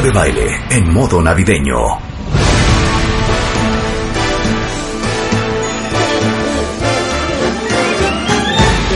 De 0.00 0.12
Baile 0.12 0.60
en 0.70 0.92
modo 0.92 1.20
navideño. 1.20 1.98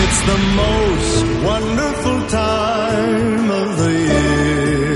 It's 0.02 0.20
the 0.30 0.38
most 0.62 1.24
wonderful 1.42 2.18
time 2.28 3.50
of 3.50 3.78
the 3.78 3.92
year. 4.12 4.94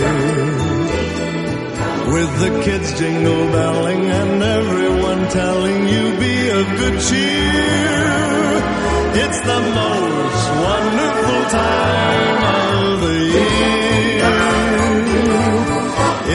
With 2.14 2.30
the 2.38 2.50
kids 2.62 2.98
jingle 3.00 3.46
belling 3.50 4.02
and 4.06 4.42
everyone 4.42 5.28
telling 5.30 5.88
you 5.88 6.04
be 6.20 6.48
of 6.50 6.66
good 6.78 7.00
cheer. 7.00 8.06
It's 9.24 9.40
the 9.40 9.60
most 9.74 10.44
wonderful 10.66 11.50
time 11.50 12.35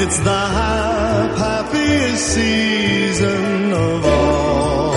It's 0.03 0.19
the 0.19 0.39
hap- 0.57 1.37
happiest 1.37 2.23
season 2.33 3.71
of 3.73 4.05
all. 4.05 4.95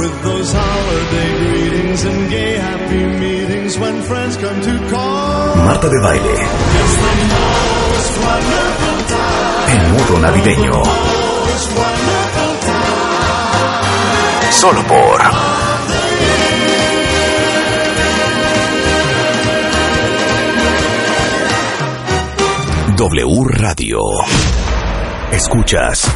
With 0.00 0.14
those 0.22 0.50
holiday 0.52 1.28
greetings 1.42 2.04
and 2.04 2.30
gay 2.30 2.52
happy 2.56 3.04
meetings 3.24 3.78
when 3.78 3.94
friends 4.02 4.36
come 4.36 4.58
to 4.68 4.74
call. 4.90 5.56
Marta 5.68 5.88
de 5.88 6.00
Baile 6.06 6.34
It's 6.80 6.96
the 7.04 7.14
most 7.34 8.14
wonderful 8.28 8.98
time. 9.14 9.72
en 9.72 9.92
modo 9.92 10.14
navideño. 10.26 10.74
Solo 14.60 14.82
por 14.86 15.18
W 23.08 23.44
Radio. 23.50 23.98
Escuchas 25.30 26.10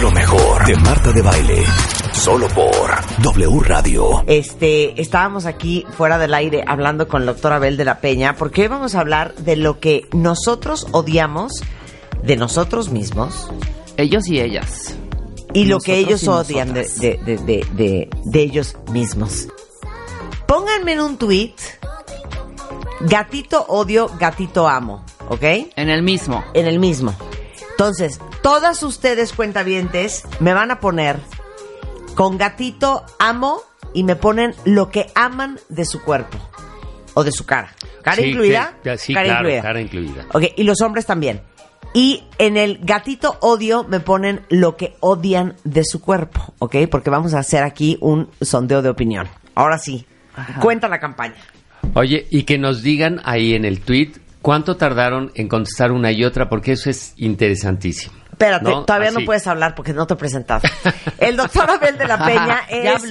lo 0.00 0.10
mejor 0.10 0.66
de 0.66 0.74
Marta 0.74 1.12
de 1.12 1.22
Baile. 1.22 1.62
Solo 2.10 2.48
por 2.48 2.90
W 3.22 3.60
Radio. 3.60 4.24
Este, 4.26 5.00
estábamos 5.00 5.46
aquí 5.46 5.86
fuera 5.96 6.18
del 6.18 6.34
aire 6.34 6.64
hablando 6.66 7.06
con 7.06 7.20
el 7.22 7.26
doctor 7.28 7.52
Abel 7.52 7.76
de 7.76 7.84
la 7.84 8.00
Peña, 8.00 8.34
porque 8.36 8.62
hoy 8.62 8.66
vamos 8.68 8.96
a 8.96 9.00
hablar 9.00 9.36
de 9.36 9.54
lo 9.54 9.78
que 9.78 10.08
nosotros 10.12 10.88
odiamos 10.90 11.52
de 12.24 12.36
nosotros 12.36 12.90
mismos 12.90 13.48
Ellos 13.96 14.26
y 14.26 14.40
ellas. 14.40 14.96
y 15.54 15.66
lo 15.66 15.78
que 15.78 15.96
ellos 15.98 16.26
odian 16.26 16.74
de, 16.74 16.82
nosotras. 16.82 17.00
de, 17.00 17.20
de, 17.24 17.36
de, 17.36 17.66
de- 17.74 18.10
de 18.24 18.40
ellos 18.42 18.76
mismos. 18.90 19.46
Pónganme 20.48 20.94
en 20.94 21.02
un 21.02 21.18
tweet 21.18 21.54
gatito 23.02 23.64
odio, 23.68 24.10
gatito 24.18 24.68
amo, 24.68 25.04
¿ok? 25.28 25.42
En 25.76 25.88
el 25.88 26.02
mismo. 26.02 26.44
En 26.54 26.66
el 26.66 26.78
mismo. 26.78 27.14
Entonces, 27.70 28.20
todas 28.42 28.82
ustedes 28.82 29.32
cuentavientes 29.32 30.24
me 30.40 30.52
van 30.54 30.70
a 30.70 30.80
poner 30.80 31.18
con 32.14 32.38
gatito 32.38 33.04
amo 33.18 33.60
y 33.94 34.04
me 34.04 34.16
ponen 34.16 34.54
lo 34.64 34.90
que 34.90 35.06
aman 35.14 35.58
de 35.68 35.84
su 35.84 36.02
cuerpo 36.02 36.38
o 37.14 37.24
de 37.24 37.32
su 37.32 37.44
cara. 37.46 37.72
¿Cara 38.02 38.16
Sí, 38.16 38.28
incluida? 38.30 38.74
sí, 38.84 38.90
sí, 38.98 39.14
cara 39.14 39.26
claro, 39.26 39.40
incluida. 39.48 39.62
cara 39.62 39.80
incluida. 39.80 40.26
Ok, 40.32 40.44
y 40.56 40.62
los 40.64 40.80
hombres 40.80 41.06
también. 41.06 41.40
Y 41.94 42.24
en 42.38 42.56
el 42.56 42.78
gatito 42.82 43.36
odio 43.40 43.84
me 43.84 44.00
ponen 44.00 44.40
lo 44.48 44.76
que 44.76 44.96
odian 45.00 45.56
de 45.64 45.84
su 45.84 46.00
cuerpo, 46.00 46.54
¿ok? 46.58 46.76
Porque 46.90 47.10
vamos 47.10 47.34
a 47.34 47.40
hacer 47.40 47.62
aquí 47.64 47.98
un 48.00 48.30
sondeo 48.40 48.80
de 48.80 48.88
opinión. 48.88 49.28
Ahora 49.54 49.76
sí, 49.78 50.06
cuenta 50.60 50.88
la 50.88 50.98
campaña. 51.00 51.36
Oye, 51.94 52.26
y 52.30 52.44
que 52.44 52.56
nos 52.56 52.82
digan 52.82 53.20
ahí 53.24 53.54
en 53.54 53.66
el 53.66 53.80
tweet 53.82 54.12
cuánto 54.42 54.76
tardaron 54.76 55.30
en 55.34 55.48
contestar 55.48 55.92
una 55.92 56.12
y 56.12 56.24
otra, 56.24 56.48
porque 56.48 56.72
eso 56.72 56.90
es 56.90 57.14
interesantísimo. 57.16 58.14
Espérate, 58.32 58.70
¿No? 58.70 58.84
todavía 58.84 59.12
no 59.12 59.20
puedes 59.24 59.46
hablar 59.46 59.74
porque 59.74 59.92
no 59.92 60.06
te 60.06 60.14
he 60.14 60.16
presentado. 60.16 60.62
El 61.18 61.36
doctor 61.36 61.70
Abel 61.70 61.96
de 61.96 62.08
la 62.08 62.18
Peña 62.26 62.62
es 62.68 63.04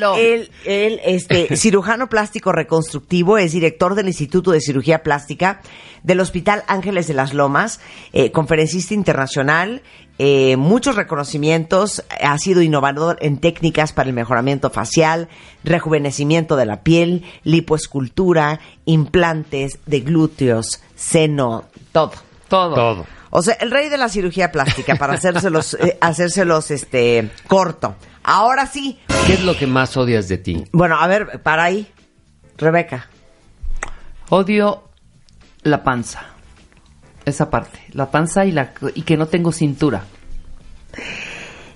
el, 0.66 1.00
este, 1.06 1.56
cirujano 1.56 2.10
plástico 2.10 2.52
reconstructivo, 2.52 3.38
es 3.38 3.54
director 3.54 3.96
del 3.96 4.08
Instituto 4.08 4.52
de 4.52 4.60
Cirugía 4.60 5.04
Plástica 5.04 5.62
del 6.04 6.20
Hospital 6.20 6.64
Ángeles 6.68 7.08
de 7.08 7.14
las 7.14 7.34
Lomas, 7.34 7.80
eh, 8.12 8.32
conferencista 8.32 8.94
internacional, 8.94 9.84
eh, 10.18 10.56
muchos 10.58 10.96
reconocimientos, 10.96 12.04
ha 12.22 12.38
sido 12.38 12.62
innovador 12.62 13.18
en 13.22 13.38
técnicas 13.38 13.94
para 13.94 14.10
el 14.10 14.16
mejoramiento 14.16 14.70
facial, 14.70 15.30
rejuvenecimiento 15.64 16.56
de 16.56 16.66
la 16.66 16.82
piel, 16.84 17.24
lipoescultura, 17.44 18.60
implantes 18.86 19.80
de 19.86 20.02
glúteos, 20.02 20.82
seno, 20.96 21.66
todo. 21.92 22.12
Todo. 22.48 22.76
Todo. 22.76 23.06
O 23.30 23.42
sea, 23.42 23.56
el 23.62 23.72
rey 23.72 23.90
de 23.90 23.98
la 23.98 24.10
cirugía 24.10 24.52
plástica 24.52 24.96
para 24.96 25.14
hacérselos, 25.14 25.74
eh, 25.80 25.98
hacérselos 26.02 26.70
este 26.72 27.32
corto. 27.48 27.96
Ahora 28.24 28.68
sí. 28.68 29.00
¿Qué 29.26 29.34
es 29.34 29.44
lo 29.44 29.56
que 29.56 29.68
más 29.68 29.96
odias 29.98 30.28
de 30.28 30.38
ti? 30.38 30.66
Bueno, 30.72 30.98
a 31.00 31.08
ver, 31.08 31.42
para 31.42 31.64
ahí. 31.64 31.88
Rebeca. 32.58 33.10
Odio 34.30 34.84
la 35.64 35.84
panza. 35.84 36.31
Esa 37.32 37.50
parte. 37.50 37.80
La 37.94 38.12
panza 38.12 38.46
y, 38.46 38.52
la, 38.52 38.74
y 38.94 39.02
que 39.04 39.16
no 39.18 39.26
tengo 39.28 39.52
cintura. 39.52 40.04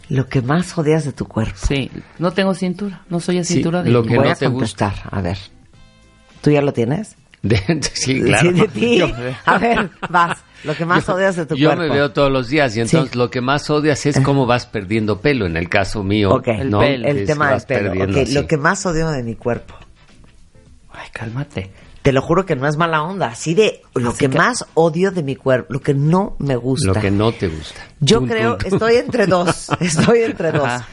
Lo 0.10 0.28
que 0.28 0.42
más 0.42 0.78
odias 0.78 1.06
de 1.06 1.14
tu 1.14 1.26
cuerpo. 1.28 1.56
Sí, 1.58 1.90
no 2.20 2.32
tengo 2.32 2.54
cintura. 2.54 3.02
No 3.10 3.20
soy 3.20 3.40
a 3.40 3.44
Sí, 3.44 3.56
cintura 3.56 3.82
de 3.82 3.90
lo 3.90 4.04
que 4.04 4.16
Voy 4.18 4.26
no 4.28 4.32
a 4.32 4.36
te 4.36 4.48
gusta. 4.48 4.94
A 5.10 5.22
ver. 5.22 5.38
¿Tú 6.42 6.52
ya 6.52 6.62
lo 6.62 6.74
tienes? 6.74 7.16
De- 7.42 7.80
sí, 7.94 8.22
claro. 8.22 8.50
Sí, 8.52 8.60
de 8.60 8.68
ti. 8.68 8.98
Yo, 9.00 9.08
A 9.46 9.58
ver, 9.58 9.90
vas. 10.10 10.40
Lo 10.64 10.76
que 10.76 10.84
más 10.86 11.08
odias 11.10 11.36
de 11.36 11.46
tu 11.46 11.56
yo 11.56 11.70
cuerpo. 11.70 11.84
me 11.84 11.90
veo 11.90 12.12
todos 12.12 12.32
los 12.32 12.50
días 12.50 12.76
y 12.76 12.82
entonces 12.82 13.12
Sí. 13.12 13.18
lo 13.18 13.30
que 13.30 13.40
más 13.42 13.70
odias 13.70 14.06
es 14.08 14.20
cómo 14.20 14.46
vas 14.48 14.66
perdiendo 14.66 15.22
pelo. 15.22 15.46
En 15.46 15.56
el 15.58 15.70
caso 15.70 16.04
mío, 16.04 16.32
Ok, 16.34 16.48
¿no? 16.66 16.82
El 16.84 17.06
el 17.06 17.26
tema 17.26 17.52
del 17.52 17.62
pelo. 17.62 17.94
lo 17.96 18.48
que 18.48 18.58
más 18.58 18.86
odio 18.86 19.10
de 19.12 19.22
mi 19.24 19.36
cuerpo. 19.36 19.76
Ay, 20.92 21.08
cálmate. 21.14 21.72
Te 22.06 22.12
lo 22.14 22.22
juro 22.22 22.46
que 22.46 22.56
no 22.56 22.68
es 22.68 22.78
mala 22.78 23.02
onda. 23.02 23.30
Así 23.30 23.56
de 23.56 23.82
lo 23.96 24.10
Así 24.12 24.20
que, 24.20 24.30
que- 24.30 24.38
más 24.38 24.64
odio 24.76 25.10
de 25.10 25.24
mi 25.24 25.36
cuerpo, 25.36 25.74
lo 25.74 25.82
que 25.82 25.96
no 25.96 26.36
me 26.38 26.56
gusta. 26.56 26.90
Lo 26.90 26.94
que 26.94 27.10
no 27.10 27.32
te 27.32 27.48
gusta. 27.48 27.82
Yo 28.00 28.24
creo, 28.28 28.60
estoy 28.64 28.98
entre 28.98 29.26
dos, 29.26 29.70
estoy 29.80 30.20
entre 30.20 30.52
dos. 30.52 30.68
Ajá. 30.68 30.88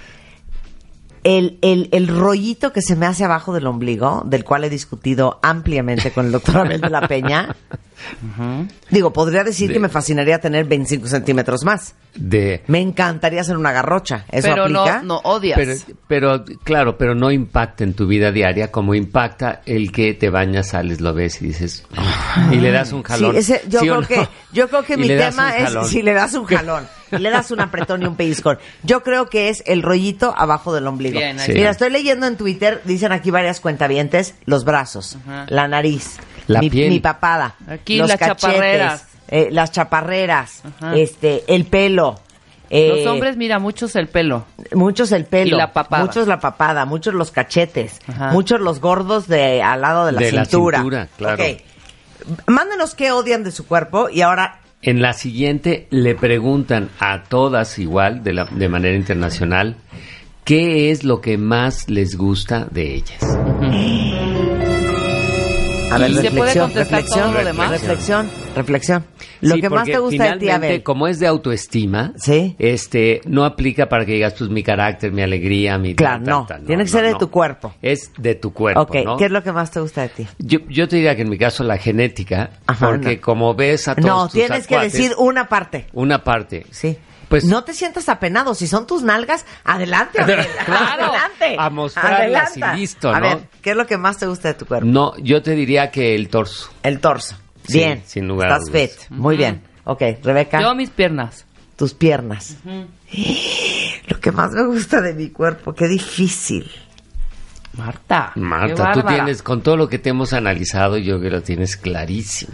El, 1.24 1.58
el, 1.62 1.88
el 1.92 2.08
rollito 2.08 2.72
que 2.72 2.82
se 2.82 2.96
me 2.96 3.06
hace 3.06 3.24
abajo 3.24 3.52
del 3.54 3.66
ombligo, 3.68 4.22
del 4.26 4.42
cual 4.44 4.64
he 4.64 4.70
discutido 4.70 5.38
ampliamente 5.42 6.10
con 6.10 6.26
el 6.26 6.32
doctor 6.32 6.58
Abel 6.58 6.80
de 6.80 6.90
la 6.90 7.06
Peña. 7.06 7.54
Digo, 8.90 9.12
podría 9.12 9.44
decir 9.44 9.68
De- 9.68 9.74
que 9.74 9.78
me 9.80 9.88
fascinaría 9.88 10.40
tener 10.40 10.64
25 10.64 11.06
centímetros 11.06 11.64
más. 11.64 11.94
De, 12.14 12.62
Me 12.66 12.80
encantaría 12.80 13.40
hacer 13.40 13.56
una 13.56 13.70
garrocha. 13.72 14.24
¿Eso 14.30 14.48
Pero 14.48 14.62
aplica? 14.64 14.98
no, 15.02 15.14
no 15.14 15.30
odias. 15.30 15.56
Pero, 15.58 15.74
pero, 16.08 16.44
claro, 16.64 16.98
pero 16.98 17.14
no 17.14 17.30
impacta 17.30 17.84
en 17.84 17.94
tu 17.94 18.06
vida 18.08 18.32
diaria 18.32 18.72
como 18.72 18.94
impacta 18.94 19.62
el 19.64 19.92
que 19.92 20.14
te 20.14 20.28
bañas, 20.30 20.70
sales, 20.70 21.00
lo 21.00 21.14
ves 21.14 21.40
y 21.40 21.46
dices, 21.46 21.84
"Ah", 21.96 22.50
y 22.52 22.56
le 22.56 22.70
das 22.72 22.92
un 22.92 23.02
jalón. 23.04 23.32
Sí, 23.34 23.38
ese- 23.38 23.62
yo, 23.68 23.80
¿Sí 23.80 23.88
o 23.88 24.00
creo 24.00 24.00
no? 24.00 24.06
que, 24.08 24.28
yo 24.52 24.68
creo 24.68 24.82
que 24.82 24.96
mi 24.98 25.06
tema 25.08 25.56
es 25.56 25.88
si 25.88 26.02
le 26.02 26.12
das 26.12 26.34
un 26.34 26.44
jalón, 26.44 26.86
le 27.18 27.30
das 27.30 27.50
un 27.50 27.60
apretón 27.60 28.02
y 28.02 28.06
un 28.06 28.16
pellizcón. 28.16 28.58
Yo 28.82 29.02
creo 29.02 29.28
que 29.28 29.48
es 29.48 29.62
el 29.66 29.82
rollito 29.82 30.34
abajo 30.36 30.72
del 30.74 30.86
ombligo. 30.86 31.18
Bien, 31.18 31.38
Sí. 31.38 31.52
Mira, 31.52 31.70
estoy 31.70 31.90
leyendo 31.90 32.26
en 32.26 32.36
Twitter, 32.36 32.80
dicen 32.84 33.12
aquí 33.12 33.30
varias 33.30 33.60
cuentavientes, 33.60 34.34
los 34.46 34.64
brazos, 34.64 35.16
Ajá. 35.26 35.46
la 35.48 35.68
nariz, 35.68 36.16
La 36.46 36.60
mi, 36.60 36.70
piel. 36.70 36.90
mi 36.90 37.00
papada, 37.00 37.54
Aquí 37.68 37.98
los 37.98 38.08
las 38.08 38.18
cachetes, 38.18 38.42
chaparreras. 38.42 39.06
eh, 39.28 39.48
las 39.50 39.72
chaparreras, 39.72 40.62
Ajá. 40.64 40.96
este, 40.96 41.44
el 41.54 41.64
pelo. 41.66 42.20
eh, 42.74 43.02
Los 43.04 43.06
hombres, 43.12 43.36
mira, 43.36 43.58
muchos 43.58 43.94
el 43.96 44.08
pelo. 44.08 44.46
Muchos 44.72 45.12
el 45.12 45.26
pelo. 45.26 45.56
Y 45.56 45.58
la 45.58 45.72
papada. 45.74 46.04
Muchos 46.04 46.26
la 46.26 46.40
papada, 46.40 46.86
muchos 46.86 47.12
los 47.12 47.30
cachetes. 47.30 48.00
Ajá. 48.08 48.30
Muchos 48.32 48.60
los 48.60 48.80
gordos 48.80 49.28
de 49.28 49.62
al 49.62 49.82
lado 49.82 50.06
de 50.06 50.12
la 50.12 50.20
De 50.20 50.32
la 50.32 50.44
cintura. 50.46 50.78
cintura, 50.78 51.08
claro. 51.18 51.44
Ok. 51.44 51.60
Mándenos 52.46 52.94
qué 52.94 53.12
odian 53.12 53.44
de 53.44 53.50
su 53.50 53.66
cuerpo 53.66 54.08
y 54.08 54.22
ahora 54.22 54.60
En 54.84 55.00
la 55.00 55.12
siguiente 55.12 55.86
le 55.90 56.16
preguntan 56.16 56.90
a 56.98 57.22
todas 57.22 57.78
igual, 57.78 58.24
de, 58.24 58.32
la, 58.32 58.46
de 58.46 58.68
manera 58.68 58.96
internacional, 58.96 59.76
qué 60.44 60.90
es 60.90 61.04
lo 61.04 61.20
que 61.20 61.38
más 61.38 61.88
les 61.88 62.16
gusta 62.16 62.66
de 62.68 62.96
ellas. 62.96 64.31
A 65.94 65.98
ver, 65.98 66.10
¿Y 66.10 66.14
se 66.14 66.20
puede 66.22 66.32
reflexión, 66.32 66.64
contestar 66.66 67.00
reflexión, 67.00 67.30
todo 67.30 67.38
lo 67.40 67.44
demás? 67.44 67.70
reflexión, 67.70 68.30
reflexión. 68.56 69.04
Lo 69.42 69.54
Sí, 69.56 69.60
que 69.60 69.68
más 69.70 69.84
te 69.86 69.98
gusta 69.98 70.32
de 70.32 70.38
ti, 70.38 70.48
Abel. 70.50 70.82
como 70.82 71.06
es 71.08 71.18
de 71.18 71.26
autoestima, 71.26 72.12
Sí. 72.16 72.54
este, 72.58 73.20
no 73.26 73.44
aplica 73.44 73.88
para 73.88 74.06
que 74.06 74.12
digas, 74.12 74.34
pues, 74.38 74.48
mi 74.50 74.62
carácter, 74.62 75.12
mi 75.12 75.22
alegría, 75.22 75.76
mi... 75.78 75.94
Claro, 75.94 76.22
no. 76.24 76.46
Tiene 76.66 76.84
que 76.84 76.90
ser 76.90 77.04
de 77.04 77.14
tu 77.16 77.30
cuerpo. 77.30 77.74
Es 77.82 78.10
de 78.16 78.34
tu 78.34 78.52
cuerpo, 78.52 78.80
ok, 78.82 78.96
¿no? 79.04 79.16
¿qué 79.16 79.26
es 79.26 79.30
lo 79.30 79.42
que 79.42 79.52
más 79.52 79.70
te 79.70 79.80
gusta 79.80 80.02
de 80.02 80.08
ti? 80.10 80.26
Yo, 80.38 80.60
yo 80.68 80.88
te 80.88 80.96
diría 80.96 81.14
que 81.16 81.22
en 81.22 81.28
mi 81.30 81.38
caso 81.38 81.64
la 81.64 81.76
genética, 81.76 82.50
Ajá, 82.66 82.86
porque 82.88 83.16
no. 83.16 83.20
como 83.20 83.54
ves 83.54 83.88
a 83.88 83.94
todos 83.94 84.06
No, 84.08 84.22
tus 84.24 84.32
tienes 84.32 84.66
que 84.66 84.78
decir 84.78 85.12
una 85.18 85.48
parte. 85.48 85.86
una 85.92 86.22
parte. 86.24 86.66
Sí. 86.70 86.96
Pues- 87.32 87.44
no 87.44 87.64
te 87.64 87.72
sientas 87.74 88.08
apenado. 88.08 88.54
Si 88.54 88.66
son 88.68 88.86
tus 88.86 89.02
nalgas, 89.02 89.44
adelante, 89.64 90.20
Abel. 90.22 90.46
Claro, 90.64 91.04
adelante. 91.06 91.56
a 91.58 91.70
mostrarlas 91.70 92.56
y 92.56 92.60
listo, 92.76 93.10
A 93.10 93.18
¿no? 93.20 93.26
ver, 93.28 93.48
¿qué 93.62 93.70
es 93.70 93.76
lo 93.76 93.86
que 93.86 93.96
más 93.96 94.18
te 94.18 94.26
gusta 94.26 94.48
de 94.48 94.54
tu 94.54 94.66
cuerpo? 94.66 94.86
No, 94.86 95.16
yo 95.18 95.42
te 95.42 95.52
diría 95.52 95.90
que 95.90 96.14
el 96.14 96.28
torso. 96.28 96.70
El 96.82 97.00
torso. 97.00 97.36
Sí, 97.66 97.78
Bien. 97.78 98.02
sin 98.06 98.28
lugar 98.28 98.52
a 98.52 98.56
Estás 98.56 98.70
dudas. 98.72 98.90
fit. 99.08 99.10
Muy 99.10 99.36
bien. 99.36 99.62
Ok, 99.84 100.02
Rebeca, 100.22 100.60
Yo 100.60 100.74
mis 100.74 100.90
piernas. 100.90 101.46
tus 101.76 101.94
piernas. 101.94 102.56
Lo 104.08 104.20
que 104.20 104.32
más 104.32 104.50
me 104.52 104.64
gusta 104.66 105.00
de 105.00 105.14
mi 105.14 105.30
cuerpo, 105.30 105.72
qué 105.74 105.86
difícil. 105.88 106.70
Marta. 107.74 108.32
qué 108.34 108.40
Marta, 108.40 108.92
tú 108.92 109.02
tienes, 109.04 109.42
con 109.42 109.62
todo 109.62 109.76
lo 109.78 109.88
que 109.88 109.98
te 109.98 110.10
hemos 110.10 110.32
analizado, 110.34 110.98
yo 110.98 111.18
creo 111.18 111.20
que 111.22 111.30
lo 111.30 111.42
tienes 111.42 111.76
clarísimo. 111.76 112.52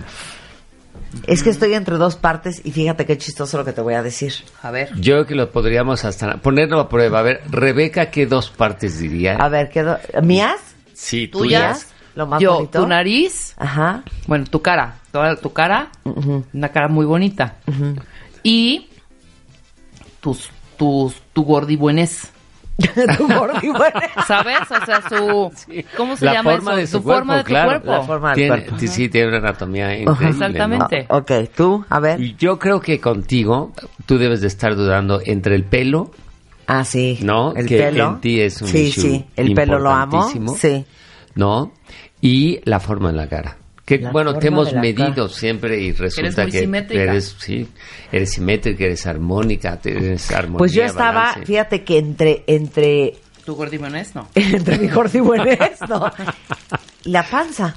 Es 1.26 1.42
que 1.42 1.50
estoy 1.50 1.74
entre 1.74 1.96
dos 1.96 2.16
partes 2.16 2.60
y 2.64 2.70
fíjate 2.72 3.06
qué 3.06 3.16
chistoso 3.18 3.56
lo 3.58 3.64
que 3.64 3.72
te 3.72 3.80
voy 3.80 3.94
a 3.94 4.02
decir. 4.02 4.32
A 4.62 4.70
ver. 4.70 4.90
Yo 4.96 5.14
creo 5.14 5.26
que 5.26 5.34
lo 5.34 5.50
podríamos 5.50 6.04
hasta 6.04 6.36
ponerlo 6.38 6.80
a 6.80 6.88
prueba. 6.88 7.20
A 7.20 7.22
ver, 7.22 7.42
Rebeca, 7.50 8.10
¿qué 8.10 8.26
dos 8.26 8.50
partes 8.50 8.98
diría? 8.98 9.36
A 9.36 9.48
ver, 9.48 9.68
¿qué 9.70 9.82
do- 9.82 9.98
¿mías? 10.22 10.60
sí, 10.92 11.28
tuyas. 11.28 11.80
tuyas. 11.80 11.94
Lo 12.14 12.26
más 12.26 12.40
Yo, 12.42 12.54
bonito. 12.54 12.80
tu 12.80 12.86
nariz. 12.88 13.54
Ajá. 13.56 14.02
Bueno, 14.26 14.44
tu 14.50 14.60
cara. 14.60 14.96
Toda 15.12 15.36
tu 15.36 15.52
cara. 15.52 15.90
Una 16.52 16.68
cara 16.70 16.88
muy 16.88 17.06
bonita. 17.06 17.56
Y 18.42 18.88
tus, 20.20 20.50
tus, 20.76 21.14
tu 21.32 21.44
gordibuenés. 21.44 22.32
tu. 23.18 23.28
¿Sabes? 24.26 24.58
O 24.70 24.84
sea, 24.86 25.02
su... 25.08 25.50
¿Cómo 25.96 26.16
se 26.16 26.24
La 26.24 26.34
llama 26.34 26.52
forma 26.52 26.70
eso? 26.72 26.80
de 26.80 26.86
su 26.86 26.98
tu 26.98 27.02
forma 27.08 27.36
de 27.38 27.44
cuerpo, 27.44 27.48
claro. 27.50 27.80
tu 27.80 27.86
cuerpo. 27.86 27.92
La 28.00 28.06
forma 28.06 28.28
del 28.30 28.36
Tiene, 28.36 28.56
cuerpo. 28.62 28.78
sí, 28.78 28.88
sí, 28.88 29.08
tiene 29.08 29.28
una 29.28 29.38
anatomía 29.38 29.98
increíble. 29.98 30.28
Exactamente. 30.28 31.06
¿no? 31.10 31.16
Ok, 31.18 31.32
tú, 31.56 31.84
a 31.88 32.00
ver. 32.00 32.20
Yo 32.36 32.58
creo 32.58 32.80
que 32.80 33.00
contigo, 33.00 33.72
tú 34.06 34.16
debes 34.18 34.40
de 34.40 34.46
estar 34.46 34.76
dudando 34.76 35.20
entre 35.24 35.54
el 35.56 35.64
pelo, 35.64 36.10
Ah, 36.70 36.84
sí. 36.84 37.18
¿no? 37.22 37.54
El 37.54 37.66
que, 37.66 37.78
que 37.78 37.82
pelo. 37.84 38.08
en 38.10 38.20
ti 38.20 38.40
es 38.40 38.60
un 38.60 38.68
Sí, 38.68 38.78
issue 38.88 39.02
sí. 39.02 39.26
El 39.36 39.54
pelo 39.54 39.78
lo 39.78 39.90
amo. 39.90 40.28
Sí. 40.56 40.84
¿no? 41.34 41.72
Y 42.20 42.60
la 42.64 42.78
forma 42.78 43.10
de 43.10 43.16
la 43.16 43.26
cara. 43.28 43.56
Que 43.88 43.96
La 44.00 44.10
bueno, 44.12 44.34
te 44.38 44.48
hemos 44.48 44.74
medido 44.74 45.14
cara. 45.14 45.28
siempre 45.30 45.80
y 45.80 45.92
resulta 45.92 46.42
muy 46.42 46.52
que 46.52 46.60
simétrica. 46.60 47.02
eres, 47.04 47.34
sí, 47.38 47.66
eres 48.12 48.32
simétrica, 48.32 48.84
eres 48.84 49.06
armónica, 49.06 49.80
eres 49.82 50.30
armonía, 50.30 50.58
Pues 50.58 50.72
yo 50.74 50.82
estaba, 50.84 51.12
balance. 51.22 51.46
fíjate 51.46 51.84
que 51.84 51.96
entre, 51.96 52.44
entre, 52.46 53.14
Tu 53.46 53.54
gordibuenés, 53.54 54.14
no. 54.14 54.28
entre 54.34 54.76
mi 54.76 54.88
gordibuenés, 54.88 55.80
no. 55.88 56.12
La 57.04 57.22
panza. 57.22 57.76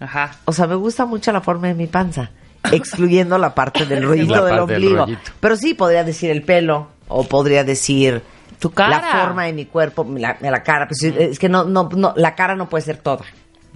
Ajá. 0.00 0.36
O 0.46 0.52
sea, 0.52 0.66
me 0.66 0.74
gusta 0.74 1.06
mucho 1.06 1.30
la 1.30 1.40
forma 1.40 1.68
de 1.68 1.74
mi 1.74 1.86
panza. 1.86 2.28
Excluyendo 2.72 3.38
la 3.38 3.54
parte 3.54 3.86
del 3.86 4.02
rollito 4.08 4.32
parte 4.34 4.50
del 4.50 4.58
ombligo. 4.58 5.06
Pero 5.38 5.56
sí, 5.56 5.74
podría 5.74 6.02
decir 6.02 6.30
el 6.32 6.42
pelo. 6.42 6.88
O 7.06 7.22
podría 7.22 7.62
decir 7.62 8.20
Tu 8.58 8.70
cara. 8.72 9.00
la 9.00 9.22
forma 9.26 9.44
de 9.44 9.52
mi 9.52 9.66
cuerpo, 9.66 10.04
la, 10.18 10.36
la 10.40 10.62
cara. 10.64 10.88
Pues 10.88 11.04
es 11.04 11.38
que 11.38 11.48
no, 11.48 11.62
no, 11.62 11.88
no, 11.94 12.12
la 12.16 12.34
cara 12.34 12.56
no 12.56 12.68
puede 12.68 12.82
ser 12.82 12.96
toda. 12.98 13.24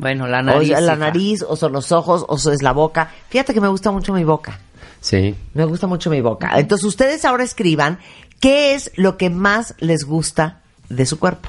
Bueno, 0.01 0.27
la 0.27 0.41
o 0.41 0.43
nariz. 0.43 0.69
sea, 0.69 0.81
la 0.81 0.97
nariz, 0.97 1.45
o 1.47 1.57
son 1.57 1.73
los 1.73 1.93
ojos, 1.93 2.25
o 2.29 2.37
es 2.37 2.63
la 2.63 2.73
boca. 2.73 3.11
Fíjate 3.29 3.55
que 3.55 3.61
me 3.61 3.69
gusta 3.69 3.91
mucho 3.91 4.13
mi 4.13 4.25
boca. 4.25 4.59
Sí. 5.01 5.35
Me 5.55 5.65
gusta 5.65 5.87
mucho 5.87 6.11
mi 6.11 6.21
boca. 6.21 6.51
Entonces 6.59 6.85
ustedes 6.87 7.25
ahora 7.25 7.45
escriban 7.45 7.99
qué 8.41 8.75
es 8.75 8.91
lo 8.97 9.17
que 9.17 9.31
más 9.31 9.75
les 9.79 10.05
gusta 10.05 10.61
de 10.89 11.07
su 11.07 11.19
cuerpo. 11.19 11.49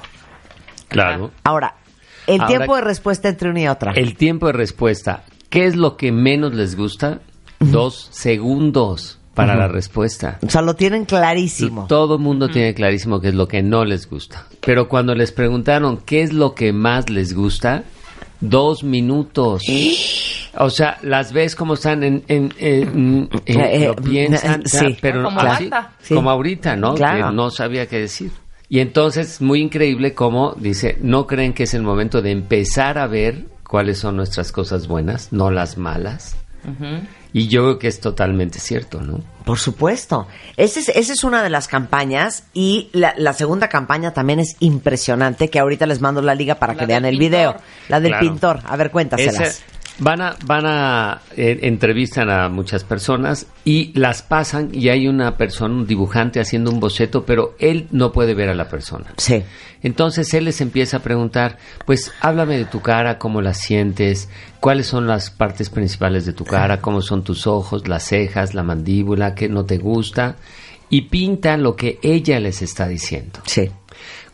Claro. 0.88 1.32
Ahora, 1.44 1.76
el 2.28 2.42
Ahora- 2.42 2.48
tiempo 2.48 2.76
de 2.76 2.82
respuesta 2.82 3.30
entre 3.30 3.50
una 3.50 3.62
y 3.62 3.68
otra. 3.68 3.94
El 3.94 4.16
tiempo 4.16 4.48
de 4.48 4.54
respuesta. 4.54 5.24
¿Qué 5.50 5.66
es 5.66 5.76
lo 5.76 5.98
que 5.98 6.12
menos 6.12 6.54
les 6.54 6.76
gusta? 6.76 7.20
Dos 7.60 8.08
segundos 8.12 9.20
para 9.36 9.56
la 9.56 9.68
respuesta. 9.68 10.40
O 10.46 10.50
sea, 10.50 10.62
lo 10.62 10.76
tienen 10.76 11.06
clarísimo. 11.06 11.86
Todo 11.88 12.16
el 12.16 12.22
mundo 12.22 12.50
tiene 12.50 12.74
clarísimo 12.74 13.20
qué 13.22 13.30
es 13.30 13.36
lo 13.36 13.48
que 13.48 13.62
no 13.62 13.86
les 13.86 14.10
gusta. 14.10 14.46
Pero 14.66 14.88
cuando 14.90 15.14
les 15.16 15.32
preguntaron 15.32 15.98
qué 15.98 16.22
es 16.22 16.34
lo 16.34 16.54
que 16.56 16.74
más 16.74 17.10
les 17.10 17.34
gusta, 17.34 17.84
dos 18.42 18.84
minutos. 18.84 19.64
O 20.58 20.70
sea, 20.70 20.98
las 21.04 21.32
ves 21.32 21.56
como 21.56 21.76
están 21.76 22.04
en... 22.04 22.24
en- 22.28 22.54
en- 22.58 23.30
en- 23.46 23.60
Eh, 23.62 23.86
lo 23.86 23.92
eh, 23.94 23.96
piensan, 24.04 24.62
eh, 24.62 24.64
sí. 24.68 24.98
pero 25.00 25.24
Como 25.24 25.40
así. 25.40 25.70
Sí. 26.02 26.14
como 26.16 26.30
ahorita, 26.30 26.76
¿no? 26.76 26.96
Claro. 26.96 27.30
Que 27.30 27.36
no 27.36 27.50
sabía 27.52 27.88
qué 27.88 28.00
decir. 28.00 28.32
Y 28.68 28.80
entonces, 28.80 29.42
muy 29.42 29.60
increíble 29.62 30.14
como 30.14 30.54
dice, 30.58 30.98
no 31.02 31.28
creen 31.28 31.54
que 31.54 31.64
es 31.64 31.74
el 31.74 31.84
momento 31.84 32.22
de 32.22 32.32
empezar 32.32 32.98
a 32.98 33.08
ver 33.08 33.46
cuáles 33.68 34.00
son 34.00 34.18
nuestras 34.18 34.52
cosas 34.52 34.88
buenas, 34.88 35.32
no 35.32 35.52
las 35.52 35.78
malas. 35.78 36.36
Y 37.34 37.48
yo 37.48 37.62
creo 37.64 37.80
que 37.80 37.88
es 37.88 38.00
totalmente 38.02 38.60
cierto, 38.60 39.00
¿no? 39.02 39.22
Por 39.46 39.58
supuesto. 39.58 40.28
Esa 40.58 40.80
es, 40.82 40.90
esa 40.90 41.14
es 41.14 41.24
una 41.24 41.42
de 41.44 41.50
las 41.50 41.68
campañas 41.70 42.44
y 42.54 42.90
la, 42.92 43.14
la 43.18 43.34
segunda 43.34 43.70
campaña 43.70 44.14
también 44.14 44.40
es 44.40 44.56
impresionante, 44.60 45.50
que 45.50 45.58
ahorita 45.60 45.86
les 45.86 46.02
mando 46.02 46.22
la 46.22 46.36
liga 46.36 46.56
para 46.56 46.74
La 46.74 46.80
que 46.80 46.86
vean 46.88 47.06
el 47.06 47.18
video. 47.18 47.56
La 47.88 48.00
del 48.02 48.12
Claro. 48.12 48.28
pintor. 48.28 48.60
A 48.66 48.76
ver, 48.76 48.92
cuéntaselas. 48.92 49.40
Ese- 49.40 49.64
van 50.02 50.20
a, 50.20 50.36
van 50.46 50.66
a 50.66 51.22
eh, 51.38 51.60
entrevistan 51.62 52.30
a 52.30 52.50
muchas 52.50 52.84
personas 52.84 53.46
y 53.64 53.98
las 53.98 54.24
pasan 54.24 54.70
y 54.74 54.90
hay 54.90 55.08
una 55.08 55.38
persona, 55.38 55.76
un 55.76 55.88
dibujante 55.88 56.40
haciendo 56.40 56.72
un 56.72 56.80
boceto, 56.80 57.24
pero 57.24 57.56
él 57.60 57.88
no 57.92 58.12
puede 58.12 58.34
ver 58.34 58.50
a 58.50 58.56
la 58.56 58.68
persona. 58.68 59.14
Sí. 59.18 59.44
Entonces 59.84 60.34
él 60.34 60.46
les 60.46 60.60
empieza 60.60 60.98
a 60.98 61.00
preguntar, 61.02 61.58
pues 61.86 62.12
háblame 62.20 62.58
de 62.58 62.66
tu 62.66 62.82
cara, 62.82 63.20
cómo 63.20 63.42
la 63.42 63.54
sientes, 63.54 64.28
cuáles 64.60 64.88
son 64.88 65.06
las 65.06 65.30
partes 65.30 65.70
principales 65.70 66.26
de 66.26 66.34
tu 66.34 66.46
cara, 66.46 66.82
cómo 66.82 67.02
son 67.02 67.24
tus 67.24 67.46
ojos, 67.46 67.88
las 67.88 68.04
cejas, 68.04 68.56
la 68.56 68.64
mandíbula, 68.64 69.36
qué 69.36 69.50
no 69.50 69.66
te 69.66 69.78
gusta, 69.78 70.36
y 70.90 71.04
pintan 71.04 71.62
lo 71.62 71.76
que 71.76 72.00
ella 72.02 72.40
les 72.40 72.62
está 72.62 72.88
diciendo 72.88 73.40
Sí. 73.46 73.70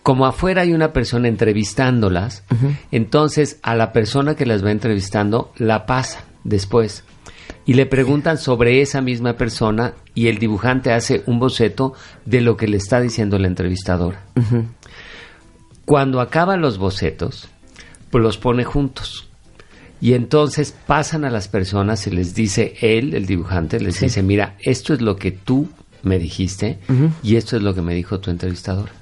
Como 0.08 0.26
afuera 0.26 0.62
hay 0.62 0.72
una 0.72 0.94
persona 0.94 1.28
entrevistándolas, 1.28 2.46
entonces 2.94 3.60
a 3.62 3.76
la 3.76 3.92
persona 3.92 4.36
que 4.36 4.46
las 4.46 4.64
va 4.64 4.72
entrevistando 4.72 5.52
la 5.58 5.86
pasa 5.86 6.24
después 6.46 7.04
y 7.66 7.74
le 7.74 7.88
preguntan 7.88 8.38
sobre 8.38 8.82
esa 8.82 9.02
misma 9.02 9.34
persona 9.34 9.96
y 10.16 10.28
el 10.28 10.38
dibujante 10.38 10.94
hace 10.94 11.24
un 11.26 11.40
boceto 11.40 11.94
de 12.24 12.40
lo 12.40 12.56
que 12.56 12.70
le 12.70 12.78
está 12.78 13.02
diciendo 13.02 13.38
la 13.38 13.48
entrevistadora. 13.48 14.24
Cuando 15.84 16.22
acaban 16.22 16.62
los 16.62 16.78
bocetos, 16.78 17.50
pues 18.10 18.24
los 18.24 18.38
pone 18.38 18.64
juntos. 18.64 19.28
Y 20.00 20.14
entonces 20.14 20.74
pasan 20.88 21.26
a 21.26 21.30
las 21.30 21.50
personas 21.50 22.08
y 22.08 22.12
les 22.12 22.34
dice 22.34 22.76
él, 22.80 23.14
el 23.14 23.26
dibujante, 23.26 23.82
les 23.82 24.00
dice, 24.00 24.24
mira, 24.24 24.56
esto 24.62 24.94
es 24.94 25.02
lo 25.02 25.18
que 25.18 25.34
tú 25.34 25.68
me 26.02 26.18
dijiste 26.18 26.80
y 27.24 27.36
esto 27.36 27.58
es 27.58 27.62
lo 27.62 27.76
que 27.76 27.82
me 27.82 27.94
dijo 27.94 28.22
tu 28.22 28.32
entrevistadora. 28.32 28.94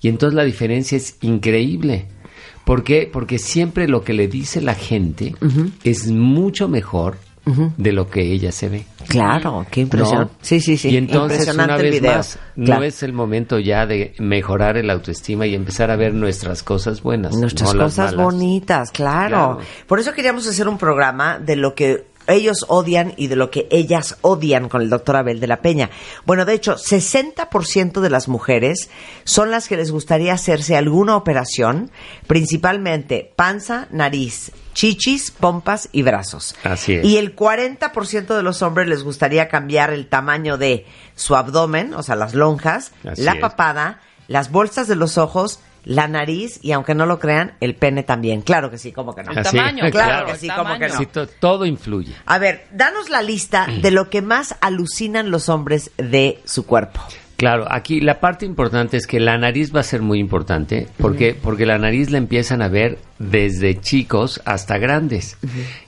Y 0.00 0.08
entonces 0.08 0.34
la 0.36 0.44
diferencia 0.44 0.96
es 0.96 1.16
increíble. 1.22 2.06
¿Por 2.64 2.84
qué? 2.84 3.08
Porque 3.10 3.38
siempre 3.38 3.88
lo 3.88 4.04
que 4.04 4.12
le 4.12 4.28
dice 4.28 4.60
la 4.60 4.74
gente 4.74 5.34
es 5.84 6.08
mucho 6.08 6.68
mejor 6.68 7.16
de 7.78 7.92
lo 7.92 8.10
que 8.10 8.20
ella 8.30 8.52
se 8.52 8.68
ve. 8.68 8.84
Claro, 9.08 9.64
qué 9.70 9.80
impresión. 9.80 10.20
¿no? 10.20 10.30
Sí, 10.42 10.60
sí, 10.60 10.76
sí. 10.76 10.90
Y 10.90 10.98
entonces, 10.98 11.38
Impresionante 11.38 11.72
una 11.74 11.82
vez 11.82 11.92
video. 12.00 12.16
más, 12.16 12.38
Claro. 12.56 12.80
no 12.80 12.86
es 12.86 13.02
el 13.02 13.12
momento 13.14 13.58
ya 13.58 13.86
de 13.86 14.14
mejorar 14.18 14.76
el 14.76 14.90
autoestima 14.90 15.46
y 15.46 15.54
empezar 15.54 15.90
a 15.90 15.96
ver 15.96 16.12
nuestras 16.12 16.62
cosas 16.62 17.02
buenas. 17.02 17.34
Nuestras 17.34 17.74
no 17.74 17.84
cosas 17.84 18.14
bonitas, 18.14 18.90
claro. 18.90 19.28
Claro. 19.28 19.58
Por 19.86 19.98
eso 19.98 20.12
queríamos 20.12 20.46
hacer 20.46 20.68
un 20.68 20.76
programa 20.76 21.38
de 21.38 21.56
lo 21.56 21.74
que 21.74 22.04
ellos 22.28 22.64
odian 22.68 23.14
y 23.16 23.26
de 23.26 23.36
lo 23.36 23.50
que 23.50 23.66
ellas 23.70 24.18
odian 24.20 24.68
con 24.68 24.82
el 24.82 24.90
doctor 24.90 25.16
Abel 25.16 25.40
de 25.40 25.46
la 25.46 25.62
Peña. 25.62 25.90
Bueno, 26.24 26.44
de 26.44 26.54
hecho, 26.54 26.76
60% 26.76 28.00
de 28.00 28.10
las 28.10 28.28
mujeres 28.28 28.90
son 29.24 29.50
las 29.50 29.68
que 29.68 29.76
les 29.76 29.90
gustaría 29.90 30.34
hacerse 30.34 30.76
alguna 30.76 31.16
operación, 31.16 31.90
principalmente 32.26 33.32
panza, 33.36 33.88
nariz, 33.90 34.52
chichis, 34.74 35.30
pompas 35.30 35.88
y 35.92 36.02
brazos. 36.02 36.54
Así 36.62 36.94
es. 36.94 37.04
Y 37.04 37.16
el 37.16 37.34
40% 37.34 38.36
de 38.36 38.42
los 38.42 38.62
hombres 38.62 38.86
les 38.88 39.02
gustaría 39.02 39.48
cambiar 39.48 39.90
el 39.92 40.06
tamaño 40.06 40.56
de 40.56 40.86
su 41.16 41.34
abdomen, 41.34 41.94
o 41.94 42.02
sea, 42.02 42.14
las 42.14 42.34
lonjas, 42.34 42.92
Así 43.04 43.22
la 43.22 43.32
es. 43.32 43.40
papada, 43.40 44.00
las 44.28 44.50
bolsas 44.52 44.86
de 44.88 44.96
los 44.96 45.18
ojos, 45.18 45.60
la 45.84 46.08
nariz 46.08 46.58
y, 46.62 46.72
aunque 46.72 46.94
no 46.94 47.06
lo 47.06 47.18
crean, 47.18 47.52
el 47.60 47.74
pene 47.74 48.02
también. 48.02 48.42
Claro 48.42 48.70
que 48.70 48.78
sí, 48.78 48.92
como 48.92 49.14
que 49.14 49.22
no. 49.22 49.32
El 49.32 49.42
tamaño, 49.42 49.84
Claro 49.90 50.08
claro. 50.08 50.26
que 50.26 50.36
sí, 50.36 50.48
como 50.54 50.78
que 50.78 50.88
no. 50.88 50.96
Sí, 50.98 51.06
to- 51.06 51.26
todo 51.26 51.64
influye. 51.66 52.12
A 52.26 52.38
ver, 52.38 52.66
danos 52.72 53.08
la 53.10 53.22
lista 53.22 53.66
de 53.82 53.90
lo 53.90 54.10
que 54.10 54.22
más 54.22 54.56
alucinan 54.60 55.30
los 55.30 55.48
hombres 55.48 55.90
de 55.96 56.40
su 56.44 56.66
cuerpo. 56.66 57.00
Claro, 57.36 57.66
aquí 57.70 58.00
la 58.00 58.18
parte 58.18 58.44
importante 58.46 58.96
es 58.96 59.06
que 59.06 59.20
la 59.20 59.38
nariz 59.38 59.72
va 59.72 59.78
a 59.78 59.84
ser 59.84 60.02
muy 60.02 60.18
importante. 60.18 60.88
¿Por 60.98 61.14
qué? 61.14 61.38
Porque 61.40 61.66
la 61.66 61.78
nariz 61.78 62.10
la 62.10 62.18
empiezan 62.18 62.62
a 62.62 62.68
ver 62.68 62.98
desde 63.20 63.80
chicos 63.80 64.42
hasta 64.44 64.76
grandes. 64.78 65.38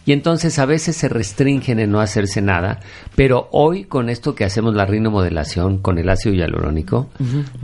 Y 0.06 0.12
entonces 0.12 0.60
a 0.60 0.64
veces 0.66 0.94
se 0.96 1.08
restringen 1.08 1.80
en 1.80 1.90
no 1.90 2.00
hacerse 2.00 2.40
nada. 2.40 2.78
Pero 3.16 3.48
hoy 3.50 3.82
con 3.82 4.10
esto 4.10 4.36
que 4.36 4.44
hacemos 4.44 4.76
la 4.76 4.86
rinomodelación 4.86 5.78
con 5.78 5.98
el 5.98 6.08
ácido 6.08 6.36
hialurónico, 6.36 7.10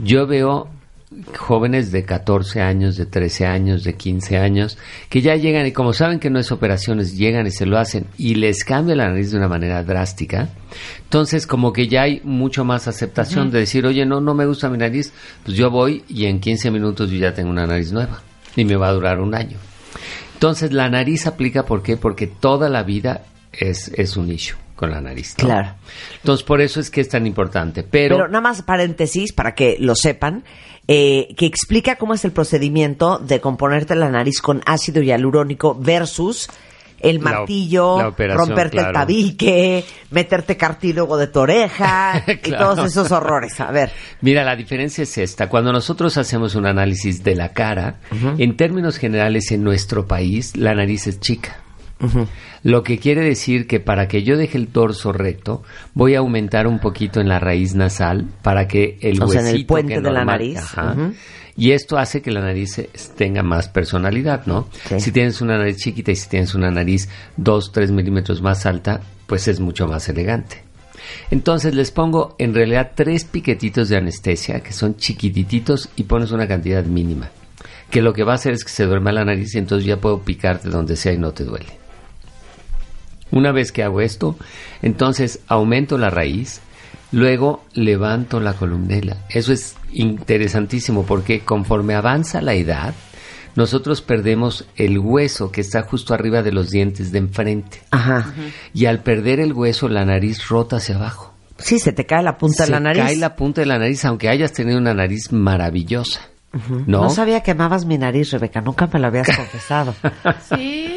yo 0.03 0.27
veo 0.27 0.67
jóvenes 1.35 1.91
de 1.91 2.03
14 2.03 2.61
años, 2.61 2.97
de 2.97 3.05
13 3.05 3.45
años, 3.45 3.83
de 3.83 3.95
15 3.95 4.37
años, 4.37 4.77
que 5.09 5.21
ya 5.21 5.35
llegan 5.35 5.65
y 5.65 5.71
como 5.71 5.93
saben 5.93 6.19
que 6.19 6.29
no 6.29 6.39
es 6.39 6.51
operaciones, 6.51 7.17
llegan 7.17 7.47
y 7.47 7.51
se 7.51 7.65
lo 7.65 7.77
hacen 7.77 8.05
y 8.17 8.35
les 8.35 8.63
cambia 8.63 8.95
la 8.95 9.09
nariz 9.09 9.31
de 9.31 9.37
una 9.37 9.47
manera 9.47 9.83
drástica. 9.83 10.49
Entonces 11.03 11.47
como 11.47 11.73
que 11.73 11.87
ya 11.87 12.03
hay 12.03 12.21
mucho 12.23 12.63
más 12.65 12.87
aceptación 12.87 13.51
de 13.51 13.59
decir, 13.59 13.85
oye, 13.85 14.05
no, 14.05 14.21
no 14.21 14.33
me 14.33 14.45
gusta 14.45 14.69
mi 14.69 14.77
nariz, 14.77 15.11
pues 15.43 15.57
yo 15.57 15.71
voy 15.71 16.03
y 16.07 16.25
en 16.25 16.39
15 16.39 16.71
minutos 16.71 17.09
yo 17.09 17.17
ya 17.17 17.33
tengo 17.33 17.49
una 17.49 17.65
nariz 17.65 17.91
nueva 17.91 18.21
y 18.55 18.65
me 18.65 18.75
va 18.75 18.89
a 18.89 18.93
durar 18.93 19.19
un 19.19 19.33
año. 19.33 19.57
Entonces 20.33 20.71
la 20.71 20.89
nariz 20.89 21.25
aplica, 21.25 21.65
¿por 21.65 21.81
qué? 21.81 21.97
Porque 21.97 22.27
toda 22.27 22.69
la 22.69 22.83
vida 22.83 23.23
es, 23.51 23.89
es 23.95 24.17
un 24.17 24.31
issue. 24.31 24.57
con 24.75 24.91
la 24.91 25.01
nariz. 25.01 25.35
¿no? 25.39 25.45
Claro. 25.45 25.73
Entonces, 26.17 26.45
por 26.45 26.61
eso 26.61 26.79
es 26.79 26.91
que 26.91 27.01
es 27.01 27.09
tan 27.09 27.25
importante. 27.25 27.81
Pero, 27.81 28.15
Pero 28.15 28.27
nada 28.27 28.41
más 28.41 28.61
paréntesis 28.61 29.33
para 29.33 29.55
que 29.55 29.75
lo 29.79 29.95
sepan, 29.95 30.43
eh, 30.87 31.33
que 31.35 31.45
explica 31.45 31.97
cómo 31.97 32.13
es 32.13 32.23
el 32.25 32.31
procedimiento 32.31 33.17
de 33.19 33.41
componerte 33.41 33.95
la 33.95 34.09
nariz 34.09 34.41
con 34.41 34.61
ácido 34.65 35.01
hialurónico 35.01 35.75
versus 35.75 36.49
el 36.99 37.19
martillo, 37.19 37.97
la 38.17 38.35
romperte 38.35 38.79
el 38.79 38.91
tabique, 38.91 39.85
meterte 40.11 40.57
cartílago 40.57 41.17
de 41.17 41.27
tu 41.27 41.39
oreja 41.39 42.23
y 42.43 42.51
todos 42.51 42.79
esos 42.87 43.11
horrores. 43.11 43.59
A 43.59 43.71
ver, 43.71 43.91
Mira, 44.21 44.43
la 44.43 44.55
diferencia 44.55 45.03
es 45.03 45.17
esta. 45.17 45.49
Cuando 45.49 45.71
nosotros 45.71 46.17
hacemos 46.17 46.55
un 46.55 46.65
análisis 46.65 47.23
de 47.23 47.35
la 47.35 47.49
cara, 47.49 47.99
en 48.37 48.57
términos 48.57 48.97
generales 48.97 49.51
en 49.51 49.63
nuestro 49.63 50.07
país, 50.07 50.55
la 50.55 50.73
nariz 50.73 51.07
es 51.07 51.19
chica. 51.19 51.66
Lo 52.63 52.83
que 52.83 52.99
quiere 52.99 53.21
decir 53.21 53.67
que 53.67 53.79
para 53.79 54.07
que 54.07 54.23
yo 54.23 54.37
deje 54.37 54.57
el 54.57 54.67
torso 54.67 55.13
recto, 55.13 55.63
voy 55.93 56.15
a 56.15 56.19
aumentar 56.19 56.67
un 56.67 56.79
poquito 56.79 57.19
en 57.19 57.27
la 57.27 57.39
raíz 57.39 57.75
nasal 57.75 58.27
para 58.41 58.67
que 58.67 58.97
el 59.01 59.21
O 59.21 59.27
sea, 59.27 59.41
huesito 59.41 59.49
en 59.49 59.55
el 59.55 59.65
puente 59.65 59.93
que 59.95 60.01
de 60.01 60.11
la 60.11 60.25
nariz. 60.25 60.57
Ajá. 60.57 60.95
Y 61.57 61.71
esto 61.71 61.97
hace 61.97 62.21
que 62.21 62.29
la 62.29 62.41
nariz 62.41 62.79
tenga 63.15 63.41
más 63.41 63.67
personalidad, 63.67 64.45
¿no? 64.45 64.69
Si 64.99 65.11
tienes 65.11 65.41
una 65.41 65.57
nariz 65.57 65.77
chiquita 65.77 66.11
y 66.11 66.15
si 66.15 66.29
tienes 66.29 66.53
una 66.53 66.69
nariz 66.69 67.09
2, 67.37 67.71
3 67.71 67.91
milímetros 67.91 68.43
más 68.43 68.67
alta, 68.67 69.01
pues 69.25 69.47
es 69.47 69.59
mucho 69.59 69.87
más 69.87 70.07
elegante. 70.07 70.61
Entonces 71.31 71.73
les 71.73 71.89
pongo 71.89 72.35
en 72.37 72.53
realidad 72.53 72.91
tres 72.93 73.23
piquetitos 73.23 73.89
de 73.89 73.97
anestesia 73.97 74.59
que 74.59 74.73
son 74.73 74.97
chiquitititos 74.97 75.89
y 75.95 76.03
pones 76.03 76.31
una 76.31 76.47
cantidad 76.47 76.83
mínima. 76.85 77.29
Que 77.89 78.01
lo 78.01 78.13
que 78.13 78.23
va 78.23 78.33
a 78.33 78.35
hacer 78.35 78.53
es 78.53 78.63
que 78.63 78.69
se 78.69 78.85
duerma 78.85 79.11
la 79.11 79.25
nariz 79.25 79.55
y 79.55 79.57
entonces 79.57 79.87
ya 79.87 79.97
puedo 79.97 80.21
picarte 80.21 80.69
donde 80.69 80.95
sea 80.95 81.13
y 81.13 81.17
no 81.17 81.31
te 81.31 81.43
duele. 81.43 81.86
Una 83.31 83.51
vez 83.51 83.71
que 83.71 83.83
hago 83.83 84.01
esto, 84.01 84.35
entonces 84.81 85.39
aumento 85.47 85.97
la 85.97 86.09
raíz, 86.09 86.61
luego 87.11 87.63
levanto 87.73 88.39
la 88.39 88.53
columnela. 88.53 89.17
Eso 89.29 89.51
es 89.53 89.75
interesantísimo 89.91 91.05
porque 91.05 91.41
conforme 91.41 91.95
avanza 91.95 92.41
la 92.41 92.53
edad, 92.53 92.93
nosotros 93.55 94.01
perdemos 94.01 94.65
el 94.75 94.99
hueso 94.99 95.51
que 95.51 95.61
está 95.61 95.81
justo 95.81 96.13
arriba 96.13 96.43
de 96.43 96.51
los 96.51 96.69
dientes 96.69 97.11
de 97.11 97.17
enfrente. 97.19 97.81
ajá. 97.91 98.33
Y 98.73 98.85
al 98.85 98.99
perder 99.01 99.39
el 99.39 99.53
hueso, 99.53 99.89
la 99.89 100.05
nariz 100.05 100.47
rota 100.47 100.77
hacia 100.77 100.95
abajo. 100.95 101.33
Sí, 101.57 101.79
se 101.79 101.91
te 101.91 102.05
cae 102.05 102.21
la 102.21 102.37
punta 102.37 102.57
Se 102.57 102.65
de 102.65 102.71
la 102.71 102.79
nariz. 102.79 103.03
cae 103.03 103.15
la 103.17 103.35
punta 103.35 103.61
de 103.61 103.67
la 103.67 103.79
nariz, 103.79 104.05
aunque 104.05 104.29
hayas 104.29 104.53
tenido 104.53 104.77
una 104.77 104.93
nariz 104.93 105.31
maravillosa. 105.31 106.21
¿No? 106.85 107.01
¿No? 107.03 107.09
sabía 107.09 107.41
que 107.41 107.51
amabas 107.51 107.85
mi 107.85 107.97
nariz, 107.97 108.31
Rebeca. 108.31 108.61
Nunca 108.61 108.87
me 108.93 108.99
lo 108.99 109.07
habías 109.07 109.27
confesado. 109.35 109.95
Sí. 110.55 110.93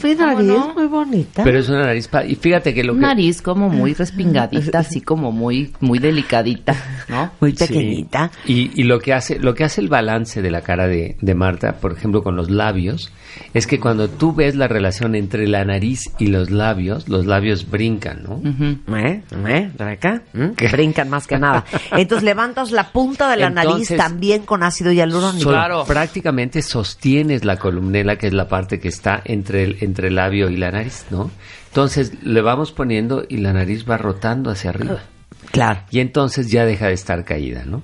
¿Cómo 0.00 0.14
nariz 0.26 0.46
no? 0.48 0.74
muy 0.74 0.86
bonita. 0.86 1.44
Pero 1.44 1.58
es 1.58 1.68
una 1.68 1.82
nariz... 1.86 2.08
pa- 2.08 2.24
Y 2.24 2.34
fíjate 2.34 2.74
que 2.74 2.82
lo 2.84 2.94
que... 2.94 3.00
Nariz 3.00 3.42
como 3.42 3.68
muy 3.68 3.94
respingadita, 3.94 4.78
así 4.80 5.00
como 5.00 5.32
muy, 5.32 5.72
muy 5.80 5.98
delicadita, 5.98 6.74
¿no? 7.08 7.30
muy 7.40 7.52
Sí. 7.52 7.66
pequeñita. 7.66 8.30
Y, 8.46 8.70
y 8.80 8.84
lo 8.84 8.98
que 9.00 9.12
hace 9.12 9.38
lo 9.38 9.54
que 9.54 9.64
hace 9.64 9.80
el 9.80 9.88
balance 9.88 10.42
de 10.42 10.50
la 10.50 10.62
cara 10.62 10.86
de, 10.86 11.16
de 11.20 11.34
Marta, 11.34 11.76
por 11.80 11.92
ejemplo, 11.92 12.22
con 12.22 12.36
los 12.36 12.50
labios, 12.50 13.12
es 13.54 13.66
que 13.66 13.78
cuando 13.80 14.08
tú 14.08 14.34
ves 14.34 14.54
la 14.56 14.68
relación 14.68 15.14
entre 15.14 15.46
la 15.48 15.64
nariz 15.64 16.02
y 16.18 16.26
los 16.26 16.50
labios, 16.50 17.08
los 17.08 17.26
labios 17.26 17.70
brincan, 17.70 18.22
¿no? 18.24 18.34
Ujú. 18.36 18.96
¿Eh? 18.96 19.22
¿Eh? 19.46 19.70
Rebeca? 19.76 20.22
¿Mm? 20.32 20.50
Brincan 20.70 21.08
más 21.08 21.26
que 21.26 21.38
nada. 21.38 21.64
Entonces 21.92 22.24
levantas 22.24 22.70
la 22.72 22.90
punta 22.92 23.30
de 23.30 23.36
la 23.38 23.50
nariz 23.50 23.88
también 23.96 24.42
con 24.42 24.62
ácido 24.62 24.92
hialurónico. 24.92 25.48
Claro. 25.50 25.84
Prácticamente 25.86 26.62
sostienes 26.62 27.44
la 27.44 27.56
columnela, 27.58 28.16
que 28.16 28.26
es 28.28 28.32
la 28.34 28.48
parte 28.48 28.80
que 28.80 28.88
está 28.88 29.20
entre 29.24 29.51
el, 29.56 29.76
entre 29.80 30.08
el 30.08 30.16
labio 30.16 30.48
y 30.50 30.56
la 30.56 30.70
nariz, 30.70 31.06
¿no? 31.10 31.30
Entonces 31.68 32.22
le 32.22 32.42
vamos 32.42 32.72
poniendo 32.72 33.24
y 33.28 33.38
la 33.38 33.52
nariz 33.52 33.88
va 33.88 33.96
rotando 33.96 34.50
hacia 34.50 34.70
arriba. 34.70 35.00
Claro. 35.50 35.80
Y 35.90 36.00
entonces 36.00 36.50
ya 36.50 36.64
deja 36.64 36.88
de 36.88 36.94
estar 36.94 37.24
caída, 37.24 37.64
¿no? 37.64 37.82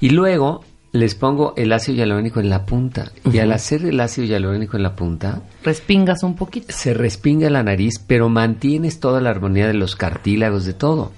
Y 0.00 0.10
luego 0.10 0.64
les 0.92 1.14
pongo 1.14 1.54
el 1.56 1.72
ácido 1.72 1.96
hialurónico 1.98 2.40
en 2.40 2.50
la 2.50 2.66
punta. 2.66 3.12
Y 3.30 3.38
al 3.38 3.52
hacer 3.52 3.84
el 3.84 3.98
ácido 4.00 4.26
hialurónico 4.26 4.76
en 4.76 4.82
la 4.82 4.94
punta, 4.94 5.42
Respingas 5.64 6.22
un 6.22 6.36
poquito. 6.36 6.66
se 6.70 6.92
respinga 6.94 7.48
la 7.50 7.62
nariz, 7.62 7.94
pero 8.06 8.28
mantienes 8.28 9.00
toda 9.00 9.20
la 9.20 9.30
armonía 9.30 9.66
de 9.66 9.74
los 9.74 9.96
cartílagos, 9.96 10.64
de 10.64 10.74
todo. 10.74 11.12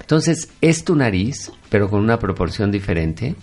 Entonces, 0.00 0.50
es 0.60 0.84
tu 0.84 0.96
nariz, 0.96 1.52
pero 1.70 1.88
con 1.88 2.00
una 2.00 2.18
proporción 2.18 2.70
diferente, 2.70 3.36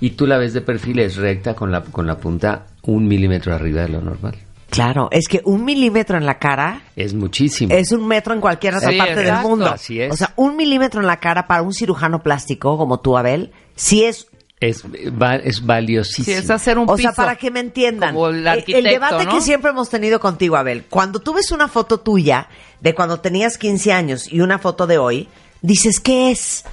y 0.00 0.10
tú 0.10 0.26
la 0.26 0.38
ves 0.38 0.54
de 0.54 0.60
perfil, 0.60 0.98
es 1.00 1.16
recta 1.16 1.54
con 1.54 1.70
la, 1.70 1.82
con 1.82 2.06
la 2.06 2.18
punta 2.18 2.66
un 2.82 3.06
milímetro 3.06 3.54
arriba 3.54 3.82
de 3.82 3.90
lo 3.90 4.00
normal. 4.00 4.36
Claro. 4.74 5.08
Es 5.12 5.28
que 5.28 5.40
un 5.44 5.64
milímetro 5.64 6.16
en 6.18 6.26
la 6.26 6.38
cara 6.38 6.82
Es 6.96 7.14
muchísimo. 7.14 7.72
es 7.72 7.92
un 7.92 8.06
metro 8.06 8.34
en 8.34 8.40
cualquier 8.40 8.74
otra 8.74 8.90
Sí, 8.90 8.98
parte 8.98 9.14
del 9.16 9.26
exacto, 9.28 9.48
mundo. 9.48 9.66
así 9.70 10.00
es. 10.00 10.12
O 10.12 10.16
sea, 10.16 10.32
un 10.36 10.56
milímetro 10.56 11.00
en 11.00 11.06
la 11.06 11.18
cara 11.20 11.46
para 11.46 11.62
un 11.62 11.72
cirujano 11.72 12.22
plástico 12.22 12.76
como 12.76 12.98
tú, 13.00 13.16
Abel, 13.16 13.52
sí 13.76 14.04
es 14.04 14.26
Es, 14.60 14.84
va- 14.84 15.36
es 15.36 15.64
valiosísimo. 15.66 16.24
Sí, 16.24 16.32
es 16.32 16.48
hacer 16.50 16.78
un 16.78 16.88
O 16.88 16.96
piso. 16.96 17.08
sea, 17.08 17.12
para 17.12 17.36
que 17.36 17.50
me 17.50 17.60
entiendan. 17.60 18.14
Como 18.14 18.28
el 18.28 18.46
eh, 18.46 18.50
arquitecto, 18.50 18.88
debate 18.88 19.24
¿no? 19.26 19.30
que 19.32 19.40
siempre 19.42 19.70
hemos 19.70 19.90
tenido 19.90 20.18
contigo, 20.20 20.56
Abel. 20.56 20.84
Cuando 20.88 21.20
tú 21.20 21.34
ves 21.34 21.50
una 21.52 21.68
foto 21.68 22.00
tuya 22.00 22.48
de 22.80 22.94
cuando 22.94 23.20
tenías 23.20 23.58
15 23.58 23.92
años 23.92 24.32
y 24.32 24.40
una 24.40 24.58
foto 24.58 24.86
de 24.86 24.96
hoy, 24.98 25.28
dices, 25.60 26.00
¿qué 26.00 26.30
es? 26.30 26.64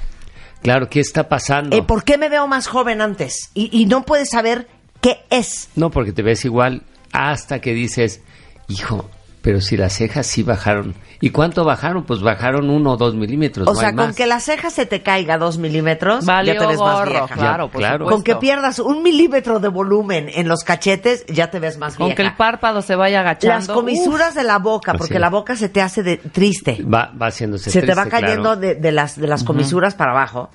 Claro, 0.62 0.90
¿qué 0.90 1.00
está 1.02 1.28
pasando? 1.28 1.76
Eh, 1.76 1.82
¿Por 1.84 2.04
qué 2.04 2.18
me 2.18 2.30
veo 2.30 2.48
más 2.48 2.68
joven 2.68 3.02
antes? 3.02 3.50
Y, 3.54 3.70
y 3.78 3.86
no 3.88 4.04
puedes 4.06 4.30
saber 4.30 4.68
qué 5.02 5.20
es. 5.30 5.70
No, 5.76 5.90
porque 5.90 6.14
te 6.14 6.22
ves 6.22 6.46
igual 6.46 6.84
hasta 7.14 7.60
que 7.60 7.74
dices, 7.74 8.22
hijo, 8.68 9.10
pero 9.42 9.60
si 9.60 9.76
las 9.76 9.94
cejas 9.94 10.28
sí 10.28 10.44
bajaron. 10.44 10.94
¿Y 11.20 11.32
cuánto 11.32 11.64
bajaron? 11.66 12.04
Pues 12.04 12.22
bajaron 12.22 12.70
uno 12.70 12.92
o 12.94 12.98
dos 12.98 13.16
milímetros. 13.16 13.68
O 13.68 13.74
no 13.74 13.80
sea, 13.80 13.90
hay 13.90 13.96
con 13.96 14.08
más. 14.08 14.16
que 14.16 14.26
la 14.28 14.40
ceja 14.40 14.70
se 14.70 14.86
te 14.86 15.02
caiga 15.04 15.38
dos 15.38 15.58
milímetros, 15.58 16.26
Valió 16.26 16.54
ya 16.54 16.60
te 16.60 16.66
ves 16.68 16.80
más 16.80 17.08
vieja. 17.10 17.28
claro, 17.28 17.66
Ya, 17.66 17.72
por 17.72 17.80
claro. 17.82 17.98
supuesto. 18.06 18.16
Con 18.16 18.24
que 18.24 18.36
pierdas 18.36 18.80
un 18.80 19.04
milímetro 19.04 19.60
de 19.60 19.68
volumen 19.68 20.30
en 20.34 20.48
los 20.48 20.64
cachetes, 20.64 21.26
ya 21.28 21.50
te 21.52 21.60
ves 21.60 21.78
más 21.78 21.96
Con 21.96 22.08
vieja. 22.08 22.18
que 22.18 22.22
el 22.24 22.36
párpado 22.36 22.82
se 22.82 22.96
vaya 22.96 23.22
agachando. 23.22 23.56
Las 23.56 23.68
comisuras 23.68 24.36
de 24.36 24.44
la 24.44 24.58
boca, 24.60 24.94
porque 24.94 25.20
la 25.20 25.30
boca 25.30 25.56
se 25.56 25.70
te 25.70 25.82
hace 25.82 26.02
de, 26.04 26.18
triste. 26.18 26.84
Va, 26.84 27.12
va 27.20 27.28
haciéndose 27.28 27.70
se 27.72 27.82
te 27.82 27.94
va 27.94 28.06
cayendo 28.08 28.44
claro. 28.44 28.60
de, 28.60 28.76
de 28.76 28.92
las, 28.92 29.20
de 29.20 29.28
las 29.28 29.44
comisuras 29.44 29.96
para 29.96 30.12
abajo. 30.12 30.50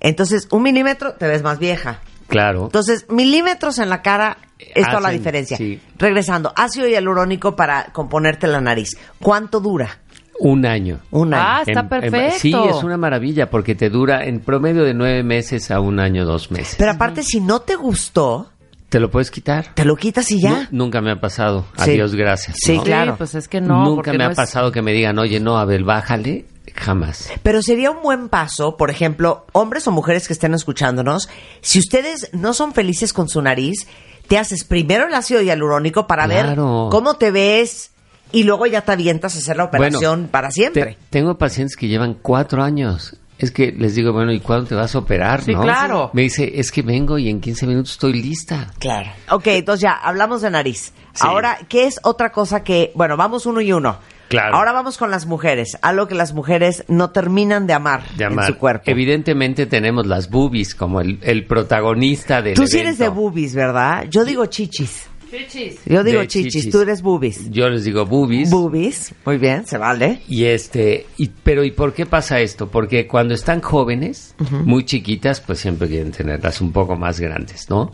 Entonces, 0.00 0.46
un 0.50 0.62
milímetro 0.62 1.14
te 1.14 1.26
ves 1.26 1.42
más 1.42 1.58
vieja. 1.58 2.00
Claro. 2.28 2.64
Entonces, 2.64 3.06
milímetros 3.08 3.78
en 3.78 3.88
la 3.88 4.02
cara 4.02 4.36
es 4.58 4.86
toda 4.86 5.00
la 5.00 5.10
diferencia. 5.10 5.56
sí. 5.56 5.80
Regresando, 5.98 6.52
ácido 6.56 6.86
hialurónico 6.88 7.54
para 7.56 7.86
componerte 7.92 8.46
la 8.46 8.60
nariz. 8.60 8.96
¿Cuánto 9.20 9.60
dura? 9.60 9.98
Un 10.40 10.66
año. 10.66 11.00
Un 11.10 11.34
año. 11.34 11.42
Ah, 11.44 11.58
está 11.66 11.72
En- 11.72 11.78
en- 11.78 11.88
perfecto. 11.88 12.38
sí, 12.38 12.54
es 12.68 12.84
una 12.84 12.96
maravilla 12.96 13.50
porque 13.50 13.74
te 13.74 13.90
dura 13.90 14.24
en 14.24 14.40
promedio 14.40 14.84
de 14.84 14.94
nueve 14.94 15.22
meses 15.24 15.70
a 15.70 15.80
un 15.80 15.98
año, 15.98 16.24
dos 16.24 16.50
meses. 16.52 16.76
Pero 16.78 16.92
aparte, 16.92 17.22
si 17.24 17.40
no 17.40 17.60
te 17.60 17.74
gustó, 17.74 18.50
te 18.88 19.00
lo 19.00 19.10
puedes 19.10 19.30
quitar. 19.32 19.74
te 19.74 19.84
lo 19.84 19.96
quitas 19.96 20.30
y 20.30 20.40
ya. 20.40 20.68
Nu- 20.70 20.84
nunca 20.84 21.00
me 21.00 21.10
ha 21.10 21.20
pasado. 21.20 21.66
Sí. 21.76 21.90
Adiós, 21.90 22.14
gracias. 22.14 22.56
Sí, 22.60 22.76
¿no? 22.76 22.84
claro. 22.84 23.16
pues 23.18 23.34
es 23.34 23.48
que 23.48 23.60
no. 23.60 23.84
Nunca 23.84 24.12
me 24.12 24.18
no 24.18 24.24
ha 24.26 24.30
es- 24.30 24.36
pasado 24.36 24.70
que 24.70 24.80
me 24.80 24.92
digan, 24.92 25.18
oye, 25.18 25.40
no, 25.40 25.58
Abel, 25.58 25.82
bájale. 25.84 26.44
Jamás. 26.74 27.28
Pero 27.42 27.60
sería 27.60 27.90
un 27.90 28.02
buen 28.02 28.28
paso, 28.28 28.76
por 28.76 28.90
ejemplo, 28.90 29.46
hombres 29.52 29.88
o 29.88 29.90
mujeres 29.90 30.28
que 30.28 30.32
estén 30.34 30.54
escuchándonos, 30.54 31.28
si 31.60 31.80
ustedes 31.80 32.30
no 32.32 32.54
son 32.54 32.72
felices 32.72 33.12
con 33.12 33.28
su 33.28 33.42
nariz, 33.42 33.88
te 34.28 34.38
haces 34.38 34.64
primero 34.64 35.06
el 35.06 35.14
ácido 35.14 35.40
hialurónico 35.42 36.06
para 36.06 36.26
Claro. 36.26 36.84
ver 36.84 36.90
cómo 36.90 37.14
te 37.14 37.30
ves 37.30 37.90
y 38.32 38.44
luego 38.44 38.66
ya 38.66 38.82
te 38.82 38.92
avientas 38.92 39.34
a 39.34 39.38
hacer 39.38 39.56
la 39.56 39.64
operación 39.64 40.28
para 40.30 40.50
siempre. 40.50 40.84
Te- 40.84 40.98
tengo 41.10 41.38
pacientes 41.38 41.76
que 41.76 41.88
llevan 41.88 42.14
cuatro 42.14 42.62
años. 42.62 43.16
Es 43.38 43.52
que 43.52 43.70
les 43.70 43.94
digo, 43.94 44.12
bueno, 44.12 44.32
¿y 44.32 44.40
cuándo 44.40 44.66
te 44.66 44.74
vas 44.74 44.94
a 44.94 44.98
operar? 44.98 45.42
Sí, 45.42 45.54
no? 45.54 45.62
claro. 45.62 46.10
Me 46.12 46.22
dice, 46.22 46.58
es 46.58 46.72
que 46.72 46.82
vengo 46.82 47.18
y 47.18 47.28
en 47.28 47.40
15 47.40 47.66
minutos 47.68 47.92
estoy 47.92 48.14
lista. 48.20 48.66
Claro. 48.80 49.10
Ok, 49.30 49.46
entonces 49.46 49.82
ya, 49.82 49.92
hablamos 49.92 50.42
de 50.42 50.50
nariz. 50.50 50.92
Ahora, 51.20 51.56
¿qué 51.68 51.86
es 51.86 52.00
otra 52.02 52.30
cosa 52.32 52.64
que, 52.64 52.90
bueno, 52.96 53.16
vamos 53.16 53.46
uno 53.46 53.60
y 53.60 53.72
uno. 53.72 53.96
Claro. 54.28 54.56
Ahora 54.56 54.72
vamos 54.72 54.98
con 54.98 55.10
las 55.10 55.26
mujeres, 55.26 55.78
algo 55.80 56.06
que 56.06 56.14
las 56.14 56.34
mujeres 56.34 56.84
no 56.88 57.10
terminan 57.10 57.66
de 57.66 57.72
amar, 57.72 58.02
De 58.16 58.24
amar. 58.26 58.46
en 58.46 58.52
su 58.54 58.58
cuerpo. 58.58 58.82
Evidentemente 58.90 59.66
tenemos 59.66 60.06
las 60.06 60.28
boobies 60.30 60.74
como 60.74 61.00
el, 61.00 61.18
el 61.22 61.46
protagonista 61.46 62.42
del 62.42 62.54
Tú 62.54 62.66
sí 62.66 62.78
eres 62.78 62.98
de 62.98 63.08
boobies, 63.08 63.54
¿verdad? 63.54 64.04
Yo 64.10 64.24
digo 64.24 64.44
chichis. 64.46 65.06
Chichis. 65.30 65.80
Yo 65.84 66.02
digo 66.04 66.24
chichis, 66.24 66.52
chichis. 66.54 66.70
tú 66.72 66.80
eres 66.80 67.02
boobies. 67.02 67.50
Yo 67.50 67.68
les 67.68 67.84
digo 67.84 68.06
boobies. 68.06 68.50
Boobies, 68.50 69.14
muy 69.26 69.36
bien, 69.36 69.66
se 69.66 69.76
vale. 69.76 70.22
Y 70.26 70.44
este, 70.44 71.06
y, 71.18 71.28
pero 71.42 71.64
¿y 71.64 71.70
por 71.70 71.92
qué 71.92 72.06
pasa 72.06 72.40
esto? 72.40 72.68
Porque 72.68 73.06
cuando 73.06 73.34
están 73.34 73.60
jóvenes, 73.60 74.34
muy 74.64 74.84
chiquitas, 74.86 75.40
pues 75.42 75.58
siempre 75.58 75.86
quieren 75.88 76.12
tenerlas 76.12 76.60
un 76.62 76.72
poco 76.72 76.96
más 76.96 77.20
grandes, 77.20 77.68
¿no? 77.68 77.92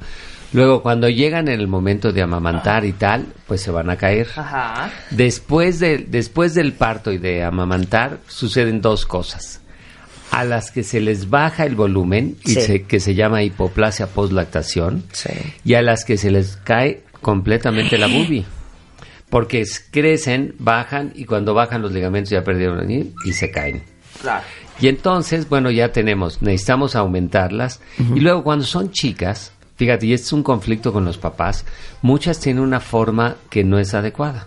Luego, 0.54 0.82
cuando 0.82 1.08
llegan 1.08 1.48
en 1.48 1.60
el 1.60 1.68
momento 1.68 2.12
de 2.12 2.22
amamantar 2.22 2.84
y 2.84 2.92
tal, 2.92 3.26
pues 3.46 3.60
se 3.60 3.70
van 3.70 3.90
a 3.90 3.96
caer. 3.96 4.28
Ajá. 4.36 4.90
Después, 5.10 5.80
de, 5.80 5.98
después 5.98 6.54
del 6.54 6.72
parto 6.72 7.12
y 7.12 7.18
de 7.18 7.42
amamantar, 7.44 8.18
suceden 8.28 8.80
dos 8.80 9.04
cosas. 9.04 9.60
A 10.30 10.44
las 10.44 10.70
que 10.70 10.82
se 10.82 11.00
les 11.00 11.28
baja 11.30 11.64
el 11.66 11.74
volumen, 11.76 12.36
y 12.44 12.52
Sí. 12.54 12.60
se- 12.60 12.82
que 12.84 12.98
se 13.00 13.14
llama 13.14 13.42
hipoplasia 13.42 14.06
postlactación, 14.08 15.04
Sí. 15.12 15.30
y 15.64 15.74
a 15.74 15.82
las 15.82 16.04
que 16.04 16.16
se 16.16 16.30
les 16.30 16.56
cae 16.56 17.02
completamente 17.20 17.98
la 17.98 18.06
boobie. 18.06 18.44
Porque 19.30 19.60
es- 19.60 19.84
crecen, 19.90 20.54
bajan 20.58 21.12
y 21.14 21.24
cuando 21.24 21.54
bajan 21.54 21.82
los 21.82 21.92
ligamentos 21.92 22.30
ya 22.30 22.42
perdieron 22.44 22.88
y, 22.90 23.12
y 23.24 23.32
se 23.32 23.50
caen. 23.50 23.82
Claro. 24.20 24.44
Y 24.80 24.88
entonces, 24.88 25.48
bueno, 25.48 25.70
ya 25.70 25.90
tenemos, 25.92 26.42
necesitamos 26.42 26.94
aumentarlas. 26.96 27.80
Y 28.14 28.20
luego 28.20 28.42
cuando 28.42 28.64
son 28.64 28.90
chicas, 28.90 29.52
fíjate, 29.76 30.06
y 30.06 30.12
este 30.14 30.26
es 30.26 30.32
un 30.32 30.42
conflicto 30.42 30.92
con 30.92 31.04
los 31.04 31.18
papás, 31.18 31.64
muchas 32.02 32.40
tienen 32.40 32.62
una 32.62 32.80
forma 32.80 33.36
que 33.50 33.64
no 33.64 33.78
es 33.78 33.94
adecuada. 33.94 34.46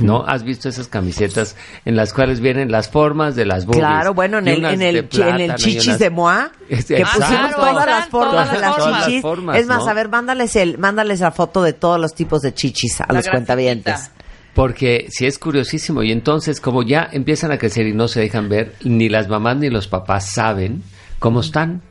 ¿No? 0.00 0.24
¿Has 0.26 0.44
visto 0.44 0.70
esas 0.70 0.88
camisetas 0.88 1.56
en 1.84 1.94
las 1.94 2.14
cuales 2.14 2.40
vienen 2.40 2.72
las 2.72 2.88
formas 2.88 3.36
de 3.36 3.44
las 3.44 3.66
boobies? 3.66 3.80
Claro, 3.84 4.14
bueno, 4.14 4.38
en 4.38 4.48
el, 4.48 4.64
en 4.64 4.80
en 4.80 5.54
chichis 5.56 5.88
unas- 5.88 5.98
de 5.98 6.08
Moa, 6.08 6.52
Este, 6.70 6.94
que 6.94 7.02
exacto. 7.02 7.20
pusimos 7.26 7.54
todas 7.56 7.86
las 7.86 8.08
formas 8.08 8.30
todas 8.30 8.52
de 8.52 8.58
las 8.60 8.76
formas. 8.76 9.04
chichis. 9.04 9.20
formas, 9.20 9.58
es 9.58 9.66
más, 9.66 9.84
¿no? 9.84 9.90
a 9.90 9.92
ver, 9.92 10.08
mándales, 10.08 10.56
el, 10.56 10.78
mándales 10.78 11.20
la 11.20 11.32
foto 11.32 11.62
de 11.62 11.74
todos 11.74 12.00
los 12.00 12.14
tipos 12.14 12.40
de 12.40 12.54
chichis 12.54 13.02
a 13.02 13.06
La 13.08 13.16
los 13.16 13.28
cuentavientes. 13.28 14.10
Porque 14.54 15.06
sí 15.10 15.26
es 15.26 15.38
curiosísimo. 15.38 16.02
Y 16.02 16.12
entonces, 16.12 16.62
como 16.62 16.82
ya 16.82 17.06
empiezan 17.12 17.52
a 17.52 17.58
crecer 17.58 17.86
y 17.86 17.92
no 17.92 18.08
se 18.08 18.20
dejan 18.20 18.48
ver, 18.48 18.76
ni 18.84 19.10
las 19.10 19.28
mamás 19.28 19.58
ni 19.58 19.68
los 19.68 19.86
papás 19.86 20.30
saben 20.30 20.82
cómo 21.18 21.40
están. 21.40 21.82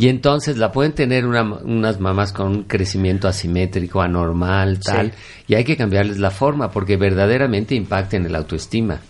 Y 0.00 0.08
entonces 0.08 0.56
la 0.56 0.72
pueden 0.72 0.92
tener 0.92 1.26
una- 1.26 1.42
unas 1.42 2.00
mamás 2.00 2.32
con 2.32 2.46
un 2.48 2.62
crecimiento 2.62 3.28
asimétrico, 3.28 4.00
anormal, 4.00 4.80
tal. 4.80 5.12
Y 5.46 5.56
hay 5.56 5.64
que 5.64 5.76
cambiarles 5.76 6.18
la 6.18 6.30
forma 6.30 6.70
porque 6.70 6.96
verdaderamente 6.96 7.74
impacta 7.74 8.16
en 8.16 8.24
el 8.24 8.34
autoestima. 8.34 9.00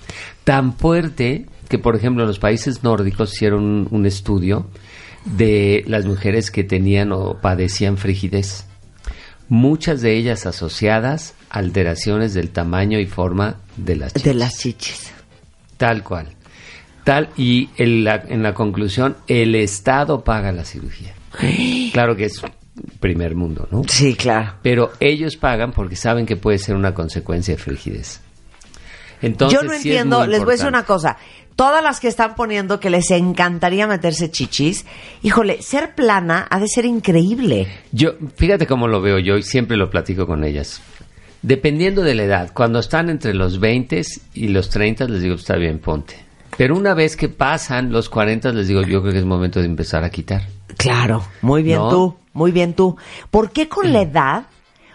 Tan 0.42 0.72
fuerte 0.76 1.46
que, 1.68 1.78
por 1.78 1.94
ejemplo, 1.94 2.24
en 2.24 2.28
los 2.28 2.40
países 2.40 2.82
nórdicos 2.82 3.32
hicieron 3.34 3.62
un, 3.62 3.88
un 3.92 4.04
estudio 4.06 4.66
de 5.24 5.84
las 5.86 6.06
mujeres 6.06 6.50
que 6.50 6.64
tenían 6.64 7.12
o 7.12 7.38
padecían 7.40 7.96
frigidez 7.96 8.64
muchas 9.48 10.00
de 10.00 10.16
ellas 10.16 10.46
asociadas 10.46 11.34
a 11.50 11.58
alteraciones 11.58 12.34
del 12.34 12.50
tamaño 12.50 12.98
y 12.98 13.06
forma 13.06 13.56
de 13.76 13.96
las 13.96 14.14
De 14.14 14.20
chichis. 14.20 14.36
las 14.36 14.58
chichis. 14.58 15.12
Tal 15.76 16.02
cual. 16.02 16.28
Tal, 17.04 17.30
y 17.36 17.70
en 17.76 18.04
la, 18.04 18.22
en 18.28 18.42
la 18.42 18.54
conclusión, 18.54 19.16
el 19.26 19.54
Estado 19.54 20.22
paga 20.22 20.52
la 20.52 20.64
cirugía. 20.64 21.14
Claro 21.92 22.14
que 22.14 22.26
es 22.26 22.40
primer 23.00 23.34
mundo, 23.34 23.66
¿no? 23.70 23.82
Sí, 23.86 24.14
claro. 24.14 24.54
Pero 24.62 24.92
ellos 25.00 25.36
pagan 25.36 25.72
porque 25.72 25.96
saben 25.96 26.26
que 26.26 26.36
puede 26.36 26.58
ser 26.58 26.76
una 26.76 26.94
consecuencia 26.94 27.54
de 27.54 27.60
frigidez. 27.60 28.20
Entonces, 29.22 29.58
Yo 29.58 29.66
no 29.66 29.72
sí 29.72 29.88
entiendo, 29.88 30.26
les 30.26 30.40
voy 30.40 30.50
a 30.50 30.52
decir 30.52 30.68
una 30.68 30.84
cosa. 30.84 31.16
Todas 31.56 31.82
las 31.82 32.00
que 32.00 32.08
están 32.08 32.36
poniendo 32.36 32.80
que 32.80 32.88
les 32.88 33.10
encantaría 33.10 33.86
meterse 33.86 34.30
chichis, 34.30 34.86
híjole, 35.22 35.60
ser 35.60 35.94
plana 35.94 36.46
ha 36.48 36.58
de 36.58 36.68
ser 36.68 36.86
increíble. 36.86 37.66
Yo, 37.92 38.12
fíjate 38.36 38.66
cómo 38.66 38.88
lo 38.88 39.02
veo 39.02 39.18
yo 39.18 39.36
y 39.36 39.42
siempre 39.42 39.76
lo 39.76 39.90
platico 39.90 40.26
con 40.26 40.44
ellas. 40.44 40.80
Dependiendo 41.42 42.02
de 42.02 42.14
la 42.14 42.24
edad, 42.24 42.50
cuando 42.54 42.78
están 42.78 43.10
entre 43.10 43.34
los 43.34 43.60
20 43.60 44.02
y 44.34 44.48
los 44.48 44.70
30 44.70 45.06
les 45.06 45.22
digo, 45.22 45.34
está 45.34 45.56
bien, 45.56 45.80
ponte. 45.80 46.29
Pero 46.56 46.76
una 46.76 46.94
vez 46.94 47.16
que 47.16 47.28
pasan 47.28 47.92
los 47.92 48.08
40 48.08 48.52
les 48.52 48.68
digo, 48.68 48.82
yo 48.82 49.00
creo 49.00 49.12
que 49.12 49.18
es 49.18 49.24
momento 49.24 49.60
de 49.60 49.66
empezar 49.66 50.04
a 50.04 50.10
quitar. 50.10 50.42
Claro, 50.76 51.24
muy 51.42 51.62
bien 51.62 51.78
¿No? 51.78 51.88
tú, 51.90 52.16
muy 52.32 52.52
bien 52.52 52.74
tú. 52.74 52.96
¿Por 53.30 53.50
qué 53.50 53.68
con 53.68 53.92
la 53.92 54.02
edad? 54.02 54.44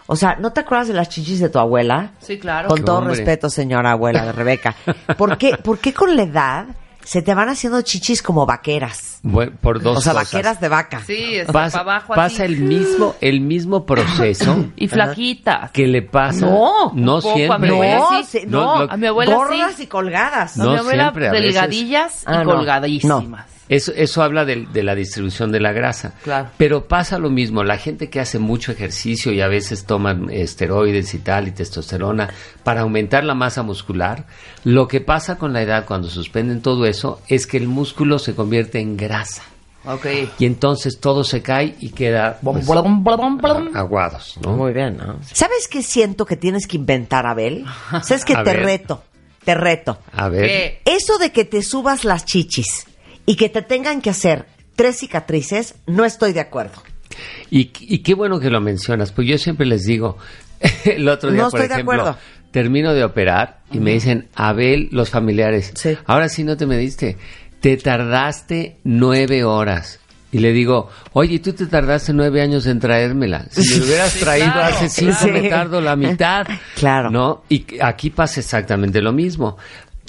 O 0.08 0.16
sea, 0.16 0.36
¿no 0.36 0.52
te 0.54 0.60
acuerdas 0.60 0.88
de 0.88 0.94
las 0.94 1.10
chichis 1.10 1.40
de 1.40 1.50
tu 1.50 1.58
abuela? 1.58 2.12
Sí, 2.20 2.38
claro. 2.38 2.68
Con 2.70 2.84
todo 2.86 3.00
Hombre. 3.00 3.16
respeto, 3.16 3.50
señora 3.50 3.92
abuela 3.92 4.26
de 4.26 4.32
Rebeca. 4.32 4.76
¿Por 5.18 5.38
qué, 5.38 5.58
¿Por 5.58 5.80
qué 5.80 5.94
con 5.94 6.16
la 6.16 6.24
edad 6.24 6.66
se 7.06 7.22
te 7.22 7.34
van 7.34 7.48
haciendo 7.50 7.82
chichis 7.82 8.22
como 8.22 8.46
vaqueras? 8.46 9.20
Bueno, 9.24 9.54
por 9.62 9.82
dos 9.82 9.98
o 10.00 10.02
sea, 10.02 10.14
cosas. 10.14 10.32
vaqueras 10.34 10.60
de 10.60 10.70
vaca. 10.70 11.02
Sí, 11.08 11.36
está 11.36 11.54
pasa, 11.54 11.78
para 11.80 11.92
abajo 11.98 12.14
pasa 12.14 12.44
así. 12.44 12.54
el 12.54 12.60
mismo 12.60 13.16
el 13.22 13.42
mismo 13.42 13.86
proceso 13.86 14.66
Y 14.76 14.88
flaquitas. 14.88 15.72
que 15.72 15.88
le 15.88 16.02
pasa 16.02 16.46
No, 16.46 16.92
no 16.94 17.16
poco, 17.22 17.32
a 17.32 17.36
siempre 17.36 17.60
mi 17.70 17.76
abuela 17.76 17.98
No, 17.98 18.24
sí. 18.24 18.40
No, 18.48 18.60
no, 18.76 18.86
lo- 18.86 18.92
A 18.92 18.98
mi 18.98 19.08
abuela 19.08 19.36
gordas 19.36 19.76
sí. 19.76 19.84
y 19.84 19.88
colgadas. 19.88 20.58
No, 20.58 20.66
No 20.66 20.72
mi 20.74 20.78
abuela 20.80 21.04
siempre, 21.06 21.28
a 21.28 21.32
veces. 21.32 21.46
delgadillas 21.54 22.24
Ah, 22.28 22.42
y 22.42 22.46
no. 22.46 22.54
colgadísimas. 22.56 23.46
Eso, 23.68 23.92
eso 23.96 24.22
habla 24.22 24.46
del- 24.46 24.72
de, 24.72 24.84
la 24.84 24.94
distribución 24.94 25.52
de 25.52 25.60
la 25.60 25.72
grasa. 25.72 26.14
Claro. 26.24 26.50
Pero 26.58 26.88
pasa 26.88 27.18
lo 27.18 27.30
mismo, 27.32 27.64
la 27.64 27.78
gente 27.78 28.10
que 28.12 28.20
hace 28.20 28.38
mucho 28.38 28.72
ejercicio 28.72 29.32
y 29.32 29.42
a 29.42 29.48
veces 29.48 29.86
toman 29.86 30.30
esteroides 30.30 31.14
y 31.16 31.20
tal 31.20 31.48
y 31.48 31.52
testosterona 31.52 32.30
para 32.64 32.82
aumentar 32.82 33.24
la 33.24 33.34
masa 33.34 33.64
muscular, 33.64 34.28
lo 34.64 34.88
que 34.88 35.02
pasa 35.02 35.38
con 35.40 35.52
la 35.54 35.64
edad 35.64 35.86
cuando 35.86 36.10
suspenden 36.10 36.62
todo 36.62 36.86
eso 36.86 37.22
es 37.28 37.48
que 37.48 37.58
el 37.58 37.68
músculo 37.68 38.20
se 38.20 38.36
convierte 38.36 38.80
en 38.80 38.98
grasa. 38.98 39.42
Ok. 39.88 40.06
Y 40.40 40.46
entonces 40.46 41.00
todo 41.00 41.24
se 41.24 41.42
cae 41.44 41.76
y 41.80 41.90
queda 41.90 42.40
pues, 42.44 42.68
Blum, 42.68 43.04
blum, 43.04 43.38
blum. 43.38 43.76
aguados, 43.76 44.38
¿no? 44.44 44.54
Muy 44.54 44.74
bien, 44.74 44.98
¿no? 44.98 45.20
¿Sabes 45.32 45.68
qué 45.68 45.82
siento 45.84 46.26
que 46.26 46.36
tienes 46.38 46.66
que 46.68 46.78
inventar, 46.78 47.26
Abel? 47.28 47.66
¿Sabes 48.04 48.26
que 48.26 48.34
A 48.36 48.44
te 48.44 48.52
ver. 48.54 48.64
reto? 48.64 49.04
Te 49.44 49.54
reto. 49.54 50.00
A 50.14 50.28
ver. 50.30 50.46
¿Qué? 50.48 50.82
Eso 50.86 51.20
de 51.20 51.32
que 51.32 51.46
te 51.46 51.62
subas 51.62 52.04
las 52.04 52.26
chichis 52.26 52.88
y 53.26 53.36
que 53.36 53.50
te 53.50 53.62
tengan 53.62 54.02
que 54.02 54.10
hacer 54.10 54.46
tres 54.76 54.98
cicatrices, 54.98 55.76
no 55.88 56.06
estoy 56.06 56.34
de 56.34 56.42
acuerdo. 56.42 56.82
Y, 57.50 57.72
y 57.80 58.00
qué 58.00 58.14
bueno 58.14 58.40
que 58.40 58.50
lo 58.50 58.60
mencionas, 58.62 59.12
pues 59.12 59.28
yo 59.28 59.38
siempre 59.38 59.66
les 59.66 59.86
digo, 59.86 60.18
el 60.86 61.08
otro 61.08 61.32
día, 61.32 61.44
No 61.44 61.50
por 61.50 61.60
estoy 61.62 61.70
de 61.70 61.74
ejemplo, 61.76 62.02
acuerdo. 62.02 62.20
termino 62.52 62.94
de 62.94 63.04
operar 63.04 63.60
y 63.72 63.80
me 63.80 63.92
dicen, 63.92 64.28
Abel, 64.36 64.90
los 64.92 65.10
familiares, 65.10 65.72
Sí. 65.76 65.98
ahora 66.06 66.28
sí 66.30 66.44
no 66.44 66.58
te 66.58 66.66
me 66.66 66.78
diste, 66.78 67.18
te 67.62 67.78
tardaste 67.78 68.78
nueve 68.84 69.44
horas. 69.44 70.00
Y 70.32 70.40
le 70.40 70.52
digo, 70.52 70.90
oye, 71.14 71.40
tú 71.40 71.54
te 71.54 71.66
tardaste 71.66 72.12
nueve 72.12 72.42
años 72.42 72.66
en 72.68 72.82
traérmela. 72.82 73.46
Si 73.52 73.80
me 73.80 73.86
hubieras 73.86 74.12
Sí, 74.12 74.20
traído 74.20 74.52
claro. 74.52 74.76
hace 74.76 74.90
cinco, 74.90 75.28
me 75.32 75.50
tardo 75.50 75.80
la 75.80 75.96
mitad. 75.96 76.46
Claro. 76.76 77.10
¿No? 77.10 77.44
Y 77.48 77.66
aquí 77.82 78.10
pasa 78.10 78.42
exactamente 78.42 79.02
lo 79.02 79.14
mismo. 79.14 79.58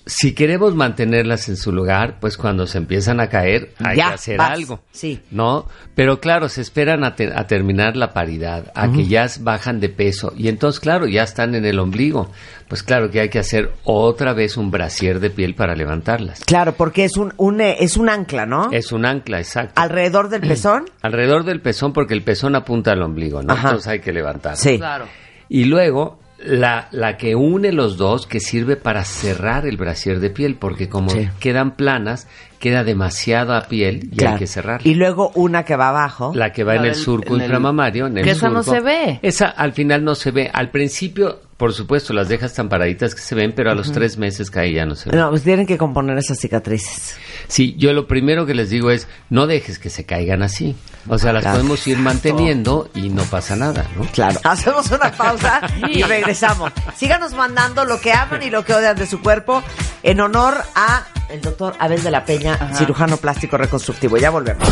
Si 0.08 0.34
queremos 0.34 0.76
mantenerlas 0.76 1.48
en 1.48 1.56
su 1.56 1.72
lugar, 1.72 2.18
pues 2.20 2.36
cuando 2.36 2.68
se 2.68 2.78
empiezan 2.78 3.18
a 3.18 3.28
caer, 3.28 3.72
hay 3.84 3.96
Ya, 3.96 4.08
que 4.10 4.14
hacer 4.14 4.38
vas. 4.38 4.50
algo. 4.52 4.80
Sí. 4.92 5.20
¿no? 5.32 5.66
Pero 5.96 6.20
claro, 6.20 6.48
se 6.48 6.60
esperan 6.60 7.02
a, 7.02 7.16
te- 7.16 7.32
a 7.34 7.48
terminar 7.48 7.96
la 7.96 8.12
paridad, 8.12 8.70
a 8.76 8.92
que 8.92 9.06
ya 9.08 9.26
bajan 9.40 9.80
de 9.80 9.88
peso 9.88 10.32
y 10.36 10.46
entonces, 10.46 10.78
claro, 10.78 11.08
ya 11.08 11.24
están 11.24 11.56
en 11.56 11.64
el 11.64 11.80
ombligo. 11.80 12.30
Pues 12.68 12.84
claro 12.84 13.10
que 13.10 13.18
hay 13.20 13.30
que 13.30 13.40
hacer 13.40 13.72
otra 13.82 14.32
vez 14.32 14.56
un 14.56 14.70
brasier 14.70 15.18
de 15.18 15.30
piel 15.30 15.54
para 15.56 15.74
levantarlas. 15.74 16.44
Claro, 16.44 16.72
porque 16.74 17.04
es 17.04 17.16
un, 17.16 17.34
un, 17.36 17.60
eh, 17.60 17.76
es 17.80 17.96
un 17.96 18.08
ancla, 18.08 18.46
¿no? 18.46 18.70
Es 18.72 18.92
un 18.92 19.06
ancla, 19.06 19.38
exacto. 19.40 19.80
Alrededor 19.80 20.28
del 20.28 20.40
pezón. 20.42 20.84
Alrededor 21.02 21.44
del 21.44 21.60
pezón, 21.60 21.92
porque 21.92 22.14
el 22.14 22.22
pezón 22.22 22.54
apunta 22.54 22.92
al 22.92 23.02
ombligo, 23.02 23.42
¿no? 23.42 23.52
Ajá. 23.54 23.68
Entonces 23.70 23.88
hay 23.88 23.98
que 24.00 24.12
levantarlo. 24.12 24.56
Sí. 24.56 24.78
Claro. 24.78 25.06
Y 25.48 25.64
luego, 25.64 26.20
la, 26.38 26.88
la 26.92 27.16
que 27.16 27.34
une 27.34 27.72
los 27.72 27.96
dos, 27.96 28.26
que 28.26 28.40
sirve 28.40 28.76
para 28.76 29.04
cerrar 29.04 29.66
el 29.66 29.76
brasier 29.76 30.20
de 30.20 30.30
piel, 30.30 30.54
porque 30.56 30.88
como 30.88 31.10
Sí. 31.10 31.28
quedan 31.40 31.72
planas, 31.76 32.28
queda 32.58 32.84
demasiada 32.84 33.68
piel 33.68 34.08
y 34.12 34.16
Claro. 34.16 34.34
hay 34.34 34.38
que 34.40 34.46
cerrarla. 34.46 34.88
Y 34.88 34.94
luego 34.94 35.30
una 35.34 35.64
que 35.64 35.76
va 35.76 35.88
abajo. 35.88 36.32
La 36.34 36.52
que 36.52 36.62
va 36.64 36.74
La 36.74 36.80
en 36.80 36.86
el 36.86 36.92
del- 36.92 37.00
surco 37.02 37.34
en 37.34 37.40
el- 37.40 37.46
inflamamario, 37.46 38.06
en 38.06 38.18
el 38.18 38.24
que 38.24 38.30
esa 38.30 38.48
no 38.48 38.62
surco. 38.62 38.76
se 38.78 38.82
ve. 38.84 39.18
Esa 39.22 39.46
al 39.46 39.72
final 39.72 40.04
no 40.04 40.14
se 40.14 40.30
ve. 40.30 40.50
Al 40.52 40.70
principio, 40.70 41.40
por 41.56 41.72
supuesto, 41.72 42.12
las 42.12 42.28
dejas 42.28 42.52
tan 42.52 42.68
paraditas 42.68 43.14
que 43.14 43.20
se 43.22 43.34
ven, 43.34 43.52
pero 43.56 43.70
a 43.70 43.74
los 43.74 43.90
tres 43.90 44.18
meses 44.18 44.50
que 44.50 44.60
ahí 44.60 44.74
ya 44.74 44.84
no 44.84 44.94
se 44.94 45.08
ven. 45.10 45.18
No, 45.18 45.30
pues 45.30 45.42
tienen 45.42 45.66
que 45.66 45.78
componer 45.78 46.18
esas 46.18 46.38
cicatrices. 46.38 47.16
Sí, 47.48 47.74
yo 47.78 47.92
lo 47.94 48.06
primero 48.06 48.44
que 48.44 48.54
les 48.54 48.68
digo 48.70 48.90
es, 48.90 49.08
no 49.30 49.46
dejes 49.46 49.78
que 49.78 49.88
se 49.88 50.04
caigan 50.04 50.42
así. 50.42 50.76
O 51.08 51.16
sea, 51.18 51.32
las 51.32 51.42
Claro. 51.42 51.58
podemos 51.58 51.86
ir 51.86 51.98
manteniendo 51.98 52.90
y 52.94 53.08
no 53.08 53.22
pasa 53.24 53.56
nada, 53.56 53.86
¿no? 53.96 54.04
Claro. 54.12 54.38
Hacemos 54.44 54.90
una 54.90 55.10
pausa 55.12 55.60
y 55.88 56.02
regresamos. 56.02 56.72
Síganos 56.96 57.32
mandando 57.34 57.84
lo 57.84 58.00
que 58.00 58.12
aman 58.12 58.42
y 58.42 58.50
lo 58.50 58.64
que 58.64 58.74
odian 58.74 58.96
de 58.96 59.06
su 59.06 59.20
cuerpo 59.22 59.62
en 60.02 60.20
honor 60.20 60.56
a 60.74 61.06
el 61.30 61.40
doctor 61.40 61.74
Abel 61.78 62.02
de 62.02 62.10
la 62.10 62.24
Peña, 62.24 62.74
cirujano 62.76 63.16
plástico 63.16 63.56
reconstructivo. 63.56 64.16
Ya 64.18 64.30
volvemos. 64.30 64.68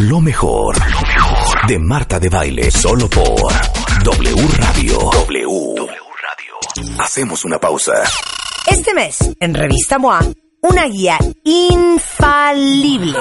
Lo 0.00 0.20
mejor, 0.20 0.76
lo 0.78 1.00
mejor 1.00 1.66
de 1.66 1.78
Marta 1.78 2.18
de 2.20 2.28
Baile, 2.28 2.70
solo 2.70 3.08
por 3.08 3.52
W 4.04 4.48
Radio. 4.58 4.98
W. 4.98 5.86
Hacemos 6.98 7.44
una 7.44 7.58
pausa. 7.58 8.02
Este 8.66 8.94
mes, 8.94 9.18
en 9.40 9.54
Revista 9.54 9.98
MOA, 9.98 10.20
una 10.62 10.86
guía 10.86 11.18
infalible 11.44 13.18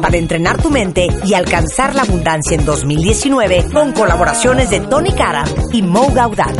para 0.00 0.16
entrenar 0.16 0.60
tu 0.60 0.68
mente 0.70 1.06
y 1.24 1.34
alcanzar 1.34 1.94
la 1.94 2.02
abundancia 2.02 2.56
en 2.56 2.64
2019 2.64 3.66
con 3.72 3.92
colaboraciones 3.92 4.70
de 4.70 4.80
Tony 4.80 5.12
Cara 5.12 5.44
y 5.72 5.82
Mo 5.82 6.10
Gaudat. 6.12 6.58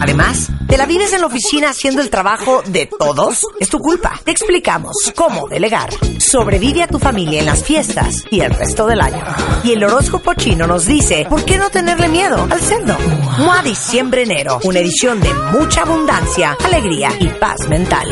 Además, 0.00 0.48
¿te 0.66 0.78
la 0.78 0.86
vives 0.86 1.12
en 1.12 1.20
la 1.20 1.26
oficina 1.26 1.70
haciendo 1.70 2.00
el 2.00 2.10
trabajo 2.10 2.62
de 2.66 2.86
todos? 2.86 3.46
Es 3.60 3.68
tu 3.68 3.78
culpa. 3.78 4.18
Te 4.24 4.30
explicamos 4.30 5.12
cómo 5.14 5.46
delegar. 5.48 5.90
Sobrevive 6.18 6.82
a 6.82 6.88
tu 6.88 6.98
familia 6.98 7.40
en 7.40 7.46
las 7.46 7.62
fiestas 7.62 8.24
y 8.30 8.40
el 8.40 8.50
resto 8.50 8.86
del 8.86 9.00
año. 9.00 9.22
Y 9.62 9.72
el 9.72 9.84
horóscopo 9.84 10.34
chino 10.34 10.66
nos 10.66 10.86
dice, 10.86 11.26
¿por 11.28 11.44
qué 11.44 11.58
no 11.58 11.70
tenerle 11.70 12.08
miedo 12.08 12.46
al 12.50 12.60
cerdo? 12.60 12.96
MOA 13.38 13.62
Diciembre-Enero, 13.62 14.60
una 14.64 14.78
edición 14.78 15.20
de 15.20 15.32
mucha 15.52 15.82
abundancia, 15.82 16.56
alegría 16.64 17.10
y 17.18 17.28
paz 17.28 17.68
mental. 17.68 18.08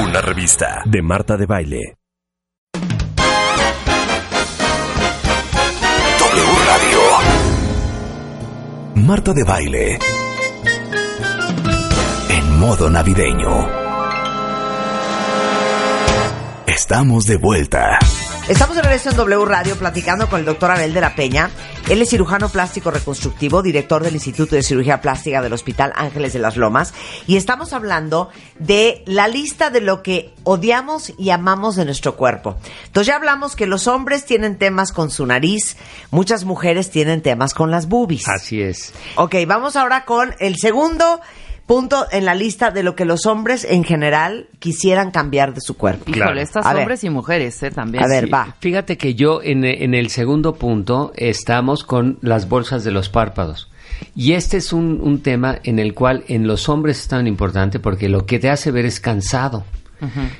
Una 0.00 0.20
revista 0.20 0.65
de 0.84 1.02
Marta 1.02 1.36
de 1.36 1.46
Baile. 1.46 1.96
W 6.18 6.58
Radio. 6.66 7.00
Marta 8.94 9.32
de 9.32 9.44
Baile. 9.44 9.98
modo 12.56 12.90
navideño. 12.90 13.68
Estamos 16.66 17.26
de 17.26 17.36
vuelta. 17.36 17.98
Estamos 18.48 18.76
de 18.76 18.82
regreso 18.82 19.10
en 19.10 19.16
W 19.16 19.44
Radio 19.44 19.74
platicando 19.74 20.28
con 20.28 20.38
el 20.38 20.46
doctor 20.46 20.70
Abel 20.70 20.94
de 20.94 21.00
la 21.00 21.16
Peña. 21.16 21.50
Él 21.88 22.00
es 22.00 22.10
cirujano 22.10 22.48
plástico 22.48 22.92
reconstructivo, 22.92 23.60
director 23.60 24.04
del 24.04 24.14
Instituto 24.14 24.54
de 24.54 24.62
Cirugía 24.62 25.00
Plástica 25.00 25.42
del 25.42 25.52
Hospital 25.52 25.92
Ángeles 25.96 26.32
de 26.32 26.38
las 26.38 26.56
Lomas. 26.56 26.94
Y 27.26 27.38
estamos 27.38 27.72
hablando 27.72 28.30
de 28.60 29.02
la 29.04 29.26
lista 29.26 29.70
de 29.70 29.80
lo 29.80 30.00
que 30.04 30.32
odiamos 30.44 31.12
y 31.18 31.30
amamos 31.30 31.74
de 31.74 31.86
nuestro 31.86 32.14
cuerpo. 32.14 32.56
Entonces 32.84 33.08
ya 33.08 33.16
hablamos 33.16 33.56
que 33.56 33.66
los 33.66 33.88
hombres 33.88 34.24
tienen 34.24 34.58
temas 34.58 34.92
con 34.92 35.10
su 35.10 35.26
nariz, 35.26 35.76
muchas 36.12 36.44
mujeres 36.44 36.88
tienen 36.92 37.22
temas 37.22 37.52
con 37.52 37.72
las 37.72 37.88
boobies. 37.88 38.28
Así 38.28 38.62
es. 38.62 38.92
Ok, 39.16 39.34
vamos 39.48 39.74
ahora 39.74 40.04
con 40.04 40.36
el 40.38 40.54
segundo 40.56 41.20
punto 41.66 42.06
en 42.12 42.24
la 42.24 42.34
lista 42.34 42.70
de 42.70 42.82
lo 42.82 42.94
que 42.94 43.04
los 43.04 43.26
hombres 43.26 43.64
en 43.68 43.82
general 43.84 44.46
quisieran 44.58 45.10
cambiar 45.10 45.52
de 45.54 45.60
su 45.60 45.76
cuerpo. 45.76 46.04
Híjole, 46.06 46.22
Claro. 46.24 46.40
estas 46.40 46.64
A 46.66 46.72
ver. 46.72 46.82
hombres 46.82 47.04
y 47.04 47.10
mujeres, 47.10 47.62
¿eh? 47.62 47.70
También. 47.70 48.04
A 48.04 48.06
ver, 48.08 48.24
Sí, 48.24 48.30
va. 48.30 48.54
Fíjate 48.60 48.96
que 48.96 49.14
yo 49.14 49.42
en, 49.42 49.64
en 49.64 49.94
el 49.94 50.10
segundo 50.10 50.54
punto 50.54 51.12
estamos 51.16 51.82
con 51.84 52.18
las 52.22 52.48
bolsas 52.48 52.84
de 52.84 52.92
los 52.92 53.08
párpados. 53.08 53.68
Y 54.14 54.32
este 54.32 54.58
es 54.58 54.72
un, 54.72 55.00
un 55.02 55.22
tema 55.22 55.58
en 55.64 55.78
el 55.78 55.94
cual 55.94 56.24
en 56.28 56.46
los 56.46 56.68
hombres 56.68 57.00
es 57.00 57.08
tan 57.08 57.26
importante 57.26 57.80
porque 57.80 58.08
lo 58.08 58.26
que 58.26 58.38
te 58.38 58.50
hace 58.50 58.70
ver 58.70 58.84
es 58.84 59.00
cansado. 59.00 59.64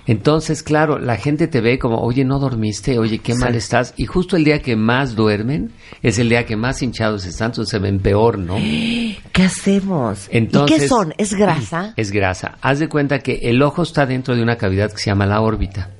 Entonces, 0.06 0.62
claro, 0.62 0.98
la 0.98 1.16
gente 1.16 1.48
te 1.48 1.60
ve 1.60 1.78
como, 1.78 2.00
oye, 2.00 2.24
no 2.24 2.38
dormiste, 2.38 2.98
oye, 2.98 3.18
qué 3.18 3.34
mal 3.34 3.54
estás. 3.54 3.94
Y 3.96 4.06
justo 4.06 4.36
el 4.36 4.44
día 4.44 4.60
que 4.60 4.76
más 4.76 5.14
duermen 5.14 5.72
es 6.02 6.18
el 6.18 6.28
día 6.28 6.44
que 6.44 6.56
más 6.56 6.82
hinchados 6.82 7.24
están, 7.24 7.50
entonces 7.50 7.70
se 7.70 7.78
ven 7.78 8.00
peor, 8.00 8.38
¿no? 8.38 8.56
¿Qué 9.32 9.42
hacemos? 9.42 10.28
¿Y 10.30 10.46
qué 10.46 10.88
son? 10.88 11.14
¿Es 11.18 11.34
grasa? 11.34 11.92
Es 11.96 12.10
grasa. 12.12 12.58
Haz 12.60 12.78
de 12.78 12.88
cuenta 12.88 13.20
que 13.20 13.40
el 13.44 13.62
ojo 13.62 13.82
está 13.82 14.06
dentro 14.06 14.36
de 14.36 14.42
una 14.42 14.56
cavidad 14.56 14.90
que 14.90 14.98
se 14.98 15.06
llama 15.06 15.26
la 15.26 15.40
órbita. 15.40 15.90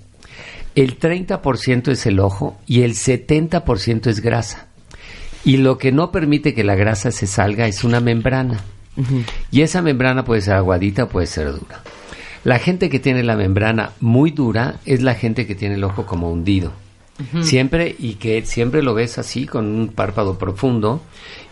El 0.74 0.98
30% 0.98 1.88
es 1.88 2.06
el 2.06 2.20
ojo 2.20 2.58
y 2.66 2.82
el 2.82 2.92
70% 2.92 4.08
es 4.08 4.20
grasa. 4.20 4.66
Y 5.44 5.56
lo 5.58 5.78
que 5.78 5.92
no 5.92 6.10
permite 6.10 6.54
que 6.54 6.64
la 6.64 6.74
grasa 6.74 7.10
se 7.10 7.26
salga 7.26 7.66
es 7.66 7.84
una 7.84 8.00
membrana. 8.00 8.60
Y 9.50 9.62
esa 9.62 9.82
membrana 9.82 10.24
puede 10.24 10.40
ser 10.40 10.54
aguadita 10.54 11.04
o 11.04 11.08
puede 11.08 11.26
ser 11.26 11.52
dura. 11.52 11.82
La 12.46 12.60
gente 12.60 12.88
que 12.88 13.00
tiene 13.00 13.24
la 13.24 13.34
membrana 13.34 13.90
muy 13.98 14.30
dura 14.30 14.76
es 14.86 15.02
la 15.02 15.16
gente 15.16 15.48
que 15.48 15.56
tiene 15.56 15.74
el 15.74 15.82
ojo 15.82 16.06
como 16.06 16.30
hundido. 16.30 16.70
Siempre 17.42 17.96
y 17.98 18.14
que 18.14 18.46
siempre 18.46 18.84
lo 18.84 18.94
ves 18.94 19.18
así 19.18 19.46
con 19.46 19.66
un 19.66 19.88
párpado 19.88 20.38
profundo 20.38 21.02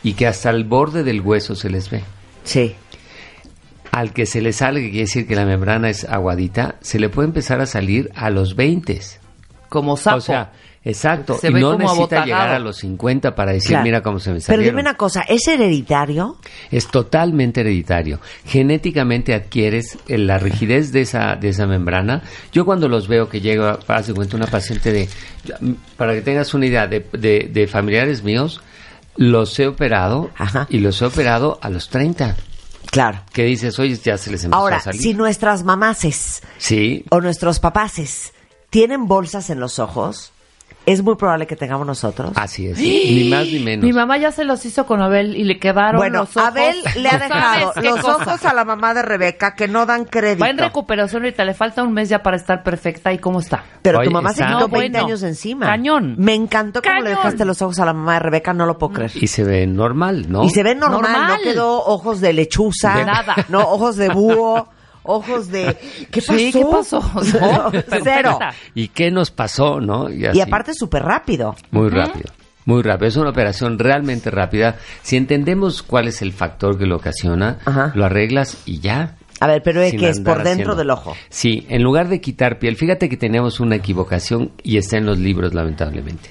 y 0.05 0.13
que 0.13 0.29
hasta 0.29 0.51
el 0.51 0.63
borde 0.63 1.03
del 1.03 1.21
hueso 1.21 1.57
se 1.57 1.69
les 1.69 1.91
ve. 1.91 2.05
Sí. 2.45 2.77
Al 3.91 4.13
que 4.13 4.25
se 4.25 4.41
le 4.41 4.53
sale, 4.53 4.83
que 4.83 4.91
quiere 4.91 5.07
decir 5.07 5.27
que 5.27 5.35
la 5.35 5.45
membrana 5.45 5.91
es 5.91 6.05
aguadita, 6.05 6.77
se 6.81 7.01
le 7.01 7.09
puede 7.09 7.27
empezar 7.27 7.61
a 7.61 7.67
salir 7.67 8.13
a 8.15 8.31
los 8.31 8.55
20. 8.55 9.01
Como 9.69 9.97
sapo. 9.97 10.19
O 10.19 10.21
sea, 10.21 10.53
exacto. 10.85 11.39
Se 11.39 11.49
y 11.49 11.55
no 11.55 11.73
necesita 11.73 11.93
abotagado. 11.93 12.27
llegar 12.27 12.49
a 12.51 12.59
los 12.59 12.77
50 12.79 13.35
para 13.35 13.53
decir, 13.53 13.71
Claro. 13.71 13.85
mira 13.85 14.03
cómo 14.03 14.19
se 14.19 14.31
me 14.31 14.37
Pero 14.37 14.47
salieron. 14.47 14.77
dime 14.77 14.81
una 14.83 14.95
cosa, 14.97 15.23
¿es 15.23 15.47
hereditario? 15.49 16.37
Es 16.71 16.87
totalmente 16.89 17.61
hereditario. 17.63 18.21
Genéticamente 18.45 19.35
adquieres 19.35 19.99
eh, 20.09 20.19
la 20.19 20.39
rigidez 20.39 20.93
de 20.93 21.01
esa, 21.03 21.37
de 21.37 21.49
esa 21.49 21.67
membrana. 21.67 22.23
Yo 22.53 22.65
cuando 22.65 22.89
los 22.89 23.09
veo 23.09 23.29
que 23.29 23.41
llega, 23.41 23.79
haz 23.89 24.07
de 24.07 24.15
cuenta, 24.15 24.37
una 24.37 24.47
paciente 24.47 24.93
de, 24.93 25.09
para 25.97 26.15
que 26.15 26.21
tengas 26.23 26.55
una 26.55 26.67
idea, 26.67 26.87
de, 26.87 27.07
de- 27.13 27.51
de 27.53 27.67
familiares 27.67 28.23
míos, 28.23 28.61
los 29.17 29.59
he 29.59 29.67
operado 29.67 30.31
Ajá. 30.37 30.67
y 30.71 30.79
los 30.81 31.01
he 31.01 31.07
operado 31.07 31.59
a 31.63 31.71
los 31.71 31.89
30. 31.89 32.37
Claro. 32.91 33.23
Que 33.33 33.45
dices, 33.45 33.79
oye, 33.79 33.97
ya 33.97 34.19
se 34.19 34.31
les 34.31 34.45
empezó 34.45 34.61
Ahora, 34.61 34.77
a 34.77 34.81
salir. 34.81 35.01
si 35.01 35.15
nuestras 35.15 35.65
mamases 35.65 36.43
Sí, 36.59 37.05
o 37.11 37.21
nuestros 37.21 37.59
papaces 37.59 38.33
tienen 38.71 39.07
bolsas 39.07 39.51
en 39.51 39.59
los 39.61 39.79
ojos, 39.79 40.33
es 40.87 41.03
muy 41.03 41.17
probable 41.17 41.47
que 41.47 41.57
tengamos 41.57 41.87
nosotros. 41.87 42.33
así 42.37 42.67
es. 42.69 42.79
Ni 42.79 43.29
más 43.31 43.47
ni 43.47 43.59
menos. 43.61 43.85
Mi 43.85 43.93
mamá 43.93 44.19
ya 44.19 44.31
se 44.33 44.45
los 44.45 44.65
hizo 44.67 44.85
con 44.87 45.01
Abel 45.01 45.35
y 45.37 45.45
le 45.45 45.59
quedaron 45.59 45.97
bueno, 45.99 46.21
los 46.21 46.37
ojos. 46.37 46.49
Abel 46.49 46.77
le 46.97 47.09
ha 47.09 47.13
¿No 47.13 47.19
sabes 47.29 47.29
dejado 47.29 47.73
los 47.83 48.01
cosa? 48.01 48.17
ojos 48.17 48.45
a 48.45 48.55
la 48.55 48.65
mamá 48.65 48.95
de 48.95 49.03
Rebeca 49.03 49.55
que 49.55 49.67
no 49.69 49.87
dan 49.87 50.05
crédito. 50.05 50.45
Va 50.45 50.51
en 50.51 50.59
recuperación 50.59 51.23
ahorita, 51.23 51.45
le 51.45 51.55
falta 51.55 51.83
un 51.83 51.93
mes 51.93 52.09
ya 52.09 52.23
para 52.23 52.37
estar 52.37 52.63
perfecta. 52.63 53.13
¿Y 53.13 53.19
cómo 53.19 53.41
está? 53.41 53.65
Pero 53.83 53.99
Oye, 54.01 54.09
tu 54.09 54.13
mamá 54.13 54.33
se 54.33 54.45
quitó 54.45 54.61
No, 54.61 54.69
20 54.69 54.71
bueno. 54.91 55.07
años 55.07 55.23
encima. 55.23 55.67
Cañón. 55.67 56.15
Me 56.19 56.35
encantó 56.35 56.83
cómo 56.83 56.95
le 56.97 57.01
Cañón. 57.05 57.17
dejaste 57.17 57.45
los 57.45 57.63
ojos 57.63 57.79
a 57.81 57.85
la 57.87 57.93
mamá 57.93 58.15
de 58.15 58.21
Rebeca, 58.21 58.53
no 58.53 58.67
lo 58.67 58.79
puedo 58.79 58.93
creer. 58.93 59.13
Y 59.15 59.27
se 59.27 59.45
ve 59.45 59.67
normal, 59.67 60.27
¿no? 60.31 60.45
Y 60.45 60.51
se 60.51 60.63
ve 60.63 60.75
normal, 60.75 61.01
Normal. 61.03 61.27
no 61.39 61.43
quedó 61.43 61.85
ojos 61.85 62.21
de 62.21 62.33
lechuza, 62.33 62.97
De 62.99 63.05
nada. 63.07 63.35
no 63.49 63.61
ojos 63.61 63.97
de 63.97 64.09
búho, 64.11 64.69
ojos 65.05 65.49
de 65.49 65.77
¿qué 66.11 66.21
pasó? 66.21 66.37
Sí, 66.39 66.53
¿qué 66.53 66.65
pasó? 66.71 67.01
No, 67.41 67.71
Cero. 68.03 68.39
¿Y 68.75 68.89
qué 68.89 69.11
nos 69.11 69.31
pasó, 69.31 69.81
no? 69.81 70.11
Y 70.11 70.27
así, 70.27 70.41
aparte 70.41 70.75
súper 70.75 71.03
rápido. 71.05 71.55
Muy 71.71 71.89
rápido. 71.89 72.31
Muy 72.67 72.83
rápido. 72.83 73.09
Es 73.09 73.17
una 73.17 73.31
operación 73.31 73.79
realmente 73.79 74.31
rápida. 74.31 74.77
Si 75.03 75.17
entendemos 75.17 75.83
cuál 75.83 76.09
es 76.09 76.23
el 76.23 76.33
factor 76.33 76.79
que 76.79 76.87
lo 76.87 76.97
ocasiona, 76.97 77.59
Ajá. 77.65 77.93
lo 77.95 78.05
arreglas 78.07 78.63
y 78.65 78.81
ya. 78.81 79.17
A 79.41 79.47
ver, 79.47 79.63
pero 79.63 79.81
¿de 79.81 79.91
Sin 79.91 80.01
qué 80.01 80.09
es 80.09 80.21
por 80.21 80.37
dentro 80.39 80.51
haciendo. 80.73 80.75
del 80.77 80.91
ojo? 80.91 81.15
Sí, 81.29 81.67
en 81.69 81.83
lugar 81.83 82.09
de 82.09 82.21
quitar 82.23 82.59
piel, 82.59 82.77
fíjate 82.77 83.09
que 83.11 83.17
teníamos 83.19 83.61
una 83.61 83.77
equivocación 83.77 84.53
y 84.63 84.79
está 84.79 84.97
en 84.97 85.05
los 85.07 85.19
libros, 85.19 85.53
lamentablemente. 85.53 86.31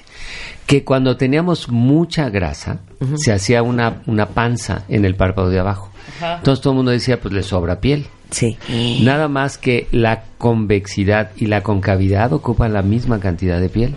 Que 0.66 0.82
cuando 0.84 1.16
teníamos 1.16 1.68
mucha 1.68 2.30
grasa, 2.30 2.80
se 3.16 3.32
hacía 3.32 3.62
una, 3.62 4.02
una 4.06 4.26
panza 4.26 4.84
en 4.88 5.04
el 5.04 5.14
párpado 5.14 5.50
de 5.50 5.60
abajo. 5.60 5.92
Entonces 6.20 6.62
todo 6.62 6.72
el 6.72 6.76
mundo 6.78 6.90
decía, 6.90 7.20
pues 7.20 7.32
le 7.34 7.42
sobra 7.44 7.78
piel. 7.80 8.06
Sí. 8.34 8.56
Nada 9.02 9.28
más 9.28 9.56
que 9.58 9.86
la 9.92 10.24
convexidad 10.38 11.30
y 11.36 11.46
la 11.46 11.62
concavidad 11.62 12.32
ocupan 12.32 12.72
la 12.72 12.82
misma 12.82 13.20
cantidad 13.20 13.60
de 13.60 13.68
piel. 13.68 13.94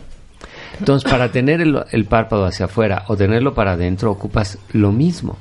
Entonces, 0.79 1.09
para 1.09 1.31
tener 1.31 1.61
el, 1.61 1.77
el 1.91 2.05
párpado 2.05 2.45
hacia 2.45 2.65
afuera 2.65 3.03
o 3.07 3.17
tenerlo 3.17 3.53
para 3.53 3.73
adentro, 3.73 4.11
ocupas 4.11 4.57
lo 4.73 4.91
mismo. 4.91 5.37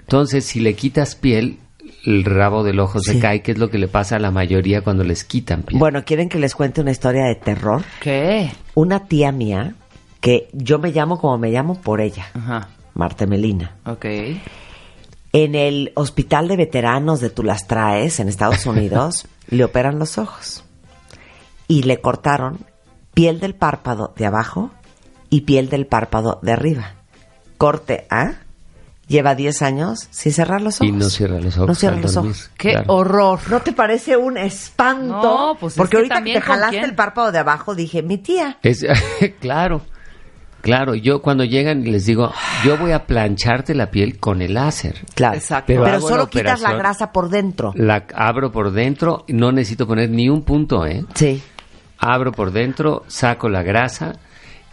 Entonces, 0.00 0.44
si 0.44 0.60
le 0.60 0.74
quitas 0.74 1.14
piel, 1.14 1.58
el 2.04 2.24
rabo 2.24 2.64
del 2.64 2.80
ojo 2.80 2.98
Sí. 3.00 3.12
se 3.12 3.18
cae, 3.20 3.42
que 3.42 3.52
es 3.52 3.58
lo 3.58 3.70
que 3.70 3.78
le 3.78 3.86
pasa 3.88 4.16
a 4.16 4.18
la 4.18 4.30
mayoría 4.30 4.80
cuando 4.82 5.04
les 5.04 5.22
quitan 5.24 5.62
piel. 5.62 5.78
Bueno, 5.78 6.04
¿quieren 6.04 6.28
que 6.28 6.38
les 6.38 6.54
cuente 6.54 6.80
una 6.80 6.90
historia 6.90 7.24
de 7.24 7.34
terror? 7.36 7.82
¿Qué? 8.00 8.50
Una 8.74 9.06
tía 9.06 9.32
mía, 9.32 9.74
que 10.20 10.48
yo 10.52 10.78
me 10.78 10.90
llamo 10.92 11.18
como 11.18 11.38
me 11.38 11.50
llamo 11.50 11.80
por 11.80 12.00
ella, 12.00 12.26
Ajá. 12.34 12.68
Marta 12.94 13.26
Melina. 13.26 13.76
Ok. 13.86 14.06
En 15.32 15.54
el 15.54 15.92
hospital 15.94 16.48
de 16.48 16.56
veteranos 16.56 17.20
de 17.20 17.30
Tulastraes, 17.30 18.18
en 18.20 18.28
Estados 18.28 18.66
Unidos, 18.66 19.26
le 19.48 19.64
operan 19.64 19.98
los 19.98 20.18
ojos. 20.18 20.64
Y 21.68 21.84
le 21.84 22.00
cortaron 22.00 22.66
piel 23.14 23.38
del 23.38 23.54
párpado 23.54 24.12
de 24.16 24.26
abajo 24.26 24.70
y 25.28 25.42
piel 25.42 25.68
del 25.68 25.86
párpado 25.86 26.40
de 26.42 26.52
arriba. 26.52 26.94
Corte 27.58 28.06
A. 28.10 28.34
Lleva 29.06 29.34
10 29.34 29.62
años 29.62 30.06
sin 30.10 30.32
cerrar 30.32 30.62
los 30.62 30.76
ojos. 30.76 30.86
y 30.86 30.92
no 30.92 31.08
cierra 31.10 31.40
los 31.40 31.56
ojos. 31.56 31.68
No 31.68 31.74
cierra 31.74 31.96
los 31.96 32.14
dormir, 32.14 32.32
ojos. 32.32 32.50
Qué 32.56 32.72
claro. 32.72 32.92
horror. 32.94 33.40
¿No 33.50 33.60
te 33.60 33.72
parece 33.72 34.16
un 34.16 34.36
espanto? 34.38 35.20
No, 35.22 35.56
pues 35.58 35.72
es 35.72 35.76
Porque 35.78 35.90
que 35.92 35.96
ahorita 35.98 36.22
que 36.22 36.34
te 36.34 36.40
jalaste 36.40 36.76
quién. 36.78 36.84
el 36.90 36.94
párpado 36.94 37.32
de 37.32 37.38
abajo, 37.38 37.74
dije, 37.74 38.02
mi 38.02 38.18
tía. 38.18 38.58
Es, 38.62 38.86
claro, 39.40 39.82
claro. 40.60 40.94
Yo 40.94 41.22
cuando 41.22 41.44
llegan 41.44 41.84
les 41.84 42.06
digo, 42.06 42.32
yo 42.64 42.76
voy 42.78 42.92
a 42.92 43.06
plancharte 43.06 43.74
la 43.74 43.90
piel 43.90 44.18
con 44.18 44.42
el 44.42 44.54
láser. 44.54 44.96
Claro. 45.14 45.36
Exacto. 45.36 45.66
Pero, 45.66 46.00
solo 46.00 46.24
la 46.24 46.30
quitas 46.30 46.60
la 46.60 46.74
grasa 46.74 47.12
por 47.12 47.28
dentro. 47.30 47.72
La 47.76 48.04
abro 48.14 48.50
por 48.52 48.72
dentro, 48.72 49.24
no 49.28 49.52
necesito 49.52 49.86
poner 49.86 50.10
ni 50.10 50.28
un 50.28 50.42
punto, 50.42 50.86
¿eh? 50.86 51.04
Sí. 51.14 51.42
abro 51.98 52.32
por 52.32 52.50
dentro, 52.52 53.04
saco 53.08 53.48
la 53.48 53.62
grasa 53.62 54.14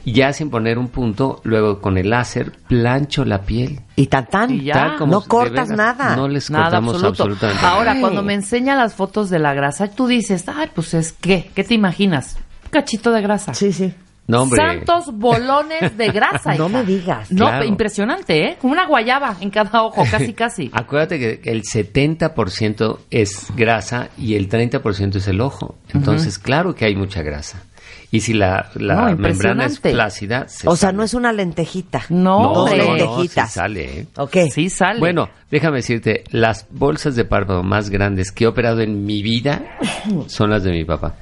y 0.06 0.13
ya 0.13 0.32
sin 0.32 0.50
poner 0.50 0.78
un 0.78 0.88
punto, 0.88 1.41
luego 1.43 1.82
con 1.82 1.97
el 1.97 2.10
láser 2.10 2.54
plancho 2.69 3.26
la 3.26 3.41
piel. 3.41 3.82
Y 3.97 4.08
tan 4.08 4.26
tan. 4.28 4.52
Y 4.52 4.63
ya. 4.63 4.73
Tal 4.73 4.97
como 4.97 5.12
no 5.12 5.21
cortas 5.21 5.67
veras, 5.67 5.78
nada. 5.97 6.15
No 6.15 6.30
les 6.30 6.50
Nada 6.50 6.65
cortamos 6.65 6.95
absoluto. 6.95 7.23
absolutamente 7.23 7.62
nada. 7.62 7.73
Ahora, 7.76 7.91
Ay. 7.91 8.00
cuando 8.00 8.23
me 8.23 8.34
enseña 8.34 8.78
las 8.78 8.93
fotos 8.93 9.30
de 9.30 9.39
la 9.39 9.54
grasa, 9.54 9.89
tú 9.89 10.08
dices, 10.08 10.45
ay, 10.47 10.69
pues 10.73 10.93
es 10.93 11.12
que, 11.12 11.52
¿qué 11.54 11.65
te 11.65 11.73
imaginas? 11.73 12.38
Un 12.63 12.69
cachito 12.71 13.12
de 13.12 13.21
grasa. 13.21 13.54
Sí, 13.54 13.73
sí. 13.73 13.93
No, 14.28 14.42
hombre. 14.44 14.62
Santos 14.62 15.06
bolones 15.13 15.98
de 15.98 16.08
grasa. 16.12 16.54
No 16.58 16.68
hija. 16.68 16.78
me 16.80 16.84
digas. 16.86 17.32
No, 17.32 17.46
Claro. 17.48 17.66
impresionante, 17.66 18.44
¿eh? 18.44 18.58
Como 18.60 18.74
una 18.74 18.86
guayaba 18.86 19.38
en 19.40 19.50
cada 19.50 19.82
ojo, 19.84 20.04
casi, 20.12 20.34
casi. 20.34 20.70
Acuérdate 20.74 21.18
que 21.40 21.50
el 21.52 21.63
70% 21.63 22.98
es 23.10 23.48
grasa 23.56 24.10
y 24.18 24.36
el 24.36 24.50
30% 24.50 25.16
es 25.16 25.28
el 25.28 25.42
ojo. 25.42 25.76
Entonces, 25.94 26.38
claro 26.40 26.76
que 26.76 26.86
hay 26.86 26.96
mucha 26.96 27.22
grasa. 27.22 27.63
Y 28.10 28.22
si 28.22 28.34
la, 28.34 28.70
la 28.76 28.96
No, 29.12 29.18
membrana 29.18 29.66
es 29.66 29.82
se 29.82 30.68
O 30.68 30.76
sea, 30.78 30.90
sale. 30.90 30.98
no 30.98 31.04
es 31.04 31.13
una 31.13 31.34
lentejita. 31.34 32.04
No, 32.10 32.42
No, 32.42 32.52
hombre. 32.63 32.78
no, 33.00 33.22
sí 33.22 33.28
sale, 33.28 34.00
¿eh? 34.00 34.08
Ok. 34.16 34.36
Sí 34.52 34.70
sale. 34.70 35.00
Bueno, 35.00 35.28
déjame 35.52 35.78
decirte, 35.78 36.24
las 36.32 36.68
bolsas 36.72 37.16
de 37.18 37.26
párpado 37.26 37.63
más 37.63 37.90
grandes 37.90 38.32
que 38.32 38.46
he 38.46 38.48
operado 38.48 38.80
en 38.80 39.06
mi 39.06 39.22
vida 39.22 39.62
son 40.28 40.52
las 40.52 40.63
de 40.63 40.72
mi 40.72 40.86
papá, 40.86 41.16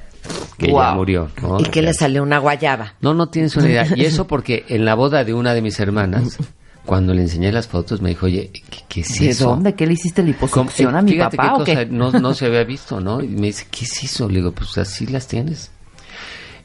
que 0.58 0.72
ya 0.72 0.94
murió. 0.94 1.30
¿no? 1.42 1.60
¿Y 1.60 1.64
Ya- 1.72 1.82
le 1.82 1.94
salió? 1.94 2.24
Una 2.24 2.40
guayaba. 2.40 2.94
No, 3.02 3.14
no 3.14 3.28
tienes 3.30 3.56
una 3.56 3.68
idea. 3.68 3.88
Y 3.96 4.06
eso 4.06 4.26
porque 4.28 4.66
en 4.70 4.86
la 4.86 4.96
boda 4.96 5.24
de 5.24 5.34
una 5.34 5.54
de 5.54 5.62
mis 5.62 5.80
hermanas 5.80 6.38
cuando 6.86 7.14
le 7.16 7.24
enseñé 7.24 7.52
las 7.52 7.68
fotos 7.68 8.00
me 8.02 8.10
dijo, 8.10 8.28
oye, 8.28 8.52
¿qué, 8.70 8.84
qué 8.88 9.02
es 9.02 9.20
¿De 9.20 9.30
eso? 9.32 9.50
dónde? 9.50 9.74
¿Qué 9.74 9.88
le 9.88 9.94
hiciste 9.94 10.22
liposucción 10.22 10.96
a 10.96 11.02
mi 11.02 11.16
papá 11.16 11.32
qué 11.32 11.48
o 11.50 11.58
cosa 11.58 11.66
qué? 11.78 11.86
No, 11.88 12.12
no 12.12 12.34
se 12.36 12.46
había 12.48 12.64
visto, 12.64 13.00
¿no? 13.00 13.22
Y 13.24 13.28
me 13.28 13.48
dice, 13.48 13.66
¿qué 13.72 13.86
es 13.86 14.04
eso? 14.04 14.30
Le 14.30 14.36
digo, 14.36 14.52
pues 14.52 14.78
así 14.78 15.08
las 15.08 15.28
tienes. 15.28 15.72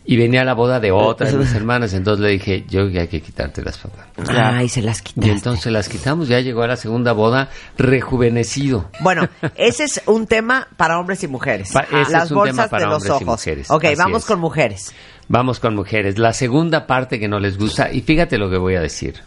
Y 0.04 0.16
venía 0.16 0.40
a 0.40 0.44
la 0.44 0.54
boda 0.54 0.80
de 0.80 0.90
otra 0.92 1.30
de 1.30 1.36
mis 1.36 1.52
hermanas, 1.54 1.92
entonces 1.92 2.24
le 2.24 2.30
dije, 2.30 2.64
yo 2.68 2.88
ya 2.88 3.02
hay 3.02 3.08
que 3.08 3.20
quitarte 3.20 3.62
las 3.62 3.78
papás. 3.78 4.06
Ay, 4.28 4.68
se 4.68 4.80
las 4.82 5.00
Y 5.00 5.02
quitaste. 5.04 5.30
entonces 5.30 5.70
las 5.72 5.88
quitamos, 5.88 6.26
ya 6.26 6.40
llegó 6.40 6.62
a 6.62 6.66
la 6.66 6.76
segunda 6.76 7.12
boda 7.12 7.50
rejuvenecido. 7.76 8.88
Bueno, 9.00 9.28
ese 9.56 9.84
es 9.84 10.00
un 10.06 10.26
tema 10.26 10.66
para 10.76 10.98
hombres 10.98 11.22
y 11.22 11.28
mujeres. 11.28 11.70
Pa- 11.72 11.86
ese 11.92 12.12
Las 12.12 12.24
es 12.24 12.30
un 12.30 12.38
bolsas 12.38 12.56
tema 12.56 12.68
para 12.68 12.84
de 12.84 12.90
los 12.90 12.94
hombres 13.02 13.10
y 13.20 13.24
ojos. 13.24 13.40
mujeres. 13.40 13.70
Ok, 13.70 13.84
Así 13.84 13.94
vamos 13.96 14.22
es. 14.22 14.26
con 14.26 14.40
mujeres. 14.40 14.94
Vamos 15.28 15.60
con 15.60 15.74
mujeres. 15.76 16.18
La 16.18 16.32
segunda 16.32 16.86
parte 16.86 17.20
que 17.20 17.28
no 17.28 17.38
les 17.38 17.56
gusta, 17.58 17.92
y 17.92 18.00
fíjate 18.00 18.38
lo 18.38 18.50
que 18.50 18.56
voy 18.58 18.74
a 18.76 18.80
decir. 18.80 19.22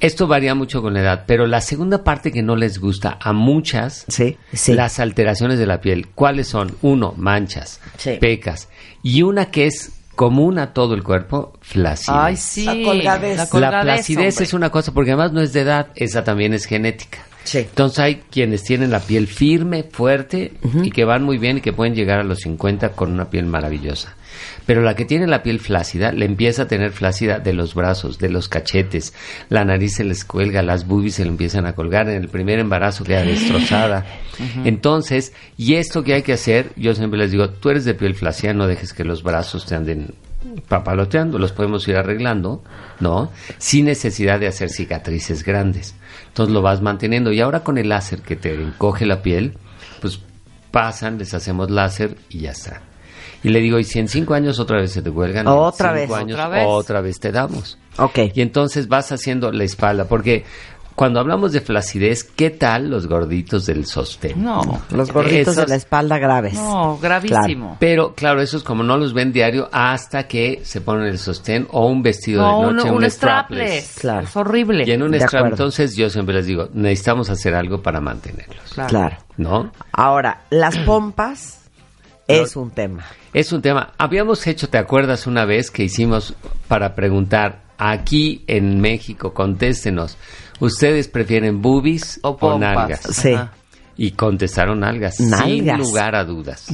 Esto 0.00 0.26
varía 0.26 0.54
mucho 0.54 0.82
con 0.82 0.94
la 0.94 1.00
edad, 1.00 1.24
pero 1.26 1.46
la 1.46 1.60
segunda 1.60 2.02
parte 2.02 2.32
que 2.32 2.42
no 2.42 2.56
les 2.56 2.80
gusta 2.80 3.16
a 3.20 3.32
muchas, 3.32 4.04
Sí, 4.08 4.36
sí. 4.52 4.74
las 4.74 4.98
alteraciones 4.98 5.58
de 5.58 5.66
la 5.66 5.80
piel. 5.80 6.08
¿Cuáles 6.14 6.48
son? 6.48 6.76
Uno, 6.82 7.14
manchas, 7.16 7.80
Sí. 7.96 8.16
pecas. 8.20 8.68
Y 9.06 9.22
una 9.22 9.52
que 9.52 9.66
es 9.66 9.92
común 10.16 10.58
a 10.58 10.72
todo 10.72 10.94
el 10.94 11.04
cuerpo, 11.04 11.52
flacidez. 11.60 12.08
Ay, 12.20 12.36
sí. 12.36 12.64
La 12.64 12.74
colgadez. 12.82 13.52
La, 13.52 13.82
placidez 13.82 14.34
hombre. 14.34 14.44
es 14.44 14.52
una 14.52 14.70
cosa, 14.70 14.92
porque 14.92 15.12
además 15.12 15.30
no 15.30 15.40
es 15.40 15.52
de 15.52 15.60
edad, 15.60 15.90
esa 15.94 16.24
también 16.24 16.52
es 16.54 16.64
genética. 16.64 17.18
Sí. 17.44 17.58
Entonces 17.58 18.00
hay 18.00 18.16
quienes 18.32 18.64
tienen 18.64 18.90
la 18.90 18.98
piel 18.98 19.28
firme, 19.28 19.84
fuerte 19.84 20.54
y 20.82 20.90
que 20.90 21.04
van 21.04 21.22
muy 21.22 21.38
bien 21.38 21.58
y 21.58 21.60
que 21.60 21.72
pueden 21.72 21.94
llegar 21.94 22.18
a 22.18 22.24
los 22.24 22.40
50 22.40 22.94
con 22.94 23.12
una 23.12 23.30
piel 23.30 23.46
maravillosa. 23.46 24.16
Pero 24.66 24.82
la 24.82 24.94
que 24.94 25.04
tiene 25.04 25.26
la 25.26 25.42
piel 25.42 25.60
flácida, 25.60 26.12
le 26.12 26.24
empieza 26.24 26.62
a 26.62 26.68
tener 26.68 26.92
flácida 26.92 27.38
de 27.38 27.52
los 27.52 27.74
brazos, 27.74 28.18
de 28.18 28.28
los 28.28 28.48
cachetes, 28.48 29.14
la 29.48 29.64
nariz 29.64 29.96
se 29.96 30.04
les 30.04 30.24
cuelga, 30.24 30.62
las 30.62 30.86
boobies 30.86 31.14
se 31.14 31.24
le 31.24 31.30
empiezan 31.30 31.66
a 31.66 31.74
colgar, 31.74 32.08
en 32.08 32.22
el 32.22 32.28
primer 32.28 32.58
embarazo 32.58 33.04
queda 33.04 33.22
destrozada. 33.22 34.06
Entonces, 34.64 35.32
y 35.56 35.74
esto 35.74 36.02
que 36.02 36.14
hay 36.14 36.22
que 36.22 36.34
hacer, 36.34 36.72
yo 36.76 36.94
siempre 36.94 37.18
les 37.18 37.30
digo, 37.30 37.50
tú 37.50 37.70
eres 37.70 37.84
de 37.84 37.94
piel 37.94 38.14
flácida, 38.14 38.52
no 38.52 38.66
dejes 38.66 38.92
que 38.92 39.04
los 39.04 39.22
brazos 39.22 39.66
te 39.66 39.74
anden 39.74 40.14
papaloteando, 40.68 41.38
los 41.38 41.52
podemos 41.52 41.86
ir 41.88 41.96
arreglando, 41.96 42.62
¿no? 43.00 43.30
Sin 43.58 43.86
necesidad 43.86 44.40
de 44.40 44.46
hacer 44.46 44.70
cicatrices 44.70 45.42
grandes. 45.44 45.94
Entonces 46.28 46.52
lo 46.52 46.62
vas 46.62 46.82
manteniendo. 46.82 47.32
Y 47.32 47.40
ahora 47.40 47.60
con 47.60 47.78
el 47.78 47.88
láser 47.88 48.20
que 48.20 48.36
te 48.36 48.54
encoge 48.54 49.06
la 49.06 49.22
piel, 49.22 49.54
pues 50.00 50.20
pasan, 50.70 51.18
les 51.18 51.34
hacemos 51.34 51.70
láser 51.70 52.16
y 52.28 52.40
ya 52.40 52.50
está. 52.52 52.82
Y 53.42 53.48
le 53.50 53.60
digo, 53.60 53.78
y 53.78 53.84
si 53.84 53.98
en 53.98 54.08
cinco 54.08 54.34
años 54.34 54.58
otra 54.58 54.78
vez 54.80 54.92
se 54.92 55.02
te 55.02 55.10
cuelgan, 55.10 55.46
en 55.46 55.52
Otra 55.52 55.90
cinco 55.96 56.12
vez. 56.14 56.20
años 56.22 56.34
Otra 56.38 56.48
vez. 56.48 56.64
otra 56.66 57.00
vez 57.00 57.20
te 57.20 57.32
damos. 57.32 57.78
Ok. 57.98 58.18
Y 58.34 58.40
entonces 58.42 58.88
vas 58.88 59.12
haciendo 59.12 59.52
la 59.52 59.64
espalda, 59.64 60.04
porque 60.06 60.44
cuando 60.94 61.20
hablamos 61.20 61.52
de 61.52 61.60
flacidez, 61.60 62.24
¿qué 62.24 62.48
tal 62.48 62.88
los 62.88 63.06
gorditos 63.06 63.66
del 63.66 63.84
sostén? 63.84 64.42
No, 64.42 64.62
Los 64.90 65.12
gorditos 65.12 65.52
Esos- 65.52 65.56
de 65.56 65.66
la 65.66 65.76
espalda 65.76 66.16
graves. 66.18 66.54
no, 66.54 66.98
gravísimo. 66.98 67.76
Pero 67.78 68.14
claro, 68.14 68.40
esos 68.40 68.62
como 68.64 68.82
no 68.82 68.96
los 68.96 69.12
ven 69.12 69.30
diario 69.30 69.68
hasta 69.72 70.26
que 70.26 70.62
se 70.64 70.80
ponen 70.80 71.06
el 71.06 71.18
sostén 71.18 71.68
o 71.70 71.86
un 71.86 72.02
vestido 72.02 72.40
No, 72.40 72.60
de 72.62 72.66
un, 72.68 72.76
noche, 72.76 72.90
un 72.90 73.04
un, 73.04 73.10
strapless. 73.10 73.96
Claro. 74.00 74.26
Es 74.26 74.34
horrible. 74.36 74.84
Y 74.86 74.90
en 74.90 75.02
un 75.02 75.12
strap, 75.14 75.46
entonces 75.48 75.94
yo 75.96 76.08
siempre 76.08 76.34
les 76.34 76.46
digo, 76.46 76.70
necesitamos 76.72 77.28
hacer 77.28 77.54
algo 77.54 77.82
para 77.82 78.00
mantenerlos, 78.00 78.72
Claro. 78.72 78.88
Claro. 78.88 79.16
¿no? 79.36 79.72
Ahora, 79.92 80.44
las 80.48 80.78
pompas 80.78 81.60
es 82.26 82.56
un 82.56 82.70
tema. 82.70 83.04
Es 83.36 83.52
un 83.52 83.60
tema. 83.60 83.92
Habíamos 83.98 84.46
hecho, 84.46 84.70
¿te 84.70 84.78
acuerdas 84.78 85.26
una 85.26 85.44
vez 85.44 85.70
que 85.70 85.84
hicimos 85.84 86.34
para 86.68 86.94
preguntar 86.94 87.64
aquí 87.76 88.42
en 88.46 88.80
México, 88.80 89.34
contéstenos, 89.34 90.16
¿ustedes 90.58 91.06
prefieren 91.08 91.60
boobies 91.60 92.18
O 92.22 92.30
o, 92.40 92.58
nalgas? 92.58 93.00
Sí. 93.02 93.34
Ajá. 93.34 93.52
Y 93.98 94.12
contestaron 94.12 94.80
nalgas, 94.80 95.16
sin 95.18 95.28
Nalgas. 95.28 95.78
lugar 95.78 96.14
a 96.14 96.24
dudas, 96.24 96.68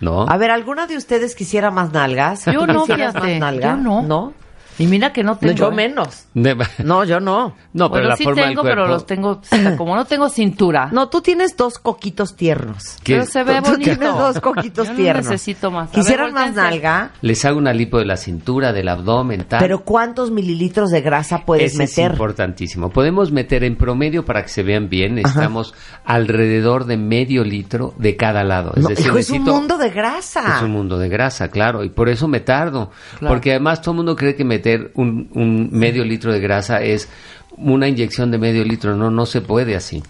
¿no? 0.00 0.26
A 0.26 0.36
ver, 0.38 0.50
¿alguna 0.50 0.86
de 0.86 0.96
ustedes 0.96 1.34
quisiera 1.34 1.70
más 1.70 1.92
nalgas? 1.92 2.46
Yo 2.46 2.60
¿Tú 2.60 2.66
no, 2.68 2.86
fíjate. 2.86 3.18
más 3.20 3.38
nalga? 3.38 3.70
Yo 3.72 3.76
no. 3.76 4.02
¿No? 4.02 4.32
Y 4.78 4.86
mira 4.86 5.12
que 5.12 5.22
no 5.24 5.36
tengo. 5.36 5.54
yo 5.54 5.68
¿eh? 5.72 5.74
menos. 5.74 6.26
De- 6.34 6.56
No, 6.84 7.04
yo 7.04 7.18
no. 7.20 7.54
No, 7.72 7.90
pero 7.90 7.90
Bueno, 7.90 8.08
la 8.10 8.16
sí 8.16 8.24
forma 8.24 8.42
tengo, 8.42 8.62
del 8.62 8.70
pero 8.72 8.82
cuerpo... 8.82 8.92
los 8.94 9.06
tengo. 9.06 9.30
o 9.30 9.40
sea, 9.42 9.76
como 9.76 9.96
no 9.96 10.04
tengo 10.04 10.28
cintura. 10.28 10.88
No, 10.92 11.08
tú 11.08 11.20
tienes 11.20 11.56
dos 11.56 11.78
coquitos 11.78 12.36
tiernos. 12.36 12.96
¿Qué? 13.02 13.14
Pero 13.14 13.26
se 13.26 13.42
ve 13.44 13.56
Tú 13.62 13.70
bonito. 13.72 13.90
tienes 13.90 14.14
dos 14.16 14.40
coquitos 14.40 14.86
Yo 14.86 14.92
no 14.92 14.96
tiernos. 14.98 15.24
necesito 15.26 15.70
más. 15.70 15.90
¿Quisieran 15.90 16.32
más 16.32 16.54
nalga? 16.54 17.10
Les 17.22 17.44
hago 17.44 17.58
una 17.58 17.72
lipo 17.72 17.98
de 17.98 18.04
la 18.04 18.16
cintura, 18.16 18.72
del 18.72 18.88
abdomen, 18.88 19.44
tal. 19.48 19.60
Pero 19.60 19.84
¿cuántos 19.84 20.30
mililitros 20.30 20.90
de 20.90 21.00
grasa 21.00 21.42
puedes 21.44 21.74
Ese 21.74 21.82
Es 21.84 21.90
meter? 21.98 22.12
importantísimo. 22.12 22.90
Podemos 22.90 23.32
meter 23.32 23.64
en 23.64 23.76
promedio 23.76 24.24
para 24.24 24.42
que 24.42 24.48
se 24.48 24.62
vean 24.62 24.88
bien. 24.88 25.16
Necesitamos 25.16 25.74
alrededor 26.04 26.84
de 26.86 26.96
medio 26.96 27.44
litro 27.44 27.94
de 27.98 28.16
cada 28.16 28.44
lado. 28.44 28.72
Es 28.76 28.82
No, 28.82 28.88
decir, 28.88 29.06
hijo, 29.06 29.18
es 29.18 29.30
un 29.30 29.42
mundo 29.42 29.76
de 29.76 29.90
grasa. 29.90 30.56
Es 30.56 30.62
un 30.62 30.70
mundo 30.70 30.98
de 30.98 31.08
grasa, 31.08 31.48
claro, 31.48 31.84
y 31.84 31.90
por 31.90 32.08
eso 32.08 32.28
me 32.28 32.40
tardo. 32.40 32.90
Claro. 33.18 33.34
Porque 33.34 33.50
además 33.50 33.82
todo 33.82 33.92
el 33.92 33.96
mundo 33.98 34.16
cree 34.16 34.34
que 34.34 34.44
meter 34.44 34.67
un, 34.94 35.30
un 35.34 35.68
medio 35.72 36.04
litro 36.04 36.32
de 36.32 36.40
grasa 36.40 36.82
es 36.82 37.08
una 37.56 37.88
inyección 37.88 38.30
de 38.30 38.38
medio 38.38 38.64
litro. 38.64 38.94
No, 38.96 39.10
no 39.10 39.26
se 39.26 39.40
puede 39.40 39.74
así. 39.76 40.02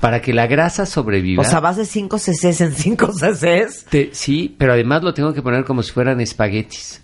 Para 0.00 0.20
que 0.22 0.32
la 0.32 0.46
grasa 0.46 0.86
sobreviva. 0.86 1.42
O 1.42 1.44
sea, 1.44 1.60
vas 1.60 1.76
de 1.76 1.84
5 1.86 2.18
cc's 2.18 2.60
en 2.60 2.72
5 2.72 3.12
cc's. 3.12 3.84
te- 3.90 4.10
sí, 4.12 4.54
pero 4.58 4.72
además 4.72 5.02
lo 5.02 5.14
tengo 5.14 5.32
que 5.34 5.42
poner 5.42 5.64
como 5.64 5.82
si 5.82 5.92
fueran 5.92 6.20
espaguetis. 6.20 7.02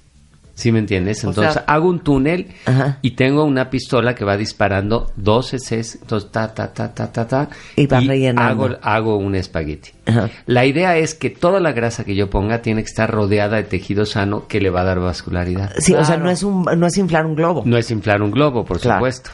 ¿Sí 0.54 0.70
me 0.70 0.80
entiendes? 0.80 1.24
O 1.24 1.28
Entonces 1.30 1.54
sea- 1.54 1.64
hago 1.66 1.88
un 1.88 2.00
túnel 2.00 2.48
Ajá. 2.66 2.98
y 3.00 3.12
tengo 3.12 3.42
una 3.44 3.70
pistola 3.70 4.14
que 4.14 4.24
va 4.24 4.36
disparando 4.36 5.10
12 5.16 5.56
Cs, 5.58 5.98
entonces 6.02 6.30
ta, 6.30 6.52
ta, 6.54 6.72
ta, 6.74 6.92
ta, 6.94 7.10
ta, 7.10 7.26
ta. 7.26 7.48
Y 7.74 7.86
vas 7.86 8.06
rellenando. 8.06 8.64
Hago, 8.66 8.76
hago 8.82 9.16
un 9.16 9.34
espagueti. 9.34 9.90
Ajá. 10.06 10.28
La 10.46 10.66
idea 10.66 10.98
es 10.98 11.14
que 11.14 11.30
toda 11.30 11.58
la 11.58 11.72
grasa 11.72 12.04
que 12.04 12.14
yo 12.14 12.28
ponga 12.28 12.60
tiene 12.60 12.82
que 12.82 12.88
estar 12.88 13.10
rodeada 13.10 13.56
de 13.56 13.62
tejido 13.64 14.04
sano 14.04 14.46
que 14.46 14.60
le 14.60 14.68
va 14.68 14.82
a 14.82 14.84
dar 14.84 15.00
vascularidad. 15.00 15.72
Sí, 15.78 15.94
o 15.94 16.04
sea, 16.04 16.18
no 16.18 16.28
es, 16.28 16.42
un, 16.42 16.64
no 16.76 16.86
es 16.86 16.98
inflar 16.98 17.24
un 17.24 17.34
globo. 17.34 17.62
No 17.64 17.78
es 17.78 17.90
inflar 17.90 18.20
un 18.20 18.30
globo, 18.30 18.64
por 18.66 18.78
Claro. 18.78 18.98
supuesto. 18.98 19.30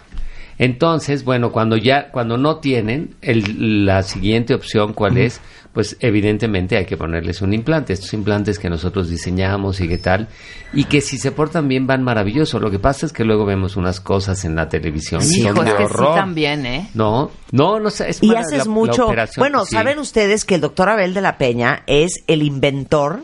Entonces, 0.56 1.24
bueno, 1.24 1.52
cuando 1.52 1.76
ya, 1.76 2.10
cuando 2.10 2.36
no 2.36 2.56
tienen, 2.56 3.14
el- 3.22 3.86
la 3.86 4.02
siguiente 4.02 4.54
opción, 4.54 4.92
¿cuál 4.92 5.16
es? 5.18 5.40
Pues 5.78 5.96
evidentemente 6.00 6.76
hay 6.76 6.86
que 6.86 6.96
ponerles 6.96 7.40
un 7.40 7.52
implante. 7.52 7.92
Estos 7.92 8.12
implantes 8.12 8.58
que 8.58 8.68
nosotros 8.68 9.08
diseñamos 9.08 9.80
y 9.80 9.86
qué 9.86 9.96
tal, 9.96 10.26
y 10.72 10.86
que 10.86 11.00
si 11.00 11.18
se 11.18 11.30
portan 11.30 11.68
bien 11.68 11.86
van 11.86 12.02
maravilloso. 12.02 12.58
Lo 12.58 12.68
que 12.68 12.80
pasa 12.80 13.06
es 13.06 13.12
que 13.12 13.22
luego 13.22 13.46
vemos 13.46 13.76
unas 13.76 14.00
cosas 14.00 14.44
en 14.44 14.56
la 14.56 14.68
televisión. 14.68 15.22
Hijo, 15.22 15.50
es 15.50 15.54
de 15.70 15.76
que 15.76 15.84
horror. 15.84 16.08
sí 16.14 16.18
también, 16.18 16.66
¿eh? 16.66 16.90
No, 16.94 17.30
no, 17.52 17.78
no 17.78 17.90
sé. 17.90 18.10
es 18.10 18.20
Y 18.24 18.34
haces 18.34 18.66
la- 18.66 18.72
mucho. 18.72 19.06
operación, 19.06 19.40
bueno, 19.40 19.64
sí. 19.64 19.76
¿saben 19.76 20.00
ustedes 20.00 20.44
que 20.44 20.56
el 20.56 20.62
doctor 20.62 20.88
Abel 20.88 21.14
de 21.14 21.20
la 21.20 21.38
Peña 21.38 21.84
es 21.86 22.24
el 22.26 22.42
inventor 22.42 23.22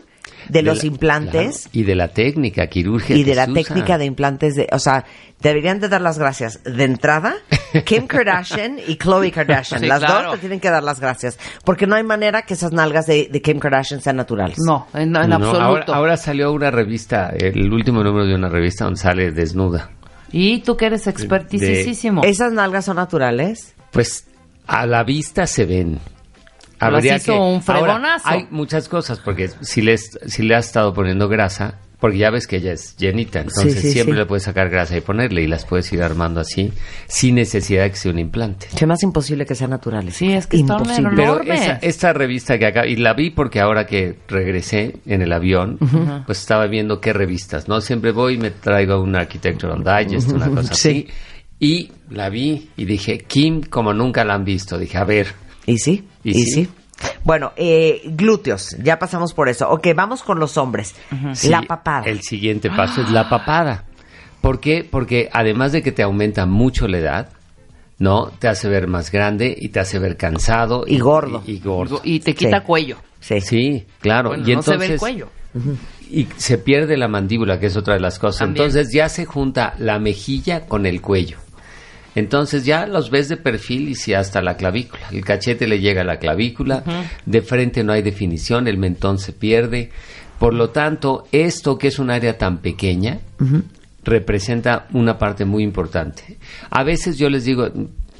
de, 0.49 0.61
los 0.61 0.79
la- 0.83 0.87
implantes 0.87 1.61
claro, 1.63 1.69
y 1.73 1.83
de 1.83 1.95
la 1.95 2.07
técnica 2.09 2.67
quirúrgica. 2.67 3.13
y 3.17 3.23
de 3.23 3.31
que 3.31 3.35
la 3.35 3.45
se 3.45 3.51
usa. 3.51 3.63
técnica 3.63 3.97
de 3.97 4.05
implantes 4.05 4.55
de, 4.55 4.67
o 4.71 4.79
sea, 4.79 5.05
deberían 5.41 5.79
de 5.79 5.89
dar 5.89 6.01
las 6.01 6.17
gracias 6.17 6.61
de 6.63 6.83
entrada 6.83 7.35
Kim 7.85 8.07
Kardashian 8.07 8.79
y 8.87 8.95
Khloe 8.95 9.31
Kardashian. 9.31 9.81
Sí, 9.81 9.87
las 9.87 9.99
claro. 9.99 10.23
dos 10.29 10.33
te 10.35 10.39
tienen 10.41 10.59
que 10.59 10.69
dar 10.69 10.83
las 10.83 10.99
gracias, 10.99 11.37
porque 11.63 11.87
no 11.87 11.95
hay 11.95 12.03
manera 12.03 12.43
que 12.43 12.53
esas 12.55 12.71
nalgas 12.71 13.05
de, 13.05 13.29
de 13.31 13.41
Kim 13.41 13.59
Kardashian 13.59 14.01
sean 14.01 14.15
naturales. 14.17 14.57
No, 14.65 14.87
en, 14.93 15.01
en 15.03 15.11
No, 15.11 15.35
absoluto. 15.35 15.61
ahora, 15.61 15.85
ahora 15.87 16.17
salió 16.17 16.51
una 16.53 16.71
revista, 16.71 17.29
el 17.37 17.71
último 17.71 18.03
número 18.03 18.25
de 18.25 18.35
una 18.35 18.49
revista 18.49 18.85
donde 18.85 18.99
sale 18.99 19.31
desnuda. 19.31 19.91
Y 20.31 20.59
tú 20.61 20.75
que 20.75 20.87
eres 20.87 21.07
expertísimo. 21.07 22.23
Esas 22.23 22.51
nalgas 22.51 22.85
son 22.85 22.97
naturales. 22.97 23.73
Pues 23.91 24.25
a 24.67 24.85
la 24.85 25.03
vista 25.03 25.47
se 25.47 25.65
ven. 25.65 25.99
Las 26.79 27.03
hizo 27.05 27.41
un 27.43 27.61
fregonazo. 27.61 28.27
Ahora, 28.27 28.39
hay 28.41 28.47
muchas 28.51 28.89
cosas, 28.89 29.19
porque 29.19 29.49
si 29.61 29.81
le, 29.81 29.97
si 29.97 30.43
le 30.43 30.55
has 30.55 30.65
estado 30.67 30.93
poniendo 30.93 31.27
grasa, 31.29 31.79
porque 31.99 32.17
ya 32.17 32.29
ves 32.29 32.45
que 32.45 32.57
ella 32.57 32.73
es 32.73 32.97
llenita, 32.97 33.39
entonces 33.39 33.81
sí, 33.81 33.91
siempre 33.93 34.13
sí. 34.13 34.19
le 34.19 34.25
puedes 34.25 34.43
sacar 34.43 34.69
grasa 34.69 34.95
y 34.97 35.01
ponerle, 35.01 35.41
y 35.43 35.47
las 35.47 35.65
puedes 35.65 35.91
ir 35.93 36.03
armando 36.03 36.41
así, 36.41 36.71
sin 37.07 37.35
necesidad 37.35 37.83
de 37.83 37.91
que 37.91 37.95
sea 37.95 38.11
un 38.11 38.19
implante. 38.19 38.67
Me 38.85 38.93
hace 38.93 39.05
imposible 39.05 39.45
que 39.45 39.55
sean 39.55 39.69
naturales. 39.71 40.13
Sí, 40.15 40.31
es 40.33 40.45
que 40.45 40.57
imposible. 40.57 41.09
Pero 41.15 41.41
esa- 41.41 41.79
esta 41.81 42.13
revista 42.13 42.59
que 42.59 42.65
acá, 42.67 42.85
y 42.85 42.97
la 42.97 43.13
vi 43.13 43.29
porque 43.31 43.59
ahora 43.61 43.87
que 43.87 44.19
regresé 44.27 44.97
en 45.05 45.21
el 45.21 45.31
avión, 45.31 45.79
pues 46.25 46.39
estaba 46.39 46.67
viendo 46.67 46.99
qué 46.99 47.13
revistas, 47.13 47.67
¿no? 47.69 47.79
Siempre 47.81 48.11
voy 48.11 48.33
y 48.35 48.37
me 48.37 48.51
traigo 48.51 49.01
un 49.01 49.15
Architectural 49.15 49.81
Digest, 49.83 50.31
una 50.31 50.49
cosa 50.49 50.73
Sí. 50.75 50.89
así. 50.89 51.07
Y 51.57 51.91
la 52.09 52.29
vi 52.29 52.69
y 52.75 52.83
dije, 52.85 53.19
Kim, 53.19 53.61
como 53.61 53.93
nunca 53.93 54.25
la 54.25 54.33
han 54.35 54.43
visto. 54.43 54.77
Dije, 54.77 54.97
a 54.97 55.05
ver, 55.05 55.27
¿Y 55.65 55.79
sí? 55.79 56.03
¿Y 56.25 56.31
¿Y, 56.31 56.33
sí? 56.43 56.51
sí? 56.65 56.69
Bueno, 57.23 57.53
eh, 57.55 58.01
glúteos, 58.05 58.75
ya 58.83 58.99
pasamos 58.99 59.33
por 59.33 59.47
eso. 59.49 59.69
Ok, 59.69 59.87
vamos 59.95 60.23
con 60.23 60.39
los 60.39 60.57
hombres. 60.57 60.95
Sí, 61.33 61.49
La 61.49 61.61
papada. 61.61 62.05
El 62.05 62.21
siguiente 62.21 62.69
paso 62.69 63.01
es 63.01 63.09
la 63.11 63.29
papada. 63.29 63.85
¿Por 64.41 64.59
qué? 64.59 64.87
Porque 64.89 65.29
además 65.31 65.71
de 65.71 65.81
que 65.81 65.91
te 65.91 66.03
aumenta 66.03 66.45
mucho 66.45 66.87
la 66.87 66.97
edad, 66.99 67.29
¿no? 67.97 68.27
Te 68.39 68.47
hace 68.47 68.67
ver 68.69 68.87
más 68.87 69.11
grande 69.11 69.55
y 69.57 69.69
te 69.69 69.79
hace 69.79 69.99
ver 69.99 70.17
cansado. 70.17 70.83
Y 70.87 70.99
gordo. 70.99 71.41
Y, 71.47 71.53
y 71.53 71.59
gordo. 71.59 72.01
Y 72.03 72.19
te 72.19 72.33
quita 72.35 72.59
Sí. 72.59 72.65
cuello. 72.65 72.97
Sí. 73.19 73.41
Sí, 73.41 73.85
claro. 74.01 74.29
Bueno, 74.29 74.47
y 74.47 74.55
no 74.55 74.61
se 74.61 74.71
entonces, 74.73 74.87
ve 74.89 74.93
el 74.93 74.99
cuello. 74.99 75.29
Y 76.11 76.27
se 76.37 76.57
pierde 76.59 76.95
la 76.97 77.07
mandíbula, 77.07 77.59
que 77.59 77.65
es 77.67 77.75
otra 77.75 77.95
de 77.95 77.99
las 78.01 78.19
cosas. 78.19 78.39
También. 78.39 78.65
Entonces 78.67 78.93
ya 78.93 79.09
se 79.09 79.25
junta 79.25 79.73
la 79.79 79.97
mejilla 79.99 80.67
con 80.67 80.85
el 80.85 81.01
cuello. 81.01 81.37
Entonces 82.15 82.65
ya 82.65 82.87
los 82.87 83.09
ves 83.11 83.29
de 83.29 83.37
perfil 83.37 83.89
y 83.89 83.95
si 83.95 84.13
hasta 84.13 84.41
la 84.41 84.55
clavícula. 84.55 85.09
El 85.11 85.23
cachete 85.23 85.67
le 85.67 85.79
llega 85.79 86.01
a 86.01 86.05
la 86.05 86.17
clavícula, 86.17 86.83
de 87.25 87.41
frente 87.41 87.83
no 87.83 87.93
hay 87.93 88.01
definición, 88.01 88.67
el 88.67 88.77
mentón 88.77 89.19
se 89.19 89.33
pierde. 89.33 89.91
Por 90.39 90.53
lo 90.53 90.69
tanto, 90.69 91.27
esto 91.31 91.77
que 91.77 91.89
es 91.89 91.99
un 91.99 92.09
área 92.09 92.37
tan 92.37 92.59
pequeña, 92.59 93.19
representa 94.03 94.87
una 94.93 95.17
parte 95.17 95.45
muy 95.45 95.63
importante. 95.63 96.37
A 96.69 96.83
veces 96.83 97.17
yo 97.17 97.29
les 97.29 97.43
digo, 97.43 97.69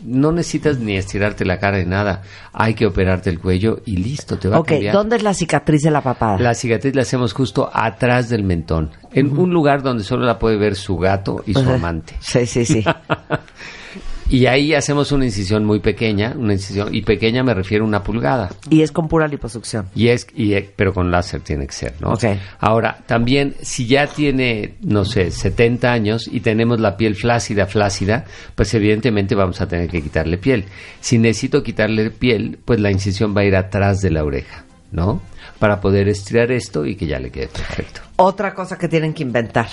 no 0.06 0.32
necesitas 0.32 0.80
ni 0.80 0.98
estirarte 0.98 1.46
la 1.46 1.60
cara 1.60 1.78
ni 1.78 1.86
nada, 1.86 2.22
hay 2.54 2.74
que 2.74 2.86
operarte 2.86 3.30
el 3.30 3.40
cuello 3.40 3.82
y 3.86 3.98
listo, 3.98 4.38
te 4.38 4.48
va 4.48 4.58
a 4.58 4.64
cambiar. 4.64 4.94
¿dónde 4.94 5.18
es 5.18 5.24
la 5.24 5.34
cicatriz 5.34 5.82
de 5.82 5.92
la 5.92 6.02
papada? 6.02 6.38
La 6.40 6.54
cicatriz 6.54 6.96
la 6.96 7.02
hacemos 7.02 7.34
justo 7.34 7.70
atrás 7.74 8.30
del 8.30 8.44
mentón, 8.44 8.92
en 9.12 9.38
un 9.38 9.52
lugar 9.52 9.82
donde 9.82 10.04
solo 10.04 10.26
la 10.26 10.40
puede 10.40 10.58
ver 10.58 10.76
su 10.76 10.98
gato 10.98 11.44
y 11.46 11.54
su 11.54 11.70
amante. 11.70 12.16
Sí, 12.20 12.46
sí, 12.46 12.66
sí. 12.66 12.84
Y 14.30 14.48
ahí 14.48 14.74
hacemos 14.74 15.12
una 15.12 15.26
incisión 15.26 15.66
muy 15.66 15.80
pequeña, 15.80 16.34
una 16.36 16.54
incisión, 16.54 16.94
y 16.94 17.04
pequeña 17.04 17.44
me 17.44 17.54
refiero 17.54 17.84
a 17.86 17.88
una 17.88 18.04
pulgada. 18.04 18.50
y 18.70 18.82
es 18.82 18.92
con 18.92 19.08
pura 19.08 19.28
liposucción. 19.28 19.90
Y 19.94 20.08
es, 20.08 20.28
y, 20.36 20.60
pero 20.76 20.94
con 20.94 21.12
láser 21.12 21.42
tiene 21.42 21.68
que 21.68 21.74
ser, 21.74 21.94
¿no? 22.00 22.14
Ok. 22.14 22.26
Ahora, 22.60 23.04
también, 23.06 23.56
si 23.62 23.86
ya 23.86 24.08
tiene, 24.08 24.76
no 24.82 25.06
sé, 25.06 25.30
70 25.32 25.92
años 25.92 26.28
y 26.32 26.40
tenemos 26.40 26.80
la 26.80 26.98
piel 26.98 27.16
flácida, 27.16 27.68
flácida, 27.68 28.26
pues 28.56 28.74
evidentemente 28.74 29.36
vamos 29.36 29.62
a 29.62 29.68
tener 29.68 29.90
que 29.90 30.02
quitarle 30.02 30.38
piel. 30.38 30.66
Si 31.02 31.18
necesito 31.20 31.62
quitarle 31.62 32.10
piel, 32.10 32.58
pues 32.66 32.80
la 32.80 32.92
incisión 32.92 33.36
va 33.36 33.42
a 33.42 33.46
ir 33.46 33.56
atrás 33.56 34.02
de 34.02 34.10
la 34.10 34.24
oreja, 34.24 34.66
¿no? 34.92 35.22
Para 35.60 35.80
poder 35.80 36.08
estirar 36.10 36.52
esto 36.52 36.86
y 36.86 36.96
que 36.96 37.06
ya 37.06 37.20
le 37.20 37.30
quede 37.30 37.48
perfecto. 37.48 38.02
Otra 38.18 38.54
cosa 38.54 38.78
que 38.78 38.88
tienen 38.88 39.14
que 39.14 39.24
inventar. 39.24 39.68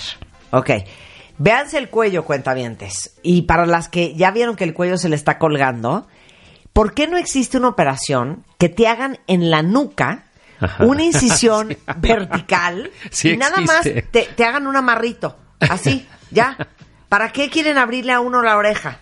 Ok. 0.50 0.70
Véanse 1.42 1.76
el 1.78 1.88
cuello, 1.88 2.24
cuentavientes. 2.24 3.14
Y 3.22 3.42
para 3.42 3.66
las 3.66 3.88
que 3.88 4.14
ya 4.14 4.30
vieron 4.30 4.54
que 4.54 4.62
el 4.64 4.74
cuello 4.74 4.96
se 4.96 5.08
le 5.08 5.16
está 5.16 5.38
colgando, 5.38 6.06
¿por 6.72 6.94
qué 6.94 7.08
no 7.08 7.16
existe 7.16 7.58
una 7.58 7.68
operación 7.68 8.44
que 8.58 8.68
te 8.68 8.86
hagan 8.86 9.18
en 9.26 9.50
la 9.50 9.62
nuca 9.62 10.24
Ajá. 10.60 10.84
una 10.84 11.02
incisión 11.02 11.76
vertical 11.98 12.90
Sí 13.10 13.30
y 13.30 13.36
nada 13.36 13.60
más 13.60 13.82
te, 13.82 14.02
te 14.36 14.44
hagan 14.44 14.68
un 14.68 14.76
amarrito? 14.76 15.36
Así, 15.58 16.06
ya. 16.30 16.56
¿Para 17.08 17.32
qué 17.32 17.50
quieren 17.50 17.76
abrirle 17.76 18.12
a 18.12 18.20
uno 18.20 18.40
la 18.42 18.56
oreja? 18.56 19.00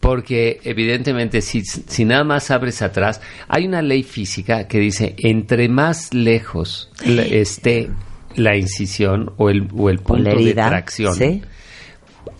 Porque 0.00 0.60
evidentemente 0.64 1.40
si, 1.42 1.64
si 1.64 2.04
nada 2.04 2.24
más 2.24 2.50
abres 2.50 2.82
atrás, 2.82 3.20
hay 3.48 3.66
una 3.66 3.82
ley 3.82 4.02
física 4.02 4.66
que 4.68 4.78
dice, 4.78 5.14
entre 5.18 5.68
más 5.68 6.12
lejos 6.14 6.90
la- 7.04 7.22
esté 7.22 7.90
la 8.36 8.56
incisión 8.56 9.32
o 9.38 9.50
el, 9.50 9.68
o 9.76 9.90
el 9.90 9.98
O 9.98 10.02
punto 10.02 10.36
de 10.36 10.54
tracción 10.54 11.14
¿sí? 11.14 11.42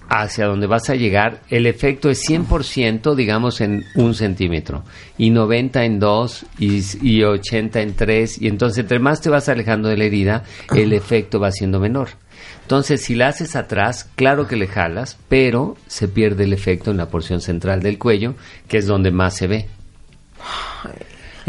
Hacia 0.08 0.46
donde 0.46 0.66
vas 0.66 0.88
a 0.90 0.94
llegar, 0.94 1.40
el 1.50 1.66
efecto 1.66 2.08
es 2.10 2.22
100%, 2.28 3.14
digamos, 3.14 3.60
en 3.60 3.84
un 3.94 4.14
centímetro, 4.14 4.84
y 5.16 5.30
90 5.30 5.84
en 5.84 5.98
dos, 5.98 6.46
y, 6.58 6.82
y 7.02 7.22
80 7.22 7.80
en 7.80 7.94
tres, 7.94 8.40
y 8.40 8.48
entonces 8.48 8.78
entre 8.78 8.98
más 8.98 9.20
te 9.20 9.30
vas 9.30 9.48
alejando 9.48 9.88
de 9.88 9.96
la 9.96 10.04
herida, 10.04 10.44
el 10.74 10.92
efecto 10.92 11.38
va 11.38 11.52
siendo 11.52 11.78
menor. 11.80 12.08
Entonces, 12.62 13.02
si 13.02 13.14
la 13.14 13.28
haces 13.28 13.56
atrás, 13.56 14.10
claro 14.14 14.46
que 14.46 14.56
le 14.56 14.66
jalas, 14.66 15.18
pero 15.28 15.76
se 15.86 16.06
pierde 16.06 16.44
el 16.44 16.52
efecto 16.52 16.90
en 16.90 16.98
la 16.98 17.08
porción 17.08 17.40
central 17.40 17.82
del 17.82 17.98
cuello, 17.98 18.34
que 18.68 18.78
es 18.78 18.86
donde 18.86 19.10
más 19.10 19.34
se 19.34 19.46
ve. 19.46 19.68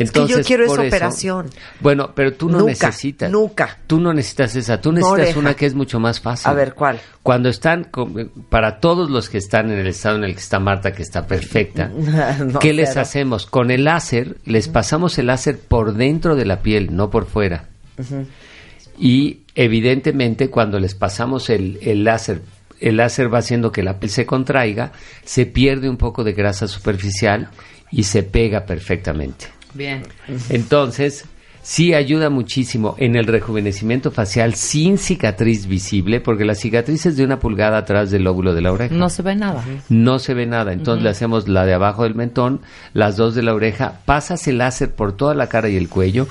Es 0.04 0.12
que 0.12 0.28
yo 0.28 0.42
quiero 0.44 0.64
esa 0.66 0.74
eso- 0.74 0.82
operación. 0.84 1.50
Bueno, 1.80 2.12
pero 2.16 2.34
tú 2.34 2.50
no 2.50 2.62
necesitas. 2.64 3.32
nuca. 3.32 3.78
Tú 3.88 4.00
no 4.00 4.14
necesitas 4.14 4.56
esa. 4.56 4.80
Tú 4.82 4.92
necesitas 4.92 5.36
una 5.36 5.54
que 5.56 5.66
es 5.66 5.74
mucho 5.76 6.00
más 6.00 6.20
fácil. 6.20 6.50
A 6.50 6.54
ver, 6.54 6.74
¿cuál? 6.74 7.00
Cuando 7.24 7.50
están, 7.50 7.86
con- 7.86 8.32
para 8.50 8.80
todos 8.80 9.10
los 9.10 9.30
que 9.30 9.38
están 9.38 9.72
en 9.72 9.80
el 9.80 9.88
estado 9.88 10.18
en 10.18 10.24
el 10.24 10.34
que 10.34 10.40
está 10.42 10.60
Marta, 10.60 10.92
que 10.94 11.02
está 11.04 11.28
perfecta, 11.28 11.88
No, 12.46 12.60
¿qué 12.60 12.74
les 12.74 12.96
hacemos? 12.98 13.46
Con 13.46 13.72
el 13.72 13.84
láser, 13.84 14.38
les 14.46 14.68
pasamos 14.68 15.18
el 15.20 15.28
láser 15.28 15.60
por 15.60 15.94
dentro 15.94 16.36
de 16.36 16.46
la 16.46 16.62
piel, 16.62 16.96
no 16.96 17.10
por 17.10 17.26
fuera. 17.26 17.66
Y 18.98 19.42
evidentemente 19.56 20.50
cuando 20.50 20.80
les 20.80 20.96
pasamos 20.96 21.50
el, 21.50 21.80
el 21.82 22.04
láser, 22.04 22.42
el 22.80 22.98
láser 22.98 23.34
va 23.34 23.40
haciendo 23.40 23.72
que 23.72 23.84
la 23.84 24.00
piel 24.00 24.10
se 24.10 24.26
contraiga, 24.26 24.92
se 25.24 25.46
pierde 25.46 25.90
un 25.90 25.98
poco 25.98 26.24
de 26.24 26.34
grasa 26.34 26.68
superficial 26.68 27.50
y 27.92 28.04
se 28.04 28.24
pega 28.24 28.66
perfectamente. 28.66 29.48
Bien. 29.74 30.04
Entonces, 30.50 31.26
sí 31.62 31.94
ayuda 31.94 32.30
muchísimo 32.30 32.96
en 32.98 33.16
el 33.16 33.26
rejuvenecimiento 33.28 34.12
facial 34.12 34.56
sin 34.56 34.98
cicatriz 34.98 35.68
visible, 35.68 36.20
porque 36.20 36.46
la 36.46 36.56
cicatriz 36.56 37.06
es 37.06 37.18
de 37.18 37.24
una 37.24 37.40
pulgada 37.40 37.78
atrás 37.78 38.12
del 38.12 38.24
lóbulo 38.24 38.54
de 38.54 38.62
la 38.62 38.72
oreja. 38.72 38.96
No 38.96 39.10
se 39.10 39.22
ve 39.22 39.36
nada. 39.36 39.64
No 39.90 40.20
se 40.20 40.34
ve 40.34 40.46
nada. 40.46 40.74
Entonces 40.74 41.04
le 41.04 41.10
hacemos 41.10 41.48
la 41.48 41.66
de 41.66 41.74
abajo 41.74 42.04
del 42.04 42.16
mentón, 42.16 42.62
las 42.94 43.18
dos 43.18 43.36
de 43.36 43.44
la 43.44 43.54
oreja, 43.54 44.00
pasas 44.06 44.48
el 44.48 44.58
láser 44.58 44.94
por 44.94 45.14
toda 45.14 45.34
la 45.34 45.48
cara 45.48 45.70
y 45.70 45.78
el 45.78 45.90
cuello 45.90 46.28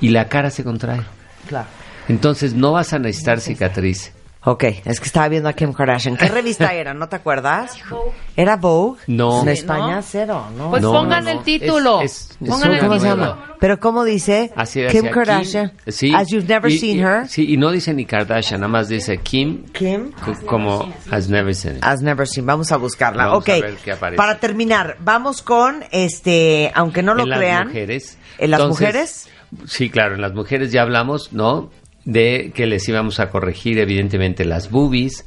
y 0.00 0.10
la 0.10 0.28
cara 0.28 0.50
se 0.50 0.64
contrae. 0.64 1.00
Claro. 1.48 1.68
Entonces 2.08 2.54
no 2.54 2.72
vas 2.72 2.92
a 2.92 2.98
necesitar 2.98 3.40
cicatriz. 3.40 4.12
Ok, 4.50 4.64
es 4.86 4.98
que 4.98 5.04
estaba 5.06 5.28
viendo 5.28 5.48
a 5.48 5.52
Kim 5.52 5.74
Kardashian. 5.74 6.16
¿Qué 6.16 6.26
revista 6.28 6.72
era? 6.72 6.94
¿No 6.94 7.06
te 7.10 7.16
acuerdas? 7.16 7.76
¿Era 8.36 8.56
Vogue? 8.56 8.98
No. 9.06 9.40
En 9.40 9.44
Sí, 9.44 9.50
España, 9.50 9.96
¿no? 9.96 10.02
cero, 10.02 10.46
¿no? 10.56 10.70
Pues 10.70 10.80
No, 10.82 10.92
pongan 10.92 11.24
no, 11.24 11.32
no. 11.34 11.38
el 11.38 11.44
título. 11.44 12.00
Es- 12.00 12.30
es- 12.40 12.48
pongan 12.48 12.72
es 12.72 12.78
el 12.78 12.80
¿Cómo 12.88 12.98
se 12.98 13.06
título. 13.06 13.24
llama? 13.26 13.54
Pero 13.60 13.78
¿cómo 13.78 14.04
dice? 14.04 14.50
Así 14.56 14.80
Kim 14.90 15.10
Kardashian. 15.10 15.72
sí. 15.86 16.12
As 16.14 16.28
you've 16.28 16.46
never 16.48 16.70
Y- 16.70 16.78
seen 16.78 16.98
y- 16.98 17.02
her. 17.02 17.28
Sí, 17.28 17.44
y 17.52 17.56
no 17.58 17.70
dice 17.70 17.92
ni 17.92 18.06
Kardashian, 18.06 18.60
nada 18.60 18.72
más 18.72 18.88
dice 18.88 19.18
Kim, 19.18 19.64
Kim. 19.72 20.12
co- 20.12 20.32
como 20.46 20.90
has 21.10 21.28
never 21.28 21.54
seen 21.54 21.76
it. 21.76 21.84
Has 21.84 22.00
never 22.00 22.26
seen. 22.26 22.46
Vamos 22.46 22.72
a 22.72 22.78
buscarla. 22.78 23.26
Vamos 23.26 23.40
ok. 23.42 23.48
a 23.50 23.60
ver 23.60 23.76
qué 23.84 23.92
aparece. 23.92 24.16
Para 24.16 24.38
terminar, 24.38 24.96
vamos 25.00 25.42
con 25.42 25.84
este, 25.90 26.72
aunque 26.74 27.02
no 27.02 27.12
lo 27.14 27.24
en 27.24 27.28
las 27.28 27.38
crean. 27.38 27.66
mujeres. 27.66 28.16
¿En 28.38 28.50
las 28.52 28.60
Entonces, 28.60 28.80
mujeres? 28.80 29.28
Sí, 29.66 29.88
claro, 29.90 30.14
en 30.14 30.20
las 30.20 30.34
mujeres 30.34 30.72
ya 30.72 30.82
hablamos, 30.82 31.32
¿no? 31.32 31.70
De 32.08 32.52
que 32.54 32.66
les 32.66 32.88
íbamos 32.88 33.20
a 33.20 33.28
corregir, 33.28 33.78
evidentemente, 33.78 34.46
las 34.46 34.70
boobies, 34.70 35.26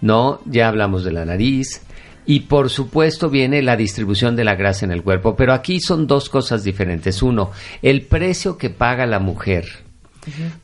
¿no? 0.00 0.40
Ya 0.46 0.68
hablamos 0.68 1.04
de 1.04 1.12
la 1.12 1.26
nariz. 1.26 1.82
Y 2.24 2.40
por 2.40 2.70
supuesto 2.70 3.28
viene 3.28 3.60
la 3.62 3.76
distribución 3.76 4.34
de 4.34 4.44
la 4.44 4.54
grasa 4.54 4.86
en 4.86 4.92
el 4.92 5.02
cuerpo. 5.02 5.36
Pero 5.36 5.52
aquí 5.52 5.80
son 5.80 6.06
dos 6.06 6.30
cosas 6.30 6.64
diferentes. 6.64 7.22
Uno, 7.22 7.50
el 7.82 8.02
precio 8.02 8.56
que 8.56 8.70
paga 8.70 9.06
la 9.06 9.18
mujer 9.18 9.66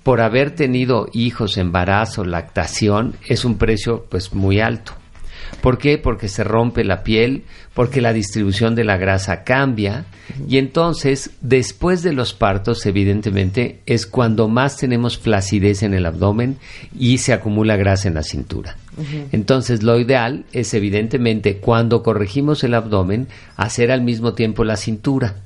por 0.02 0.20
haber 0.20 0.52
tenido 0.52 1.08
hijos, 1.12 1.56
embarazo, 1.56 2.24
lactación, 2.24 3.16
es 3.26 3.44
un 3.44 3.58
precio 3.58 4.06
pues 4.08 4.32
muy 4.32 4.60
alto. 4.60 4.92
¿Por 5.60 5.78
qué? 5.78 5.98
Porque 5.98 6.28
se 6.28 6.44
rompe 6.44 6.84
la 6.84 7.02
piel, 7.02 7.44
porque 7.74 8.00
la 8.00 8.12
distribución 8.12 8.74
de 8.74 8.84
la 8.84 8.96
grasa 8.96 9.44
cambia 9.44 10.04
y 10.48 10.58
entonces 10.58 11.30
después 11.40 12.02
de 12.02 12.12
los 12.12 12.34
partos 12.34 12.84
evidentemente 12.86 13.80
es 13.86 14.06
cuando 14.06 14.48
más 14.48 14.76
tenemos 14.76 15.18
flacidez 15.18 15.82
en 15.82 15.94
el 15.94 16.06
abdomen 16.06 16.58
y 16.98 17.18
se 17.18 17.32
acumula 17.32 17.76
grasa 17.76 18.08
en 18.08 18.14
la 18.14 18.22
cintura. 18.22 18.76
Entonces 19.32 19.82
lo 19.82 19.98
ideal 19.98 20.44
es 20.52 20.74
evidentemente 20.74 21.58
cuando 21.58 22.02
corregimos 22.02 22.64
el 22.64 22.74
abdomen 22.74 23.28
hacer 23.56 23.92
al 23.92 24.02
mismo 24.02 24.34
tiempo 24.34 24.64
la 24.64 24.76
cintura. 24.76 25.36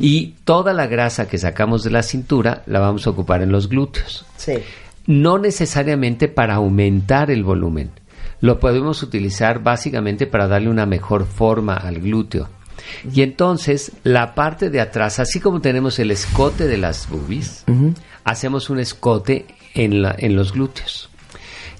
Y 0.00 0.34
toda 0.44 0.72
la 0.72 0.86
grasa 0.86 1.28
que 1.28 1.38
sacamos 1.38 1.82
de 1.84 1.90
la 1.90 2.02
cintura 2.02 2.62
la 2.66 2.78
vamos 2.80 3.06
a 3.06 3.10
ocupar 3.10 3.42
en 3.42 3.52
los 3.52 3.68
glúteos 3.68 4.24
Sí. 4.36 4.54
no 5.06 5.38
necesariamente 5.38 6.28
para 6.28 6.54
aumentar 6.54 7.30
el 7.30 7.44
volumen. 7.44 7.90
Lo 8.44 8.60
podemos 8.60 9.02
utilizar 9.02 9.62
básicamente 9.62 10.26
para 10.26 10.46
darle 10.48 10.68
una 10.68 10.86
mejor 10.86 11.24
forma 11.24 11.74
al 11.74 12.00
glúteo. 12.00 12.48
Y 13.12 13.22
entonces 13.22 13.92
la 14.02 14.34
parte 14.34 14.68
de 14.68 14.80
atrás, 14.80 15.18
así 15.18 15.40
como 15.40 15.60
tenemos 15.60 15.98
el 15.98 16.10
escote 16.10 16.66
de 16.66 16.76
las 16.76 17.08
boobies, 17.08 17.64
hacemos 18.24 18.68
un 18.68 18.78
escote 18.80 19.46
en, 19.74 20.02
la- 20.02 20.14
en 20.18 20.36
los 20.36 20.52
glúteos. 20.52 21.08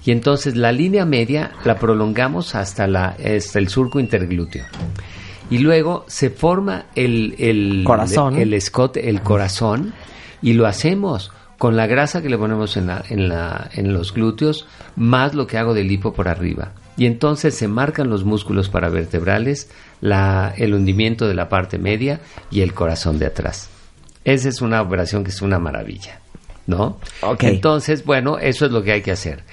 Y 0.03 0.11
entonces 0.11 0.55
la 0.55 0.71
línea 0.71 1.05
media 1.05 1.51
la 1.63 1.77
prolongamos 1.77 2.55
hasta, 2.55 2.87
la, 2.87 3.15
hasta 3.37 3.59
el 3.59 3.69
surco 3.69 3.99
interglúteo. 3.99 4.65
Y 5.49 5.59
luego 5.59 6.05
se 6.07 6.29
forma 6.31 6.85
el, 6.95 7.35
el, 7.37 7.83
Corazón. 7.85 8.37
el 8.37 8.53
escote, 8.53 9.09
el 9.09 9.21
corazón, 9.21 9.93
y 10.41 10.53
lo 10.53 10.65
hacemos 10.65 11.31
con 11.57 11.75
la 11.75 11.87
grasa 11.87 12.21
que 12.21 12.29
le 12.29 12.37
ponemos 12.37 12.77
en, 12.77 12.87
la, 12.87 13.03
en, 13.09 13.29
la, 13.29 13.69
en 13.73 13.93
los 13.93 14.13
glúteos, 14.13 14.67
más 14.95 15.33
lo 15.33 15.47
que 15.47 15.57
hago 15.57 15.73
de 15.73 15.83
lipo 15.83 16.13
por 16.13 16.27
arriba. 16.27 16.73
Y 16.97 17.05
entonces 17.05 17.55
se 17.55 17.67
marcan 17.67 18.09
los 18.09 18.23
músculos 18.23 18.69
paravertebrales, 18.69 19.69
la, 20.01 20.53
el 20.57 20.73
hundimiento 20.73 21.27
de 21.27 21.33
la 21.33 21.49
parte 21.49 21.77
media 21.77 22.21
y 22.51 22.61
el 22.61 22.73
corazón 22.73 23.19
de 23.19 23.25
atrás. 23.25 23.69
Esa 24.23 24.49
es 24.49 24.61
una 24.61 24.81
operación 24.81 25.23
que 25.23 25.29
es 25.29 25.41
una 25.41 25.59
maravilla, 25.59 26.19
¿no? 26.67 26.99
Ok. 27.21 27.43
Entonces, 27.43 28.05
bueno, 28.05 28.37
eso 28.39 28.65
es 28.65 28.71
lo 28.71 28.83
que 28.83 28.93
hay 28.93 29.01
que 29.01 29.11
hacer. 29.11 29.43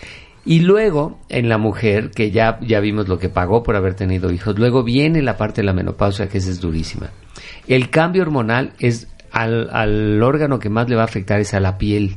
Y 0.45 0.61
luego, 0.61 1.21
en 1.29 1.49
la 1.49 1.59
mujer, 1.59 2.11
que 2.11 2.31
ya, 2.33 2.59
ya 2.63 2.81
vimos 2.81 3.07
lo 3.07 3.19
que 3.19 3.29
pagó 3.29 3.63
por 3.63 3.77
haber 3.77 3.95
tenido 3.95 4.33
hijos, 4.33 4.59
luego 4.59 4.83
viene 4.83 5.23
la 5.23 5.37
parte 5.37 5.61
de 5.61 5.67
la 5.67 5.73
menopausia, 5.73 6.29
que 6.29 6.39
esa 6.39 6.51
es 6.51 6.61
durísima. 6.61 7.11
El 7.69 7.91
cambio 7.91 8.23
hormonal 8.23 8.73
es 8.81 9.07
al, 9.33 9.71
al 9.73 10.23
órgano 10.23 10.59
que 10.59 10.69
más 10.69 10.89
le 10.89 10.97
va 10.97 11.03
a 11.03 11.07
afectar 11.07 11.41
es 11.41 11.55
a 11.55 11.61
la 11.61 11.79
piel. 11.79 12.17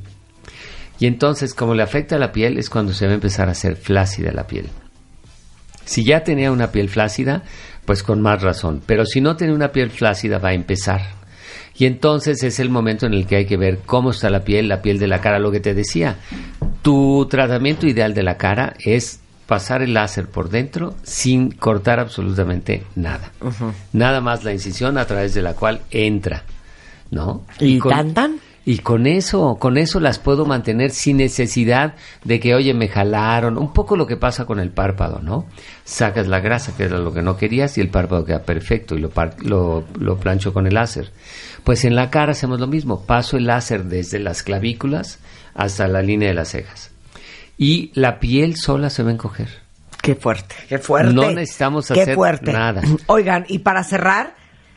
Y 0.99 1.07
entonces, 1.07 1.53
como 1.53 1.73
le 1.73 1.83
afecta 1.83 2.15
a 2.15 2.19
la 2.19 2.31
piel, 2.31 2.57
es 2.57 2.69
cuando 2.69 2.93
se 2.93 3.05
va 3.05 3.11
a 3.11 3.15
empezar 3.15 3.49
a 3.49 3.51
hacer 3.51 3.75
flácida 3.75 4.31
la 4.31 4.47
piel. 4.47 4.69
Si 5.83 6.03
ya 6.03 6.23
tenía 6.23 6.51
una 6.51 6.71
piel 6.71 6.89
flácida, 6.89 7.43
pues 7.85 8.03
con 8.03 8.21
más 8.21 8.41
razón. 8.41 8.81
Pero 8.85 9.05
si 9.05 9.21
no 9.21 9.35
tiene 9.35 9.53
una 9.53 9.71
piel 9.71 9.91
flácida 9.91 10.39
va 10.39 10.49
a 10.49 10.53
empezar. 10.53 11.01
Y 11.77 11.85
entonces 11.85 12.41
es 12.43 12.59
el 12.59 12.69
momento 12.69 13.05
en 13.05 13.13
el 13.13 13.27
que 13.27 13.35
hay 13.35 13.45
que 13.45 13.57
ver 13.57 13.79
cómo 13.85 14.11
está 14.11 14.29
la 14.29 14.43
piel, 14.43 14.69
la 14.69 14.81
piel 14.81 14.97
de 14.97 15.07
la 15.07 15.19
cara, 15.19 15.39
lo 15.39 15.51
que 15.51 15.59
te 15.59 15.73
decía. 15.73 16.17
Tu 16.81 17.27
tratamiento 17.29 17.85
ideal 17.85 18.13
de 18.13 18.23
la 18.23 18.37
cara 18.37 18.73
es 18.79 19.19
pasar 19.45 19.81
el 19.81 19.93
láser 19.93 20.27
por 20.27 20.49
dentro 20.49 20.95
sin 21.03 21.51
cortar 21.51 21.99
absolutamente 21.99 22.83
nada. 22.95 23.31
Nada 23.93 24.21
más 24.21 24.43
la 24.43 24.53
incisión 24.53 24.97
a 24.97 25.05
través 25.05 25.33
de 25.33 25.41
la 25.41 25.53
cual 25.53 25.81
entra, 25.91 26.43
¿no? 27.11 27.43
¿Y 27.59 27.79
con- 27.79 27.91
tan 27.91 28.13
tan? 28.13 28.39
y 28.67 28.79
con 28.79 29.05
eso, 29.05 29.57
con 29.59 29.77
eso 29.77 29.99
las 29.99 30.17
puedo 30.17 30.47
mantener 30.47 30.89
sin 30.89 31.17
necesidad 31.17 31.93
de 32.23 32.39
que, 32.39 32.55
oye, 32.55 32.73
me 32.73 32.87
jalaron. 32.87 33.59
Un 33.59 33.71
poco 33.73 33.95
lo 33.95 34.07
que 34.07 34.17
pasa 34.17 34.45
con 34.45 34.59
el 34.59 34.71
párpado, 34.71 35.19
¿no? 35.21 35.45
Sacas 35.83 36.25
la 36.27 36.39
grasa, 36.39 36.75
que 36.75 36.85
era 36.85 36.97
lo 36.97 37.13
que 37.13 37.21
no 37.21 37.37
querías, 37.37 37.77
y 37.77 37.81
el 37.81 37.89
párpado 37.89 38.25
queda 38.25 38.41
perfecto 38.41 38.95
y 38.95 38.99
lo, 39.01 39.11
par- 39.11 39.35
lo, 39.43 39.83
lo 39.99 40.17
plancho 40.17 40.51
con 40.51 40.65
el 40.65 40.73
láser. 40.73 41.11
Pues 41.63 41.85
en 41.85 41.93
la 41.95 42.09
cara 42.09 42.31
hacemos 42.31 42.59
lo 42.59 42.65
mismo. 42.65 43.05
Paso 43.05 43.37
el 43.37 43.45
láser 43.45 43.83
desde 43.85 44.17
las 44.17 44.41
clavículas 44.41 45.19
hasta 45.53 45.87
la 45.87 46.01
línea 46.01 46.29
de 46.29 46.33
las 46.35 46.49
cejas. 46.49 46.89
Y 47.59 47.91
la 47.93 48.19
piel 48.19 48.55
sola 48.57 48.89
se 48.89 49.03
va 49.03 49.11
a 49.11 49.13
encoger. 49.13 49.49
Qué 50.01 50.15
fuerte, 50.15 50.55
qué 50.67 50.79
fuerte. 50.79 51.13
No 51.13 51.31
necesitamos 51.31 51.87
Qué 51.87 52.01
hacer 52.01 52.15
fuerte. 52.15 52.51
nada. 52.51 52.81
Oigan, 53.05 53.45
y 53.47 53.59
para 53.59 53.83
cerrar, 53.83 54.35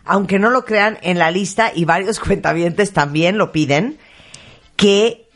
aunque 0.09 0.39
no 0.39 0.51
lo 0.51 0.65
crean 0.65 0.99
en 1.03 1.19
la 1.19 1.31
lista 1.31 1.71
y 1.75 1.85
varios 1.85 2.19
cuentavientes 2.21 2.93
también 2.93 3.39
lo 3.39 3.53
piden, 3.53 3.99
que 4.77 5.27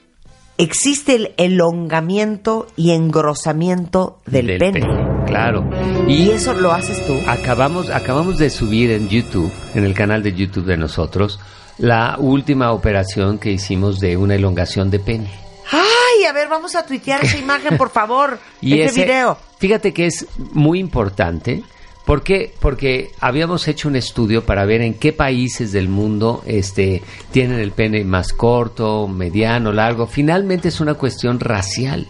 existe 0.58 1.14
el 1.14 1.34
elongamiento 1.36 2.66
y 2.76 2.92
engrosamiento 2.92 4.20
del, 4.26 4.58
pene. 4.58 4.80
Claro. 5.26 5.68
Y 6.06 6.30
eso 6.30 6.52
lo 6.54 6.72
haces 6.72 7.04
tú. 7.06 7.18
Acabamos, 7.26 7.90
acabamos 7.90 8.38
de 8.38 8.50
subir 8.50 8.90
en 8.90 9.08
YouTube, 9.08 9.50
en 9.74 9.84
el 9.84 9.94
canal 9.94 10.22
de 10.22 10.34
YouTube 10.34 10.66
de 10.66 10.76
nosotros, 10.76 11.40
la 11.78 12.16
última 12.18 12.72
operación 12.72 13.38
que 13.38 13.50
hicimos 13.50 13.98
de 13.98 14.16
una 14.16 14.34
elongación 14.34 14.90
de 14.90 15.00
pene. 15.00 15.30
Ay, 15.70 16.24
a 16.28 16.32
ver, 16.32 16.48
vamos 16.48 16.74
a 16.76 16.84
tuitear 16.84 17.24
esa 17.24 17.38
imagen, 17.46 17.76
por 17.78 17.90
favor. 17.90 18.38
Y 18.60 18.74
este 18.80 18.86
ese- 18.86 19.04
video. 19.04 19.38
Fíjate 19.58 19.92
que 19.94 20.06
es 20.06 20.26
muy 20.52 20.78
importante. 20.78 21.62
¿Por 22.05 22.24
qué? 22.24 22.53
Porque 22.59 23.12
habíamos 23.20 23.68
hecho 23.68 23.88
un 23.88 23.94
estudio 23.94 24.44
para 24.44 24.64
ver 24.64 24.80
en 24.80 24.94
qué 24.94 25.12
países 25.12 25.70
del 25.70 25.88
mundo 25.88 26.42
este, 26.46 27.00
tienen 27.30 27.61
el 27.61 27.70
pene 27.70 28.03
más 28.03 28.32
corto, 28.32 29.07
mediano, 29.07 29.72
largo. 29.72 30.09
Finalmente 30.09 30.68
es 30.68 30.80
una 30.80 30.94
cuestión 30.94 31.38
racial, 31.38 32.09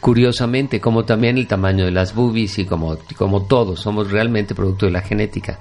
curiosamente, 0.00 0.82
como 0.82 1.04
también 1.04 1.38
el 1.38 1.46
tamaño 1.46 1.86
de 1.86 1.92
las 1.92 2.14
boobies 2.14 2.58
y 2.58 2.66
como, 2.66 2.98
como 3.16 3.44
todos, 3.44 3.80
somos 3.80 4.10
realmente 4.10 4.54
producto 4.54 4.84
de 4.84 4.92
la 4.92 5.00
genética. 5.00 5.60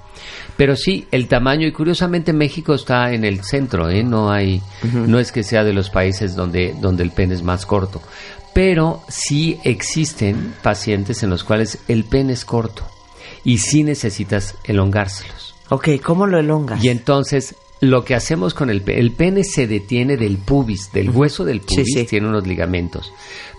Pero 0.58 0.76
sí, 0.76 1.08
el 1.10 1.30
tamaño, 1.30 1.66
y 1.66 1.72
curiosamente 1.72 2.34
México 2.34 2.74
está 2.74 3.14
en 3.14 3.24
el 3.24 3.42
centro, 3.42 3.90
¿eh? 3.90 4.04
no 4.04 4.32
hay, 4.32 4.62
no 4.94 5.18
es 5.18 5.32
que 5.32 5.44
sea 5.44 5.64
de 5.64 5.72
los 5.72 5.90
países 5.90 6.36
donde, 6.36 6.76
donde 6.82 7.04
el 7.04 7.12
pene 7.12 7.36
es 7.36 7.42
más 7.42 7.66
corto. 7.66 8.02
Pero 8.54 9.02
sí 9.08 9.60
existen 9.64 10.54
pacientes 10.62 11.24
en 11.24 11.30
los 11.30 11.46
cuales 11.46 11.80
el 11.88 12.04
pene 12.04 12.34
es 12.34 12.44
corto 12.44 12.86
y 13.44 13.58
sí 13.60 13.84
necesitas 13.84 14.56
elongárselos. 14.64 15.56
Ok, 15.70 15.90
¿cómo 16.04 16.28
lo 16.28 16.38
elongas? 16.40 16.84
Y 16.84 16.90
entonces 16.90 17.56
lo 17.80 18.04
que 18.06 18.14
hacemos 18.16 18.54
con 18.54 18.70
el 18.70 18.82
pene, 18.82 19.00
el 19.00 19.12
pene 19.12 19.44
se 19.44 19.66
detiene 19.68 20.18
del 20.18 20.38
pubis, 20.38 20.92
del 20.92 21.10
hueso 21.10 21.46
del 21.46 21.62
pubis, 21.62 21.88
sí. 21.94 22.04
tiene 22.06 22.28
unos 22.28 22.46
ligamentos. 22.46 23.12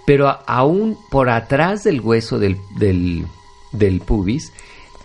Pero 0.06 0.28
a- 0.28 0.42
aún 0.46 0.98
por 1.10 1.30
atrás 1.30 1.84
del 1.84 2.00
hueso 2.00 2.38
del, 2.38 2.58
del, 2.76 3.26
del 3.72 4.00
pubis 4.00 4.52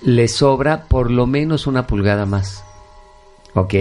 le 0.01 0.27
sobra 0.27 0.83
por 0.85 1.09
lo 1.09 1.25
menos 1.25 1.65
una 1.65 1.87
pulgada 1.87 2.25
más. 2.25 2.63
¿Ok? 3.55 3.73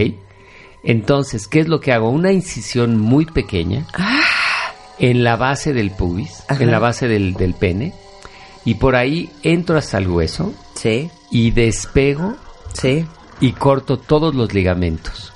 Entonces, 0.82 1.48
¿qué 1.48 1.60
es 1.60 1.68
lo 1.68 1.80
que 1.80 1.92
hago? 1.92 2.08
Una 2.10 2.32
incisión 2.32 2.96
muy 2.96 3.26
pequeña 3.26 3.86
en 4.98 5.24
la 5.24 5.36
base 5.36 5.72
del 5.72 5.90
pubis, 5.90 6.44
Ajá. 6.48 6.62
en 6.62 6.70
la 6.70 6.78
base 6.78 7.08
del, 7.08 7.34
del 7.34 7.54
pene, 7.54 7.92
y 8.64 8.74
por 8.74 8.94
ahí 8.96 9.30
entro 9.42 9.76
hasta 9.76 9.98
el 9.98 10.08
hueso 10.08 10.54
Sí, 10.76 11.10
y 11.30 11.50
despego 11.50 12.36
sí. 12.72 13.04
y 13.40 13.52
corto 13.52 13.98
todos 13.98 14.34
los 14.34 14.52
ligamentos 14.54 15.32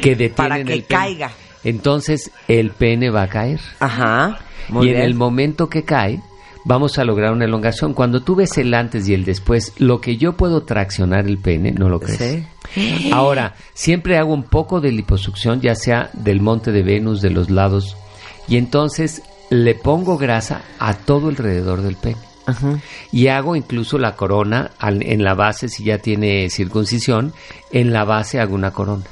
que 0.00 0.10
detienen 0.16 0.34
Para 0.34 0.64
que 0.64 0.72
el 0.72 0.86
caiga. 0.86 1.30
Entonces 1.64 2.30
el 2.48 2.70
pene 2.70 3.10
va 3.10 3.22
a 3.22 3.28
caer 3.28 3.60
Ajá. 3.80 4.38
Muy 4.68 4.86
y 4.86 4.90
bien. 4.90 5.00
en 5.00 5.06
el 5.06 5.14
momento 5.14 5.68
que 5.68 5.84
cae 5.84 6.20
vamos 6.66 6.98
a 6.98 7.04
lograr 7.04 7.32
una 7.32 7.44
elongación. 7.44 7.94
Cuando 7.94 8.22
tú 8.22 8.34
ves 8.34 8.58
el 8.58 8.74
antes 8.74 9.08
y 9.08 9.14
el 9.14 9.24
después, 9.24 9.72
lo 9.78 10.00
que 10.00 10.16
yo 10.16 10.36
puedo 10.36 10.64
traccionar 10.64 11.26
el 11.26 11.38
pene, 11.38 11.70
no 11.72 11.88
lo 11.88 12.00
crees. 12.00 12.44
Sí. 12.74 13.10
Ahora, 13.12 13.54
siempre 13.72 14.18
hago 14.18 14.34
un 14.34 14.42
poco 14.42 14.80
de 14.80 14.90
liposucción, 14.90 15.60
ya 15.60 15.76
sea 15.76 16.10
del 16.12 16.40
monte 16.40 16.72
de 16.72 16.82
Venus, 16.82 17.22
de 17.22 17.30
los 17.30 17.50
lados, 17.50 17.96
y 18.48 18.56
entonces 18.56 19.22
le 19.48 19.76
pongo 19.76 20.18
grasa 20.18 20.62
a 20.80 20.94
todo 20.94 21.28
alrededor 21.28 21.82
del 21.82 21.94
pene. 21.94 22.16
Ajá. 22.46 22.78
Y 23.12 23.28
hago 23.28 23.56
incluso 23.56 23.98
la 23.98 24.14
corona 24.16 24.70
al- 24.78 25.02
en 25.02 25.22
la 25.24 25.34
base, 25.34 25.68
si 25.68 25.84
ya 25.84 25.98
tiene 25.98 26.48
circuncisión, 26.50 27.32
en 27.72 27.92
la 27.92 28.04
base 28.04 28.40
hago 28.40 28.54
una 28.54 28.70
corona. 28.72 29.04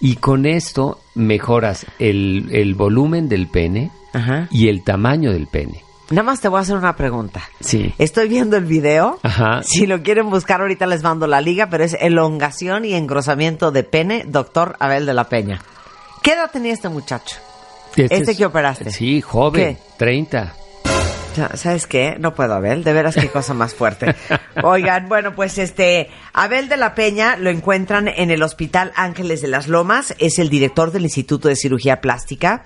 Y 0.00 0.16
con 0.16 0.44
esto 0.46 1.00
mejoras 1.14 1.86
el, 1.98 2.48
el 2.52 2.74
volumen 2.74 3.28
del 3.28 3.46
pene 3.48 3.90
Ajá. 4.12 4.48
y 4.50 4.68
el 4.68 4.84
tamaño 4.84 5.32
del 5.32 5.46
pene. 5.46 5.82
Nada 6.10 6.22
más 6.22 6.40
te 6.40 6.48
voy 6.48 6.58
a 6.58 6.60
hacer 6.60 6.76
una 6.76 6.94
pregunta. 6.94 7.42
Sí. 7.60 7.92
Estoy 7.98 8.28
viendo 8.28 8.56
el 8.56 8.64
video. 8.64 9.18
Ajá. 9.24 9.62
Si 9.64 9.86
lo 9.86 10.02
quieren 10.02 10.30
buscar, 10.30 10.60
ahorita 10.60 10.86
les 10.86 11.02
mando 11.02 11.26
la 11.26 11.40
liga, 11.40 11.68
pero 11.68 11.82
es 11.82 11.96
elongación 11.98 12.84
y 12.84 12.92
engrosamiento 12.94 13.72
de 13.72 13.82
pene, 13.82 14.24
doctor 14.26 14.76
Abel 14.78 15.04
de 15.06 15.14
la 15.14 15.24
Peña. 15.28 15.60
¿Qué 16.22 16.32
edad 16.32 16.50
tenía 16.52 16.72
este 16.74 16.88
muchacho? 16.88 17.36
Este 17.96 18.30
es- 18.32 18.36
que 18.36 18.44
operaste. 18.46 18.90
Sí, 18.92 19.20
joven, 19.22 19.76
¿Qué? 19.76 19.82
30. 19.96 20.54
¿Sabes 21.54 21.86
qué? 21.86 22.16
No 22.18 22.34
puedo, 22.34 22.54
Abel. 22.54 22.84
De 22.84 22.92
veras, 22.92 23.14
qué 23.14 23.28
cosa 23.28 23.54
más 23.54 23.74
fuerte. 23.74 24.14
Oigan, 24.62 25.08
bueno, 25.08 25.34
pues 25.34 25.58
este, 25.58 26.08
Abel 26.32 26.68
de 26.68 26.76
la 26.76 26.94
Peña 26.94 27.36
lo 27.36 27.50
encuentran 27.50 28.08
en 28.08 28.30
el 28.30 28.42
Hospital 28.42 28.92
Ángeles 28.96 29.42
de 29.42 29.48
las 29.48 29.68
Lomas. 29.68 30.14
Es 30.18 30.38
el 30.38 30.48
director 30.48 30.92
del 30.92 31.04
Instituto 31.04 31.48
de 31.48 31.56
Cirugía 31.56 32.00
Plástica. 32.00 32.64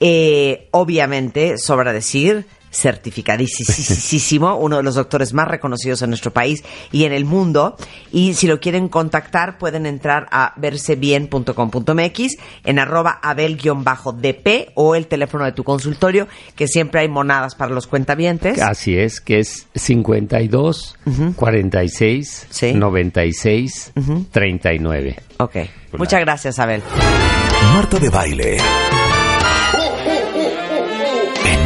Eh, 0.00 0.68
obviamente, 0.70 1.58
sobra 1.58 1.92
decir, 1.92 2.46
certificadísimo, 2.74 4.56
uno 4.56 4.78
de 4.78 4.82
los 4.82 4.94
doctores 4.96 5.32
más 5.32 5.48
reconocidos 5.48 6.02
en 6.02 6.10
nuestro 6.10 6.32
país 6.32 6.62
y 6.92 7.04
en 7.04 7.12
el 7.12 7.24
mundo. 7.24 7.76
Y 8.12 8.34
si 8.34 8.46
lo 8.46 8.60
quieren 8.60 8.88
contactar, 8.88 9.58
pueden 9.58 9.86
entrar 9.86 10.26
a 10.30 10.52
versebien.com.mx 10.56 12.36
en 12.64 12.78
arroba 12.78 13.18
abel-dp 13.22 14.70
o 14.74 14.94
el 14.94 15.06
teléfono 15.06 15.44
de 15.44 15.52
tu 15.52 15.64
consultorio, 15.64 16.28
que 16.56 16.68
siempre 16.68 17.00
hay 17.00 17.08
monadas 17.08 17.54
para 17.54 17.72
los 17.72 17.86
cuentavientes. 17.86 18.60
Así 18.60 18.96
es, 18.96 19.20
que 19.20 19.38
es 19.38 19.66
52, 19.74 20.96
46, 21.36 22.46
Sí. 22.50 22.72
96, 22.74 23.92
39. 24.30 25.16
Ok. 25.38 25.56
Muchas 25.96 26.20
gracias, 26.20 26.58
Abel. 26.58 26.82
Marta 27.74 27.98
de 27.98 28.08
baile. 28.10 28.58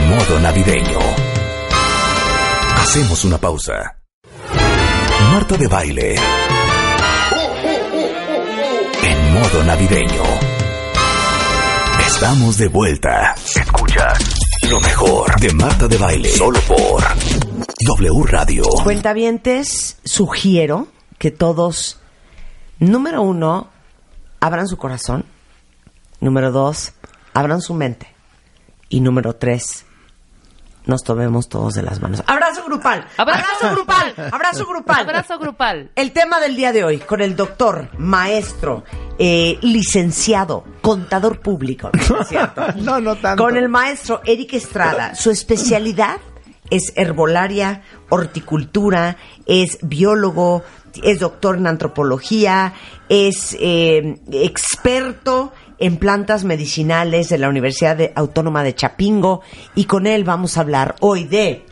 Modo 0.08 0.40
navideño. 0.40 0.98
Hacemos 2.76 3.24
una 3.24 3.38
pausa. 3.38 3.98
Marta 5.32 5.56
de 5.56 5.68
baile. 5.68 6.14
En 9.02 9.34
modo 9.34 9.64
navideño. 9.64 10.22
Estamos 12.06 12.56
de 12.56 12.68
vuelta. 12.68 13.34
Escuchas 13.54 14.38
lo 14.70 14.80
mejor 14.80 15.40
de 15.40 15.52
Marta 15.52 15.86
de 15.88 15.98
baile. 15.98 16.28
Solo 16.30 16.58
por 16.60 17.02
W 17.80 18.22
Radio. 18.26 18.64
Cuentavientes, 18.82 19.98
sugiero 20.04 20.88
que 21.18 21.30
todos, 21.30 22.00
número 22.78 23.22
uno, 23.22 23.68
abran 24.40 24.68
su 24.68 24.76
corazón. 24.78 25.26
Número 26.20 26.50
dos, 26.50 26.92
abran 27.34 27.60
su 27.60 27.74
mente. 27.74 28.08
Y 28.88 29.00
número 29.00 29.36
tres, 29.36 29.84
nos 30.88 31.04
tomemos 31.04 31.48
todos 31.48 31.74
de 31.74 31.82
las 31.82 32.00
manos. 32.00 32.22
Abrazo 32.26 32.64
grupal. 32.64 33.06
Abrazo. 33.18 33.44
Abrazo 33.44 33.74
grupal. 33.76 34.14
Abrazo 34.32 34.66
grupal. 34.66 35.00
Abrazo 35.00 35.38
grupal. 35.38 35.90
El 35.94 36.12
tema 36.12 36.40
del 36.40 36.56
día 36.56 36.72
de 36.72 36.82
hoy 36.82 36.98
con 36.98 37.20
el 37.20 37.36
doctor, 37.36 37.90
maestro, 37.98 38.84
eh, 39.18 39.58
licenciado, 39.60 40.64
contador 40.80 41.40
público. 41.40 41.90
¿no 41.92 42.22
es 42.22 42.28
cierto? 42.28 42.62
No, 42.78 43.00
no 43.00 43.16
tanto. 43.16 43.44
Con 43.44 43.58
el 43.58 43.68
maestro 43.68 44.22
Eric 44.24 44.54
Estrada. 44.54 45.14
Su 45.14 45.30
especialidad 45.30 46.20
es 46.70 46.92
herbolaria, 46.96 47.82
horticultura, 48.08 49.18
es 49.44 49.78
biólogo, 49.82 50.64
es 51.02 51.18
doctor 51.18 51.56
en 51.58 51.66
antropología, 51.66 52.72
es 53.10 53.54
eh, 53.60 54.20
experto 54.32 55.52
en 55.78 55.96
plantas 55.96 56.44
medicinales 56.44 57.28
de 57.28 57.38
la 57.38 57.48
Universidad 57.48 57.96
de- 57.96 58.12
Autónoma 58.16 58.62
de 58.62 58.74
Chapingo 58.74 59.42
y 59.74 59.84
con 59.84 60.06
él 60.06 60.24
vamos 60.24 60.56
a 60.56 60.60
hablar 60.62 60.96
hoy 61.00 61.24
de 61.24 61.64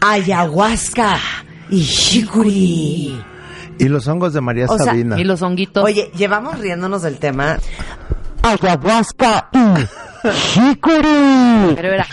ayahuasca 0.00 1.18
y 1.70 1.80
shikuri. 1.82 3.22
Y 3.78 3.84
los 3.88 4.06
hongos 4.08 4.32
de 4.32 4.40
María 4.40 4.66
O 4.68 4.76
sea, 4.76 4.86
Sabina. 4.86 5.18
Y 5.18 5.24
los 5.24 5.42
honguitos. 5.42 5.82
Oye, 5.84 6.10
llevamos 6.16 6.58
riéndonos 6.58 7.02
del 7.02 7.18
tema. 7.18 7.58
Ayahuasca 8.42 9.48
y 9.52 10.60
Hickory. 10.60 11.74
Pero 11.74 11.92
era. 11.92 12.06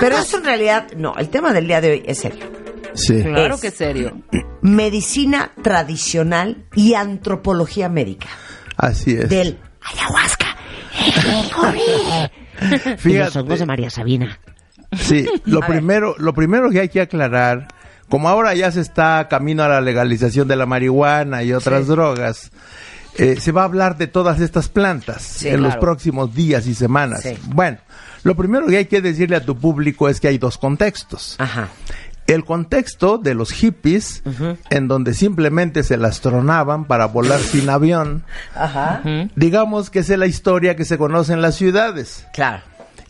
Pero 0.00 0.18
esto 0.18 0.38
en 0.38 0.44
realidad, 0.44 0.86
no, 0.96 1.14
el 1.16 1.28
tema 1.28 1.52
del 1.52 1.66
día 1.66 1.80
de 1.80 1.90
hoy 1.92 2.02
es 2.06 2.18
serio. 2.18 2.46
Sí. 2.94 3.22
Claro 3.22 3.54
Es- 3.56 3.60
que 3.60 3.70
serio. 3.70 4.20
Medicina 4.62 5.52
tradicional 5.62 6.64
y 6.74 6.94
antropología 6.94 7.88
médica. 7.88 8.28
Así 8.76 9.12
es. 9.12 9.28
Del 9.28 9.58
ayahuasca. 9.82 10.46
Fíjate, 12.98 13.66
María 13.66 13.90
Sabina. 13.90 14.38
sí, 14.98 15.26
lo 15.44 15.60
primero, 15.60 16.14
lo 16.18 16.34
primero 16.34 16.70
que 16.70 16.80
hay 16.80 16.88
que 16.88 17.00
aclarar, 17.00 17.68
como 18.08 18.28
ahora 18.28 18.54
ya 18.54 18.70
se 18.72 18.80
está 18.80 19.28
camino 19.28 19.62
a 19.62 19.68
la 19.68 19.80
legalización 19.80 20.48
de 20.48 20.56
la 20.56 20.66
marihuana 20.66 21.42
y 21.44 21.52
otras 21.52 21.86
drogas, 21.86 22.50
eh, 23.16 23.36
se 23.40 23.52
va 23.52 23.62
a 23.62 23.66
hablar 23.66 23.96
de 23.96 24.08
todas 24.08 24.40
estas 24.40 24.68
plantas 24.68 25.22
Sí, 25.22 25.48
en 25.48 25.62
los 25.62 25.70
claro. 25.72 25.80
próximos 25.80 26.34
días 26.34 26.66
y 26.66 26.74
semanas. 26.74 27.22
Sí. 27.22 27.38
Bueno, 27.46 27.78
lo 28.28 28.36
primero 28.36 28.66
que 28.66 28.76
hay 28.76 28.84
que 28.84 29.00
decirle 29.00 29.36
a 29.36 29.40
tu 29.42 29.56
público 29.56 30.06
es 30.06 30.20
que 30.20 30.28
hay 30.28 30.36
dos 30.36 30.58
contextos. 30.58 31.36
Ajá. 31.38 31.68
El 32.26 32.44
contexto 32.44 33.16
de 33.16 33.32
los 33.34 33.52
hippies, 33.52 34.22
en 34.68 34.86
donde 34.86 35.14
simplemente 35.14 35.82
se 35.82 35.96
las 35.96 36.20
tronaban 36.20 36.84
para 36.84 37.06
volar 37.06 37.40
sin 37.40 37.70
avión, 37.70 38.24
Ajá. 38.54 39.00
digamos 39.34 39.88
que 39.88 40.00
esa 40.00 40.12
es 40.12 40.18
la 40.18 40.26
historia 40.26 40.76
que 40.76 40.84
se 40.84 40.98
conoce 40.98 41.32
en 41.32 41.40
las 41.40 41.54
ciudades. 41.54 42.26
Claro. 42.34 42.62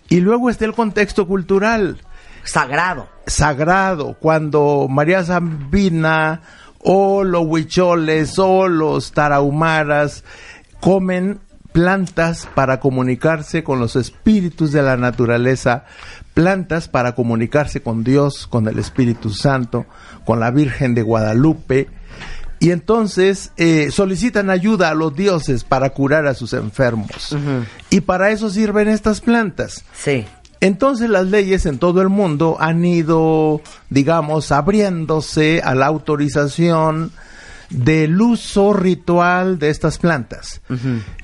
Y 0.09 0.21
luego 0.21 0.51
está 0.51 0.67
el 0.67 0.73
contexto 0.73 1.27
cultural, 1.27 1.99
Sagrado. 2.45 3.09
sagrado, 3.27 4.15
cuando 4.21 4.87
María 4.89 5.25
Sabina 5.25 6.43
o 6.79 7.25
los 7.25 7.43
huicholes 7.45 8.39
o 8.39 8.69
los 8.69 9.11
tarahumaras 9.11 10.23
comen 10.79 11.41
plantas 11.73 12.49
para 12.55 12.81
comunicarse 12.81 13.63
con 13.63 13.79
los 13.81 13.97
espíritus 13.97 14.73
de 14.73 14.83
la 14.83 14.97
naturaleza, 14.97 15.85
plantas 16.35 16.89
para 16.89 17.15
comunicarse 17.15 17.83
con 17.83 18.05
Dios, 18.05 18.47
con 18.47 18.69
el 18.69 18.79
Espíritu 18.79 19.31
Santo, 19.31 19.87
con 20.25 20.41
la 20.41 20.51
Virgen 20.51 20.95
de 20.95 21.03
Guadalupe. 21.03 21.89
Y 22.61 22.73
entonces 22.73 23.53
eh, 23.57 23.91
solicitan 23.93 24.51
ayuda 24.51 24.91
a 24.91 24.95
los 24.95 25.15
dioses 25.15 25.63
para 25.63 25.91
curar 25.91 26.27
a 26.27 26.35
sus 26.35 26.53
enfermos. 26.53 27.37
Y 27.91 28.01
para 28.01 28.31
eso 28.31 28.51
sirven 28.51 28.89
estas 28.89 29.21
plantas. 29.21 29.85
Sí. 29.95 30.27
Entonces 30.61 31.09
las 31.09 31.27
leyes 31.27 31.67
en 31.67 31.79
todo 31.79 32.03
el 32.03 32.09
mundo 32.09 32.57
han 32.59 32.85
ido, 32.85 33.61
digamos, 33.91 34.51
abriéndose 34.51 35.61
a 35.63 35.77
la 35.77 35.87
autorización 35.87 37.13
del 37.71 38.21
uso 38.21 38.73
ritual 38.73 39.59
de 39.59 39.71
estas 39.71 39.99
plantas. 39.99 40.61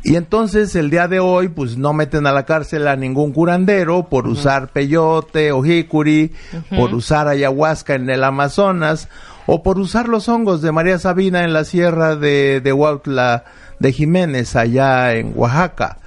Y 0.03 0.17
entonces 0.17 0.75
el 0.77 0.91
día 0.91 1.09
de 1.09 1.21
hoy, 1.21 1.49
pues 1.49 1.77
no 1.77 1.93
meten 1.93 2.27
a 2.27 2.33
la 2.33 2.45
cárcel 2.45 2.87
a 2.87 2.97
ningún 2.97 3.33
curandero 3.33 4.09
por 4.09 4.27
usar 4.27 4.69
peyote 4.69 5.53
o 5.53 5.63
jicuri, 5.63 6.33
por 6.71 6.95
usar 6.95 7.29
ayahuasca 7.29 7.95
en 7.95 8.11
el 8.11 8.25
Amazonas, 8.25 9.09
o 9.47 9.63
por 9.63 9.79
usar 9.79 10.09
los 10.09 10.29
hongos 10.29 10.63
de 10.63 10.73
María 10.73 10.99
Sabina 10.99 11.45
en 11.45 11.53
la 11.53 11.65
sierra 11.65 12.17
de, 12.17 12.61
de 12.61 12.73
Huautla 12.73 13.45
de 13.79 13.93
Jiménez, 13.93 14.57
allá 14.57 15.15
en 15.15 15.33
Oaxaca. 15.35 15.99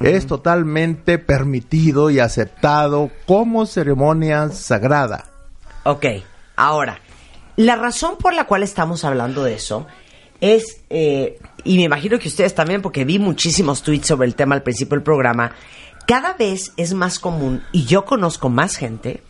Es 0.00 0.26
totalmente 0.26 1.18
permitido 1.18 2.08
y 2.10 2.20
aceptado 2.20 3.10
como 3.26 3.66
ceremonia 3.66 4.48
sagrada. 4.50 5.24
Ok, 5.82 6.06
ahora, 6.54 7.00
la 7.58 7.74
razón 7.74 8.18
por 8.18 8.34
la 8.34 8.44
cual 8.44 8.62
estamos 8.62 9.04
hablando 9.04 9.42
de 9.42 9.54
eso 9.54 9.88
es, 10.40 10.80
eh, 10.90 11.40
y 11.64 11.76
me 11.78 11.82
imagino 11.82 12.16
que 12.20 12.28
ustedes 12.28 12.54
también, 12.54 12.82
porque 12.82 13.04
vi 13.04 13.18
muchísimos 13.18 13.82
tweets 13.82 14.06
sobre 14.06 14.28
el 14.28 14.36
tema 14.36 14.54
al 14.54 14.62
principio 14.62 14.94
del 14.94 15.02
programa, 15.02 15.50
cada 16.06 16.34
vez 16.34 16.72
es 16.76 16.94
más 16.94 17.18
común, 17.18 17.64
y 17.72 17.84
yo 17.84 18.04
conozco 18.04 18.48
más 18.48 18.76
gente, 18.76 19.24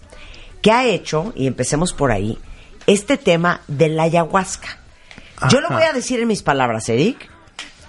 que 0.61 0.70
ha 0.70 0.85
hecho, 0.85 1.33
y 1.37 1.47
empecemos 1.47 1.95
por 1.95 2.12
ahí, 2.12 2.37
este 2.87 3.16
tema 3.16 3.62
de 3.66 3.89
la 3.89 4.03
ayahuasca. 4.03 4.76
Yo 5.49 5.62
lo 5.62 5.70
voy 5.70 5.85
a 5.85 5.95
decir 5.95 6.20
en 6.20 6.29
mis 6.29 6.43
palabras, 6.43 6.87
Eric, 6.91 7.31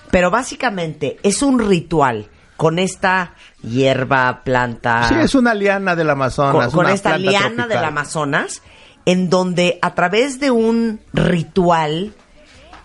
pero 0.09 0.31
básicamente 0.31 1.17
es 1.21 1.41
un 1.41 1.59
ritual 1.59 2.29
con 2.55 2.79
esta 2.79 3.33
hierba, 3.61 4.41
planta 4.45 5.07
Sí, 5.09 5.15
es 5.15 5.35
una 5.35 5.53
liana 5.53 5.97
del 5.97 6.09
Amazonas. 6.09 6.71
con 6.71 6.87
esta 6.87 7.17
liana 7.17 7.39
tropical. 7.39 7.69
del 7.69 7.83
Amazonas, 7.83 8.61
en 9.05 9.29
donde 9.29 9.79
a 9.81 9.95
través 9.95 10.39
de 10.39 10.51
un 10.51 10.99
ritual 11.13 12.13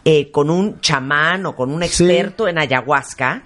eh, 0.05 0.31
con 0.31 0.51
un 0.51 0.81
chamán 0.81 1.47
o 1.47 1.57
con 1.57 1.71
un 1.71 1.81
Sí. 1.83 1.87
experto 1.87 2.47
en 2.49 2.59
ayahuasca, 2.59 3.43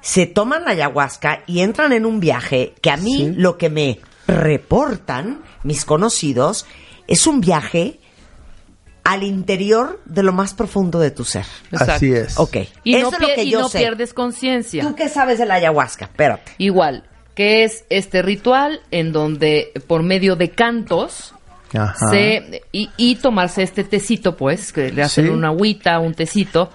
se 0.00 0.26
toman 0.26 0.64
la 0.64 0.70
ayahuasca 0.70 1.42
y 1.46 1.60
entran 1.60 1.92
en 1.92 2.06
un 2.06 2.18
viaje 2.20 2.74
que 2.80 2.90
a 2.90 2.96
mí 2.96 3.16
Sí. 3.16 3.32
lo 3.36 3.58
que 3.58 3.68
me 3.68 4.00
reportan 4.26 5.42
mis 5.64 5.84
conocidos 5.84 6.66
es 7.06 7.26
un 7.26 7.40
viaje 7.40 7.98
al 9.04 9.22
interior 9.22 10.00
de 10.04 10.22
lo 10.22 10.32
más 10.32 10.52
profundo 10.54 10.98
de 10.98 11.10
tu 11.10 11.24
ser. 11.24 11.46
Exacto. 11.72 11.92
Así 11.94 12.12
es. 12.12 12.38
Ok, 12.38 12.56
Y 12.84 12.94
eso 12.96 13.10
no, 13.10 13.16
es 13.16 13.20
lo 13.22 13.34
que 13.34 13.42
y 13.44 13.50
yo 13.50 13.60
no 13.60 13.68
sé. 13.68 13.78
pierdes 13.78 14.12
conciencia. 14.12 14.82
¿Tú 14.82 14.94
qué 14.94 15.08
sabes 15.08 15.38
de 15.38 15.46
la 15.46 15.54
ayahuasca? 15.54 16.06
Espérate. 16.06 16.52
Igual, 16.58 17.04
que 17.34 17.64
es 17.64 17.84
este 17.88 18.20
ritual 18.22 18.80
en 18.90 19.12
donde 19.12 19.72
por 19.86 20.02
medio 20.02 20.36
de 20.36 20.50
cantos 20.50 21.34
Ajá. 21.74 21.94
se 22.10 22.62
y, 22.72 22.90
y 22.96 23.16
tomarse 23.16 23.62
este 23.62 23.84
tecito, 23.84 24.36
pues, 24.36 24.72
que 24.72 24.90
le 24.92 25.02
hacen 25.02 25.26
Sí. 25.26 25.30
una 25.30 25.48
agüita, 25.48 25.98
un 25.98 26.14
tecito, 26.14 26.70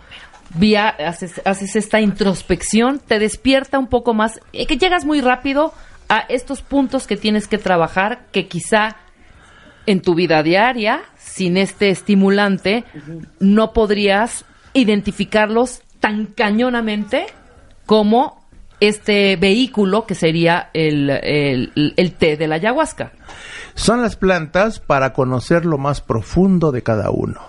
vía, 0.55 0.89
haces, 0.89 1.41
haces 1.45 1.75
esta 1.75 1.99
introspección, 2.01 2.99
te 2.99 3.17
despierta 3.19 3.79
un 3.79 3.87
poco 3.87 4.13
más, 4.13 4.39
eh, 4.53 4.65
que 4.67 4.77
llegas 4.77 5.05
muy 5.05 5.21
rápido 5.21 5.73
a 6.09 6.19
estos 6.29 6.61
puntos 6.61 7.07
que 7.07 7.17
tienes 7.17 7.47
que 7.47 7.57
trabajar, 7.57 8.25
que 8.31 8.47
quizá 8.47 8.97
en 9.85 10.01
tu 10.01 10.13
vida 10.15 10.43
diaria, 10.43 11.01
sin 11.17 11.57
este 11.57 11.89
estimulante, 11.89 12.83
no 13.39 13.73
podrías 13.73 14.45
identificarlos 14.73 15.81
tan 15.99 16.25
cañonamente 16.27 17.25
como 17.85 18.43
este 18.79 19.35
vehículo 19.37 20.05
que 20.05 20.15
sería 20.15 20.69
el, 20.73 21.09
el, 21.09 21.93
el 21.95 22.11
té 22.13 22.37
de 22.37 22.47
la 22.47 22.55
ayahuasca. 22.55 23.11
Son 23.75 24.01
las 24.01 24.15
plantas 24.15 24.79
para 24.79 25.13
conocer 25.13 25.65
lo 25.65 25.77
más 25.77 26.01
profundo 26.01 26.71
de 26.71 26.83
cada 26.83 27.09
uno. 27.09 27.41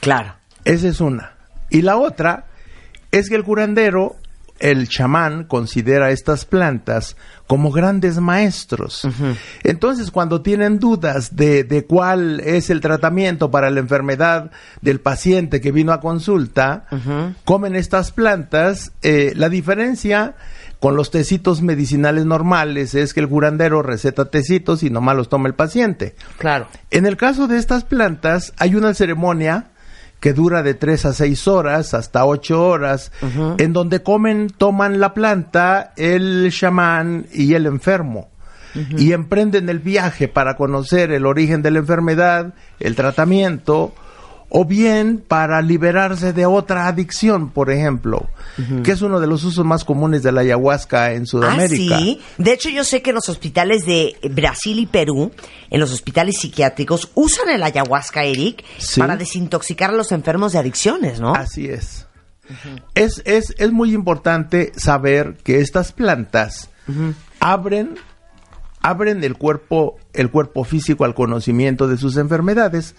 Claro. 0.00 0.34
Esa 0.64 0.88
es 0.88 1.00
una. 1.00 1.32
Y 1.70 1.82
la 1.82 1.96
otra 1.96 2.46
es 3.10 3.28
que 3.28 3.34
el 3.34 3.44
curandero, 3.44 4.16
el 4.58 4.88
chamán, 4.88 5.44
considera 5.44 6.10
estas 6.10 6.44
plantas 6.44 7.16
como 7.46 7.70
grandes 7.70 8.18
maestros. 8.18 9.06
Entonces, 9.62 10.10
cuando 10.10 10.42
tienen 10.42 10.78
dudas 10.78 11.34
de, 11.34 11.64
de 11.64 11.84
cuál 11.84 12.40
es 12.40 12.70
el 12.70 12.80
tratamiento 12.80 13.50
para 13.50 13.70
la 13.70 13.80
enfermedad 13.80 14.50
del 14.80 15.00
paciente 15.00 15.60
que 15.60 15.72
vino 15.72 15.92
a 15.92 16.00
consulta, 16.00 16.86
comen 17.44 17.74
estas 17.74 18.12
plantas. 18.12 18.92
Eh, 19.02 19.32
la 19.34 19.48
diferencia 19.48 20.34
con 20.82 20.96
los 20.96 21.12
tecitos 21.12 21.62
medicinales 21.62 22.26
normales 22.26 22.96
es 22.96 23.14
que 23.14 23.20
el 23.20 23.28
curandero 23.28 23.82
receta 23.82 24.24
tecitos 24.24 24.82
y 24.82 24.90
nomás 24.90 25.14
los 25.14 25.28
toma 25.28 25.46
el 25.46 25.54
paciente. 25.54 26.16
Claro. 26.38 26.66
En 26.90 27.06
el 27.06 27.16
caso 27.16 27.46
de 27.46 27.56
estas 27.58 27.84
plantas, 27.84 28.52
hay 28.58 28.74
una 28.74 28.92
ceremonia 28.92 29.70
que 30.18 30.32
dura 30.32 30.64
de 30.64 30.74
3 30.74 31.04
a 31.04 31.12
6 31.12 31.46
horas, 31.46 31.94
hasta 31.94 32.26
8 32.26 32.66
horas, 32.66 33.12
en 33.58 33.72
donde 33.72 34.02
comen, 34.02 34.48
toman 34.48 34.98
la 34.98 35.14
planta, 35.14 35.92
el 35.96 36.50
chamán 36.50 37.26
y 37.32 37.54
el 37.54 37.66
enfermo. 37.66 38.30
Y 38.74 39.12
emprenden 39.12 39.68
el 39.68 39.78
viaje 39.78 40.26
para 40.26 40.56
conocer 40.56 41.12
el 41.12 41.26
origen 41.26 41.62
de 41.62 41.70
la 41.70 41.78
enfermedad, 41.78 42.54
el 42.80 42.96
tratamiento, 42.96 43.94
o 44.54 44.66
bien 44.66 45.16
para 45.26 45.62
liberarse 45.62 46.34
de 46.34 46.44
otra 46.44 46.86
adicción, 46.86 47.48
por 47.48 47.70
ejemplo, 47.70 48.28
que 48.84 48.92
es 48.92 49.00
uno 49.00 49.18
de 49.18 49.26
los 49.26 49.44
usos 49.44 49.64
más 49.64 49.82
comunes 49.82 50.22
de 50.22 50.30
la 50.30 50.42
ayahuasca 50.42 51.12
en 51.12 51.24
Sudamérica. 51.26 51.96
Ah, 51.96 52.00
sí. 52.00 52.20
De 52.36 52.52
hecho, 52.52 52.68
yo 52.68 52.84
sé 52.84 53.00
que 53.00 53.10
en 53.10 53.14
los 53.16 53.30
hospitales 53.30 53.86
de 53.86 54.14
Brasil 54.30 54.78
y 54.78 54.84
Perú, 54.84 55.32
en 55.70 55.80
los 55.80 55.90
hospitales 55.90 56.36
psiquiátricos, 56.38 57.10
usan 57.14 57.48
el 57.48 57.62
ayahuasca, 57.62 58.24
Eric, 58.24 58.62
Sí. 58.76 59.00
para 59.00 59.16
desintoxicar 59.16 59.88
a 59.88 59.94
los 59.94 60.12
enfermos 60.12 60.52
de 60.52 60.58
adicciones, 60.58 61.18
¿no? 61.18 61.34
Así 61.34 61.66
es. 61.68 62.06
es, 62.94 63.22
es. 63.24 63.54
Es 63.56 63.72
muy 63.72 63.94
importante 63.94 64.72
saber 64.76 65.38
que 65.42 65.60
estas 65.60 65.92
plantas 65.92 66.68
abren, 67.40 67.94
abren 68.82 69.24
el 69.24 69.38
cuerpo, 69.38 69.96
el 70.12 70.30
cuerpo 70.30 70.64
físico 70.64 71.06
al 71.06 71.14
conocimiento 71.14 71.88
de 71.88 71.96
sus 71.96 72.18
enfermedades, 72.18 72.94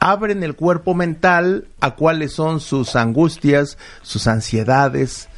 abren 0.00 0.42
el 0.42 0.56
cuerpo 0.56 0.94
mental 0.94 1.68
a 1.80 1.94
cuáles 1.94 2.32
son 2.32 2.60
sus 2.60 2.96
angustias, 2.96 3.78
sus 4.02 4.26
ansiedades, 4.26 5.28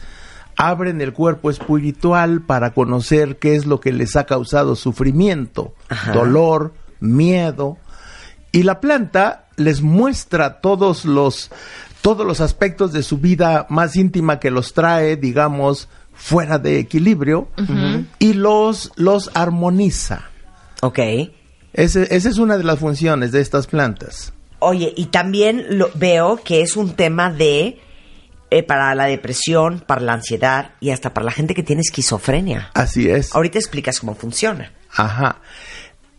abren 0.56 1.00
el 1.00 1.12
cuerpo 1.12 1.50
espiritual 1.50 2.42
para 2.42 2.72
conocer 2.72 3.38
qué 3.38 3.56
es 3.56 3.66
lo 3.66 3.80
que 3.80 3.92
les 3.92 4.16
ha 4.16 4.24
causado 4.24 4.76
sufrimiento, 4.76 5.74
Ajá. 5.88 6.12
dolor, 6.12 6.74
miedo. 7.00 7.78
Y 8.52 8.62
la 8.62 8.80
planta 8.80 9.46
les 9.56 9.82
muestra 9.82 10.60
todos 10.60 11.04
los, 11.04 11.50
todos 12.02 12.26
los 12.26 12.40
aspectos 12.40 12.92
de 12.92 13.02
su 13.02 13.18
vida 13.18 13.66
más 13.68 13.96
íntima 13.96 14.38
que 14.38 14.50
los 14.50 14.74
trae, 14.74 15.16
digamos, 15.16 15.88
fuera 16.14 16.58
de 16.58 16.78
equilibrio 16.78 17.48
y 18.18 18.34
los, 18.34 18.92
los 18.96 19.30
armoniza. 19.34 20.24
Ok. 20.82 20.98
Ese- 21.72 22.14
esa 22.14 22.28
es 22.28 22.36
una 22.38 22.58
de 22.58 22.64
las 22.64 22.78
funciones 22.78 23.32
de 23.32 23.40
estas 23.40 23.66
plantas. 23.66 24.32
Oye, 24.62 24.92
y 24.96 25.06
también 25.06 25.78
lo, 25.78 25.90
veo 25.94 26.36
que 26.42 26.62
es 26.62 26.76
un 26.76 26.94
tema 26.94 27.32
de 27.32 27.80
eh, 28.50 28.62
para 28.62 28.94
la 28.94 29.06
depresión, 29.06 29.82
para 29.86 30.00
la 30.00 30.12
ansiedad 30.12 30.72
y 30.80 30.90
hasta 30.90 31.14
para 31.14 31.24
la 31.24 31.32
gente 31.32 31.54
que 31.54 31.62
tiene 31.62 31.80
esquizofrenia. 31.80 32.70
Así 32.74 33.08
es. 33.08 33.34
Ahorita 33.34 33.58
explicas 33.58 34.00
cómo 34.00 34.14
funciona. 34.14 34.72
Ajá. 34.94 35.40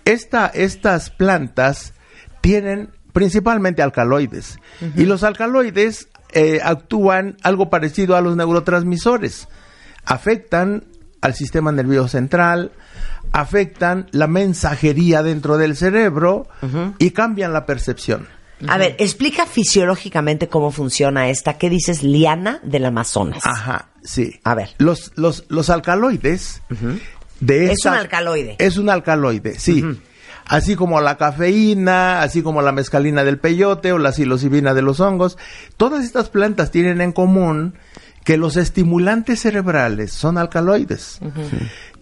Esta, 0.06 0.48
estas 0.48 1.10
plantas 1.10 1.94
tienen 2.42 2.90
principalmente 3.14 3.82
alcaloides. 3.82 4.58
Y 4.96 5.06
los 5.06 5.24
alcaloides 5.24 6.10
eh, 6.34 6.60
actúan 6.64 7.38
algo 7.44 7.70
parecido 7.70 8.16
a 8.16 8.22
los 8.22 8.36
neurotransmisores. 8.36 9.48
Afectan 10.04 10.84
al 11.22 11.36
sistema 11.36 11.72
nervioso 11.72 12.10
central, 12.10 12.72
afectan 13.34 14.08
la 14.12 14.28
mensajería 14.28 15.24
dentro 15.24 15.58
del 15.58 15.76
cerebro 15.76 16.48
y 17.00 17.12
cambian 17.12 17.52
la 17.52 17.66
percepción. 17.66 18.28
A 18.68 18.78
ver, 18.78 18.96
explica 19.00 19.46
fisiológicamente 19.46 20.48
cómo 20.48 20.72
funciona 20.72 21.28
esta. 21.30 21.58
¿Qué 21.58 21.70
dices, 21.70 22.02
liana 22.02 22.62
del 22.64 22.86
Amazonas? 22.86 23.46
Ajá, 23.46 23.90
sí. 24.04 24.40
A 24.46 24.56
ver. 24.56 24.70
Los, 24.78 25.12
los, 25.16 25.44
los 25.50 25.70
alcaloides 25.70 26.62
de 27.42 27.66
Es 27.66 27.72
esta- 27.72 27.92
un 27.92 27.98
alcaloide. 27.98 28.56
Es 28.60 28.78
un 28.78 28.90
alcaloide, 28.90 29.60
sí. 29.60 29.84
Así 30.46 30.76
como 30.76 31.02
la 31.02 31.18
cafeína, 31.18 32.22
así 32.22 32.42
como 32.42 32.62
la 32.62 32.72
mescalina 32.72 33.24
del 33.26 33.38
peyote 33.40 33.92
o 33.92 33.98
la 33.98 34.12
psilocibina 34.14 34.74
de 34.74 34.82
los 34.82 35.00
hongos. 35.02 35.38
Todas 35.76 36.06
estas 36.06 36.30
plantas 36.30 36.72
tienen 36.72 37.02
en 37.02 37.12
común 37.12 37.76
que 38.24 38.38
los 38.38 38.56
estimulantes 38.56 39.42
cerebrales 39.42 40.14
son 40.14 40.38
alcaloides. 40.38 41.20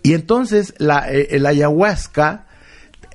Y 0.03 0.13
entonces 0.13 0.73
la, 0.77 1.11
eh, 1.11 1.29
el 1.31 1.45
ayahuasca 1.45 2.45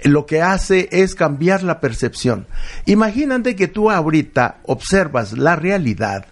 lo 0.02 0.26
que 0.26 0.42
hace 0.42 0.88
es 0.92 1.14
cambiar 1.14 1.62
la 1.62 1.80
percepción. 1.80 2.46
Imagínate 2.84 3.56
que 3.56 3.68
tú 3.68 3.90
ahorita 3.90 4.58
observas 4.64 5.32
la 5.32 5.56
realidad 5.56 6.26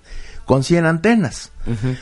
con 0.44 0.62
100 0.62 0.86
antenas. 0.86 1.50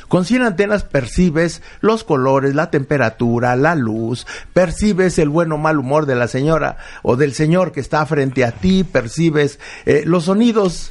Con 0.09 0.25
100 0.25 0.43
antenas 0.43 0.83
percibes 0.83 1.63
los 1.81 2.03
colores, 2.03 2.57
la 2.57 2.71
temperatura, 2.71 3.55
la 3.55 3.77
luz, 3.77 4.27
percibes 4.53 5.19
el 5.19 5.29
buen 5.29 5.53
o 5.53 5.59
mal 5.59 5.79
humor 5.79 6.07
de 6.07 6.17
la 6.17 6.27
señora 6.27 6.79
o 7.03 7.15
del 7.15 7.33
señor 7.33 7.71
que 7.71 7.79
está 7.79 8.05
frente 8.07 8.45
a 8.45 8.51
ti, 8.51 8.83
percibes 8.83 9.61
eh, 9.87 10.03
los 10.05 10.25
sonidos. 10.25 10.91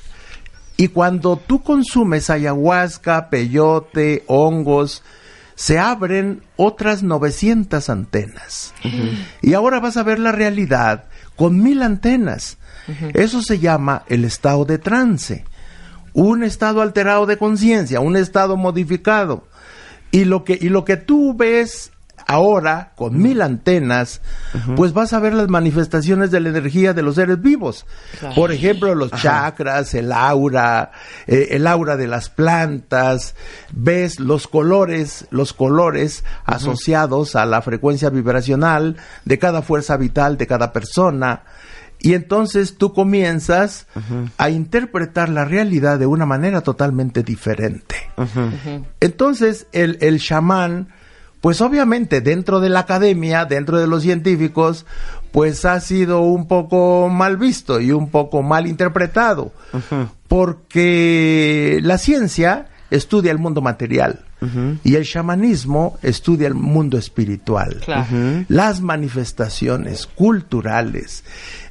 Y 0.77 0.87
cuando 0.87 1.35
tú 1.35 1.61
consumes 1.61 2.29
ayahuasca, 2.29 3.29
peyote, 3.29 4.23
hongos, 4.27 5.03
se 5.55 5.79
abren 5.79 6.41
otras 6.55 7.03
900 7.03 7.89
antenas. 7.89 8.73
Y 9.41 9.53
ahora 9.53 9.79
vas 9.79 9.97
a 9.97 10.03
ver 10.03 10.19
la 10.19 10.31
realidad 10.31 11.05
con 11.35 11.61
mil 11.61 11.81
antenas. 11.81 12.57
Eso 13.13 13.41
se 13.41 13.59
llama 13.59 14.03
el 14.07 14.25
estado 14.25 14.65
de 14.65 14.77
trance. 14.77 15.45
Un 16.13 16.43
estado 16.43 16.81
alterado 16.81 17.25
de 17.25 17.37
conciencia, 17.37 17.99
un 17.99 18.17
estado 18.17 18.57
modificado. 18.57 19.47
Y 20.11 20.25
lo 20.25 20.43
que, 20.43 20.57
y 20.59 20.69
lo 20.69 20.83
que 20.83 20.97
tú 20.97 21.33
ves 21.33 21.91
ahora 22.31 22.93
con 22.95 23.21
mil 23.21 23.41
antenas, 23.41 24.21
pues 24.75 24.93
vas 24.93 25.13
a 25.13 25.19
ver 25.19 25.33
las 25.33 25.49
manifestaciones 25.49 26.31
de 26.31 26.39
la 26.39 26.49
energía 26.49 26.93
de 26.93 27.01
los 27.01 27.15
seres 27.15 27.41
vivos. 27.41 27.85
Por 28.35 28.51
ejemplo, 28.51 28.95
los 28.95 29.11
chakras, 29.11 29.93
el 29.93 30.11
aura, 30.11 30.91
eh, 31.27 31.49
el 31.51 31.67
aura 31.67 31.97
de 31.97 32.07
las 32.07 32.29
plantas, 32.29 33.35
ves 33.73 34.19
los 34.19 34.47
colores, 34.47 35.27
los 35.29 35.53
colores 35.53 36.23
asociados 36.45 37.35
a 37.35 37.45
la 37.45 37.61
frecuencia 37.61 38.09
vibracional 38.09 38.97
de 39.25 39.37
cada 39.37 39.61
fuerza 39.61 39.97
vital 39.97 40.37
de 40.37 40.47
cada 40.47 40.71
persona. 40.71 41.43
Y 42.03 42.15
entonces 42.15 42.77
tú 42.77 42.93
comienzas 42.93 43.85
a 44.37 44.49
interpretar 44.49 45.29
la 45.29 45.45
realidad 45.45 45.99
de 45.99 46.07
una 46.07 46.25
manera 46.25 46.61
totalmente 46.61 47.21
diferente. 47.21 47.95
Entonces 48.99 49.67
el, 49.71 49.97
el 50.01 50.19
chamán, 50.19 50.87
pues 51.41 51.59
obviamente 51.61 52.21
dentro 52.21 52.59
de 52.59 52.69
la 52.69 52.81
academia, 52.81 53.45
dentro 53.45 53.79
de 53.79 53.87
los 53.87 54.03
científicos, 54.03 54.85
pues 55.31 55.65
ha 55.65 55.79
sido 55.79 56.21
un 56.21 56.47
poco 56.47 57.09
mal 57.09 57.37
visto 57.37 57.79
y 57.81 57.91
un 57.91 58.09
poco 58.09 58.43
mal 58.43 58.67
interpretado, 58.67 59.51
porque 60.27 61.79
la 61.83 61.97
ciencia 61.97 62.67
estudia 62.89 63.31
el 63.31 63.37
mundo 63.37 63.61
material 63.61 64.21
y 64.83 64.95
el 64.95 65.05
chamanismo 65.05 65.97
estudia 66.01 66.47
el 66.47 66.55
mundo 66.55 66.97
espiritual, 66.97 67.79
Claro. 67.85 68.05
las 68.47 68.81
manifestaciones 68.81 70.07
culturales, 70.07 71.23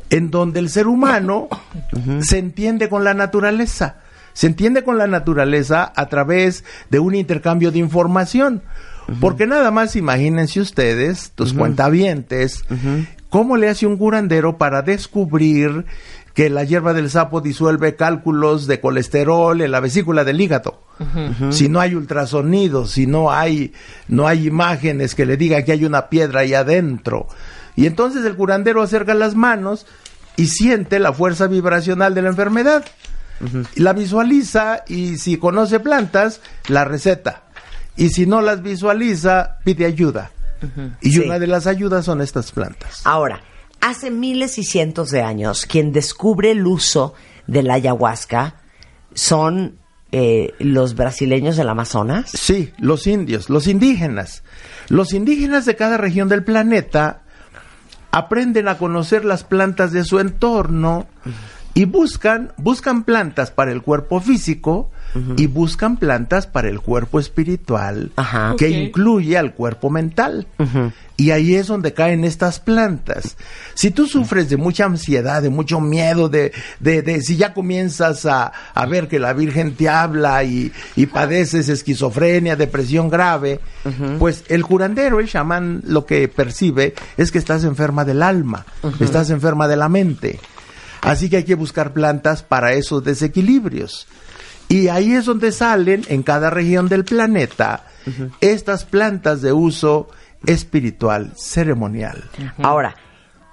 en 0.09 0.31
donde 0.31 0.61
el 0.61 0.69
ser 0.71 0.87
humano 0.87 1.49
se 2.21 2.39
entiende 2.39 2.89
con 2.89 3.03
la 3.05 3.15
naturaleza. 3.15 3.97
Se 4.33 4.47
entiende 4.47 4.85
con 4.85 4.97
la 4.99 5.09
naturaleza 5.09 5.93
a 5.97 6.07
través 6.07 6.65
de 6.89 7.01
un 7.01 7.17
intercambio 7.17 7.73
de 7.73 7.81
información. 7.81 8.63
Porque 9.21 9.47
nada 9.47 9.71
más 9.71 9.97
imagínense 9.97 10.61
ustedes, 10.61 11.33
tus 11.35 11.53
cuentavientes, 11.53 12.65
cómo 13.29 13.57
le 13.57 13.69
hace 13.69 13.87
un 13.87 13.97
curandero 13.97 14.59
para 14.59 14.83
descubrir 14.83 15.85
que 16.35 16.49
la 16.49 16.65
hierba 16.65 16.93
del 16.93 17.11
sapo 17.11 17.41
disuelve 17.41 17.97
cálculos 17.97 18.67
de 18.67 18.81
colesterol 18.81 19.61
en 19.61 19.71
la 19.71 19.81
vesícula 19.81 20.25
del 20.25 20.41
hígado. 20.41 20.81
Si 21.51 21.69
no 21.69 21.81
hay 21.81 21.95
ultrasonidos, 21.95 22.93
si 22.93 23.07
no 23.07 23.33
hay, 23.33 23.73
no 24.07 24.27
hay 24.29 24.47
imágenes 24.47 25.15
que 25.15 25.27
le 25.27 25.37
digan 25.37 25.65
que 25.65 25.73
hay 25.73 25.85
una 25.85 26.09
piedra 26.09 26.41
ahí 26.41 26.55
adentro. 26.55 27.27
Y 27.75 27.87
entonces 27.87 28.25
el 28.25 28.37
curandero 28.37 28.83
acerca 28.83 29.15
las 29.15 29.35
manos 29.35 29.87
y 30.37 30.47
siente 30.47 30.99
la 30.99 31.13
fuerza 31.13 31.47
vibracional 31.47 32.15
de 32.15 32.23
la 32.23 32.29
enfermedad. 32.29 32.85
La 33.75 33.95
visualiza 33.95 34.85
y 34.87 35.17
si 35.17 35.39
conoce 35.39 35.81
plantas, 35.81 36.43
la 36.69 36.85
receta. 36.85 37.45
Y 37.97 38.09
si 38.11 38.27
no 38.27 38.41
las 38.41 38.63
visualiza, 38.63 39.59
pide 39.65 39.87
ayuda. 39.87 40.31
Y 41.01 41.13
Sí. 41.13 41.21
una 41.21 41.39
de 41.39 41.47
las 41.47 41.67
ayudas 41.67 42.05
son 42.05 42.21
estas 42.21 42.53
plantas. 42.53 43.01
Ahora, 43.05 43.41
hace 43.81 44.11
miles 44.11 44.59
y 44.59 44.65
cientos 44.65 45.11
de 45.11 45.23
años, 45.23 45.65
quien 45.67 45.93
descubre 45.93 46.51
el 46.51 46.67
uso 46.67 47.15
de 47.47 47.63
la 47.63 47.75
ayahuasca 47.75 48.57
son 49.15 49.77
eh, 50.13 50.55
los 50.59 50.97
brasileños 50.97 51.57
del 51.57 51.69
Amazonas. 51.69 52.31
Sí, 52.33 52.73
los 52.79 53.07
indios, 53.07 53.49
los 53.49 53.67
indígenas. 53.69 54.43
Los 54.89 55.13
indígenas 55.13 55.67
de 55.67 55.77
cada 55.77 55.97
región 55.99 56.29
del 56.29 56.43
planeta 56.43 57.23
aprenden 58.11 58.67
a 58.69 58.77
conocer 58.77 59.25
las 59.25 59.45
plantas 59.45 59.93
de 59.93 60.05
su 60.05 60.19
entorno 60.19 61.07
y 61.81 61.87
buscan, 61.87 62.53
buscan 62.59 63.05
plantas 63.05 63.51
para 63.51 63.73
el 63.73 63.81
cuerpo 63.81 64.21
físico 64.21 64.91
y 65.37 65.47
buscan 65.47 65.97
plantas 65.97 66.47
para 66.47 66.69
el 66.69 66.81
cuerpo 66.81 67.19
espiritual, 67.19 68.13
Ajá. 68.15 68.55
que 68.57 68.69
incluye 68.69 69.37
al 69.39 69.55
cuerpo 69.55 69.89
mental. 69.91 70.47
Y 71.17 71.33
ahí 71.33 71.55
es 71.57 71.67
donde 71.67 71.93
caen 71.93 72.25
estas 72.25 72.61
plantas. 72.61 73.37
Si 73.75 73.91
tú 73.91 74.07
sufres 74.07 74.49
de 74.49 74.57
mucha 74.57 74.85
ansiedad, 74.85 75.43
de 75.43 75.51
mucho 75.51 75.81
miedo, 75.81 76.29
de, 76.29 76.53
de, 76.79 77.03
de 77.03 77.21
si 77.23 77.37
ya 77.37 77.53
comienzas 77.55 78.25
a, 78.25 78.53
a 78.73 78.87
ver 78.87 79.09
que 79.09 79.19
la 79.19 79.33
Virgen 79.33 79.75
te 79.75 79.89
habla 79.89 80.45
y, 80.45 80.73
y 80.97 81.07
padeces 81.07 81.69
esquizofrenia, 81.69 82.57
depresión 82.57 83.11
grave, 83.11 83.61
pues 84.19 84.45
el 84.49 84.65
curandero, 84.65 85.19
el 85.19 85.29
chamán, 85.29 85.83
lo 85.87 86.07
que 86.07 86.29
percibe 86.29 86.95
es 87.17 87.33
que 87.33 87.39
estás 87.39 87.65
enferma 87.65 88.05
del 88.05 88.23
alma, 88.23 88.65
estás 89.01 89.31
enferma 89.31 89.67
de 89.67 89.77
la 89.77 89.89
mente. 89.89 90.39
Así 91.03 91.31
que 91.31 91.39
hay 91.39 91.45
que 91.45 91.55
buscar 91.55 91.93
plantas 91.93 92.43
para 92.43 92.73
esos 92.73 93.03
desequilibrios. 93.05 94.07
Y 94.69 94.89
ahí 94.89 95.13
es 95.13 95.25
donde 95.25 95.51
salen 95.51 96.05
en 96.09 96.23
cada 96.23 96.51
región 96.51 96.89
del 96.89 97.05
planeta 97.05 97.85
estas 98.41 98.85
plantas 98.85 99.43
de 99.43 99.53
uso 99.53 100.09
espiritual, 100.47 101.33
ceremonial. 101.37 102.31
Ahora, 102.63 102.95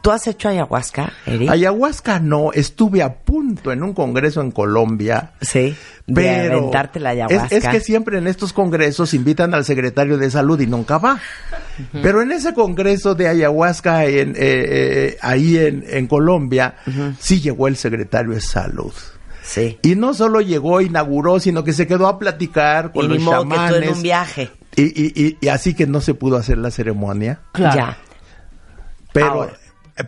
¿tú 0.02 0.12
has 0.12 0.28
hecho 0.28 0.50
ayahuasca, 0.50 1.12
Eric? 1.26 1.50
Ayahuasca 1.50 2.20
no, 2.20 2.52
estuve 2.54 3.02
a 3.04 3.14
punto 3.20 3.72
en 3.72 3.84
un 3.84 3.93
congreso 3.93 4.41
en 4.41 4.52
Colombia. 4.52 5.32
sí. 5.41 5.76
De 6.10 6.14
Pero 6.14 6.60
aventarte 6.60 7.02
la 7.02 7.12
es, 7.14 7.20
ayahuasca. 7.28 7.56
es 7.58 7.68
que 7.68 7.80
siempre 7.82 8.18
en 8.18 8.28
estos 8.28 8.54
congresos 8.54 9.14
invitan 9.14 9.54
al 9.54 9.66
secretario 9.66 10.18
de 10.18 10.32
salud 10.32 10.58
y 10.62 10.66
nunca 10.66 11.00
va. 11.00 11.20
Pero 12.02 12.22
en 12.22 12.32
ese 12.32 12.54
congreso 12.54 13.14
de 13.14 13.28
ayahuasca 13.28 14.06
en, 14.06 14.30
eh, 14.30 14.36
eh, 14.38 15.18
ahí 15.22 15.58
en, 15.58 15.84
en 15.86 16.08
Colombia, 16.08 16.76
sí 17.20 17.41
llegó 17.41 17.68
el 17.68 17.76
secretario 17.76 18.32
de 18.32 18.39
salud. 18.39 18.93
Sí. 19.43 19.78
Y 19.82 19.95
no 19.95 20.14
solo 20.14 20.39
llegó, 20.39 20.80
inauguró, 20.80 21.41
sino 21.41 21.66
que 21.66 21.74
se 21.74 21.88
quedó 21.88 22.08
a 22.08 22.18
platicar 22.20 22.93
con 22.93 23.04
Y 23.04 23.10
los 23.16 23.24
modo 23.24 23.43
que 23.43 23.50
tú 23.50 23.54
en 23.56 23.68
chamanes. 23.68 23.91
un 23.98 24.02
viaje. 24.02 24.50
Y, 24.78 24.84
y, 24.84 25.12
y, 25.14 25.38
y 25.41 25.48
así 25.50 25.74
que 25.74 25.88
no 25.88 26.00
se 26.00 26.14
pudo 26.14 26.38
hacer 26.38 26.58
la 26.58 26.72
ceremonia. 26.72 27.41
Claro. 27.52 27.76
Ya. 27.76 27.98
Pero, 29.12 29.28
Ahora. 29.32 29.54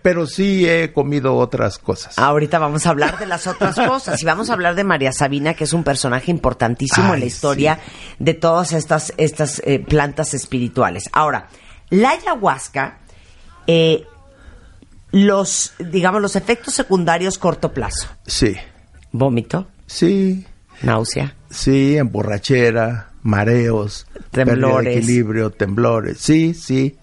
Pero 0.02 0.28
sí 0.28 0.68
he 0.70 0.94
comido 0.94 1.36
otras 1.36 1.78
cosas. 1.78 2.18
Ahorita 2.18 2.60
vamos 2.60 2.86
a 2.86 2.90
hablar 2.92 3.18
de 3.18 3.26
las 3.26 3.48
otras 3.48 3.76
cosas 3.88 4.22
y 4.22 4.26
vamos 4.26 4.50
a 4.50 4.54
hablar 4.54 4.76
de 4.76 4.84
María 4.84 5.12
Sabina, 5.12 5.54
que 5.54 5.64
es 5.64 5.74
un 5.74 5.84
personaje 5.84 6.32
importantísimo 6.32 7.14
en 7.14 7.20
la 7.22 7.26
historia 7.26 7.80
de 8.20 8.34
todas 8.34 8.74
estas, 8.74 9.14
estas 9.18 9.62
eh, 9.66 9.80
plantas 9.80 10.34
espirituales. 10.34 11.10
Ahora, 11.12 11.48
la 11.90 12.12
ayahuasca, 12.12 13.00
eh, 13.68 14.06
los, 15.12 15.74
digamos, 15.80 16.22
los 16.22 16.36
efectos 16.36 16.74
secundarios 16.74 17.38
corto 17.38 17.74
plazo. 17.74 18.08
Sí, 18.28 18.56
Vómito, 19.12 19.68
sí, 19.88 20.46
náusea, 20.84 21.36
sí, 21.50 21.98
emborrachera, 21.98 23.10
mareos, 23.24 24.06
pérdida 24.32 24.54
de 24.56 24.62
Temblores. 24.62 24.98
equilibrio, 24.98 25.50
temblores. 25.50 26.18
Sí, 26.20 26.54
sí. 26.54 26.98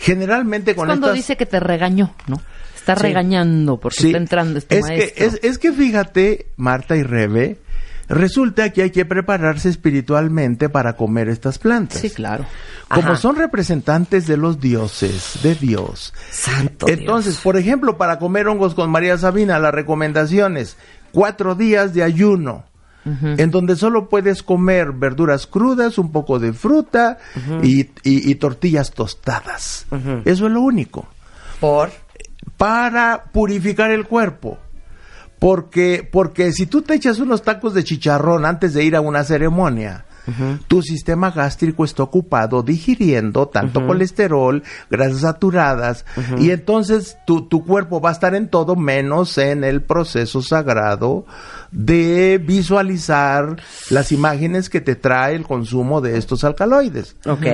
Generalmente 0.00 0.70
Es 0.72 0.76
con 0.76 0.86
cuando 0.86 1.08
estas... 1.08 1.16
dice 1.16 1.36
que 1.36 1.46
te 1.46 1.60
regañó, 1.60 2.14
¿no? 2.26 2.40
Está 2.74 2.96
Sí. 2.96 3.02
regañando 3.02 3.78
porque 3.78 4.00
Sí. 4.00 4.06
está 4.08 4.18
entrando 4.18 4.58
este 4.58 4.78
es 4.78 4.86
maestro. 4.86 5.14
Que, 5.14 5.24
es, 5.26 5.40
es 5.42 5.58
que 5.58 5.72
fíjate, 5.72 6.46
Marta 6.56 6.96
y 6.96 7.02
Rebe, 7.02 7.58
resulta 8.08 8.70
que 8.72 8.82
hay 8.82 8.90
que 8.90 9.04
prepararse 9.04 9.68
espiritualmente 9.68 10.68
para 10.70 10.94
comer 10.94 11.28
estas 11.28 11.58
plantas. 11.58 12.00
Sí, 12.00 12.08
claro. 12.10 12.46
Como 12.88 13.08
Ajá. 13.12 13.16
son 13.16 13.36
representantes 13.36 14.26
de 14.26 14.36
los 14.38 14.58
dioses, 14.58 15.38
de 15.42 15.54
Dios. 15.54 16.14
santo 16.30 16.88
Entonces, 16.88 17.34
Dios. 17.34 17.42
por 17.42 17.56
ejemplo, 17.58 17.98
para 17.98 18.18
comer 18.18 18.48
hongos 18.48 18.74
con 18.74 18.90
María 18.90 19.18
Sabina, 19.18 19.58
las 19.58 19.74
recomendaciones, 19.74 20.76
cuatro 21.12 21.54
días 21.54 21.92
de 21.92 22.02
ayuno, 22.02 22.64
en 23.04 23.50
donde 23.50 23.76
solo 23.76 24.08
puedes 24.08 24.42
comer 24.42 24.92
verduras 24.92 25.46
crudas, 25.46 25.96
un 25.98 26.12
poco 26.12 26.38
de 26.38 26.52
fruta 26.52 27.18
y, 27.62 27.80
y- 28.02 28.30
y 28.30 28.34
tortillas 28.34 28.90
tostadas. 28.92 29.86
Eso 30.24 30.46
es 30.46 30.52
lo 30.52 30.60
único. 30.60 31.06
Por, 31.60 31.90
Para 32.56 33.24
purificar 33.32 33.90
el 33.90 34.06
cuerpo. 34.06 34.58
Porque, 35.38 36.06
porque 36.10 36.52
si 36.52 36.66
tú 36.66 36.82
te 36.82 36.94
echas 36.94 37.18
unos 37.18 37.42
tacos 37.42 37.72
de 37.72 37.82
chicharrón 37.84 38.44
antes 38.44 38.74
de 38.74 38.84
ir 38.84 38.94
a 38.94 39.00
una 39.00 39.24
ceremonia, 39.24 40.04
tu 40.68 40.80
sistema 40.82 41.30
gástrico 41.32 41.82
está 41.84 42.02
ocupado 42.04 42.62
digiriendo 42.62 43.48
tanto 43.48 43.80
colesterol, 43.86 44.62
grasas 44.90 45.22
saturadas, 45.22 46.04
y 46.38 46.50
entonces 46.50 47.16
tu, 47.26 47.48
tu 47.48 47.64
cuerpo 47.64 48.00
va 48.00 48.10
a 48.10 48.12
estar 48.12 48.34
en 48.36 48.48
todo 48.48 48.76
menos 48.76 49.38
en 49.38 49.64
el 49.64 49.82
proceso 49.82 50.40
sagrado 50.42 51.24
de 51.72 52.38
visualizar 52.44 53.56
las 53.90 54.12
imágenes 54.12 54.68
que 54.70 54.80
te 54.80 54.96
trae 54.96 55.34
el 55.36 55.42
consumo 55.44 56.00
de 56.00 56.18
estos 56.18 56.44
alcaloides. 56.44 57.16
ok. 57.26 57.46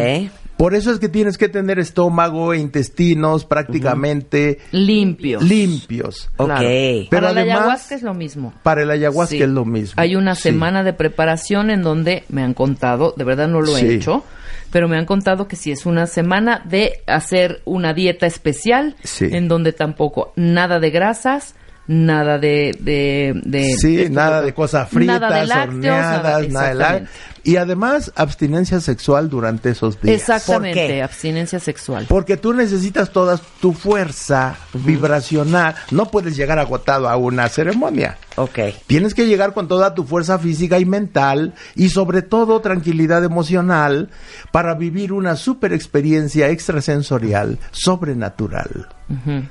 Por 0.56 0.74
eso 0.74 0.90
es 0.90 0.98
que 0.98 1.10
tienes 1.10 1.36
que 1.36 1.50
tener 1.50 1.78
estómago 1.78 2.54
e 2.54 2.58
intestinos 2.58 3.44
prácticamente 3.44 4.58
Limpios. 4.72 5.42
limpios. 5.42 6.30
Ok. 6.38 6.46
Claro. 6.46 6.60
Pero 6.66 7.08
Para 7.10 7.32
la 7.32 7.40
además- 7.42 7.58
ayahuasca 7.60 7.94
es 7.94 8.02
lo 8.02 8.14
mismo. 8.14 8.54
Para 8.62 8.82
el 8.82 8.90
ayahuasca 8.90 9.36
Sí. 9.36 9.42
es 9.42 9.48
lo 9.50 9.66
mismo. 9.66 10.00
Hay 10.00 10.16
una 10.16 10.34
Sí. 10.34 10.44
semana 10.44 10.82
de 10.82 10.94
preparación 10.94 11.68
en 11.70 11.82
donde 11.82 12.24
me 12.30 12.42
han 12.42 12.54
contado, 12.54 13.12
de 13.18 13.24
verdad 13.24 13.48
no 13.48 13.60
lo 13.60 13.76
he 13.76 13.80
Sí. 13.80 13.86
hecho, 13.96 14.24
pero 14.70 14.88
me 14.88 14.96
han 14.96 15.04
contado 15.04 15.46
que 15.46 15.56
si 15.56 15.72
es 15.72 15.84
una 15.84 16.06
semana 16.06 16.62
de 16.64 17.02
hacer 17.06 17.60
una 17.66 17.92
dieta 17.92 18.26
especial, 18.26 18.96
Sí. 19.04 19.26
en 19.30 19.48
donde 19.48 19.74
tampoco 19.74 20.32
nada 20.36 20.80
de 20.80 20.90
grasas, 20.90 21.54
nada 21.88 22.38
de... 22.38 22.76
de, 22.80 23.32
de- 23.44 23.74
Sí, 23.78 24.08
nada 24.10 24.42
de 24.42 24.52
cosas 24.52 24.88
fritas, 24.88 25.20
nada 25.20 25.40
de 25.40 25.46
lácteos, 25.46 25.74
horneadas, 25.74 26.48
nada 26.48 26.68
de 26.68 26.74
la... 26.74 27.02
Y 27.46 27.58
además, 27.58 28.10
abstinencia 28.16 28.80
sexual 28.80 29.30
durante 29.30 29.70
esos 29.70 30.00
días. 30.00 30.16
Exactamente, 30.16 30.80
¿Por 30.80 30.88
qué? 30.88 31.02
abstinencia 31.02 31.60
sexual. 31.60 32.06
Porque 32.08 32.36
tú 32.36 32.52
necesitas 32.52 33.12
toda 33.12 33.38
tu 33.60 33.72
fuerza 33.72 34.56
vibracional. 34.74 35.76
No 35.92 36.10
puedes 36.10 36.36
llegar 36.36 36.58
agotado 36.58 37.08
a 37.08 37.16
una 37.16 37.48
ceremonia. 37.48 38.18
Ok. 38.34 38.58
Tienes 38.88 39.14
que 39.14 39.28
llegar 39.28 39.54
con 39.54 39.68
toda 39.68 39.94
tu 39.94 40.02
fuerza 40.02 40.40
física 40.40 40.80
y 40.80 40.86
mental 40.86 41.54
y 41.76 41.90
sobre 41.90 42.22
todo 42.22 42.60
tranquilidad 42.60 43.22
emocional 43.22 44.10
para 44.50 44.74
vivir 44.74 45.12
una 45.12 45.36
super 45.36 45.72
experiencia 45.72 46.50
extrasensorial, 46.50 47.60
sobrenatural. 47.70 48.88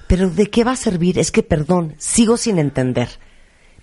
Pero 0.07 0.29
¿de 0.29 0.49
qué 0.49 0.65
va 0.65 0.73
a 0.73 0.75
servir? 0.75 1.17
Es 1.17 1.31
que, 1.31 1.43
perdón, 1.43 1.95
sigo 1.97 2.35
sin 2.35 2.59
entender. 2.59 3.07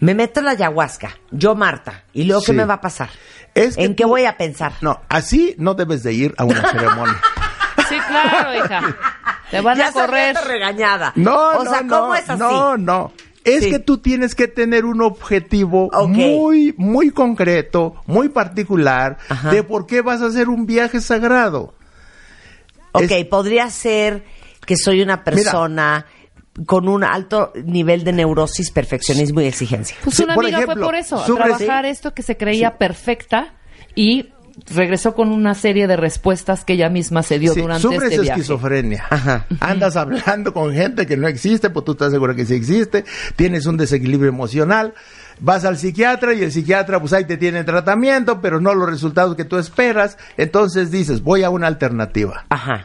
Me 0.03 0.15
meto 0.17 0.41
en 0.41 0.47
la 0.47 0.53
ayahuasca, 0.53 1.17
yo 1.31 1.55
Marta, 1.55 2.03
y 2.13 2.25
luego 2.25 2.43
¿qué 2.45 2.53
me 2.53 2.65
va 2.65 2.75
a 2.75 2.81
pasar? 2.81 3.09
Es 3.55 3.77
que 3.77 3.85
¿En 3.85 3.95
qué 3.95 4.03
tú- 4.03 4.09
voy 4.09 4.25
a 4.25 4.37
pensar? 4.37 4.73
No, 4.81 5.01
así 5.09 5.55
no 5.59 5.75
debes 5.75 6.03
de 6.03 6.13
ir 6.13 6.35
a 6.39 6.45
una 6.45 6.61
ceremonia. 6.73 7.21
Sí, 7.89 7.97
claro, 8.09 8.53
hija. 8.65 8.97
Te 9.51 9.61
van 9.61 9.79
ya 9.79 9.89
a 9.89 9.93
correr. 9.93 10.37
regañada. 10.45 11.13
No, 11.15 11.51
o 11.51 11.63
no, 11.65 11.71
sea, 11.71 11.83
no, 11.83 12.01
¿cómo 12.01 12.15
es 12.17 12.29
así? 12.29 12.39
No, 12.41 12.77
no. 12.77 13.13
Es 13.45 13.63
Sí. 13.63 13.71
que 13.71 13.79
tú 13.79 13.99
tienes 13.99 14.35
que 14.35 14.49
tener 14.49 14.85
un 14.85 15.03
objetivo 15.03 15.89
muy, 16.09 16.75
muy 16.79 17.11
concreto, 17.13 17.95
muy 18.07 18.29
particular, 18.29 19.19
Ajá. 19.29 19.51
de 19.51 19.63
por 19.63 19.87
qué 19.87 20.01
vas 20.03 20.21
a 20.21 20.27
hacer 20.27 20.49
un 20.49 20.67
viaje 20.67 21.01
sagrado. 21.01 21.75
Ok, 22.93 23.03
Es- 23.11 23.25
podría 23.27 23.71
ser 23.71 24.25
que 24.67 24.77
soy 24.77 25.01
una 25.01 25.23
persona 25.23 26.07
con 26.67 26.89
un 26.89 27.03
alto 27.05 27.53
nivel 27.65 28.05
de 28.05 28.13
neurosis, 28.13 28.71
perfeccionismo 28.71 29.41
y 29.41 29.47
exigencia. 29.47 29.97
Pues 30.05 30.17
Sí, 30.17 30.25
una 30.25 30.35
por 30.35 30.45
amiga 30.45 30.59
ejemplo, 30.59 30.75
fue 30.77 30.85
por 30.85 30.95
eso, 30.97 31.19
a 31.19 31.25
trabajar 31.25 31.87
esto 31.87 32.13
que 32.15 32.23
se 32.23 32.37
creía 32.37 32.77
perfecta 32.79 33.55
y 33.95 34.29
regresó 34.75 35.15
con 35.15 35.33
una 35.33 35.55
serie 35.55 35.87
de 35.87 35.97
respuestas 35.97 36.63
que 36.67 36.75
ella 36.75 36.91
misma 36.91 37.23
se 37.23 37.39
dio 37.39 37.55
Sí, 37.55 37.63
durante 37.63 37.81
sufres 37.83 38.03
este 38.13 38.21
viaje. 38.21 38.41
esquizofrenia. 38.41 39.07
Ajá. 39.09 39.47
Andas 39.61 39.97
hablando 39.97 40.53
con 40.53 40.75
gente 40.75 41.07
que 41.07 41.17
no 41.17 41.27
existe, 41.27 41.71
pues 41.71 41.87
tú 41.87 41.93
estás 41.93 42.13
segura 42.13 42.35
que 42.35 42.45
sí 42.45 42.55
existe. 42.55 43.07
Tienes 43.37 43.65
un 43.65 43.79
desequilibrio 43.79 44.29
emocional. 44.29 44.93
Vas 45.41 45.65
al 45.65 45.79
psiquiatra 45.79 46.35
y 46.35 46.43
el 46.43 46.53
psiquiatra, 46.53 47.01
pues 47.01 47.15
ahí 47.15 47.25
te 47.25 47.39
tiene 47.39 47.65
tratamiento, 47.65 48.43
pero 48.43 48.61
no 48.61 48.75
los 48.75 48.91
resultados 48.91 49.37
que 49.37 49.45
tú 49.47 49.57
esperas. 49.57 50.19
Entonces 50.37 50.91
dices, 50.91 51.23
voy 51.23 51.45
a 51.45 51.51
una 51.51 51.67
alternativa. 51.67 52.45
Ajá. 52.51 52.85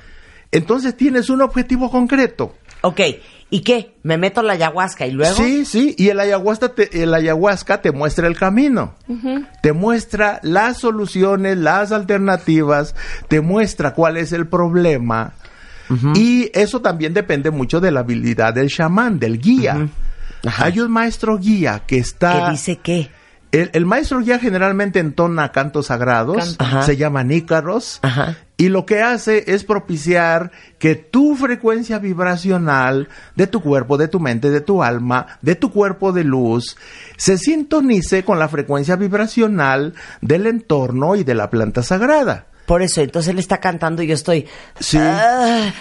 Entonces 0.53 0.95
tienes 0.95 1.29
un 1.29 1.41
objetivo 1.41 1.91
concreto. 1.91 2.55
Ok, 2.81 3.01
¿y 3.49 3.61
qué? 3.61 3.95
¿Me 4.03 4.17
meto 4.17 4.41
en 4.41 4.47
la 4.47 4.53
ayahuasca 4.53 5.05
y 5.05 5.11
luego? 5.11 5.35
Sí, 5.35 5.65
sí, 5.65 5.95
y 5.97 6.09
el 6.09 6.19
ayahuasca 6.19 6.69
te, 6.69 7.03
el 7.03 7.13
ayahuasca 7.13 7.81
te 7.81 7.91
muestra 7.91 8.27
el 8.27 8.37
camino. 8.37 8.95
Te 9.61 9.73
muestra 9.73 10.39
las 10.43 10.77
soluciones, 10.77 11.57
las 11.57 11.91
alternativas, 11.91 12.95
te 13.27 13.41
muestra 13.41 13.93
cuál 13.93 14.17
es 14.17 14.31
el 14.31 14.47
problema. 14.47 15.33
Y 16.15 16.51
eso 16.53 16.81
también 16.81 17.13
depende 17.13 17.49
mucho 17.49 17.79
de 17.79 17.91
la 17.91 18.01
habilidad 18.01 18.53
del 18.53 18.69
chamán, 18.69 19.19
del 19.19 19.39
guía. 19.39 19.87
Hay 20.57 20.79
un 20.79 20.91
maestro 20.91 21.37
guía 21.37 21.83
que 21.87 21.97
está... 21.97 22.45
¿Qué 22.45 22.51
dice 22.51 22.75
qué? 22.77 23.09
El, 23.51 23.69
el 23.73 23.85
maestro 23.85 24.19
guía 24.19 24.39
generalmente 24.39 24.99
entona 24.99 25.51
cantos 25.51 25.87
sagrados, 25.87 26.57
Canto. 26.57 26.83
Se 26.83 26.97
llaman 26.97 27.31
ícaros, 27.31 27.99
Ajá. 28.01 28.35
y 28.57 28.67
lo 28.69 28.85
que 28.85 29.01
hace 29.01 29.45
es 29.47 29.63
propiciar 29.63 30.51
que 30.79 30.95
tu 30.95 31.35
frecuencia 31.35 31.97
vibracional 31.99 33.07
de 33.35 33.47
tu 33.47 33.61
cuerpo, 33.61 33.97
de 33.97 34.09
tu 34.09 34.19
mente, 34.19 34.49
de 34.49 34.61
tu 34.61 34.83
alma, 34.83 35.39
de 35.41 35.55
tu 35.55 35.71
cuerpo 35.71 36.11
de 36.11 36.23
luz, 36.25 36.75
se 37.15 37.37
sintonice 37.37 38.23
con 38.23 38.37
la 38.37 38.49
frecuencia 38.49 38.95
vibracional 38.95 39.93
del 40.21 40.45
entorno 40.47 41.15
y 41.15 41.23
de 41.23 41.35
la 41.35 41.49
planta 41.49 41.83
sagrada. 41.83 42.47
Por 42.67 42.81
eso, 42.83 43.01
entonces 43.01 43.31
él 43.31 43.39
está 43.39 43.59
cantando 43.59 44.03
y 44.03 44.07
yo 44.07 44.13
estoy... 44.13 44.45
Sí. 44.79 44.97
Ah, 45.01 45.71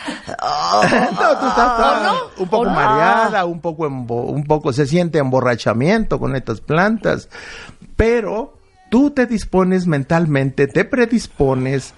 oh, 0.41 0.82
no, 1.20 1.39
tú 1.41 1.47
estás 1.49 1.80
¿O 1.80 2.03
no? 2.05 2.14
un 2.45 2.49
poco 2.49 2.70
mareada, 2.70 3.45
un 3.45 3.61
poco, 3.61 3.87
embo- 3.87 4.26
un 4.30 4.45
poco 4.45 4.72
se 4.72 4.87
siente 4.87 5.18
emborrachamiento 5.18 6.18
con 6.20 6.34
estas 6.37 6.61
plantas, 6.61 7.28
pero 7.97 8.57
tú 8.89 9.11
te 9.11 9.26
dispones 9.26 9.87
mentalmente, 9.89 10.68
te 10.68 10.84
predispones 10.84 11.93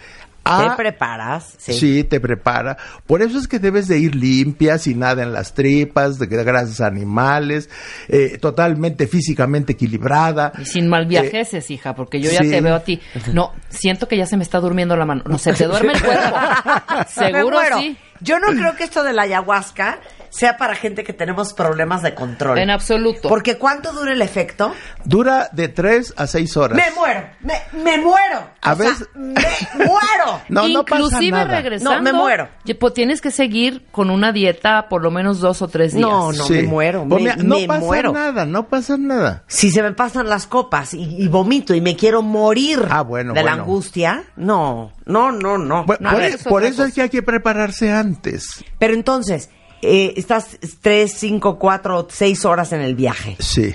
a... 0.49 0.71
Te 0.71 0.77
preparas. 0.77 1.55
Sí. 1.59 1.73
Sí. 1.73 2.05
te 2.05 2.21
prepara. 2.21 2.77
Por 3.07 3.23
eso 3.23 3.39
es 3.39 3.47
que 3.47 3.59
debes 3.59 3.89
de 3.89 3.99
ir 3.99 4.15
limpia, 4.15 4.79
sin 4.79 5.01
nada 5.01 5.23
en 5.23 5.33
las 5.33 5.55
tripas, 5.55 6.19
de 6.19 6.27
grasas 6.27 6.81
animales, 6.81 7.69
eh, 8.09 8.39
totalmente 8.39 9.07
físicamente 9.07 9.73
equilibrada. 9.75 10.53
Y 10.59 10.65
sin 10.65 10.89
mal 10.89 11.07
viajeses, 11.07 11.71
hija, 11.71 11.95
porque 11.95 12.21
yo 12.21 12.31
ya 12.31 12.43
sí. 12.43 12.51
te 12.51 12.61
veo 12.61 12.77
a 12.77 12.81
ti. 12.81 13.01
No, 13.33 13.53
siento 13.69 14.09
que 14.09 14.17
ya 14.17 14.27
se 14.27 14.37
me 14.37 14.43
está 14.43 14.59
durmiendo 14.59 14.97
la 14.97 15.05
mano. 15.05 15.23
No, 15.27 15.39
se 15.39 15.53
te 15.53 15.67
duerme 15.67 15.93
el 15.93 16.03
cuerpo. 16.03 16.37
Seguro 17.09 17.59
sí. 17.79 17.97
Yo 18.21 18.39
no 18.39 18.49
creo 18.49 18.75
que 18.75 18.85
esto 18.85 19.05
de 19.05 19.13
la 19.13 19.23
ayahuasca 19.23 20.01
sea 20.31 20.57
para 20.57 20.75
gente 20.75 21.05
que 21.05 21.13
tenemos 21.13 21.53
problemas 21.55 22.03
de 22.03 22.15
control. 22.15 22.59
En 22.59 22.71
absoluto. 22.71 23.29
Porque 23.29 23.57
¿cuánto 23.59 23.93
dura 23.93 24.13
el 24.13 24.23
efecto? 24.23 24.75
Dura 25.05 25.49
de 25.53 25.69
3 25.69 26.15
a 26.17 26.27
6 26.27 26.57
horas. 26.57 26.77
Me 26.77 26.91
muero, 26.99 27.27
me, 27.41 27.55
me 27.83 27.99
muero. 27.99 28.51
A 28.63 28.75
veces- 28.75 29.09
me 29.15 29.35
muero. 29.75 30.41
No, 30.49 30.67
no 30.69 30.85
pasa 30.85 31.03
Inclusive 31.03 31.31
nada. 31.31 31.57
regresando. 31.61 31.97
No, 31.97 32.03
me 32.03 32.13
muero. 32.13 32.49
pues, 32.79 32.95
tienes 32.95 33.21
que 33.21 33.31
seguir 33.31 33.87
con 33.91 34.11
una 34.11 34.33
dieta 34.33 34.89
por 34.89 35.03
lo 35.03 35.11
menos 35.11 35.41
dos 35.41 35.63
o 35.63 35.69
tres 35.69 35.93
días. 35.95 36.03
No, 36.09 36.33
no, 36.33 36.49
me 36.49 36.63
muero, 36.65 37.07
Pues 37.09 37.23
me- 37.23 37.37
no 37.37 37.59
me 37.59 37.67
pasa 37.67 37.81
muero. 37.81 38.13
nada, 38.13 38.45
no 38.47 38.69
pasa 38.69 38.97
nada. 38.99 39.45
Si 39.47 39.71
se 39.71 39.83
me 39.83 39.93
pasan 39.93 40.29
las 40.29 40.47
copas 40.47 40.95
y, 40.95 41.23
y 41.23 41.29
vomito 41.29 41.75
y 41.75 41.81
me 41.81 41.97
quiero 41.97 42.23
morir 42.23 42.87
Ah, 42.91 43.03
bueno, 43.03 43.33
de 43.35 43.43
la 43.43 43.53
angustia, 43.53 44.25
no, 44.37 44.93
no, 45.07 45.33
no, 45.33 45.59
no. 45.59 45.85
Bueno, 45.85 46.01
No, 46.03 46.09
a 46.09 46.13
por 46.13 46.21
ver, 46.21 46.35
e- 46.35 46.39
por 46.49 46.65
eso 46.65 46.85
es 46.85 46.95
que 46.95 47.03
hay 47.03 47.09
que 47.11 47.23
prepararse 47.23 47.91
antes. 47.93 48.65
Pero 48.79 48.95
entonces, 48.95 49.51
eh, 49.83 50.15
estás 50.17 50.59
tres, 50.81 51.13
cinco, 51.13 51.59
cuatro, 51.59 52.07
seis 52.11 52.45
horas 52.45 52.73
en 52.73 52.81
el 52.81 52.95
viaje. 52.95 53.37
Sí. 53.39 53.75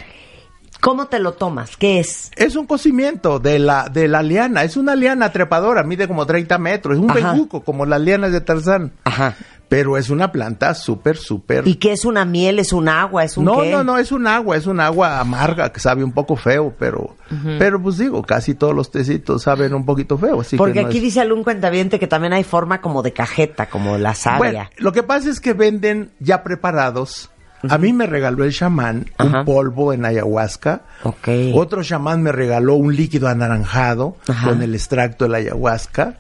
¿Cómo 0.84 1.08
te 1.08 1.20
lo 1.20 1.32
tomas? 1.32 1.78
¿Qué 1.78 2.01
es? 2.01 2.30
Es 2.36 2.58
un 2.58 2.68
cocimiento 2.68 3.39
de 3.39 3.58
la, 3.58 3.88
de 3.88 4.10
la 4.10 4.22
liana. 4.22 4.66
Es 4.66 4.76
una 4.76 4.97
liana 4.97 5.32
trepadora, 5.32 5.82
mide 5.84 6.10
como 6.10 6.26
30 6.26 6.58
metros. 6.58 6.97
Es 6.97 7.01
un 7.01 7.08
bejuco, 7.08 7.64
como 7.64 7.86
las 7.86 8.01
lianas 8.01 8.34
de 8.34 8.41
Tarzán. 8.41 8.91
Ajá. 9.06 9.38
Pero 9.76 9.97
es 9.97 10.11
una 10.11 10.32
planta 10.32 10.76
súper, 10.76 11.17
súper... 11.17 11.67
¿Y 11.67 11.76
qué 11.78 11.93
es 11.93 12.05
una 12.05 12.26
miel? 12.26 12.59
¿Es 12.59 12.74
un 12.74 12.88
agua? 12.88 13.24
¿Es 13.24 13.38
un 13.38 13.45
No, 13.45 13.61
qué? 13.61 13.71
no, 13.71 13.84
no, 13.84 13.97
es 13.97 14.11
un 14.11 14.28
agua, 14.28 14.55
es 14.55 14.67
un 14.67 14.80
agua 14.80 15.19
amarga 15.19 15.71
que 15.71 15.80
sabe 15.80 16.03
un 16.03 16.11
poco 16.11 16.36
feo, 16.36 16.76
pero, 16.78 17.15
pero 17.57 17.82
pues 17.82 17.97
digo, 17.97 18.21
casi 18.21 18.53
todos 18.53 18.76
los 18.76 18.91
tecitos 18.91 19.41
saben 19.41 19.74
un 19.74 19.84
poquito 19.84 20.15
feo, 20.15 20.41
así 20.41 20.57
Porque 20.57 20.74
que 20.74 20.82
no 20.84 20.88
aquí 20.89 20.97
es- 20.97 21.03
dice 21.05 21.21
algún 21.21 21.43
cuentaviente 21.43 21.97
que 21.97 22.05
también 22.05 22.34
hay 22.34 22.43
forma 22.43 22.82
como 22.82 23.01
de 23.01 23.13
cajeta, 23.13 23.65
como 23.65 23.97
la 23.97 24.13
savia. 24.13 24.38
Bueno, 24.38 24.69
lo 24.78 24.91
que 24.91 25.01
pasa 25.01 25.32
es 25.32 25.39
que 25.39 25.53
venden 25.53 26.11
ya 26.19 26.43
preparados. 26.43 27.32
A 27.67 27.78
mí 27.80 27.93
me 27.93 28.05
regaló 28.05 28.43
el 28.43 28.51
chamán 28.53 29.05
Ajá. 29.17 29.39
un 29.39 29.45
polvo 29.45 29.91
en 29.93 30.05
ayahuasca. 30.05 30.82
Ok. 31.03 31.30
Otro 31.55 31.82
chamán 31.82 32.21
me 32.21 32.32
regaló 32.32 32.76
un 32.76 32.95
líquido 32.95 33.28
anaranjado 33.30 34.17
Ajá. 34.28 34.49
con 34.49 34.61
el 34.61 34.76
extracto 34.76 35.26
de 35.26 35.30
la 35.32 35.38
ayahuasca. 35.38 36.17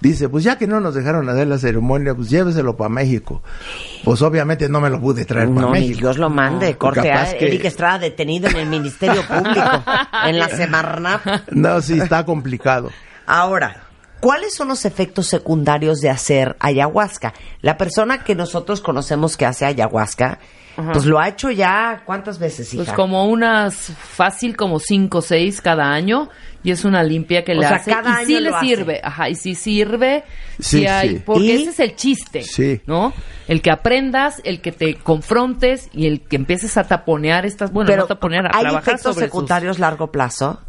Dice, 0.00 0.28
pues 0.30 0.44
ya 0.44 0.56
que 0.56 0.66
no 0.66 0.80
nos 0.80 0.94
dejaron 0.94 1.28
hacer 1.28 1.46
la 1.46 1.58
ceremonia, 1.58 2.14
pues 2.14 2.30
lléveselo 2.30 2.76
para 2.76 2.88
México. 2.88 3.42
Pues 4.02 4.22
obviamente 4.22 4.68
no 4.68 4.80
me 4.80 4.88
lo 4.88 4.98
pude 5.00 5.24
traer 5.26 5.48
para 5.48 5.60
No, 5.60 5.72
ni 5.74 5.80
México. 5.80 5.98
Dios 6.00 6.16
lo 6.16 6.30
mande. 6.30 6.76
Corte 6.78 7.02
capaz 7.08 7.30
a 7.32 7.36
que- 7.36 7.46
Eric 7.48 7.64
Estrada 7.66 7.98
detenido 7.98 8.48
en 8.48 8.56
el 8.56 8.66
Ministerio 8.68 9.22
Público, 9.26 9.84
en 10.26 10.38
la 10.38 10.48
Semarnap. 10.48 11.20
No, 11.50 11.80
sí, 11.82 11.98
está 12.00 12.24
complicado. 12.24 12.90
Ahora, 13.26 13.82
¿cuáles 14.20 14.54
son 14.54 14.68
los 14.68 14.86
efectos 14.86 15.26
secundarios 15.26 16.00
de 16.00 16.08
hacer 16.08 16.56
ayahuasca? 16.60 17.34
La 17.60 17.76
persona 17.76 18.24
que 18.24 18.34
nosotros 18.34 18.80
conocemos 18.80 19.36
que 19.36 19.44
hace 19.44 19.66
ayahuasca, 19.66 20.38
pues 20.94 21.04
lo 21.04 21.18
ha 21.20 21.28
hecho 21.28 21.50
ya 21.50 22.04
¿cuántas 22.06 22.38
veces, 22.38 22.72
hija? 22.72 22.84
Pues 22.84 22.96
como 22.96 23.26
unas 23.26 23.74
fácil 23.74 24.56
como 24.56 24.78
cinco 24.78 25.18
o 25.18 25.22
seis 25.22 25.60
cada 25.60 25.84
año 25.92 26.30
y 26.62 26.70
es 26.72 26.84
una 26.84 27.02
limpia 27.02 27.44
que 27.44 27.52
O 27.52 27.54
le 27.60 27.66
sea, 27.66 27.76
hace 27.76 27.90
cada 27.90 28.22
y 28.22 28.26
sí 28.26 28.40
le 28.40 28.50
hace. 28.50 28.66
sirve, 28.66 29.00
ajá, 29.02 29.28
y 29.28 29.34
sí 29.34 29.54
sirve, 29.54 30.24
Sí, 30.58 30.80
sí 30.80 30.86
hay, 30.86 31.08
sí. 31.16 31.22
porque 31.24 31.42
¿Y? 31.44 31.50
ese 31.62 31.70
es 31.70 31.80
el 31.80 31.96
chiste, 31.96 32.42
Sí. 32.42 32.80
¿no? 32.86 33.12
El 33.48 33.62
que 33.62 33.70
aprendas, 33.70 34.40
el 34.44 34.60
que 34.60 34.70
te 34.72 34.94
confrontes 34.96 35.88
y 35.92 36.06
el 36.06 36.20
que 36.20 36.36
empieces 36.36 36.76
a 36.76 36.84
taponear 36.84 37.46
estas, 37.46 37.72
bueno, 37.72 37.88
Pero 37.88 38.02
no 38.02 38.06
taponear, 38.08 38.46
a 38.46 38.50
¿hay 38.54 38.60
trabajar 38.62 38.94
efectos 38.94 39.14
sobre 39.14 39.26
sus- 39.26 39.32
secundarios 39.32 39.78
largo 39.78 40.12
plazo? 40.12 40.60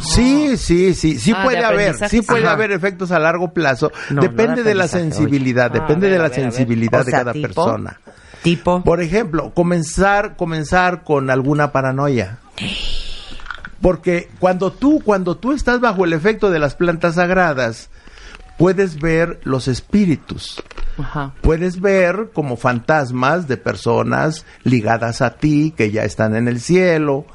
Sí, 0.00 0.56
sí, 0.56 0.94
sí, 0.94 1.18
sí 1.18 1.32
Ah, 1.36 1.42
puede 1.44 1.58
de 1.58 1.64
haber, 1.64 2.08
sí 2.08 2.22
puede 2.22 2.44
Ajá. 2.44 2.52
haber 2.52 2.72
efectos 2.72 3.12
a 3.12 3.18
largo 3.18 3.52
plazo. 3.52 3.92
No, 4.08 4.22
depende 4.22 4.48
no 4.48 4.56
de 4.56 4.62
de 4.64 4.74
la 4.74 4.88
sensibilidad, 4.88 5.70
oye. 5.70 5.80
depende 5.80 6.06
Ah, 6.06 6.08
a 6.08 6.12
de 6.12 6.18
la 6.18 6.28
ver, 6.28 6.34
sensibilidad 6.34 7.00
O 7.02 7.04
de 7.04 7.10
cada 7.12 7.32
tipo, 7.34 7.48
persona. 7.48 8.00
Tipo, 8.42 8.82
Por 8.82 9.02
ejemplo, 9.02 9.52
comenzar, 9.52 10.36
comenzar 10.36 11.04
con 11.04 11.28
alguna 11.30 11.70
paranoia. 11.70 12.38
Porque 13.80 14.28
cuando 14.38 14.72
tú, 14.72 15.00
cuando 15.04 15.36
tú 15.36 15.52
estás 15.52 15.80
bajo 15.80 16.04
el 16.04 16.12
efecto 16.12 16.50
de 16.50 16.58
las 16.58 16.74
plantas 16.74 17.16
sagradas, 17.16 17.90
puedes 18.58 18.98
ver 18.98 19.40
los 19.44 19.68
espíritus. 19.68 20.62
Ajá. 20.98 21.34
Puedes 21.40 21.80
ver 21.80 22.30
como 22.32 22.56
fantasmas 22.56 23.48
de 23.48 23.56
personas 23.56 24.44
ligadas 24.62 25.22
a 25.22 25.36
ti 25.36 25.74
que 25.76 25.90
ya 25.90 26.04
están 26.04 26.36
en 26.36 26.48
el 26.48 26.60
cielo. 26.60 27.26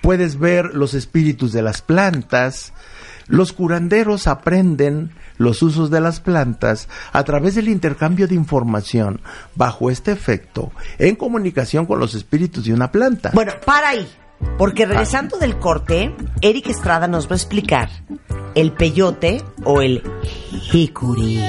Puedes 0.00 0.38
ver 0.38 0.74
los 0.74 0.94
espíritus 0.94 1.52
de 1.52 1.62
las 1.62 1.82
plantas. 1.82 2.72
Los 3.26 3.52
curanderos 3.52 4.26
aprenden 4.26 5.12
los 5.38 5.62
usos 5.62 5.90
de 5.90 6.00
las 6.00 6.20
plantas 6.20 6.88
a 7.12 7.24
través 7.24 7.54
del 7.54 7.68
intercambio 7.68 8.28
de 8.28 8.34
información 8.34 9.20
bajo 9.54 9.90
este 9.90 10.12
efecto 10.12 10.72
en 10.98 11.16
comunicación 11.16 11.86
con 11.86 11.98
los 11.98 12.14
espíritus 12.14 12.64
de 12.64 12.72
una 12.72 12.90
planta. 12.90 13.30
bueno, 13.34 13.52
para 13.64 13.90
ahí. 13.90 14.08
Porque 14.58 14.86
regresando 14.86 15.38
del 15.38 15.58
corte, 15.58 16.14
Eric 16.40 16.68
Estrada 16.68 17.08
nos 17.08 17.28
va 17.28 17.32
a 17.32 17.36
explicar 17.36 17.88
el 18.54 18.72
peyote 18.72 19.42
o 19.64 19.80
el 19.80 20.02
hikuri 20.72 21.40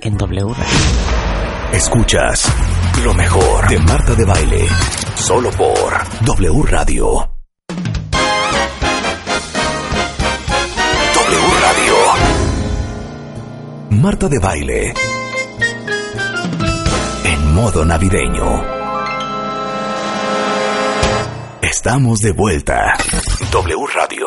en 0.00 0.16
W 0.16 0.54
Radio. 0.54 0.78
Escuchas 1.72 2.50
lo 3.04 3.14
mejor 3.14 3.68
de 3.68 3.78
Marta 3.78 4.14
de 4.14 4.24
Baile. 4.24 4.66
Solo 5.14 5.50
por 5.50 5.92
W 6.24 6.62
Radio. 6.64 7.30
W 11.14 11.48
Radio. 11.62 11.94
Marta 13.90 14.28
de 14.28 14.38
Baile. 14.38 14.94
En 17.24 17.54
modo 17.54 17.84
navideño. 17.84 18.77
Estamos 21.70 22.20
de 22.20 22.32
vuelta. 22.32 22.94
W 23.52 23.86
Radio. 23.94 24.26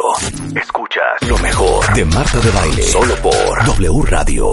Escuchas 0.55 1.27
lo 1.27 1.39
mejor 1.39 1.91
de 1.95 2.05
Marta 2.05 2.39
de 2.39 2.51
Baile. 2.51 2.83
Solo 2.83 3.15
por 3.15 3.65
W 3.65 4.01
Radio. 4.05 4.51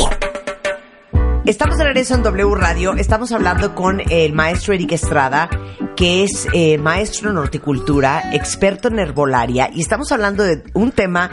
Estamos 1.44 1.76
de 1.76 1.84
regreso 1.84 2.14
en 2.14 2.22
W 2.22 2.54
Radio. 2.54 2.94
Estamos 2.94 3.30
hablando 3.32 3.74
con 3.74 4.00
el 4.10 4.32
maestro 4.32 4.72
Eric 4.72 4.92
Estrada, 4.92 5.50
que 5.96 6.24
es 6.24 6.48
eh, 6.54 6.78
maestro 6.78 7.30
en 7.30 7.36
horticultura, 7.36 8.30
experto 8.32 8.88
en 8.88 9.00
herbolaria, 9.00 9.70
y 9.74 9.82
estamos 9.82 10.10
hablando 10.10 10.42
de 10.42 10.64
un 10.72 10.92
tema 10.92 11.30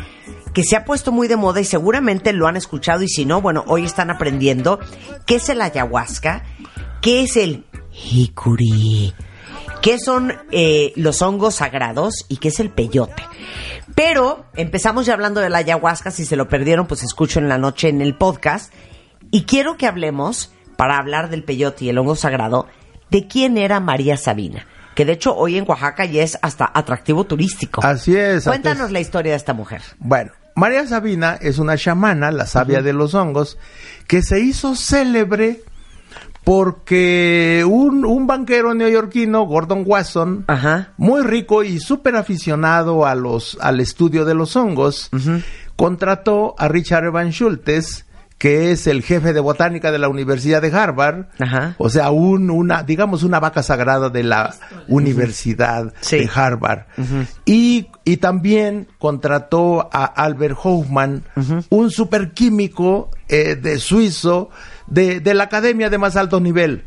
que 0.54 0.64
se 0.66 0.76
ha 0.76 0.84
puesto 0.84 1.14
muy 1.14 1.30
de 1.30 1.38
moda 1.38 1.62
y 1.62 1.66
seguramente 1.66 2.34
lo 2.34 2.48
han 2.48 2.58
escuchado 2.58 3.02
y 3.02 3.08
si 3.08 3.26
no, 3.26 3.40
bueno, 3.42 3.64
hoy 3.68 3.86
están 3.86 4.10
aprendiendo 4.10 4.80
qué 5.26 5.36
es 5.36 5.48
el 5.48 5.62
ayahuasca, 5.62 6.44
qué 7.02 7.24
es 7.24 7.38
el 7.38 7.66
hikuri, 7.94 9.14
qué 9.86 10.00
son 10.00 10.34
eh, 10.50 10.94
los 10.96 11.22
hongos 11.22 11.54
sagrados 11.56 12.26
y 12.28 12.38
qué 12.38 12.48
es 12.48 12.60
el 12.60 12.72
peyote. 12.72 13.22
Pero 13.94 14.48
empezamos 14.56 15.06
ya 15.06 15.14
hablando 15.14 15.42
de 15.42 15.52
la 15.52 15.60
ayahuasca, 15.60 16.10
si 16.10 16.26
se 16.26 16.36
lo 16.36 16.50
perdieron, 16.50 16.88
pues 16.88 17.04
escucho 17.04 17.38
en 17.38 17.48
la 17.50 17.60
noche 17.60 17.90
en 17.90 18.02
el 18.02 18.16
podcast. 18.16 18.74
Y 19.30 19.44
quiero 19.44 19.78
que 19.78 19.86
hablemos, 19.86 20.52
para 20.76 20.98
hablar 20.98 21.30
del 21.30 21.44
peyote 21.44 21.86
y 21.86 21.90
el 21.90 22.00
hongo 22.00 22.16
sagrado, 22.16 22.66
de 23.12 23.28
quién 23.28 23.60
era 23.60 23.80
María 23.80 24.18
Sabina. 24.18 24.66
Que 24.96 25.06
de 25.06 25.12
hecho 25.14 25.36
hoy 25.36 25.56
en 25.56 25.70
Oaxaca 25.70 26.06
ya 26.06 26.24
es 26.24 26.40
hasta 26.42 26.72
atractivo 26.74 27.26
turístico. 27.26 27.82
Así 27.86 28.18
es. 28.18 28.46
Cuéntanos 28.46 28.80
antes- 28.86 28.92
la 28.92 29.00
historia 29.02 29.34
de 29.34 29.38
esta 29.38 29.54
mujer. 29.54 29.84
Bueno, 30.00 30.32
María 30.56 30.88
Sabina 30.88 31.38
es 31.40 31.60
una 31.60 31.78
chamana, 31.78 32.32
la 32.32 32.48
sabia 32.48 32.82
de 32.82 32.94
los 32.94 33.14
hongos, 33.14 33.60
que 34.08 34.24
se 34.24 34.40
hizo 34.40 34.76
célebre 34.76 35.62
porque 36.46 37.66
un, 37.68 38.06
un 38.06 38.28
banquero 38.28 38.74
neoyorquino, 38.74 39.44
Gordon 39.46 39.84
Wasson, 39.86 40.46
Ajá. 40.48 40.94
muy 40.96 41.22
rico 41.24 41.64
y 41.64 41.80
súper 41.80 42.16
aficionado 42.16 43.06
a 43.06 43.16
los, 43.16 43.58
al 43.60 43.80
estudio 43.82 44.24
de 44.26 44.36
los 44.36 44.56
hongos, 44.56 45.10
contrató 45.76 46.56
a 46.58 46.68
Richard 46.68 47.06
Evan 47.06 47.32
Schultes, 47.32 48.06
que 48.38 48.72
es 48.72 48.86
el 48.86 49.02
jefe 49.02 49.34
de 49.34 49.40
botánica 49.40 49.92
de 49.92 49.98
la 49.98 50.08
Universidad 50.10 50.62
de 50.62 50.72
Harvard, 50.72 51.28
Ajá. 51.40 51.74
o 51.78 51.90
sea, 51.90 52.12
un, 52.12 52.50
una, 52.52 52.84
digamos, 52.84 53.24
una 53.24 53.40
vaca 53.40 53.64
sagrada 53.64 54.10
de 54.10 54.24
la 54.24 54.54
Universidad 54.88 55.94
Sí. 56.02 56.18
de 56.20 56.30
Harvard. 56.34 56.82
y, 57.46 57.88
y 58.04 58.18
también 58.18 58.88
contrató 59.00 59.90
a 59.92 60.06
Albert 60.06 60.58
Hoffman, 60.62 61.24
un 61.70 61.90
superquímico 61.92 63.10
eh, 63.30 63.56
de 63.56 63.80
suizo 63.80 64.50
de, 64.88 65.20
de 65.20 65.34
la 65.34 65.46
academia 65.46 65.90
de 65.90 65.98
más 65.98 66.16
alto 66.16 66.40
nivel. 66.40 66.84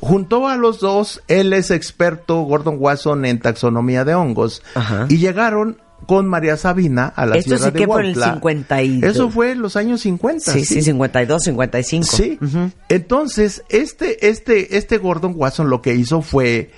Juntó 0.00 0.48
a 0.48 0.56
los 0.56 0.78
dos, 0.78 1.22
él 1.26 1.52
es 1.52 1.70
experto, 1.72 2.40
Gordon 2.42 2.76
Wasson, 2.78 3.24
en 3.24 3.40
taxonomía 3.40 4.04
de 4.04 4.14
hongos, 4.14 4.62
Ajá. 4.74 5.06
y 5.08 5.18
llegaron 5.18 5.78
con 6.06 6.28
María 6.28 6.56
Sabina 6.56 7.06
a 7.06 7.26
la 7.26 7.36
Esto 7.36 7.56
Sierra 7.56 7.64
sí 7.64 7.70
de 7.72 7.78
que 7.80 7.86
fue 7.86 8.00
en 8.02 8.06
el 8.10 8.12
Huautla. 8.16 8.34
52. 8.34 9.10
Eso 9.10 9.30
fue 9.30 9.50
en 9.50 9.60
los 9.62 9.74
años 9.74 10.00
50. 10.02 10.52
Sí, 10.52 10.64
sí, 10.64 10.82
52, 10.82 11.42
55. 11.42 12.04
Sí. 12.04 12.38
Entonces, 12.88 13.64
este, 13.68 14.28
este, 14.28 14.76
este 14.76 14.98
Gordon 14.98 15.32
Watson 15.34 15.68
lo 15.68 15.82
que 15.82 15.94
hizo 15.94 16.22
fue 16.22 16.70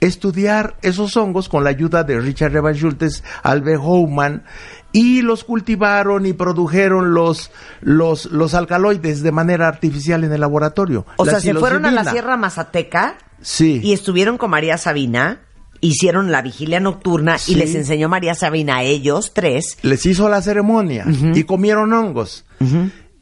estudiar 0.00 0.76
esos 0.82 1.16
hongos 1.16 1.48
con 1.48 1.64
la 1.64 1.70
ayuda 1.70 2.04
de 2.04 2.20
Richard 2.20 2.54
Evan 2.54 2.74
Schultes, 2.74 3.24
Albert 3.42 3.80
Houman, 3.80 4.44
y 4.92 5.22
los 5.22 5.44
cultivaron 5.44 6.24
y 6.26 6.32
produjeron 6.32 7.12
los, 7.14 7.50
los, 7.80 8.26
los 8.26 8.54
alcaloides 8.54 9.22
de 9.22 9.32
manera 9.32 9.68
artificial 9.68 10.24
en 10.24 10.32
el 10.32 10.40
laboratorio. 10.40 11.04
O 11.16 11.24
La 11.24 11.32
sea, 11.32 11.40
se 11.40 11.54
fueron 11.54 11.84
a 11.86 11.90
la. 11.90 12.10
Sierra 12.10 12.36
Mazateca 12.36 13.18
Sí. 13.40 13.80
y 13.84 13.92
estuvieron 13.92 14.36
con 14.38 14.50
María 14.50 14.78
Sabina, 14.78 15.42
hicieron 15.80 16.32
la 16.32 16.42
vigilia 16.42 16.80
nocturna 16.80 17.36
y 17.46 17.54
les 17.54 17.74
enseñó 17.76 18.08
María 18.08 18.34
Sabina 18.34 18.78
a 18.78 18.82
ellos 18.82 19.32
tres. 19.34 19.78
les 19.82 20.04
hizo 20.06 20.28
la 20.28 20.42
ceremonia 20.42 21.04
y 21.34 21.44
comieron 21.44 21.92
hongos. 21.92 22.44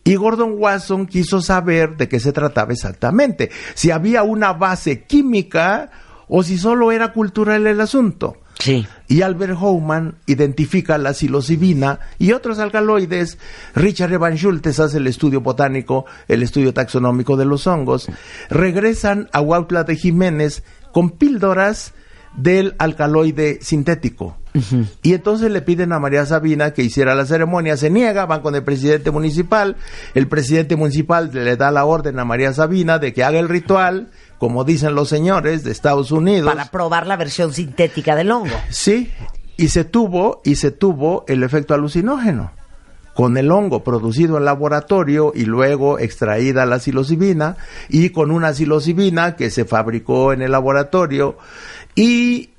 Y 0.05 0.15
Gordon 0.15 0.55
Watson 0.57 1.07
quiso 1.07 1.43
saber 1.43 1.97
de 1.97 2.09
qué 2.09 2.21
se 2.21 2.33
trataba 2.33 2.73
exactamente, 2.73 3.51
si 3.75 3.91
había 3.91 4.23
una 4.23 4.53
base 4.53 5.03
química 5.05 5.91
o 6.29 6.43
si 6.45 6.57
solo 6.59 6.93
era 6.93 7.13
cultural 7.13 7.67
el 7.67 7.81
asunto. 7.81 8.39
Sí. 8.59 8.87
Y 9.09 9.23
Albert 9.23 9.55
Houman 9.59 10.17
identifica 10.27 10.99
la 10.99 11.15
psilocibina 11.15 12.01
y 12.19 12.33
otros 12.33 12.59
alcaloides. 12.59 13.39
Richard 13.75 14.13
Evan 14.13 14.37
Schultes 14.37 14.81
hace 14.81 14.99
el 14.99 15.07
estudio 15.07 15.41
botánico, 15.41 16.07
el 16.29 16.43
estudio 16.43 16.73
taxonómico 16.73 17.37
de 17.37 17.45
los 17.45 17.67
hongos. 17.67 18.09
Regresan 18.49 19.29
a 19.33 19.41
Huautla 19.41 19.85
de 19.85 19.97
Jiménez 19.97 20.63
con 20.93 21.11
píldoras 21.11 21.93
del 22.37 22.75
alcaloide 22.79 23.59
sintético. 23.63 24.37
Y 25.03 25.13
entonces 25.13 25.51
le 25.51 25.61
piden 25.61 25.93
a 25.93 25.99
María 25.99 26.25
Sabina 26.25 26.73
que 26.73 26.83
hiciera 26.83 27.15
la 27.15 27.27
ceremonia, 27.27 27.77
se 27.77 27.91
niega, 27.91 28.25
van 28.25 28.41
con 28.41 28.55
el 28.55 28.63
presidente 28.63 29.11
municipal, 29.11 29.77
el 30.15 30.29
presidente 30.29 30.77
municipal 30.77 31.31
le 31.33 31.57
da 31.57 31.71
la 31.71 31.85
orden 31.85 32.19
a 32.19 32.25
María 32.25 32.55
Sabina 32.55 32.99
de 32.99 33.13
que 33.13 33.23
haga 33.23 33.39
el 33.39 33.51
ritual, 33.51 34.09
como 34.39 34.65
dicen 34.65 34.95
los 34.95 35.09
señores 35.09 35.65
de 35.65 35.73
Estados 35.73 36.11
Unidos. 36.11 36.53
Para 36.53 36.71
probar 36.71 37.07
la 37.07 37.17
versión 37.17 37.53
sintética 37.53 38.15
del 38.15 38.31
hongo. 38.31 38.55
Sí, 38.71 39.11
y 39.57 39.69
se 39.69 39.85
tuvo, 39.85 40.43
y 40.45 40.57
se 40.57 40.71
tuvo 40.71 41.25
el 41.29 41.43
efecto 41.43 41.75
alucinógeno. 41.75 42.53
Con 43.15 43.39
el 43.39 43.51
hongo 43.51 43.83
producido 43.83 44.37
en 44.37 44.45
laboratorio 44.45 45.33
y 45.35 45.47
luego 45.47 45.99
extraída 45.99 46.67
la 46.67 46.79
psilocibina, 46.79 47.57
y 47.89 48.11
con 48.11 48.31
una 48.31 48.53
psilocibina 48.53 49.37
que 49.37 49.51
se 49.51 49.65
fabricó 49.65 50.35
en 50.35 50.43
el 50.43 50.53
laboratorio, 50.53 51.39
y 51.95 52.51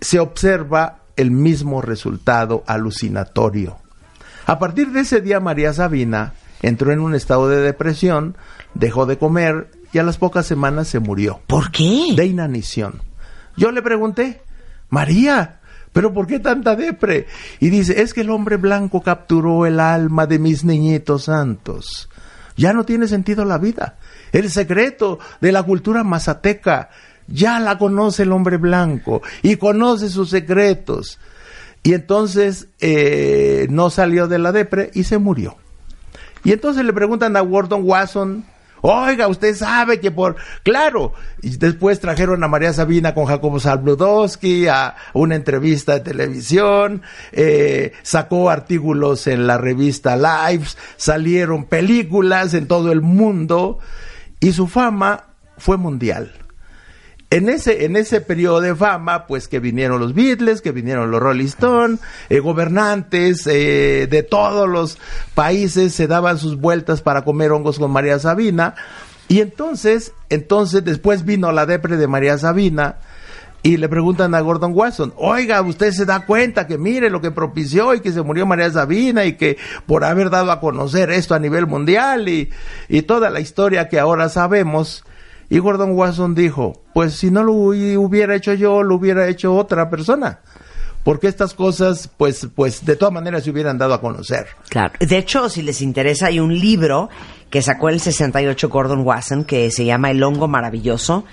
se 0.00 0.20
observa 0.20 0.98
el 1.16 1.30
mismo 1.30 1.80
resultado 1.80 2.64
alucinatorio. 2.66 3.78
A 4.46 4.58
partir 4.58 4.90
de 4.90 5.00
ese 5.00 5.22
día, 5.22 5.40
María 5.40 5.72
Sabina 5.72 6.34
entró 6.60 6.92
en 6.92 7.00
un 7.00 7.14
estado 7.14 7.48
de 7.48 7.60
depresión, 7.60 8.36
dejó 8.74 9.06
de 9.06 9.16
comer 9.16 9.70
y 9.94 9.98
a 9.98 10.02
las 10.02 10.18
pocas 10.18 10.44
semanas 10.44 10.88
se 10.88 10.98
murió 10.98 11.40
¿Por 11.46 11.70
qué? 11.70 12.14
de 12.16 12.26
inanición. 12.26 13.00
Yo 13.56 13.70
le 13.70 13.80
pregunté, 13.80 14.42
María, 14.90 15.60
¿pero 15.92 16.12
por 16.12 16.26
qué 16.26 16.40
tanta 16.40 16.74
depre? 16.74 17.28
Y 17.60 17.70
dice, 17.70 18.02
es 18.02 18.12
que 18.12 18.22
el 18.22 18.30
hombre 18.30 18.56
blanco 18.56 19.02
capturó 19.02 19.66
el 19.66 19.78
alma 19.78 20.26
de 20.26 20.40
mis 20.40 20.64
niñitos 20.64 21.24
santos. 21.24 22.08
Ya 22.56 22.72
no 22.72 22.84
tiene 22.84 23.06
sentido 23.06 23.44
la 23.44 23.58
vida. 23.58 23.98
El 24.32 24.50
secreto 24.50 25.20
de 25.40 25.52
la 25.52 25.62
cultura 25.62 26.02
mazateca 26.02 26.90
ya 27.28 27.60
la 27.60 27.78
conoce 27.78 28.24
el 28.24 28.32
hombre 28.32 28.56
blanco 28.56 29.22
y 29.42 29.56
conoce 29.56 30.08
sus 30.08 30.30
secretos. 30.30 31.20
Y 31.84 31.94
entonces 31.94 32.66
eh, 32.80 33.68
no 33.70 33.90
salió 33.90 34.26
de 34.26 34.40
la 34.40 34.50
depre 34.50 34.90
y 34.92 35.04
se 35.04 35.18
murió. 35.18 35.56
Y 36.42 36.52
entonces 36.52 36.84
le 36.84 36.92
preguntan 36.92 37.36
a 37.36 37.40
Gordon 37.40 37.82
Wasson, 37.84 38.44
oiga, 38.86 39.28
usted 39.28 39.54
sabe 39.56 39.98
que 39.98 40.10
por... 40.10 40.36
Claro, 40.62 41.14
y 41.40 41.56
después 41.56 42.00
trajeron 42.00 42.44
a 42.44 42.48
María 42.48 42.72
Sabina 42.74 43.14
con 43.14 43.24
Jacobo 43.24 43.58
Zabludowski 43.58 44.68
a 44.68 44.94
una 45.14 45.36
entrevista 45.36 45.94
de 45.94 46.00
televisión, 46.00 47.02
eh, 47.32 47.92
sacó 48.02 48.50
artículos 48.50 49.26
en 49.26 49.46
la 49.46 49.56
revista 49.56 50.16
Lives, 50.16 50.76
salieron 50.96 51.64
películas 51.64 52.52
en 52.52 52.68
todo 52.68 52.92
el 52.92 53.00
mundo 53.00 53.78
y 54.38 54.52
su 54.52 54.66
fama 54.66 55.24
fue 55.56 55.78
mundial. 55.78 56.43
En 57.30 57.48
ese, 57.48 57.84
en 57.84 57.96
ese 57.96 58.20
periodo 58.20 58.60
de 58.60 58.76
fama, 58.76 59.26
pues 59.26 59.48
que 59.48 59.58
vinieron 59.58 60.00
los 60.00 60.14
Beatles, 60.14 60.62
que 60.62 60.70
vinieron 60.70 61.10
los 61.10 61.20
Rolling 61.20 61.46
Stones, 61.46 62.00
eh, 62.28 62.38
gobernantes 62.38 63.46
eh, 63.46 64.06
de 64.08 64.22
todos 64.22 64.68
los 64.68 64.98
países 65.34 65.94
se 65.94 66.06
daban 66.06 66.38
sus 66.38 66.60
vueltas 66.60 67.02
para 67.02 67.24
comer 67.24 67.50
hongos 67.50 67.78
con 67.78 67.90
María 67.90 68.18
Sabina. 68.18 68.74
Y 69.26 69.40
entonces, 69.40 70.12
entonces 70.28 70.84
después 70.84 71.24
vino 71.24 71.50
la 71.50 71.66
depre 71.66 71.96
de 71.96 72.06
María 72.06 72.38
Sabina 72.38 72.98
y 73.64 73.78
le 73.78 73.88
preguntan 73.88 74.34
a 74.34 74.40
Gordon 74.42 74.72
Watson, 74.74 75.14
oiga, 75.16 75.62
usted 75.62 75.90
se 75.92 76.04
da 76.04 76.26
cuenta 76.26 76.66
que 76.66 76.76
mire 76.76 77.08
lo 77.08 77.22
que 77.22 77.30
propició 77.30 77.94
y 77.94 78.00
que 78.00 78.12
se 78.12 78.20
murió 78.20 78.44
María 78.44 78.70
Sabina 78.70 79.24
y 79.24 79.38
que 79.38 79.56
por 79.86 80.04
haber 80.04 80.28
dado 80.28 80.52
a 80.52 80.60
conocer 80.60 81.10
esto 81.10 81.34
a 81.34 81.38
nivel 81.38 81.66
mundial 81.66 82.28
y, 82.28 82.50
y 82.90 83.02
toda 83.02 83.30
la 83.30 83.40
historia 83.40 83.88
que 83.88 83.98
ahora 83.98 84.28
sabemos. 84.28 85.02
Y 85.48 85.60
Gordon 85.60 85.92
Watson 85.92 86.34
dijo, 86.34 86.83
pues 86.94 87.14
si 87.14 87.30
no 87.30 87.42
lo 87.42 87.52
hu- 87.52 87.98
hubiera 87.98 88.34
hecho 88.34 88.54
yo, 88.54 88.82
lo 88.82 88.94
hubiera 88.94 89.28
hecho 89.28 89.54
otra 89.54 89.90
persona. 89.90 90.38
Porque 91.02 91.26
estas 91.26 91.52
cosas, 91.52 92.08
pues, 92.16 92.48
pues, 92.54 92.86
de 92.86 92.96
todas 92.96 93.12
maneras 93.12 93.44
se 93.44 93.50
hubieran 93.50 93.76
dado 93.76 93.92
a 93.92 94.00
conocer. 94.00 94.46
Claro. 94.70 94.94
De 94.98 95.18
hecho, 95.18 95.50
si 95.50 95.60
les 95.60 95.82
interesa, 95.82 96.28
hay 96.28 96.40
un 96.40 96.58
libro 96.58 97.10
que 97.50 97.60
sacó 97.60 97.90
el 97.90 98.00
68 98.00 98.70
Gordon 98.70 99.00
Wasson 99.00 99.44
que 99.44 99.70
se 99.70 99.84
llama 99.84 100.10
El 100.10 100.22
hongo 100.22 100.48
maravilloso, 100.48 101.26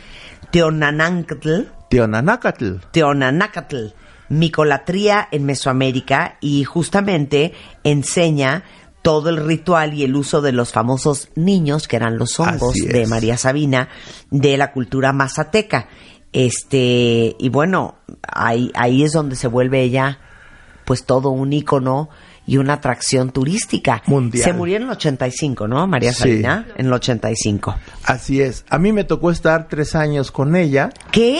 Teonanancatl, 0.52 1.62
Teonanacatl. 1.90 2.76
Teonanacatl, 2.92 3.86
micolatría 4.30 5.28
en 5.32 5.46
Mesoamérica 5.46 6.36
y 6.42 6.64
justamente 6.66 7.54
enseña 7.86 8.64
todo 9.02 9.30
el 9.30 9.38
ritual 9.38 9.94
y 9.94 10.04
el 10.04 10.16
uso 10.16 10.42
de 10.42 10.52
los 10.52 10.72
famosos 10.72 11.30
niños, 11.36 11.88
que 11.88 11.96
eran 11.96 12.18
los 12.18 12.40
hongos 12.40 12.74
de. 12.76 13.08
María 13.08 13.38
Sabina, 13.38 13.90
de 14.30 14.58
la 14.58 14.72
cultura 14.72 15.12
mazateca. 15.14 15.88
Este, 16.34 17.36
y 17.38 17.50
bueno, 17.50 17.96
ahí, 18.24 18.72
ahí 18.76 19.04
es 19.04 19.14
donde 19.14 19.36
se 19.36 19.48
vuelve 19.48 19.82
ella, 19.82 20.20
pues 20.86 21.04
todo 21.06 21.30
un 21.30 21.52
ícono 21.52 22.10
y 22.48 22.58
una 22.58 22.74
atracción 22.74 23.32
turística. 23.32 24.02
Mundial. 24.08 24.44
Se 24.44 24.54
murió 24.54 24.78
en 24.78 24.84
el 24.84 24.90
85, 24.90 25.68
¿no? 25.68 25.86
María 25.88 26.14
Sí. 26.14 26.20
Sabina, 26.20 26.68
en 26.76 26.88
el 26.88 26.94
85. 26.94 27.76
Así 28.04 28.42
es. 28.42 28.66
A 28.70 28.78
mí 28.78 28.92
me 28.92 29.04
tocó 29.04 29.32
estar 29.32 29.68
tres 29.68 29.96
años 29.96 30.32
con 30.32 30.56
ella. 30.56 30.90
¿Qué? 31.12 31.40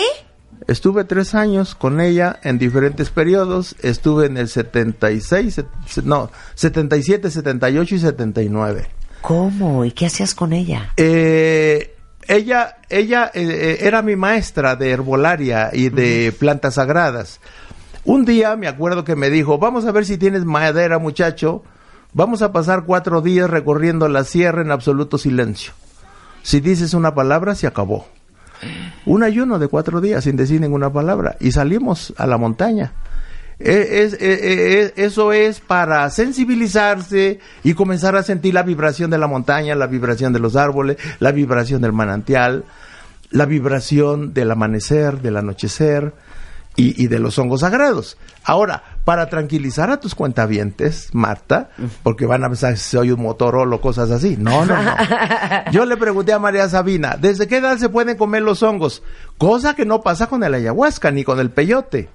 Estuve 0.68 1.04
tres 1.06 1.34
años 1.36 1.76
con 1.76 2.00
ella 2.02 2.40
en 2.44 2.58
diferentes 2.60 3.10
periodos. 3.10 3.76
Estuve 3.82 4.28
en 4.28 4.38
el 4.38 4.48
76, 4.48 5.54
set- 5.54 5.68
se- 5.88 6.02
no, 6.04 6.30
77, 6.56 7.32
78 7.32 7.96
y 7.96 8.00
79. 8.00 8.88
¿Cómo? 9.22 9.86
¿Y 9.86 9.92
qué 9.92 10.06
hacías 10.08 10.34
con 10.36 10.54
ella? 10.54 10.94
Eh, 10.98 11.96
ella 12.28 12.78
ella 12.90 13.32
eh, 13.34 13.42
eh, 13.44 13.78
era 13.88 14.02
mi 14.02 14.16
maestra 14.16 14.76
de 14.76 14.92
herbolaria 14.92 15.70
y 15.74 15.90
de 15.90 16.32
plantas 16.38 16.76
sagradas. 16.76 17.40
Un 18.04 18.26
día 18.26 18.56
me 18.56 18.68
acuerdo 18.68 19.04
que 19.04 19.16
me 19.16 19.30
dijo, 19.30 19.58
vamos 19.60 19.86
a 19.86 19.92
ver 19.92 20.06
si 20.06 20.18
tienes 20.18 20.44
madera 20.46 20.98
muchacho, 20.98 21.64
vamos 22.14 22.42
a 22.42 22.52
pasar 22.52 22.84
cuatro 22.86 23.22
días 23.22 23.50
recorriendo 23.50 24.08
la 24.10 24.24
sierra 24.24 24.62
en 24.62 24.72
absoluto 24.72 25.18
silencio. 25.18 25.74
Si 26.44 26.60
dices 26.60 26.94
una 26.96 27.14
palabra, 27.14 27.54
se 27.54 27.68
acabó. 27.68 28.08
Un 29.06 29.24
ayuno 29.24 29.60
de 29.60 29.68
cuatro 29.68 30.02
días 30.02 30.24
sin 30.24 30.36
decir 30.36 30.62
ninguna 30.62 30.92
palabra 30.92 31.38
y 31.40 31.52
salimos 31.52 32.14
a 32.18 32.28
la 32.28 32.38
montaña. 32.38 32.94
Eh, 33.64 34.10
eh, 34.12 34.18
eh, 34.20 34.94
eso 34.96 35.34
es 35.34 35.60
para 35.60 36.10
sensibilizarse 36.10 37.40
y 37.64 37.76
comenzar 37.76 38.16
a 38.16 38.24
sentir 38.24 38.56
la 38.56 38.64
vibración 38.64 39.12
de 39.12 39.20
la 39.20 39.28
montaña, 39.28 39.76
la 39.76 39.86
vibración 39.86 40.34
de 40.34 40.40
los 40.40 40.56
árboles, 40.56 40.98
la 41.20 41.32
vibración 41.32 41.82
del 41.82 41.94
manantial, 41.94 42.64
la 43.30 43.46
vibración 43.46 44.34
del 44.34 44.50
amanecer, 44.52 45.22
del 45.22 45.38
anochecer 45.38 46.14
y, 46.76 47.04
y 47.04 47.08
de 47.08 47.20
los 47.20 47.38
hongos 47.38 47.62
sagrados. 47.62 48.18
Ahora, 48.44 48.84
para 49.04 49.30
tranquilizar 49.30 49.92
a 49.92 50.00
tus 50.00 50.16
cuentavientes, 50.16 51.10
Marta, 51.14 51.70
porque 52.04 52.26
van 52.26 52.44
a 52.44 52.48
pensar 52.48 52.78
si 52.78 52.92
soy 52.92 53.12
un 53.12 53.22
motorolo 53.22 53.78
o 53.78 53.82
cosas 53.82 54.12
así. 54.12 54.38
No, 54.38 54.66
no, 54.66 54.82
no. 54.82 54.96
Yo 55.72 55.86
le 55.86 55.98
pregunté 55.98 56.34
a 56.34 56.40
María 56.40 56.70
Sabina, 56.70 57.18
¿desde 57.20 57.48
qué 57.48 57.58
edad 57.58 57.78
se 57.78 57.90
pueden 57.90 58.18
comer 58.18 58.44
los 58.44 58.64
hongos? 58.64 59.04
Cosa 59.38 59.76
que 59.76 59.86
no 59.86 60.02
pasa 60.02 60.28
con 60.28 60.44
el 60.44 60.54
ayahuasca 60.54 61.12
ni 61.12 61.24
con 61.24 61.40
el 61.40 61.50
peyote. 61.50 62.10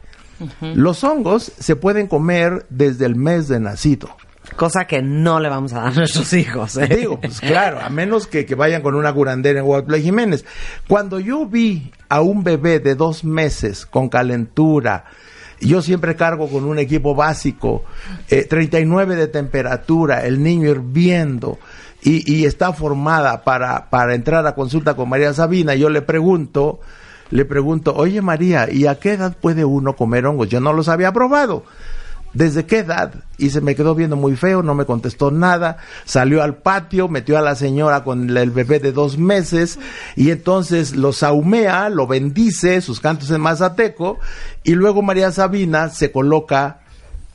Los 0.61 1.03
hongos 1.03 1.51
se 1.59 1.77
pueden 1.77 2.09
comer 2.09 2.67
desde 2.69 3.07
el 3.07 3.17
mes 3.17 3.49
de 3.49 3.59
nacido. 3.59 4.17
Cosa 4.55 4.87
que 4.87 5.03
no 5.03 5.41
le 5.41 5.49
vamos 5.49 5.73
a 5.73 5.81
dar 5.81 5.89
a 5.89 5.95
nuestros 5.95 6.33
hijos. 6.33 6.77
¿eh? 6.77 6.87
Digo, 6.87 7.21
pues 7.21 7.41
claro, 7.41 7.81
a 7.81 7.89
menos 7.89 8.27
que, 8.27 8.47
que 8.47 8.55
vayan 8.55 8.81
con 8.81 8.95
una 8.95 9.13
curandera 9.13 9.59
en 9.59 9.67
Huautla 9.67 9.99
Jiménez. 9.99 10.45
Cuando 10.87 11.19
yo 11.19 11.47
vi 11.47 11.91
a 12.09 12.21
un 12.21 12.45
bebé 12.45 12.81
de 12.81 12.95
dos 12.95 13.25
meses 13.25 13.87
con 13.87 14.09
calentura, 14.09 15.05
yo 15.61 15.81
siempre 15.83 16.17
cargo 16.17 16.49
con 16.49 16.65
un 16.65 16.79
equipo 16.79 17.15
básico, 17.15 17.85
eh, 18.29 18.45
39 18.45 19.17
de 19.17 19.29
temperatura, 19.29 20.25
el 20.27 20.43
niño 20.43 20.71
hirviendo 20.71 21.59
y, 22.03 22.31
y 22.31 22.45
está 22.45 22.73
formada 22.73 23.43
para, 23.43 23.89
para 23.89 24.15
entrar 24.15 24.47
a 24.47 24.55
consulta 24.55 24.95
con 24.95 25.09
María 25.09 25.33
Sabina, 25.33 25.75
yo 25.75 25.89
le 25.89 26.03
pregunto, 26.03 26.81
le 27.31 27.45
pregunto, 27.45 27.95
oye 27.97 28.21
María, 28.21 28.69
¿y 28.71 28.87
a 28.87 28.97
qué 28.97 29.13
edad 29.13 29.37
puede 29.41 29.65
uno 29.65 29.97
comer 29.97 30.27
hongos? 30.27 30.49
Yo 30.49 30.61
no 30.61 30.73
los 30.73 30.89
había 30.89 31.13
probado. 31.13 31.65
¿Desde 32.37 32.67
qué 32.67 32.79
edad? 32.79 33.15
Y 33.39 33.51
se 33.51 33.63
me 33.63 33.75
quedó 33.75 33.95
viendo 33.95 34.15
muy 34.15 34.37
feo, 34.37 34.63
no 34.63 34.75
me 34.75 34.85
contestó 34.85 35.31
nada, 35.31 35.79
salió 36.05 36.43
al 36.43 36.57
patio, 36.59 37.09
metió 37.09 37.39
a 37.39 37.43
la 37.43 37.55
señora 37.55 38.05
con 38.05 38.37
el 38.37 38.51
bebé 38.51 38.79
de 38.79 38.93
dos 38.93 39.17
meses 39.17 39.79
y 40.17 40.31
entonces 40.31 40.95
lo 40.95 41.13
saumea, 41.13 41.89
lo 41.89 42.07
bendice, 42.07 42.83
sus 42.83 43.01
cantos 43.01 43.31
en 43.31 43.41
mazateco 43.41 44.19
y 44.65 44.73
luego 44.73 45.01
María 45.01 45.33
Sabina 45.33 45.89
se 45.89 46.13
coloca 46.13 46.81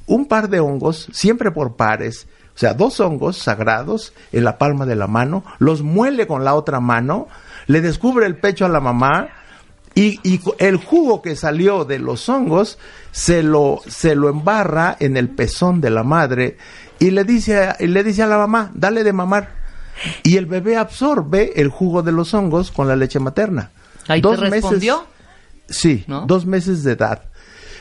un 0.06 0.28
par 0.28 0.50
de 0.50 0.60
hongos, 0.60 1.08
siempre 1.12 1.52
por 1.52 1.76
pares, 1.76 2.28
o 2.56 2.60
sea, 2.60 2.76
dos 2.76 3.00
hongos 3.00 3.38
sagrados 3.38 4.14
en 4.32 4.44
la 4.44 4.60
palma 4.60 4.86
de 4.86 4.96
la 4.96 5.08
mano, 5.08 5.44
los 5.58 5.82
muele 5.82 6.28
con 6.28 6.44
la 6.44 6.54
otra 6.54 6.80
mano, 6.80 7.28
le 7.66 7.82
descubre 7.82 8.28
el 8.28 8.36
pecho 8.36 8.66
a 8.66 8.70
la 8.70 8.82
mamá 8.82 9.30
y, 9.96 10.20
y 10.24 10.40
el 10.60 10.78
jugo 10.78 11.22
que 11.22 11.36
salió 11.36 11.84
de 11.86 12.00
los 12.00 12.28
hongos 12.30 12.78
se 13.12 13.44
lo, 13.44 13.82
se 13.88 14.16
lo 14.16 14.30
embarra 14.30 14.96
en 15.00 15.18
el 15.18 15.30
pezón 15.30 15.82
de 15.82 15.90
la 15.90 16.04
madre 16.04 16.58
y 17.00 17.12
le 17.12 17.24
dice, 17.24 17.58
a- 17.58 17.76
y 17.80 17.88
le 17.88 18.04
dice 18.04 18.24
a 18.24 18.28
la 18.28 18.38
mamá, 18.38 18.72
dale 18.74 19.04
de 19.04 19.12
mamar. 19.14 19.60
Y 20.24 20.38
el 20.38 20.46
bebé 20.46 20.78
absorbe 20.78 21.54
el 21.62 21.70
jugo 21.70 22.02
de 22.04 22.12
los 22.12 22.34
hongos 22.34 22.72
con 22.72 22.88
la 22.88 22.96
leche 22.96 23.20
materna. 23.20 23.72
Ahí 24.08 24.22
te 24.22 24.28
respondió. 24.50 25.06
Sí, 25.70 26.04
¿No? 26.08 26.26
dos 26.26 26.46
meses 26.46 26.84
de 26.84 26.94
edad. 26.94 27.24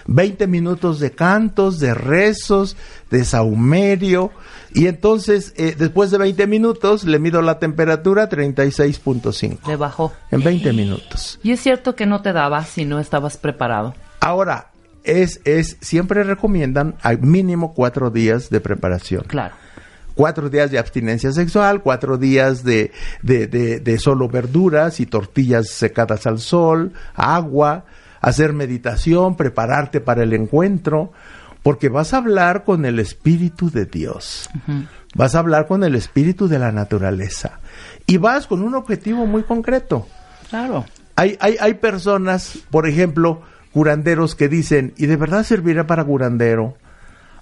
20 0.07 0.47
minutos 0.47 1.01
de 1.01 1.13
cantos, 1.13 1.79
de 1.79 1.95
rezos, 1.95 2.77
de 3.11 3.25
saumerio. 3.25 4.31
Y 4.73 4.87
entonces, 4.87 5.53
eh, 5.57 5.75
después 5.77 6.11
de 6.11 6.19
20 6.19 6.47
minutos, 6.47 7.05
le 7.05 7.19
mido 7.19 7.43
la 7.43 7.59
temperatura 7.59 8.29
36.5. 8.29 9.67
Le 9.67 9.77
bajó. 9.77 10.13
En 10.31 10.43
20 10.43 10.73
minutos. 10.73 11.39
Y 11.43 11.53
es 11.53 11.61
cierto 11.61 11.97
que 11.97 12.07
no 12.07 12.23
te 12.23 12.33
daba 12.33 12.65
si 12.65 12.85
no 12.85 13.01
estabas 13.01 13.37
preparado. 13.37 13.95
Ahora, 14.21 14.71
es, 15.05 15.41
es, 15.45 15.77
siempre 15.81 16.23
recomiendan 16.25 16.97
al 17.03 17.21
mínimo 17.21 17.75
cuatro 17.75 18.11
días 18.11 18.51
de 18.51 18.61
preparación. 18.61 19.25
Claro. 19.27 19.55
Cuatro 20.15 20.51
días 20.51 20.71
de 20.71 20.79
abstinencia 20.79 21.33
sexual, 21.33 21.83
cuatro 21.83 22.19
días 22.19 22.63
de, 22.63 22.93
de, 23.23 23.47
de, 23.47 23.81
de 23.81 23.99
solo 23.99 24.29
verduras 24.29 25.01
y 25.01 25.07
tortillas 25.07 25.71
secadas 25.71 26.27
al 26.27 26.41
sol, 26.41 26.93
agua, 27.15 27.85
hacer 28.21 28.53
meditación, 28.53 29.37
prepararte 29.37 30.01
para 30.01 30.23
el 30.23 30.33
encuentro, 30.33 31.13
porque 31.63 31.89
vas 31.89 32.15
a 32.15 32.19
hablar 32.19 32.65
con 32.65 32.85
el 32.85 32.99
Espíritu 32.99 33.71
de 33.71 33.87
Dios. 33.87 34.49
Vas 35.15 35.35
a 35.35 35.41
hablar 35.41 35.67
con 35.67 35.85
el 35.85 35.95
Espíritu 35.95 36.49
de 36.49 36.59
la 36.59 36.73
naturaleza. 36.73 37.61
Y 38.07 38.17
vas 38.17 38.47
con 38.47 38.63
un 38.63 38.75
objetivo 38.75 39.27
muy 39.27 39.43
concreto. 39.43 40.07
Claro. 40.49 40.85
Hay, 41.17 41.37
hay, 41.41 41.57
hay 41.61 41.75
personas, 41.75 42.59
por 42.71 42.89
ejemplo, 42.89 43.43
curanderos 43.73 44.35
que 44.35 44.49
dicen, 44.49 44.95
¿y 44.97 45.07
de 45.07 45.17
verdad 45.17 45.45
servirá 45.45 45.87
para 45.87 46.05
curandero? 46.05 46.77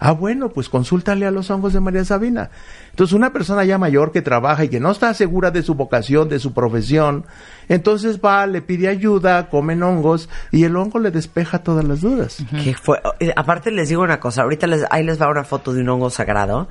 Ah, 0.01 0.12
bueno, 0.12 0.51
pues 0.51 0.68
consúltale 0.68 1.26
a 1.26 1.30
los 1.30 1.51
hongos 1.51 1.72
de 1.72 1.80
María 1.80 2.05
Sabina. 2.05 2.51
Entonces, 2.90 3.14
una 3.14 3.32
persona 3.32 3.64
ya 3.64 3.78
mayor 3.78 4.12
que 4.12 4.22
trabaja 4.22 4.64
y 4.64 4.68
que 4.68 4.78
no 4.78 4.90
está 4.90 5.12
segura 5.12 5.51
de 5.51 5.62
su 5.62 5.74
vocación, 5.74 6.28
de 6.28 6.38
su 6.38 6.53
profesión, 6.53 7.24
entonces 7.68 8.20
va, 8.20 8.46
le 8.46 8.62
pide 8.62 8.88
ayuda, 8.88 9.49
comen 9.49 9.82
hongos 9.82 10.28
y 10.53 10.64
el 10.64 10.76
hongo 10.76 11.01
le 11.01 11.11
despeja 11.11 11.64
todas 11.64 11.84
las 11.84 12.01
dudas. 12.01 12.44
Fue, 12.80 13.01
eh, 13.18 13.32
aparte 13.34 13.70
les 13.70 13.88
digo 13.88 14.03
una 14.03 14.20
cosa, 14.20 14.42
ahorita 14.42 14.66
les, 14.68 14.84
ahí 14.90 15.03
les 15.03 15.20
va 15.20 15.28
una 15.28 15.44
foto 15.44 15.72
de 15.72 15.80
un 15.80 15.88
hongo 15.88 16.11
sagrado. 16.11 16.68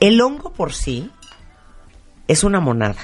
El 0.00 0.20
hongo 0.20 0.52
por 0.52 0.72
sí 0.72 1.10
es 2.26 2.42
una 2.42 2.58
monada. 2.58 2.96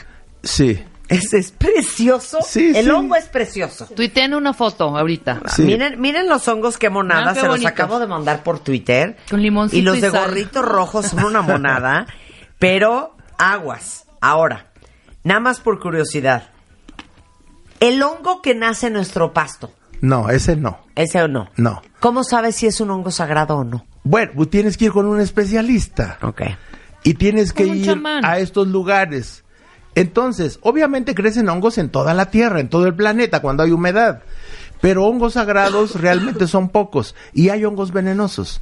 Sí, 0.43 0.80
Es, 1.09 1.32
es 1.32 1.52
precioso. 1.52 2.38
Sí, 2.46 2.72
el 2.76 2.84
sí. 2.84 2.90
hongo 2.90 3.16
es 3.16 3.26
precioso. 3.28 3.86
Tuiteen 3.86 4.34
una 4.34 4.52
foto 4.52 4.96
ahorita. 4.96 5.40
Sí. 5.46 5.62
Miren, 5.62 5.98
miren 6.00 6.28
los 6.28 6.46
hongos 6.48 6.76
qué 6.76 6.90
monada, 6.90 7.30
Ah, 7.30 7.34
qué 7.34 7.40
se 7.40 7.46
los 7.46 7.64
acabo 7.64 7.98
de 7.98 8.06
mandar 8.06 8.42
por 8.42 8.59
Twitter. 8.61 9.16
Con 9.30 9.40
limoncito 9.40 9.78
Y 9.78 9.82
los 9.82 9.96
y 9.98 10.00
de 10.02 10.11
sal. 10.11 10.26
gorritos 10.28 10.64
rojos 10.64 11.06
son 11.06 11.24
una 11.24 11.40
monada, 11.42 12.06
pero 12.59 13.16
aguas. 13.38 14.04
Ahora, 14.20 14.66
nada 15.24 15.40
más 15.40 15.61
por 15.61 15.80
curiosidad. 15.80 16.50
El 17.80 18.02
hongo 18.02 18.42
que 18.42 18.54
nace 18.54 18.88
en 18.88 18.94
nuestro 18.94 19.32
pasto, 19.32 19.72
no, 20.00 20.30
ese 20.30 20.56
no, 20.56 20.80
ese 20.96 21.22
o 21.22 21.28
no. 21.28 21.48
no. 21.56 21.80
¿Cómo 22.00 22.24
sabes 22.24 22.56
si 22.56 22.66
es 22.66 22.80
un 22.80 22.90
hongo 22.90 23.11
sagrado 23.11 23.56
o 23.59 23.64
no? 23.64 23.86
Bueno, 24.04 24.32
pues 24.34 24.50
tienes 24.50 24.76
que 24.76 24.86
ir 24.86 24.92
con 24.92 25.06
un 25.06 25.20
especialista. 25.20 26.18
Ok. 26.22 26.42
y 27.04 27.14
tienes 27.14 27.52
que 27.52 27.64
ir 27.66 27.84
chamán. 27.86 28.24
a 28.24 28.38
estos 28.38 28.66
lugares. 28.68 29.44
Entonces, 29.99 30.61
obviamente 30.62 31.14
crecen 31.14 31.49
hongos 31.49 31.76
en 31.78 31.88
toda 31.88 32.14
la 32.14 32.30
Tierra, 32.30 32.61
en 32.61 32.68
todo 32.68 32.86
el 32.86 32.94
planeta, 32.94 33.40
cuando 33.40 33.64
hay 33.64 33.72
humedad. 33.72 34.22
Pero 34.80 35.05
hongos 35.05 35.32
sagrados 35.32 35.94
realmente 36.01 36.46
son 36.46 36.68
pocos 36.68 37.16
y 37.32 37.49
hay 37.49 37.64
hongos 37.64 37.92
venenosos. 37.92 38.61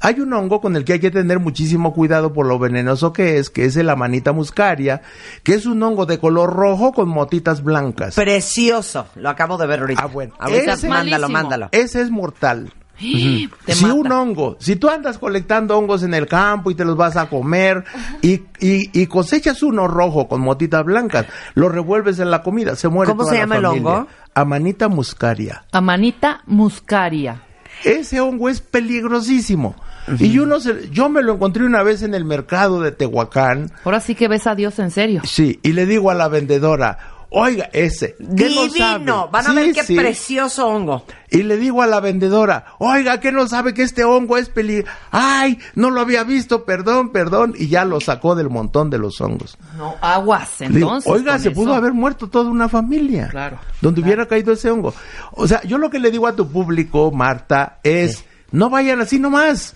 Hay 0.00 0.20
un 0.20 0.32
hongo 0.32 0.60
con 0.60 0.74
el 0.76 0.84
que 0.84 0.94
hay 0.94 0.98
que 1.00 1.12
tener 1.12 1.38
muchísimo 1.38 1.94
cuidado 1.94 2.32
por 2.32 2.44
lo 2.46 2.58
venenoso 2.58 3.12
que 3.12 3.38
es, 3.38 3.48
que 3.48 3.64
es 3.64 3.76
el 3.76 3.88
amanita 3.88 4.32
muscaria, 4.32 5.00
que 5.44 5.54
es 5.54 5.64
un 5.64 5.82
hongo 5.82 6.04
de 6.06 6.18
color 6.18 6.52
rojo 6.52 6.92
con 6.92 7.08
motitas 7.08 7.62
blancas. 7.62 8.16
Precioso. 8.16 9.06
Lo 9.14 9.30
acabo 9.30 9.56
de 9.56 9.66
ver 9.66 9.80
ahorita. 9.80 10.02
Ah, 10.02 10.06
bueno. 10.06 10.34
Ahorita 10.38 10.72
Ese- 10.72 10.88
mándalo, 10.88 11.28
mándalo. 11.28 11.68
Ese 11.70 12.02
es 12.02 12.10
mortal. 12.10 12.72
Si 13.00 13.48
mata. 13.82 13.94
un 13.94 14.12
hongo, 14.12 14.56
si 14.60 14.76
tú 14.76 14.88
andas 14.88 15.18
colectando 15.18 15.76
hongos 15.76 16.02
en 16.02 16.14
el 16.14 16.26
campo 16.26 16.70
y 16.70 16.74
te 16.74 16.84
los 16.84 16.96
vas 16.96 17.16
a 17.16 17.28
comer 17.28 17.84
y, 18.22 18.34
y, 18.60 18.90
y 18.92 19.06
cosechas 19.06 19.62
uno 19.62 19.88
rojo 19.88 20.28
con 20.28 20.40
motitas 20.40 20.84
blancas, 20.84 21.26
lo 21.54 21.68
revuelves 21.68 22.18
en 22.20 22.30
la 22.30 22.42
comida, 22.42 22.76
se 22.76 22.88
muere 22.88 23.10
¿Cómo 23.10 23.22
toda 23.22 23.32
se 23.32 23.38
la 23.38 23.42
llama 23.44 23.56
el 23.56 23.64
familia. 23.64 23.90
hongo? 23.92 24.08
Amanita 24.34 24.88
muscaria. 24.88 25.64
Amanita 25.72 26.42
muscaria. 26.46 27.42
Ese 27.84 28.20
hongo 28.20 28.48
es 28.48 28.60
peligrosísimo. 28.60 29.74
Y 30.18 30.38
uno 30.38 30.60
se- 30.60 30.90
yo 30.90 31.08
me 31.08 31.22
lo 31.22 31.32
encontré 31.34 31.64
una 31.64 31.82
vez 31.82 32.02
en 32.02 32.14
el 32.14 32.24
mercado 32.26 32.80
de 32.82 32.92
Tehuacán, 32.92 33.70
Ahora 33.84 34.00
sí 34.00 34.14
que 34.14 34.28
ves 34.28 34.46
a 34.46 34.54
Dios 34.54 34.78
en 34.78 34.90
serio. 34.90 35.22
sí, 35.24 35.58
y 35.62 35.72
le 35.72 35.86
digo 35.86 36.10
a 36.10 36.14
la 36.14 36.28
vendedora, 36.28 36.98
oiga, 37.34 37.68
ese. 37.72 38.16
¿qué 38.36 38.48
no 38.48 38.68
sabe?" 38.70 38.94
Divino. 38.94 39.28
Van 39.30 39.46
a 39.46 39.50
Sí, 39.50 39.56
ver 39.56 39.72
qué 39.72 39.82
sí. 39.84 39.96
precioso 39.96 40.66
hongo. 40.66 41.04
Y 41.30 41.42
le 41.42 41.56
digo 41.56 41.82
a 41.82 41.86
la 41.86 42.00
vendedora, 42.00 42.66
oiga, 42.78 43.18
¿qué 43.20 43.32
no 43.32 43.46
sabe 43.48 43.74
que 43.74 43.82
este 43.82 44.04
hongo 44.04 44.36
es 44.38 44.48
peligroso? 44.48 44.90
Ay, 45.10 45.58
no 45.74 45.90
lo 45.90 46.00
había 46.00 46.22
visto, 46.24 46.64
perdón, 46.64 47.10
perdón. 47.10 47.54
Y 47.58 47.68
ya 47.68 47.84
lo 47.84 48.00
sacó 48.00 48.34
del 48.34 48.50
montón 48.50 48.88
de 48.88 48.98
los 48.98 49.20
hongos. 49.20 49.58
No, 49.76 49.94
aguas, 50.00 50.48
digo, 50.60 50.74
entonces. 50.74 51.12
oiga, 51.12 51.38
se 51.38 51.48
eso. 51.48 51.60
pudo 51.60 51.74
haber 51.74 51.92
muerto 51.92 52.28
toda 52.28 52.48
una 52.50 52.68
familia. 52.68 53.28
Claro, 53.28 53.58
Donde 53.80 54.00
hubiera 54.00 54.26
caído 54.26 54.52
ese 54.52 54.70
hongo. 54.70 54.94
O 55.32 55.46
sea, 55.48 55.60
yo 55.64 55.76
lo 55.78 55.90
que 55.90 55.98
le 55.98 56.10
digo 56.12 56.26
a 56.28 56.36
tu 56.36 56.48
público, 56.48 57.10
Marta, 57.10 57.80
es, 57.82 58.24
no 58.52 58.70
vayan 58.70 59.00
así 59.00 59.18
nomás. 59.18 59.74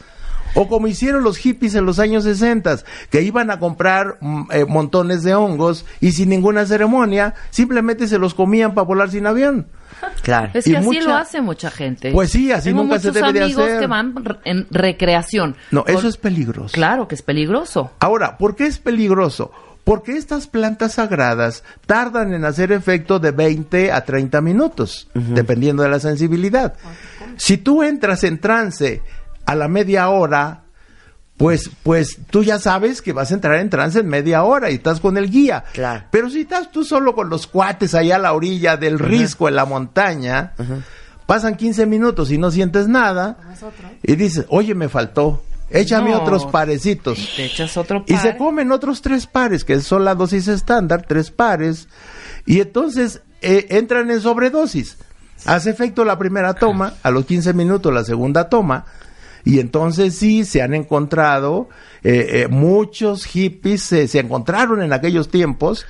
O 0.54 0.68
como 0.68 0.86
hicieron 0.88 1.22
los 1.24 1.36
hippies 1.36 1.74
en 1.74 1.84
los 1.86 1.98
años 1.98 2.24
60, 2.24 2.78
que 3.10 3.22
iban 3.22 3.50
a 3.50 3.58
comprar 3.58 4.18
mm, 4.20 4.42
eh, 4.50 4.64
montones 4.66 5.22
de 5.22 5.34
hongos 5.34 5.84
y 6.00 6.12
sin 6.12 6.28
ninguna 6.30 6.64
ceremonia, 6.66 7.34
simplemente 7.50 8.08
se 8.08 8.18
los 8.18 8.34
comían 8.34 8.74
para 8.74 8.86
volar 8.86 9.10
sin 9.10 9.26
avión. 9.26 9.66
Claro. 10.22 10.50
Es 10.54 10.66
Y 10.66 10.70
que 10.72 10.76
así 10.76 10.86
mucha- 10.86 11.02
lo 11.08 11.14
hace 11.16 11.40
mucha 11.40 11.70
gente. 11.72 12.12
Pues 12.12 12.30
sí, 12.30 12.52
así 12.52 12.68
Tengo 12.68 12.82
nunca 12.84 13.00
se 13.00 13.08
muchos 13.08 13.14
debe 13.22 13.32
de 13.38 13.44
amigos 13.46 13.64
hacer. 13.64 13.80
que 13.80 13.86
van 13.88 14.14
en 14.44 14.66
recreación. 14.70 15.56
No, 15.72 15.84
eso 15.88 16.06
es 16.06 16.16
peligroso. 16.16 16.72
Claro 16.72 17.08
que 17.08 17.14
es 17.16 17.22
peligroso. 17.22 17.90
Ahora, 17.98 18.36
¿por 18.38 18.54
qué 18.54 18.66
es 18.66 18.78
peligroso? 18.78 19.50
Porque 19.82 20.16
estas 20.16 20.46
plantas 20.46 20.92
sagradas 20.94 21.64
tardan 21.86 22.32
en 22.34 22.44
hacer 22.44 22.70
efecto 22.72 23.18
de 23.18 23.30
20 23.32 23.90
a 23.90 24.04
30 24.04 24.40
minutos, 24.40 25.08
dependiendo 25.14 25.82
de 25.82 25.88
la 25.88 25.98
sensibilidad. 25.98 26.74
Si 27.36 27.56
tú 27.56 27.82
entras 27.82 28.22
en 28.22 28.38
trance 28.38 29.02
a 29.48 29.54
la 29.54 29.66
media 29.68 30.08
hora, 30.10 30.62
pues, 31.36 31.70
pues 31.82 32.18
tú 32.30 32.42
ya 32.44 32.58
sabes 32.58 33.00
que 33.00 33.12
vas 33.12 33.30
a 33.30 33.34
entrar 33.34 33.56
en 33.60 33.70
trance 33.70 34.00
en 34.00 34.08
media 34.08 34.42
hora 34.42 34.70
y 34.70 34.74
estás 34.74 35.00
con 35.00 35.16
el 35.16 35.30
guía. 35.30 35.64
Claro. 35.72 36.04
Pero 36.10 36.28
si 36.30 36.40
estás 36.42 36.70
tú 36.72 36.84
solo 36.84 37.14
con 37.14 37.30
los 37.30 37.46
cuates 37.46 37.94
allá 37.94 38.16
a 38.16 38.18
la 38.18 38.32
orilla 38.32 38.76
del 38.76 38.98
risco 38.98 39.48
en 39.48 39.54
la 39.56 39.64
montaña, 39.64 40.52
pasan 41.26 41.56
15 41.56 41.86
minutos 41.86 42.30
y 42.30 42.38
no 42.38 42.50
sientes 42.50 42.88
nada, 42.88 43.36
y 44.02 44.16
dices, 44.16 44.46
oye, 44.48 44.74
me 44.74 44.88
faltó, 44.88 45.42
échame 45.70 46.10
No. 46.10 46.22
otros 46.22 46.44
parecitos. 46.46 47.18
Te 47.36 47.44
echas 47.46 47.76
otro 47.76 48.04
Y 48.06 48.14
par. 48.14 48.22
se 48.22 48.36
comen 48.36 48.72
otros 48.72 49.00
tres 49.00 49.26
pares, 49.26 49.64
que 49.64 49.80
son 49.80 50.04
la 50.04 50.14
dosis 50.14 50.48
estándar, 50.48 51.04
tres 51.08 51.30
pares, 51.30 51.88
y 52.46 52.60
entonces 52.60 53.22
eh, 53.42 53.66
entran 53.70 54.10
en 54.10 54.20
sobredosis. 54.20 54.98
Hace 55.46 55.70
efecto 55.70 56.04
la 56.04 56.18
primera 56.18 56.54
toma, 56.54 56.94
a 57.04 57.10
los 57.12 57.24
15 57.26 57.52
minutos 57.52 57.94
la 57.94 58.02
segunda 58.02 58.48
toma, 58.48 58.86
y 59.44 59.60
entonces 59.60 60.14
sí 60.14 60.44
se 60.44 60.62
han 60.62 60.74
encontrado, 60.74 61.68
eh, 62.02 62.42
eh, 62.44 62.48
muchos 62.48 63.24
hippies 63.24 63.82
se, 63.82 64.08
se 64.08 64.18
encontraron 64.20 64.82
en 64.82 64.92
aquellos 64.92 65.28
tiempos 65.28 65.86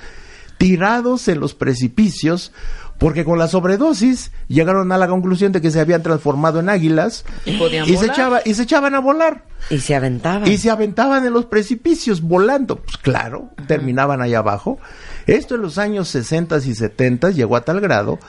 tirados 0.57 1.27
en 1.27 1.39
los 1.39 1.53
precipicios 1.55 2.51
porque 2.99 3.23
con 3.23 3.39
la 3.39 3.47
sobredosis 3.47 4.31
llegaron 4.49 4.91
a 4.91 4.97
la 4.97 5.07
conclusión 5.07 5.51
de 5.53 5.61
que 5.61 5.71
se 5.71 5.79
habían 5.79 6.03
transformado 6.03 6.59
en 6.59 6.69
águilas 6.69 7.23
¿Y 7.45 7.57
se, 7.97 8.05
echaba, 8.05 8.41
y 8.45 8.53
se 8.53 8.63
echaban 8.63 8.93
a 8.93 8.99
volar 8.99 9.45
Y 9.69 9.79
se 9.79 9.95
aventaban. 9.95 10.47
y 10.51 10.57
se 10.57 10.69
aventaban 10.69 11.25
en 11.25 11.31
los 11.33 11.45
precipicios 11.45 12.21
volando. 12.21 12.75
Pues 12.75 12.97
claro, 12.97 13.49
terminaban 13.67 14.21
ahí 14.21 14.33
abajo. 14.33 14.79
Esto 15.27 15.55
en 15.55 15.61
los 15.61 15.77
años 15.77 16.09
60 16.09 16.57
y 16.57 16.75
70 16.75 17.31
llegó 17.31 17.55
a 17.55 17.61
tal 17.61 17.79
grado 17.79 18.19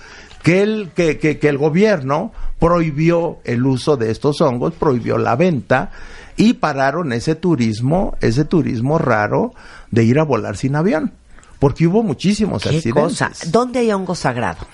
que 0.42 0.62
el, 0.62 0.90
que, 0.94 1.18
que- 1.18 1.38
que 1.38 1.48
el 1.48 1.58
gobierno 1.58 2.32
prohibió 2.58 3.38
el 3.44 3.64
uso 3.66 3.96
de 3.96 4.10
estos 4.10 4.40
hongos, 4.40 4.74
prohibió 4.74 5.18
la 5.18 5.36
venta 5.36 5.90
y 6.36 6.54
pararon 6.54 7.12
ese 7.12 7.34
turismo, 7.34 8.16
ese 8.20 8.44
turismo 8.44 8.98
raro 8.98 9.52
de 9.90 10.04
ir 10.04 10.18
a 10.18 10.24
volar 10.24 10.56
sin 10.56 10.76
avión. 10.76 11.12
Porque 11.58 11.86
hubo 11.86 12.02
muchísimos 12.02 12.62
¿Qué 12.62 12.70
accidentes. 12.76 13.02
cosa? 13.02 13.32
¿Dónde 13.50 13.80
hay 13.80 13.92
hongo 13.92 14.14
sagrado? 14.14 14.66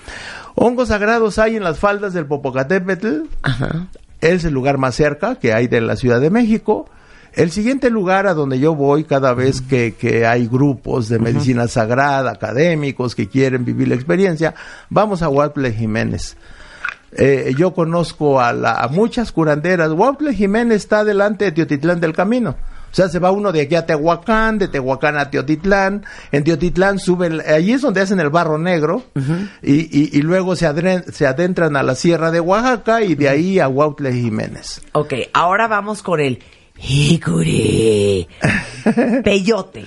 Hongos 0.55 0.87
sagrados 0.87 1.37
hay 1.37 1.57
en 1.57 1.63
las 1.63 1.79
faldas 1.79 2.13
del 2.13 2.25
Popocatépetl. 2.25 3.23
Ajá. 3.43 3.87
Es 4.21 4.45
el 4.45 4.53
lugar 4.53 4.77
más 4.77 4.95
cerca 4.95 5.35
que 5.35 5.53
hay 5.53 5.67
de 5.67 5.81
la 5.81 5.95
Ciudad 5.97 6.21
de 6.21 6.29
México. 6.29 6.89
El 7.37 7.51
siguiente 7.51 7.89
lugar 7.89 8.27
a 8.27 8.33
donde 8.33 8.59
yo 8.59 8.75
voy 8.75 9.03
cada 9.03 9.33
vez 9.33 9.61
que, 9.61 9.93
que 9.93 10.25
hay 10.25 10.47
grupos 10.47 11.07
de 11.07 11.19
medicina 11.19 11.67
sagrada, 11.67 12.31
académicos 12.31 13.13
que 13.15 13.27
quieren 13.29 13.63
vivir 13.63 13.87
la 13.89 13.95
experiencia, 13.95 14.55
vamos 14.89 15.21
a 15.21 15.29
Huautle 15.29 15.71
Jiménez. 15.71 16.35
Eh, 17.13 17.53
yo 17.57 17.73
conozco 17.73 18.41
a, 18.41 18.51
la- 18.53 18.73
a 18.75 18.87
muchas 18.89 19.31
curanderas. 19.31 19.91
Huautle 19.91 20.33
Jiménez 20.33 20.77
está 20.77 21.03
delante 21.05 21.45
de 21.45 21.51
Teotitlán 21.53 22.01
del 22.01 22.13
Camino. 22.13 22.55
O 22.91 22.95
sea, 22.97 23.09
se 23.09 23.19
va 23.19 23.31
uno 23.31 23.51
de 23.51 23.61
aquí 23.61 23.75
a 23.75 23.85
Tehuacán, 23.85 24.57
de 24.57 24.67
Tehuacán 24.69 25.17
a 25.17 25.29
Teotitlán. 25.29 26.05
En 26.31 26.43
Teotitlán 26.43 26.99
suben, 26.99 27.41
allí 27.47 27.73
es 27.73 27.81
donde 27.81 28.01
hacen 28.01 28.19
el 28.19 28.29
barro 28.29 28.57
negro. 28.57 29.03
y, 29.61 29.73
y- 29.95 30.09
y 30.11 30.21
luego 30.21 30.55
se, 30.55 30.67
adren- 30.67 31.05
se 31.11 31.27
adentran 31.27 31.75
a 31.75 31.83
la 31.83 31.95
Sierra 31.95 32.31
de 32.31 32.39
Oaxaca 32.39 33.03
y 33.03 33.15
de 33.15 33.29
ahí 33.29 33.59
a 33.59 33.67
Huautle 33.67 34.11
Jiménez. 34.11 34.81
Ok, 34.93 35.13
ahora 35.33 35.67
vamos 35.67 36.01
con 36.01 36.19
el 36.19 36.39
hickory. 36.79 38.27
Peyote. 39.23 39.85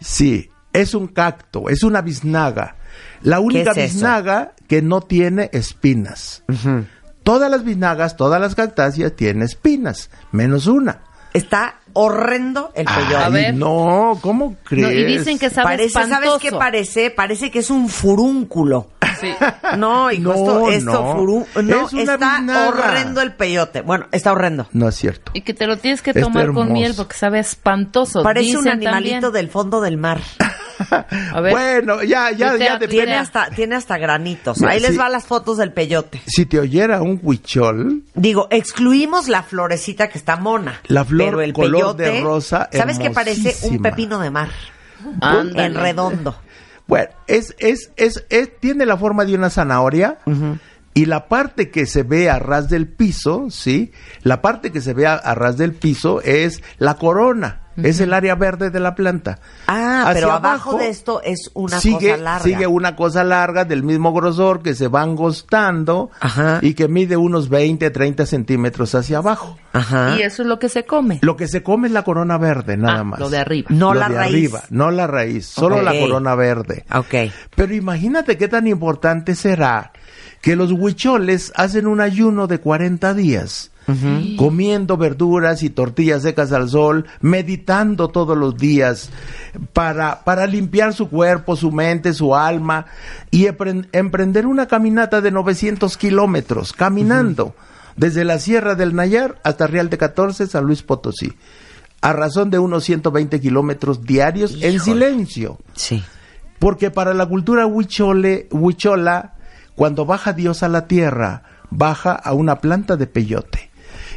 Sí, 0.00 0.50
es 0.72 0.94
un 0.94 1.08
cacto, 1.08 1.68
es 1.68 1.82
una 1.82 2.02
biznaga. 2.02 2.76
La 3.22 3.40
única 3.40 3.70
es 3.70 3.94
biznaga 3.94 4.54
que 4.68 4.82
no 4.82 5.00
tiene 5.00 5.50
espinas. 5.52 6.44
Todas 7.22 7.50
las 7.50 7.64
biznagas, 7.64 8.16
todas 8.16 8.40
las 8.40 8.54
cactáceas 8.54 9.16
tienen 9.16 9.42
espinas, 9.42 10.10
menos 10.30 10.66
una. 10.66 11.02
Está 11.32 11.80
horrendo 11.94 12.70
el 12.74 12.84
peyote. 12.84 13.16
A 13.16 13.28
ver. 13.30 13.54
no, 13.54 14.18
¿cómo 14.20 14.56
crees? 14.62 14.82
No, 14.86 14.92
y 14.92 15.04
dicen 15.04 15.38
que 15.38 15.48
sabe 15.50 15.64
Parece, 15.64 15.92
¿sabes 16.06 16.30
qué 16.40 16.52
parece? 16.52 17.10
Parece 17.10 17.50
que 17.50 17.60
es 17.60 17.70
un 17.70 17.88
furúnculo. 17.88 18.88
Sí. 19.20 19.32
No, 19.78 20.10
hijo, 20.12 20.22
No, 20.34 20.68
esto, 20.68 20.70
esto 20.70 20.92
no. 20.92 21.16
furú- 21.16 21.62
no, 21.62 21.86
Es 21.86 21.92
está 21.94 22.68
horrendo 22.68 23.20
el 23.22 23.32
peyote. 23.32 23.80
Bueno, 23.80 24.06
está 24.12 24.30
horrendo. 24.32 24.68
No 24.72 24.88
es 24.88 24.94
cierto. 24.94 25.32
Y 25.34 25.40
que 25.40 25.52
te 25.54 25.66
lo 25.66 25.78
tienes 25.78 26.00
que 26.02 26.10
Está 26.10 26.22
tomar 26.22 26.52
con 26.52 26.72
miel 26.72 26.94
porque 26.96 27.16
sabe 27.16 27.38
espantoso. 27.40 28.22
Parece 28.22 28.56
un 28.56 28.68
animalito 28.68 29.28
también. 29.28 29.32
del 29.32 29.48
fondo 29.48 29.80
del 29.80 29.96
mar. 29.96 30.20
A 31.32 31.40
ver. 31.40 31.52
Bueno, 31.52 32.02
ya, 32.02 32.30
ya, 32.32 32.56
ya 32.56 32.74
depende. 32.74 32.88
Tiene 32.88 33.14
hasta, 33.14 33.48
tiene 33.50 33.76
hasta 33.76 33.96
granitos. 33.98 34.58
Mira, 34.60 34.72
Ahí 34.72 34.80
les 34.80 34.98
va 34.98 35.08
las 35.08 35.24
fotos 35.24 35.56
del 35.56 35.72
peyote. 35.72 36.20
Si 36.26 36.46
te 36.46 36.58
oyera 36.58 37.00
un 37.02 37.18
huichol, 37.22 38.02
Digo, 38.14 38.48
excluimos 38.50 39.28
la 39.28 39.42
florecita 39.42 40.08
que 40.08 40.18
está 40.18 40.36
mona. 40.36 40.80
La 40.86 41.04
flor 41.04 41.26
pero 41.28 41.40
el 41.42 41.52
color 41.52 41.83
peyote, 41.92 42.02
de 42.02 42.20
rosa, 42.20 42.68
¿Sabes 42.72 42.98
qué 42.98 43.10
parece? 43.10 43.54
Un 43.68 43.82
pepino 43.82 44.18
de 44.20 44.30
mar. 44.30 44.48
Ándale. 45.20 45.64
En 45.66 45.74
redondo. 45.74 46.36
Bueno, 46.86 47.08
es, 47.26 47.54
es, 47.58 47.90
es, 47.96 48.24
es- 48.30 48.58
tiene 48.60 48.84
la 48.86 48.96
forma 48.96 49.24
de 49.24 49.34
una 49.34 49.50
zanahoria 49.50 50.18
y 50.92 51.06
la 51.06 51.28
parte 51.28 51.70
que 51.70 51.86
se 51.86 52.02
ve 52.02 52.28
a 52.30 52.38
ras 52.38 52.68
del 52.68 52.86
piso, 52.88 53.46
¿sí? 53.50 53.92
La 54.22 54.40
parte 54.42 54.70
que 54.70 54.80
se 54.80 54.92
ve 54.94 55.06
a, 55.06 55.14
a 55.14 55.34
ras 55.34 55.56
del 55.56 55.72
piso 55.74 56.20
es 56.22 56.62
la 56.78 56.94
corona, 56.94 57.62
es 57.76 58.00
el 58.00 58.12
área 58.12 58.34
verde 58.34 58.70
de 58.70 58.80
la 58.80 58.94
planta. 58.94 59.38
Ah, 59.66 60.10
pero 60.12 60.28
Hacia 60.32 60.36
abajo 60.36 60.78
de 60.78 60.88
esto 60.88 61.20
es 61.22 61.50
una 61.54 61.80
sigue, 61.80 62.10
cosa 62.12 62.22
larga. 62.22 62.44
Sigue 62.44 62.66
una 62.66 62.96
cosa 62.96 63.24
larga 63.24 63.64
del 63.64 63.82
mismo 63.82 64.12
grosor 64.12 64.62
que 64.62 64.74
se 64.74 64.88
va 64.88 65.02
angostando 65.02 66.10
Ajá. 66.20 66.58
y 66.62 66.74
que 66.74 66.88
mide 66.88 67.16
unos 67.16 67.48
20, 67.48 67.90
30 67.90 68.26
centímetros 68.26 68.94
hacia 68.94 69.18
abajo. 69.18 69.56
Ajá. 69.72 70.16
Y 70.18 70.22
eso 70.22 70.42
es 70.42 70.48
lo 70.48 70.58
que 70.58 70.68
se 70.68 70.84
come. 70.84 71.18
Lo 71.22 71.36
que 71.36 71.48
se 71.48 71.62
come 71.62 71.88
es 71.88 71.92
la 71.92 72.04
corona 72.04 72.38
verde, 72.38 72.76
nada 72.76 73.00
Ah, 73.00 73.04
más. 73.04 73.20
lo 73.20 73.28
de 73.30 73.38
arriba. 73.38 73.66
No 73.70 73.92
Lo 73.94 74.00
la 74.00 74.08
de 74.08 74.14
raíz. 74.16 74.30
arriba, 74.32 74.62
no 74.70 74.90
la 74.90 75.06
raíz, 75.06 75.46
solo 75.46 75.82
la 75.82 75.92
corona 75.98 76.34
verde. 76.34 76.84
Ok. 76.94 77.32
Pero 77.56 77.74
imagínate 77.74 78.36
qué 78.38 78.48
tan 78.48 78.66
importante 78.66 79.34
será 79.34 79.92
que 80.40 80.56
los 80.56 80.70
huicholes 80.72 81.52
hacen 81.56 81.86
un 81.86 82.00
ayuno 82.00 82.46
de 82.46 82.60
40 82.60 83.14
días, 83.14 83.70
comiendo 84.36 84.96
verduras 84.96 85.62
y 85.62 85.70
tortillas 85.70 86.22
secas 86.22 86.52
al 86.52 86.68
sol, 86.68 87.06
meditando 87.20 88.08
todos 88.08 88.36
los 88.36 88.56
días 88.56 89.10
para, 89.72 90.24
para 90.24 90.46
limpiar 90.46 90.94
su 90.94 91.08
cuerpo, 91.08 91.56
su 91.56 91.70
mente, 91.70 92.14
su 92.14 92.34
alma 92.34 92.86
y 93.30 93.46
emprender 93.46 94.46
una 94.46 94.66
caminata 94.66 95.20
de 95.20 95.30
900 95.30 95.96
kilómetros, 95.96 96.72
caminando 96.72 97.54
desde 97.96 98.24
la 98.24 98.38
Sierra 98.38 98.74
del 98.74 98.94
Nayar 98.94 99.40
hasta 99.44 99.66
Real 99.66 99.90
de 99.90 99.98
14, 99.98 100.46
San 100.46 100.64
Luis 100.64 100.82
Potosí, 100.82 101.32
a 102.00 102.12
razón 102.12 102.50
de 102.50 102.58
unos 102.58 102.84
120 102.84 103.40
kilómetros 103.40 104.02
diarios 104.02 104.56
en 104.62 104.80
silencio. 104.80 105.58
Sí. 105.74 106.02
Porque 106.58 106.90
para 106.90 107.14
la 107.14 107.26
cultura 107.26 107.66
huichole, 107.66 108.48
huichola, 108.50 109.34
cuando 109.74 110.06
baja 110.06 110.32
Dios 110.32 110.62
a 110.62 110.68
la 110.68 110.86
tierra, 110.86 111.42
baja 111.70 112.12
a 112.12 112.32
una 112.32 112.60
planta 112.60 112.96
de 112.96 113.06
peyote. 113.06 113.70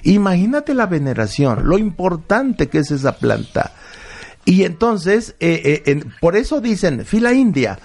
Imagínate 0.08 0.74
la 0.74 0.86
veneración, 0.86 1.68
lo 1.68 1.78
importante 1.78 2.68
que 2.70 2.80
es 2.80 2.92
esa 2.92 3.18
planta. 3.18 3.74
Y 4.46 4.64
entonces, 4.64 5.36
eh, 5.42 5.62
eh, 5.66 5.92
en- 5.92 6.14
por 6.22 6.38
eso 6.38 6.62
dicen, 6.62 7.06
fila 7.06 7.34
india, 7.34 7.78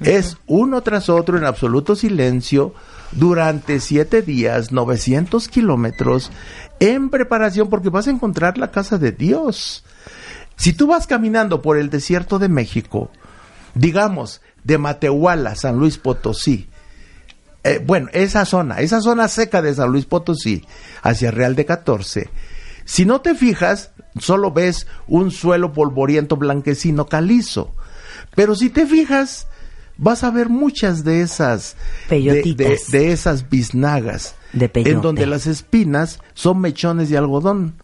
es 0.00 0.36
uno 0.48 0.80
tras 0.82 1.08
otro 1.08 1.38
en 1.38 1.44
absoluto 1.44 1.94
silencio 1.94 2.74
durante 3.12 3.78
siete 3.78 4.20
días, 4.22 4.72
900 4.72 5.46
kilómetros, 5.48 6.32
en 6.80 7.10
preparación 7.10 7.68
porque 7.68 7.88
vas 7.90 8.08
a 8.08 8.10
encontrar 8.10 8.58
la 8.58 8.72
casa 8.72 8.98
de 8.98 9.12
Dios. 9.12 9.84
Si 10.56 10.72
tú 10.72 10.88
vas 10.88 11.06
caminando 11.06 11.62
por 11.62 11.76
el 11.78 11.88
desierto 11.90 12.38
de 12.40 12.48
México, 12.48 13.10
digamos, 13.74 14.40
de 14.64 14.78
Matehuala, 14.78 15.54
San 15.54 15.76
Luis 15.78 15.98
Potosí, 15.98 16.68
eh, 17.64 17.82
bueno, 17.84 18.08
esa 18.12 18.44
zona, 18.44 18.80
esa 18.80 19.00
zona 19.00 19.28
seca 19.28 19.60
de 19.62 19.74
San 19.74 19.90
Luis 19.90 20.06
Potosí, 20.06 20.64
hacia 21.02 21.30
Real 21.30 21.54
de 21.56 21.64
14, 21.66 22.28
si 22.84 23.04
no 23.04 23.20
te 23.20 23.34
fijas, 23.34 23.90
solo 24.18 24.50
ves 24.52 24.86
un 25.06 25.30
suelo 25.30 25.72
polvoriento 25.72 26.36
blanquecino 26.36 27.06
calizo. 27.06 27.74
Pero 28.34 28.54
si 28.54 28.70
te 28.70 28.86
fijas, 28.86 29.46
vas 29.96 30.24
a 30.24 30.30
ver 30.30 30.48
muchas 30.48 31.04
de 31.04 31.20
esas 31.22 31.76
de, 32.08 32.20
de- 32.56 32.80
de 32.88 33.12
esas 33.12 33.48
biznagas 33.50 34.34
De 34.52 34.68
peyote. 34.68 34.90
en 34.90 35.00
donde 35.02 35.26
las 35.26 35.46
espinas 35.46 36.18
son 36.34 36.60
mechones 36.60 37.10
de 37.10 37.18
algodón. 37.18 37.74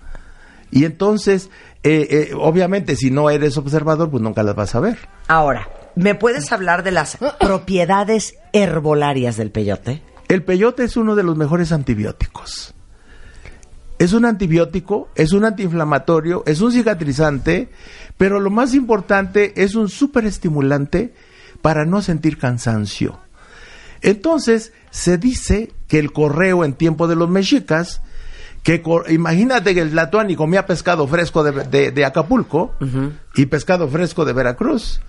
Y 0.73 0.85
entonces, 0.85 1.51
eh, 1.85 2.07
eh, 2.11 2.35
obviamente, 2.37 2.97
si 2.97 3.11
no 3.11 3.31
eres 3.31 3.57
observador, 3.57 4.11
pues 4.11 4.23
nunca 4.23 4.43
las 4.43 4.57
vas 4.57 4.75
a 4.75 4.81
ver. 4.81 4.99
Ahora, 5.29 5.69
¿me 5.97 6.15
puedes 6.15 6.53
hablar 6.53 6.83
de 6.85 6.93
las 6.93 7.19
propiedades 7.41 8.37
herbolarias 8.53 9.37
del 9.37 9.51
peyote? 9.51 10.03
El 10.29 10.43
peyote 10.45 10.85
es 10.85 10.97
uno 10.97 11.15
de 11.17 11.23
los 11.25 11.37
mejores 11.37 11.73
antibióticos. 11.73 12.75
Es 13.99 14.13
un 14.13 14.25
antibiótico, 14.27 15.09
es 15.15 15.33
un 15.33 15.45
antiinflamatorio, 15.47 16.43
es 16.47 16.61
un 16.61 16.71
cicatrizante, 16.71 17.71
pero 18.19 18.41
lo 18.41 18.51
más 18.51 18.75
importante 18.75 19.55
es 19.63 19.75
un 19.75 19.89
superestimulante 19.89 21.15
para 21.63 21.87
no 21.87 22.03
sentir 22.03 22.37
cansancio. 22.39 23.19
Entonces, 24.03 24.73
se 24.91 25.17
dice 25.17 25.73
que 25.89 25.99
el 25.99 26.13
correo 26.13 26.65
en 26.65 26.75
tiempo 26.75 27.09
de 27.09 27.17
los 27.17 27.31
mexicas, 27.31 28.03
que 28.63 28.83
imagínate 29.09 29.75
que 29.75 29.81
el 29.81 29.91
Tlatuani 29.93 30.37
comía 30.37 30.67
pescado 30.67 31.07
fresco 31.09 31.43
de, 31.43 31.65
de- 31.65 31.91
de 31.93 32.05
Acapulco 32.05 32.75
y 33.35 33.47
pescado 33.47 33.89
fresco 33.89 34.25
de 34.27 34.33
Veracruz. 34.35 35.01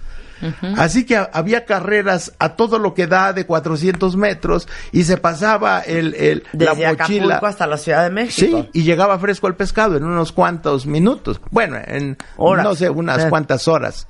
Así 0.77 1.05
que 1.05 1.17
ha- 1.17 1.29
había 1.33 1.65
carreras 1.65 2.33
a 2.39 2.55
todo 2.55 2.79
lo 2.79 2.93
que 2.93 3.07
da 3.07 3.33
de 3.33 3.45
400 3.45 4.15
metros 4.15 4.67
y 4.91 5.03
se 5.03 5.17
pasaba 5.17 5.81
el, 5.81 6.13
el- 6.15 6.43
la 6.53 6.73
Desde 6.75 6.87
mochila. 6.87 7.23
Acapulco 7.25 7.45
hasta 7.47 7.67
la 7.67 7.77
Ciudad 7.77 8.03
de 8.03 8.09
México. 8.11 8.61
Sí, 8.73 8.79
y 8.79 8.83
llegaba 8.83 9.17
fresco 9.19 9.47
el 9.47 9.55
pescado 9.55 9.97
en 9.97 10.03
unos 10.03 10.31
cuantos 10.31 10.85
minutos. 10.85 11.41
Bueno, 11.51 11.77
en 11.85 12.17
Horas. 12.37 12.63
no 12.65 12.75
sé, 12.75 12.89
unas 12.89 13.25
Eh. 13.25 13.29
cuantas 13.29 13.67
horas. 13.67 14.07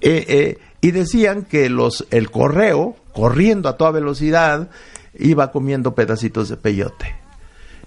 Eh, 0.00 0.24
eh, 0.28 0.58
y 0.80 0.90
decían 0.90 1.42
que 1.44 1.70
los 1.70 2.06
el 2.10 2.30
correo, 2.30 2.96
corriendo 3.12 3.68
a 3.68 3.76
toda 3.76 3.90
velocidad, 3.92 4.68
iba 5.18 5.50
comiendo 5.52 5.94
pedacitos 5.94 6.48
de 6.48 6.56
peyote. 6.56 7.14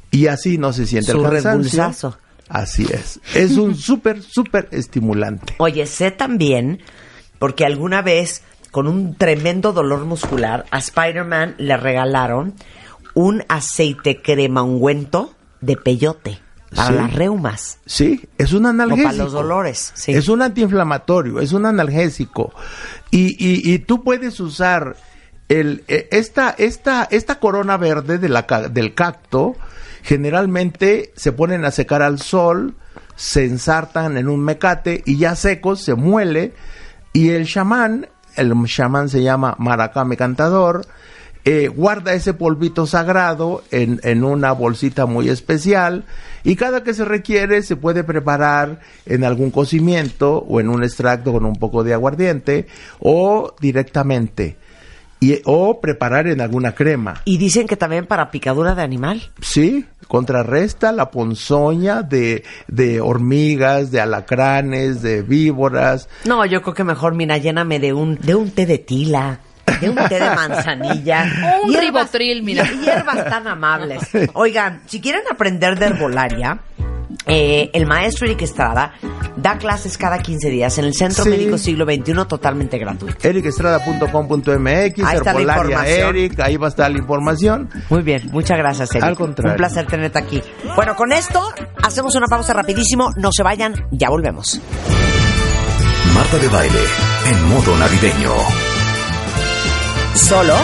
Y 0.10 0.28
así 0.28 0.58
no 0.58 0.72
se 0.74 0.86
siente 0.88 1.12
Su 1.12 1.18
el 1.26 1.44
cansancio. 1.44 2.18
Así 2.50 2.88
es. 2.90 3.20
Es 3.36 3.58
un 3.58 3.76
súper, 3.76 4.22
súper 4.24 4.70
estimulante. 4.72 5.56
Oye, 5.58 5.86
sé 5.86 6.12
también, 6.12 6.80
porque 7.40 7.66
alguna 7.66 8.02
vez 8.02 8.44
con 8.72 8.88
un 8.88 9.16
tremendo 9.16 9.74
dolor 9.74 10.06
muscular, 10.06 10.66
a 10.72 10.78
Spider-Man 10.80 11.56
le 11.58 11.78
regalaron 11.78 12.54
un 13.14 13.44
aceite 13.48 14.22
crema 14.22 14.62
ungüento 14.62 15.34
de 15.62 15.78
peyote 15.78 16.40
para 16.76 16.90
Sí. 16.90 16.94
las 16.96 17.14
reumas. 17.14 17.80
Sí, 17.86 18.28
es 18.38 18.52
un 18.54 18.66
O 18.66 18.70
analgésico. 18.70 19.08
para 19.10 19.18
los 19.24 19.32
dolores. 19.32 19.92
Sí. 19.96 20.12
Es 20.12 20.28
un 20.28 20.42
antiinflamatorio, 20.42 21.40
es 21.40 21.54
un 21.54 21.66
analgésico. 21.66 22.54
Y, 23.10 23.28
y, 23.44 23.74
y 23.74 23.80
tú 23.80 24.04
puedes 24.04 24.40
usar 24.40 24.98
el, 25.48 25.84
eh, 25.88 26.10
esta, 26.12 26.54
esta, 26.58 27.08
esta 27.10 27.40
corona 27.40 27.78
verde 27.78 28.18
de 28.18 28.28
la, 28.30 28.42
del 28.70 28.94
cacto, 28.94 29.56
generalmente 30.04 31.14
se 31.16 31.32
ponen 31.32 31.64
a 31.66 31.72
secar 31.72 32.02
al 32.02 32.20
sol, 32.20 32.76
se 33.16 33.46
ensartan 33.46 34.18
en 34.18 34.28
un 34.28 34.44
mecate 34.44 35.04
y 35.06 35.18
ya 35.18 35.36
secos 35.36 35.82
se 35.84 35.96
muele 35.96 36.54
y 37.14 37.30
el 37.30 37.48
chamán, 37.48 38.08
el 38.36 38.54
chamán 38.66 39.10
se 39.10 39.24
llama 39.24 39.56
maracame 39.60 40.18
cantador, 40.18 40.86
eh, 41.46 41.70
guarda 41.70 42.14
ese 42.14 42.34
polvito 42.34 42.86
sagrado 42.86 43.64
en, 43.72 44.02
en 44.04 44.26
una 44.26 44.52
bolsita 44.52 45.06
muy 45.06 45.30
especial 45.30 46.04
y 46.44 46.58
cada 46.58 46.84
que 46.84 46.94
se 46.94 47.06
requiere 47.06 47.62
se 47.62 47.78
puede 47.78 48.04
preparar 48.04 48.82
en 49.06 49.24
algún 49.24 49.52
cocimiento 49.52 50.40
o 50.40 50.60
en 50.60 50.68
un 50.68 50.84
extracto 50.84 51.32
con 51.32 51.46
un 51.46 51.56
poco 51.56 51.86
de 51.86 51.94
aguardiente 51.94 52.68
o 53.00 53.56
directamente 53.62 54.58
y, 55.20 55.40
o 55.46 55.80
preparar 55.82 56.28
en 56.28 56.42
alguna 56.42 56.74
crema. 56.74 57.22
Y 57.26 57.38
dicen 57.38 57.68
que 57.68 57.76
también 57.76 58.06
para 58.06 58.30
picadura 58.32 58.76
de 58.76 58.82
animal. 58.84 59.22
Sí, 59.42 59.86
contrarresta 60.08 60.92
la 60.92 61.10
ponzoña 61.12 62.02
de, 62.04 62.44
de 62.68 63.02
hormigas, 63.02 63.92
de 63.92 64.02
alacranes, 64.02 65.02
de 65.02 65.22
víboras. 65.22 66.08
No, 66.26 66.46
yo 66.46 66.62
creo 66.62 66.74
que 66.74 66.84
mejor, 66.84 67.16
mira, 67.16 67.38
lléname 67.38 67.80
de 67.80 67.94
un, 67.94 68.16
de 68.16 68.36
un 68.36 68.52
té 68.52 68.66
de 68.66 68.78
tila, 68.78 69.40
de 69.82 69.90
un 69.90 69.96
té 69.96 70.20
de 70.20 70.30
manzanilla. 70.36 71.26
Un 71.64 71.74
ribotril, 71.74 72.42
mira. 72.44 72.64
y- 72.72 72.86
Hierbas 72.86 73.26
tan 73.30 73.48
amables. 73.48 74.02
Oigan, 74.34 74.82
si 74.86 75.02
quieren 75.02 75.22
aprender 75.32 75.78
de 75.78 75.88
herbolaria, 75.88 76.60
eh, 77.26 77.70
el 77.74 77.86
maestro 77.86 78.26
Eric 78.28 78.44
Estrada 78.44 78.94
da 79.38 79.58
clases 79.58 79.98
cada 79.98 80.18
15 80.20 80.50
días 80.50 80.78
en 80.78 80.86
el 80.86 80.94
Centro 80.94 81.24
Sí. 81.24 81.30
Médico 81.30 81.58
Siglo 81.58 81.86
XXI 81.86 82.14
totalmente 82.28 82.78
gratuito. 82.78 83.16
ericestrada.com.mx, 83.28 84.58
Ahí 84.66 85.16
está 85.18 85.34
la 85.34 85.42
información. 85.42 86.16
Eric, 86.16 86.40
ahí 86.40 86.58
va 86.58 86.68
a 86.68 86.70
estar 86.70 86.92
la 86.92 86.98
información. 86.98 87.70
Muy 87.90 88.02
bien, 88.02 88.30
muchas 88.32 88.58
gracias, 88.58 88.92
Eric. 88.92 89.04
Al 89.04 89.16
contrario. 89.16 89.52
Un 89.54 89.58
placer 89.58 89.86
tenerte 89.88 90.20
aquí. 90.20 90.42
Bueno, 90.76 90.96
con 90.96 91.12
esto 91.12 91.42
hacemos 91.82 92.16
una 92.16 92.28
pausa 92.28 92.54
rapidísimo. 92.54 93.12
No 93.18 93.30
se 93.32 93.44
vayan, 93.44 93.74
ya 93.92 94.10
volvemos. 94.10 94.60
Marta 96.14 96.38
de 96.38 96.48
Baile, 96.48 96.80
en 97.28 97.44
modo 97.50 97.78
navideño. 97.78 98.32
Solo 100.16 100.56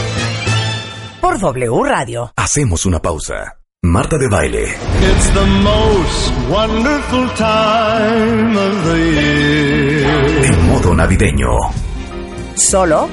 por 1.21 1.39
W 1.39 1.83
Radio. 1.85 2.33
Hacemos 2.35 2.85
una 2.85 2.99
pausa. 3.01 3.62
Marta 3.85 4.17
de 4.17 4.29
Baile, 4.29 4.63
It's 4.63 5.29
the 5.33 5.45
most 5.61 6.49
wonderful 6.49 7.27
time 7.35 8.55
of 8.57 8.85
the 8.85 8.97
year. 8.97 10.45
en 10.45 10.67
modo 10.69 10.95
navideño. 10.95 11.47
Solo 12.55 13.09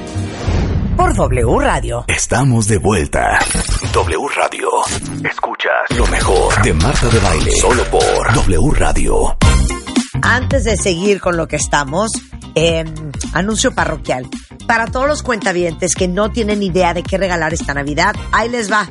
por 0.95 1.13
W 1.13 1.59
Radio. 1.59 2.05
Estamos 2.07 2.67
de 2.69 2.77
vuelta. 2.77 3.39
W 3.91 4.27
Radio. 4.33 4.69
Escuchas 5.29 5.97
lo 5.97 6.07
mejor 6.07 6.61
de 6.63 6.73
Marta 6.73 7.07
de 7.09 7.19
Baile. 7.19 7.51
Solo 7.59 7.83
por 7.91 8.33
W 8.33 8.71
Radio. 8.79 9.37
Antes 10.21 10.63
de 10.63 10.77
seguir 10.77 11.19
con 11.19 11.35
lo 11.35 11.49
que 11.49 11.57
estamos, 11.57 12.11
eh, 12.55 12.85
anuncio 13.33 13.75
parroquial. 13.75 14.29
Para 14.67 14.87
todos 14.87 15.07
los 15.07 15.21
cuentavientes 15.21 15.95
que 15.95 16.07
no 16.07 16.31
tienen 16.31 16.63
idea 16.63 16.93
de 16.93 17.03
qué 17.03 17.17
regalar 17.17 17.53
esta 17.53 17.73
Navidad, 17.73 18.15
ahí 18.31 18.47
les 18.47 18.71
va. 18.71 18.87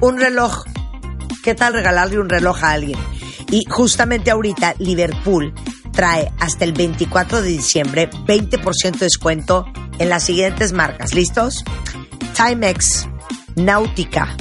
Un 0.00 0.18
reloj. 0.18 0.64
¿Qué 1.44 1.54
tal 1.54 1.74
regalarle 1.74 2.18
un 2.18 2.30
reloj 2.30 2.64
a 2.64 2.70
alguien? 2.70 2.98
Y 3.50 3.66
justamente 3.68 4.30
ahorita 4.30 4.76
Liverpool 4.78 5.52
trae 5.92 6.32
hasta 6.40 6.64
el 6.64 6.72
24 6.72 7.42
de 7.42 7.48
diciembre 7.48 8.08
20% 8.10 8.92
de 8.92 9.04
descuento 9.04 9.66
en 9.98 10.08
las 10.08 10.24
siguientes 10.24 10.72
marcas. 10.72 11.12
¿Listos? 11.12 11.62
Timex, 12.34 13.06
Nautica, 13.56 14.34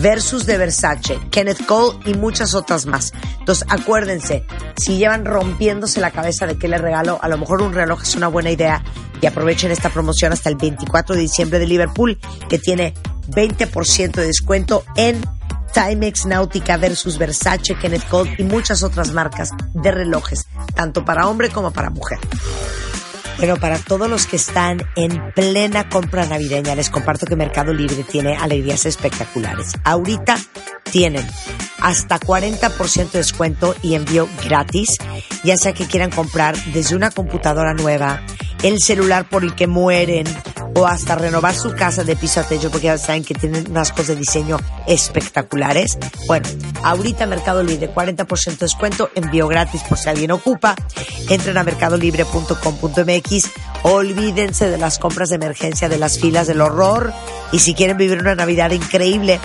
Versus 0.00 0.46
de 0.46 0.56
Versace, 0.56 1.18
Kenneth 1.32 1.66
Cole 1.66 1.98
y 2.04 2.14
muchas 2.14 2.54
otras 2.54 2.86
más. 2.86 3.12
Entonces, 3.40 3.66
acuérdense, 3.68 4.46
si 4.76 4.98
llevan 4.98 5.24
rompiéndose 5.24 6.00
la 6.00 6.12
cabeza 6.12 6.46
de 6.46 6.56
qué 6.56 6.68
le 6.68 6.78
regalo, 6.78 7.18
a 7.20 7.28
lo 7.28 7.38
mejor 7.38 7.60
un 7.60 7.74
reloj 7.74 8.02
es 8.02 8.14
una 8.14 8.28
buena 8.28 8.52
idea 8.52 8.84
y 9.20 9.26
aprovechen 9.26 9.72
esta 9.72 9.90
promoción 9.90 10.32
hasta 10.32 10.48
el 10.48 10.56
24 10.56 11.16
de 11.16 11.22
diciembre 11.22 11.58
de 11.58 11.66
Liverpool, 11.66 12.20
que 12.48 12.60
tiene 12.60 12.94
20% 13.30 14.12
de 14.12 14.26
descuento 14.26 14.84
en 14.96 15.20
Timex 15.76 16.24
Nautica 16.24 16.78
versus 16.78 17.18
Versace, 17.18 17.74
Kenneth 17.74 18.08
Cole 18.08 18.34
y 18.38 18.44
muchas 18.44 18.82
otras 18.82 19.12
marcas 19.12 19.50
de 19.74 19.90
relojes, 19.90 20.46
tanto 20.74 21.04
para 21.04 21.28
hombre 21.28 21.50
como 21.50 21.70
para 21.70 21.90
mujer. 21.90 22.18
Bueno, 23.38 23.56
para 23.58 23.78
todos 23.78 24.08
los 24.08 24.26
que 24.26 24.36
están 24.36 24.82
en 24.96 25.32
plena 25.32 25.88
compra 25.88 26.24
navideña, 26.26 26.74
les 26.74 26.88
comparto 26.88 27.26
que 27.26 27.36
Mercado 27.36 27.72
Libre 27.74 28.02
tiene 28.02 28.34
alegrías 28.36 28.86
espectaculares. 28.86 29.72
Ahorita 29.84 30.38
tienen 30.90 31.26
hasta 31.80 32.18
40% 32.18 33.10
de 33.10 33.18
descuento 33.18 33.74
y 33.82 33.94
envío 33.94 34.26
gratis, 34.42 34.96
ya 35.44 35.56
sea 35.56 35.74
que 35.74 35.86
quieran 35.86 36.10
comprar 36.10 36.56
desde 36.72 36.96
una 36.96 37.10
computadora 37.10 37.74
nueva, 37.74 38.22
el 38.62 38.80
celular 38.80 39.28
por 39.28 39.44
el 39.44 39.54
que 39.54 39.66
mueren 39.66 40.26
o 40.74 40.86
hasta 40.86 41.14
renovar 41.14 41.54
su 41.54 41.72
casa 41.74 42.04
de 42.04 42.16
piso 42.16 42.40
a 42.40 42.42
techo 42.42 42.70
porque 42.70 42.86
ya 42.86 42.98
saben 42.98 43.24
que 43.24 43.34
tienen 43.34 43.70
unas 43.70 43.92
cosas 43.92 44.08
de 44.08 44.16
diseño 44.16 44.58
espectaculares. 44.86 45.98
Bueno, 46.26 46.48
ahorita 46.82 47.26
Mercado 47.26 47.62
Libre 47.62 47.92
40% 47.92 48.44
de 48.44 48.56
descuento, 48.56 49.10
envío 49.14 49.48
gratis 49.48 49.82
por 49.82 49.98
si 49.98 50.08
alguien 50.08 50.32
ocupa. 50.32 50.74
Entren 51.28 51.56
a 51.56 51.64
mercadolibre.com.mx. 51.64 53.25
Olvídense 53.82 54.68
de 54.68 54.78
las 54.78 54.98
compras 54.98 55.28
de 55.28 55.36
emergencia, 55.36 55.88
de 55.88 55.98
las 55.98 56.18
filas 56.18 56.46
del 56.46 56.60
horror. 56.60 57.12
Y 57.52 57.60
si 57.60 57.74
quieren 57.74 57.96
vivir 57.96 58.18
una 58.18 58.34
Navidad 58.34 58.70
increíble, 58.72 59.38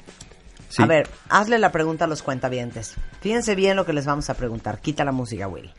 Sí. 0.73 0.83
A 0.83 0.87
ver, 0.87 1.09
hazle 1.29 1.59
la 1.59 1.71
pregunta 1.71 2.07
a 2.07 2.09
los 2.09 2.23
cuentavientes. 2.23 2.97
Fíjense 3.21 3.55
bien 3.55 3.77
lo 3.77 3.85
que 3.85 3.93
les 3.93 4.07
vamos 4.07 4.31
a 4.31 4.35
preguntar. 4.35 4.81
Quita 4.81 5.05
la 5.05 5.13
música, 5.13 5.47
Will. 5.49 5.73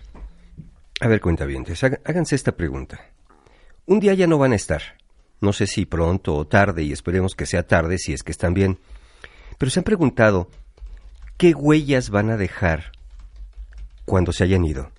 A 1.01 1.07
ver, 1.07 1.19
cuentavientes, 1.19 1.83
háganse 1.83 2.35
esta 2.35 2.53
pregunta. 2.53 2.99
Un 3.85 3.99
día 3.99 4.13
ya 4.13 4.27
no 4.27 4.37
van 4.37 4.53
a 4.53 4.55
estar. 4.55 4.81
No 5.41 5.51
sé 5.51 5.67
si 5.67 5.85
pronto 5.85 6.35
o 6.35 6.47
tarde, 6.47 6.83
y 6.83 6.93
esperemos 6.93 7.35
que 7.35 7.45
sea 7.45 7.67
tarde 7.67 7.97
si 7.97 8.13
es 8.13 8.23
que 8.23 8.31
están 8.31 8.53
bien. 8.53 8.79
Pero 9.57 9.69
se 9.69 9.79
han 9.79 9.83
preguntado, 9.83 10.49
¿qué 11.37 11.53
huellas 11.53 12.09
van 12.09 12.29
a 12.29 12.37
dejar 12.37 12.93
cuando 14.05 14.31
se 14.31 14.45
hayan 14.45 14.63
ido? 14.63 14.91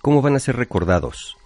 ¿Cómo 0.00 0.22
van 0.22 0.36
a 0.36 0.38
ser 0.38 0.56
recordados? 0.56 1.36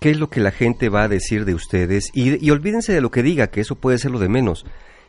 ¿Qué 0.00 0.10
es 0.10 0.18
lo 0.18 0.30
que 0.30 0.40
la 0.40 0.52
gente 0.52 0.88
va 0.88 1.02
a 1.02 1.08
decir 1.08 1.44
de 1.44 1.54
ustedes? 1.54 2.10
Y, 2.12 2.44
y 2.44 2.50
olvídense 2.50 2.92
de 2.92 3.00
lo 3.00 3.10
que 3.10 3.22
diga, 3.22 3.48
que 3.48 3.60
eso 3.60 3.74
puede 3.74 3.98
ser 3.98 4.12
lo 4.12 4.18
de 4.18 4.28
menos. 4.28 4.64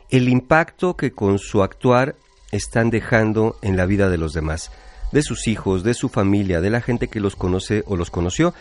El 0.08 0.28
impacto 0.28 0.96
que 0.96 1.12
con 1.12 1.38
su 1.38 1.62
actuar 1.62 2.16
están 2.50 2.90
dejando 2.90 3.56
en 3.62 3.76
la 3.76 3.86
vida 3.86 4.08
de 4.08 4.18
los 4.18 4.32
demás, 4.32 4.72
de 5.12 5.22
sus 5.22 5.46
hijos, 5.46 5.84
de 5.84 5.94
su 5.94 6.08
familia, 6.08 6.60
de 6.60 6.70
la 6.70 6.80
gente 6.80 7.08
que 7.08 7.20
los 7.20 7.36
conoce 7.36 7.84
o 7.86 7.96
los 7.96 8.10
conoció. 8.10 8.52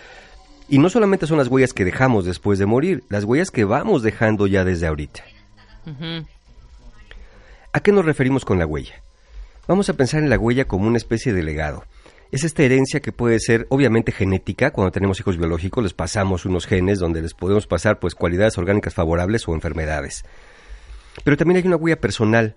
Y 0.68 0.78
no 0.78 0.90
solamente 0.90 1.26
son 1.26 1.40
las 1.40 1.48
huellas 1.48 1.74
que 1.74 1.86
dejamos 1.86 2.26
después 2.26 2.60
de 2.60 2.68
morir, 2.68 3.04
las 3.10 3.24
huellas 3.24 3.50
que 3.50 3.66
vamos 3.66 4.04
dejando 4.04 4.46
ya 4.46 4.64
desde 4.64 4.86
ahorita. 4.86 5.24
¿A 7.74 7.80
qué 7.80 7.92
nos 7.92 8.06
referimos 8.06 8.46
con 8.46 8.60
la 8.60 8.68
huella? 8.68 9.02
Vamos 9.68 9.90
a 9.90 9.94
pensar 9.94 10.22
en 10.22 10.30
la 10.30 10.38
huella 10.38 10.66
como 10.66 10.88
una 10.88 10.98
especie 10.98 11.34
de 11.34 11.44
legado. 11.44 11.86
Es 12.32 12.44
esta 12.44 12.62
herencia 12.62 13.00
que 13.00 13.12
puede 13.12 13.40
ser 13.40 13.66
obviamente 13.70 14.12
genética, 14.12 14.70
cuando 14.70 14.92
tenemos 14.92 15.20
hijos 15.20 15.38
biológicos 15.38 15.84
les 15.84 15.94
pasamos 15.94 16.46
unos 16.46 16.68
genes 16.68 17.00
donde 17.00 17.24
les 17.24 17.34
podemos 17.34 17.66
pasar 17.66 18.00
pues 18.00 18.14
cualidades 18.14 18.56
orgánicas 18.60 18.94
favorables 18.94 19.48
o 19.48 19.56
enfermedades. 19.56 20.24
Pero 21.24 21.38
también 21.38 21.58
hay 21.58 21.66
una 21.66 21.76
huella 21.76 22.00
personal, 22.00 22.56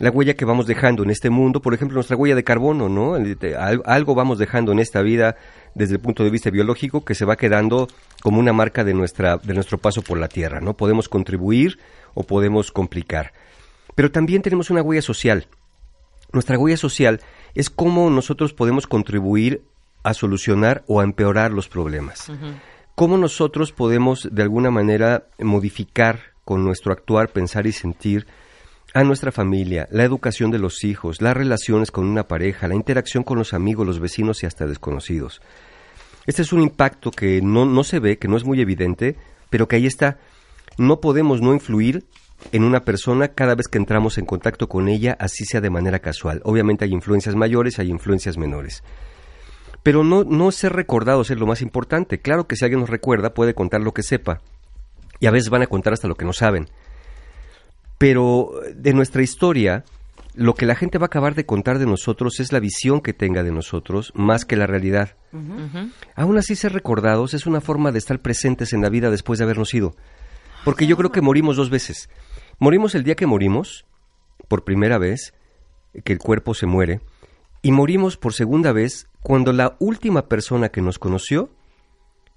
la 0.00 0.10
huella 0.10 0.34
que 0.34 0.44
vamos 0.44 0.66
dejando 0.66 1.04
en 1.04 1.10
este 1.10 1.30
mundo, 1.30 1.62
por 1.62 1.74
ejemplo, 1.74 1.94
nuestra 1.94 2.16
huella 2.16 2.34
de 2.34 2.42
carbono, 2.42 2.88
¿no? 2.88 3.16
Algo 3.84 4.16
vamos 4.16 4.38
dejando 4.38 4.72
en 4.72 4.80
esta 4.80 5.00
vida 5.00 5.36
desde 5.76 5.94
el 5.94 6.00
punto 6.00 6.24
de 6.24 6.30
vista 6.30 6.50
biológico 6.50 7.04
que 7.04 7.14
se 7.14 7.24
va 7.24 7.36
quedando 7.36 7.86
como 8.20 8.40
una 8.40 8.52
marca 8.52 8.82
de, 8.82 8.94
nuestra, 8.94 9.36
de 9.36 9.54
nuestro 9.54 9.78
paso 9.78 10.02
por 10.02 10.18
la 10.18 10.26
Tierra, 10.26 10.60
¿no? 10.60 10.76
Podemos 10.76 11.08
contribuir 11.08 11.78
o 12.14 12.24
podemos 12.24 12.72
complicar. 12.72 13.32
Pero 13.94 14.10
también 14.10 14.42
tenemos 14.42 14.70
una 14.70 14.82
huella 14.82 15.02
social. 15.02 15.46
Nuestra 16.32 16.58
huella 16.58 16.76
social 16.76 17.20
es 17.54 17.70
cómo 17.70 18.10
nosotros 18.10 18.52
podemos 18.52 18.86
contribuir 18.86 19.62
a 20.02 20.14
solucionar 20.14 20.84
o 20.86 21.00
a 21.00 21.04
empeorar 21.04 21.52
los 21.52 21.68
problemas. 21.68 22.30
Cómo 22.94 23.16
nosotros 23.16 23.72
podemos 23.72 24.28
de 24.30 24.42
alguna 24.42 24.70
manera 24.70 25.26
modificar 25.38 26.20
con 26.44 26.64
nuestro 26.64 26.92
actuar, 26.92 27.30
pensar 27.30 27.66
y 27.66 27.72
sentir 27.72 28.26
a 28.92 29.02
nuestra 29.02 29.32
familia, 29.32 29.88
la 29.90 30.04
educación 30.04 30.52
de 30.52 30.58
los 30.58 30.84
hijos, 30.84 31.20
las 31.20 31.36
relaciones 31.36 31.90
con 31.90 32.06
una 32.06 32.28
pareja, 32.28 32.68
la 32.68 32.76
interacción 32.76 33.24
con 33.24 33.38
los 33.38 33.52
amigos, 33.52 33.86
los 33.86 33.98
vecinos 33.98 34.42
y 34.42 34.46
hasta 34.46 34.66
desconocidos. 34.66 35.42
Este 36.26 36.42
es 36.42 36.52
un 36.52 36.62
impacto 36.62 37.10
que 37.10 37.40
no, 37.42 37.64
no 37.66 37.82
se 37.82 37.98
ve, 37.98 38.18
que 38.18 38.28
no 38.28 38.36
es 38.36 38.44
muy 38.44 38.60
evidente, 38.60 39.16
pero 39.50 39.66
que 39.66 39.76
ahí 39.76 39.86
está. 39.86 40.18
No 40.78 41.00
podemos 41.00 41.40
no 41.40 41.52
influir 41.52 42.04
en 42.52 42.64
una 42.64 42.84
persona 42.84 43.28
cada 43.28 43.54
vez 43.54 43.68
que 43.68 43.78
entramos 43.78 44.18
en 44.18 44.26
contacto 44.26 44.68
con 44.68 44.88
ella, 44.88 45.16
así 45.18 45.44
sea 45.44 45.60
de 45.60 45.70
manera 45.70 45.98
casual. 45.98 46.40
Obviamente 46.44 46.84
hay 46.84 46.92
influencias 46.92 47.34
mayores, 47.34 47.78
hay 47.78 47.90
influencias 47.90 48.38
menores. 48.38 48.82
Pero 49.82 50.02
no, 50.02 50.24
no 50.24 50.50
ser 50.50 50.72
recordados 50.72 51.30
es 51.30 51.38
lo 51.38 51.46
más 51.46 51.60
importante. 51.60 52.18
Claro 52.18 52.46
que 52.46 52.56
si 52.56 52.64
alguien 52.64 52.80
nos 52.80 52.90
recuerda 52.90 53.34
puede 53.34 53.54
contar 53.54 53.80
lo 53.82 53.92
que 53.92 54.02
sepa. 54.02 54.40
Y 55.20 55.26
a 55.26 55.30
veces 55.30 55.50
van 55.50 55.62
a 55.62 55.66
contar 55.66 55.92
hasta 55.92 56.08
lo 56.08 56.16
que 56.16 56.24
no 56.24 56.32
saben. 56.32 56.68
Pero 57.98 58.50
de 58.74 58.94
nuestra 58.94 59.22
historia, 59.22 59.84
lo 60.34 60.54
que 60.54 60.66
la 60.66 60.74
gente 60.74 60.98
va 60.98 61.04
a 61.04 61.06
acabar 61.06 61.34
de 61.34 61.46
contar 61.46 61.78
de 61.78 61.86
nosotros 61.86 62.40
es 62.40 62.52
la 62.52 62.60
visión 62.60 63.00
que 63.00 63.12
tenga 63.12 63.42
de 63.42 63.52
nosotros 63.52 64.12
más 64.14 64.44
que 64.44 64.56
la 64.56 64.66
realidad. 64.66 65.16
Aún 66.16 66.38
así, 66.38 66.56
ser 66.56 66.72
recordados 66.72 67.34
es 67.34 67.46
una 67.46 67.60
forma 67.60 67.92
de 67.92 67.98
estar 67.98 68.20
presentes 68.20 68.72
en 68.72 68.82
la 68.82 68.88
vida 68.88 69.10
después 69.10 69.38
de 69.38 69.44
habernos 69.44 69.72
ido. 69.74 69.94
Porque 70.64 70.86
yo 70.86 70.96
creo 70.96 71.12
que 71.12 71.20
morimos 71.20 71.56
dos 71.56 71.70
veces. 71.70 72.08
Morimos 72.58 72.94
el 72.94 73.04
día 73.04 73.14
que 73.14 73.26
morimos, 73.26 73.84
por 74.48 74.64
primera 74.64 74.98
vez, 74.98 75.34
que 76.04 76.12
el 76.12 76.18
cuerpo 76.18 76.54
se 76.54 76.66
muere, 76.66 77.00
y 77.62 77.72
morimos 77.72 78.16
por 78.16 78.34
segunda 78.34 78.72
vez 78.72 79.08
cuando 79.22 79.52
la 79.52 79.76
última 79.78 80.28
persona 80.28 80.68
que 80.68 80.82
nos 80.82 80.98
conoció 80.98 81.50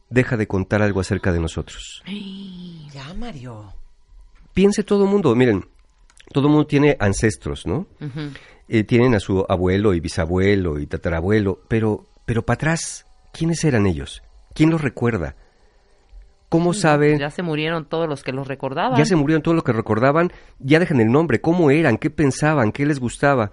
deja 0.10 0.38
de 0.38 0.48
contar 0.48 0.82
algo 0.82 1.02
acerca 1.02 1.32
de 1.32 1.40
nosotros. 1.40 2.02
Ya, 2.94 3.14
Mario. 3.14 3.74
Piense 4.54 4.84
todo 4.84 5.04
el 5.04 5.10
mundo, 5.10 5.36
miren, 5.36 5.66
todo 6.32 6.48
el 6.48 6.54
mundo 6.54 6.68
tiene 6.68 6.98
ancestros, 7.00 7.68
¿no? 7.68 7.88
Eh, 8.70 8.84
tienen 8.84 9.16
a 9.16 9.20
su 9.20 9.46
abuelo 9.48 9.94
y 9.94 10.00
bisabuelo 10.00 10.80
y 10.80 10.88
tatarabuelo, 10.88 11.62
pero, 11.68 12.06
pero 12.26 12.46
para 12.46 12.56
atrás, 12.56 13.06
¿quiénes 13.32 13.64
eran 13.64 13.86
ellos? 13.86 14.24
¿Quién 14.54 14.70
los 14.70 14.82
recuerda? 14.82 15.36
¿Cómo 16.50 16.74
saben? 16.74 17.20
Ya 17.20 17.30
se 17.30 17.44
murieron 17.44 17.86
todos 17.86 18.08
los 18.08 18.24
que 18.24 18.32
los 18.32 18.48
recordaban. 18.48 18.98
Ya 18.98 19.06
se 19.06 19.16
murieron 19.16 19.42
todo 19.42 19.54
lo 19.54 19.64
que 19.64 19.74
recordaban, 19.74 20.32
ya 20.60 20.80
dejan 20.80 21.02
el 21.02 21.12
nombre, 21.12 21.42
cómo 21.42 21.72
eran, 21.72 21.98
qué 21.98 22.10
pensaban, 22.10 22.72
qué 22.72 22.86
les 22.86 23.00
gustaba. 23.00 23.52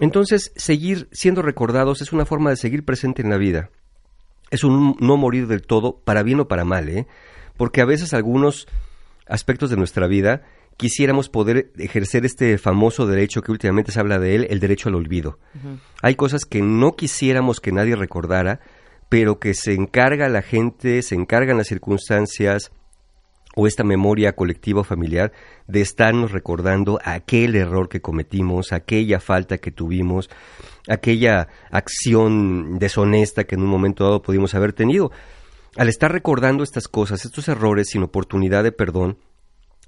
Entonces, 0.00 0.52
seguir 0.56 1.08
siendo 1.12 1.42
recordados 1.42 2.02
es 2.02 2.12
una 2.12 2.24
forma 2.24 2.50
de 2.50 2.56
seguir 2.56 2.84
presente 2.84 3.22
en 3.22 3.30
la 3.30 3.36
vida. 3.36 3.70
Es 4.50 4.64
un 4.64 4.96
no 4.98 5.16
morir 5.16 5.46
del 5.46 5.62
todo, 5.62 5.98
para 6.04 6.22
bien 6.22 6.40
o 6.40 6.48
para 6.48 6.64
mal, 6.64 6.88
¿eh? 6.88 7.06
Porque 7.56 7.80
a 7.80 7.84
veces 7.84 8.12
algunos 8.12 8.66
aspectos 9.26 9.70
de 9.70 9.76
nuestra 9.76 10.06
vida 10.08 10.42
quisiéramos 10.76 11.28
poder 11.28 11.70
ejercer 11.78 12.24
este 12.24 12.58
famoso 12.58 13.06
derecho 13.06 13.42
que 13.42 13.52
últimamente 13.52 13.92
se 13.92 14.00
habla 14.00 14.18
de 14.18 14.34
él, 14.34 14.46
el 14.50 14.58
derecho 14.58 14.88
al 14.88 14.96
olvido. 14.96 15.38
Hay 16.02 16.16
cosas 16.16 16.44
que 16.44 16.60
no 16.60 16.96
quisiéramos 16.96 17.60
que 17.60 17.72
nadie 17.72 17.94
recordara, 17.94 18.60
pero 19.12 19.38
que 19.38 19.52
se 19.52 19.74
encarga 19.74 20.30
la 20.30 20.40
gente, 20.40 21.02
se 21.02 21.14
encargan 21.14 21.58
las 21.58 21.66
circunstancias 21.66 22.72
o 23.54 23.66
esta 23.66 23.84
memoria 23.84 24.34
colectiva 24.34 24.80
o 24.80 24.84
familiar 24.84 25.32
de 25.66 25.82
estarnos 25.82 26.32
recordando 26.32 26.98
aquel 27.04 27.54
error 27.54 27.90
que 27.90 28.00
cometimos, 28.00 28.72
aquella 28.72 29.20
falta 29.20 29.58
que 29.58 29.70
tuvimos, 29.70 30.30
aquella 30.88 31.48
acción 31.70 32.78
deshonesta 32.78 33.44
que 33.44 33.56
en 33.56 33.60
un 33.60 33.68
momento 33.68 34.04
dado 34.04 34.22
pudimos 34.22 34.54
haber 34.54 34.72
tenido. 34.72 35.12
Al 35.76 35.90
estar 35.90 36.10
recordando 36.10 36.64
estas 36.64 36.88
cosas, 36.88 37.26
estos 37.26 37.48
errores 37.48 37.90
sin 37.90 38.04
oportunidad 38.04 38.64
de 38.64 38.72
perdón, 38.72 39.18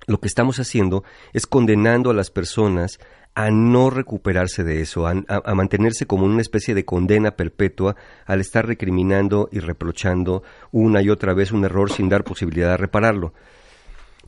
lo 0.07 0.21
que 0.21 0.29
estamos 0.29 0.61
haciendo 0.61 1.03
es 1.33 1.47
condenando 1.47 2.11
a 2.11 2.15
las 2.15 2.31
personas 2.31 2.99
a 3.35 3.51
no 3.51 3.91
recuperarse 3.91 4.63
de 4.63 4.81
eso, 4.81 5.07
a, 5.07 5.55
mantenerse 5.55 6.07
como 6.07 6.25
una 6.25 6.41
especie 6.41 6.75
de 6.75 6.85
condena 6.85 7.33
perpetua 7.33 7.97
al 8.27 8.41
estar 8.41 8.67
recriminando 8.67 9.49
y 9.51 9.59
reprochando 9.59 10.45
una 10.71 11.03
y 11.03 11.11
otra 11.11 11.35
vez 11.35 11.51
un 11.51 11.65
error 11.65 11.91
sin 11.91 12.09
dar 12.09 12.23
posibilidad 12.23 12.71
de 12.71 12.77
repararlo. 12.77 13.35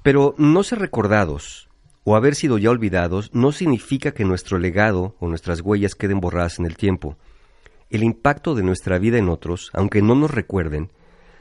Pero 0.02 0.34
no 0.38 0.62
ser 0.64 0.80
recordados 0.80 1.68
o 2.02 2.16
haber 2.16 2.34
sido 2.34 2.58
ya 2.58 2.70
olvidados 2.70 3.30
no 3.32 3.52
significa 3.52 4.12
que 4.12 4.24
nuestro 4.24 4.58
legado 4.58 5.16
o 5.20 5.28
nuestras 5.28 5.60
huellas 5.60 5.94
queden 5.94 6.20
borradas 6.20 6.58
en 6.58 6.66
el 6.66 6.76
tiempo. 6.76 7.16
El 7.90 8.02
impacto 8.02 8.56
de 8.56 8.64
nuestra 8.64 8.98
vida 8.98 9.18
en 9.18 9.28
otros, 9.28 9.70
aunque 9.72 10.02
no 10.02 10.16
nos 10.16 10.32
recuerden, 10.32 10.90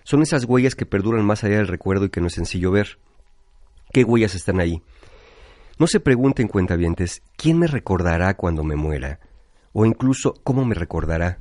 son 0.04 0.22
esas 0.22 0.46
huellas 0.46 0.76
que 0.76 0.86
perduran 0.86 1.26
más 1.26 1.44
allá 1.44 1.58
del 1.58 1.68
recuerdo 1.68 2.06
y 2.06 2.10
que 2.10 2.22
no 2.22 2.28
es 2.28 2.34
sencillo 2.34 2.70
ver. 2.70 3.00
¿Qué 3.92 4.04
huellas 4.04 4.36
están 4.36 4.60
ahí? 4.60 4.84
No 5.78 5.88
se 5.88 6.00
pregunten, 6.00 6.48
cuentavientes, 6.48 7.22
¿quién 7.36 7.60
me 7.60 7.68
recordará 7.68 8.36
cuando 8.36 8.64
me 8.64 8.76
muera? 8.76 9.20
O 9.74 9.86
incluso, 9.86 10.34
¿cómo 10.44 10.64
me 10.64 10.74
recordará? 10.74 11.40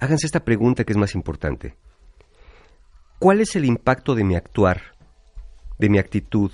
Háganse 0.00 0.26
esta 0.26 0.44
pregunta 0.44 0.84
que 0.84 0.92
es 0.92 0.98
más 0.98 1.14
importante. 1.14 1.76
¿Cuál 3.18 3.40
es 3.40 3.54
el 3.54 3.66
impacto 3.66 4.14
de 4.14 4.24
mi 4.24 4.36
actuar, 4.36 4.96
de 5.78 5.90
mi 5.90 5.98
actitud, 5.98 6.50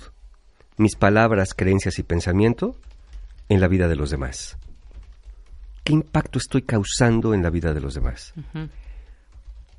mis 0.77 0.95
palabras, 0.95 1.53
creencias 1.55 1.99
y 1.99 2.03
pensamiento 2.03 2.75
en 3.47 3.61
la 3.61 3.67
vida 3.67 3.87
de 3.87 3.95
los 3.95 4.09
demás? 4.09 4.57
¿Qué 5.83 5.93
impacto 5.93 6.37
estoy 6.37 6.63
causando 6.63 7.33
en 7.33 7.41
la 7.41 7.49
vida 7.49 7.73
de 7.73 7.79
los 7.79 7.95
demás? 7.95 8.33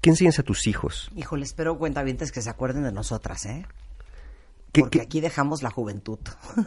¿Qué 0.00 0.10
enseñas 0.10 0.38
a 0.38 0.42
tus 0.42 0.66
hijos? 0.66 1.10
Híjole, 1.14 1.44
espero 1.44 1.78
cuentavientes 1.78 2.32
que 2.32 2.40
se 2.40 2.50
acuerden 2.50 2.82
de 2.82 2.92
nosotras, 2.92 3.44
¿eh? 3.44 3.66
¿Qué- 4.72 4.82
Porque 4.82 4.98
qué- 4.98 5.04
aquí 5.04 5.20
dejamos 5.20 5.62
la 5.62 5.70
juventud. 5.70 6.18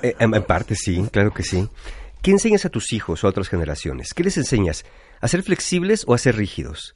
Eh, 0.02 0.16
en, 0.20 0.34
en 0.34 0.44
parte 0.44 0.76
sí, 0.76 1.08
claro 1.12 1.34
que 1.34 1.44
sí. 1.44 1.70
¿Qué 2.22 2.32
enseñas 2.32 2.66
a 2.66 2.70
tus 2.70 2.94
hijos 2.94 3.24
o 3.24 3.28
a 3.28 3.30
otras 3.30 3.50
generaciones? 3.50 4.14
¿Qué 4.14 4.24
les 4.24 4.38
enseñas? 4.38 4.86
¿A 5.22 5.28
ser 5.28 5.44
flexibles 5.44 6.04
o 6.08 6.14
a 6.14 6.18
ser 6.18 6.36
rígidos? 6.38 6.96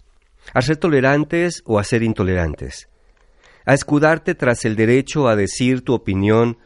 ¿A 0.54 0.62
ser 0.62 0.78
tolerantes 0.78 1.62
o 1.66 1.80
a 1.80 1.84
ser 1.84 2.04
intolerantes? 2.04 2.88
¿A 3.66 3.74
escudarte 3.74 4.36
tras 4.36 4.64
el 4.64 4.76
derecho 4.78 5.28
a 5.28 5.36
decir 5.36 5.82
tu 5.82 5.94
opinión 5.94 6.58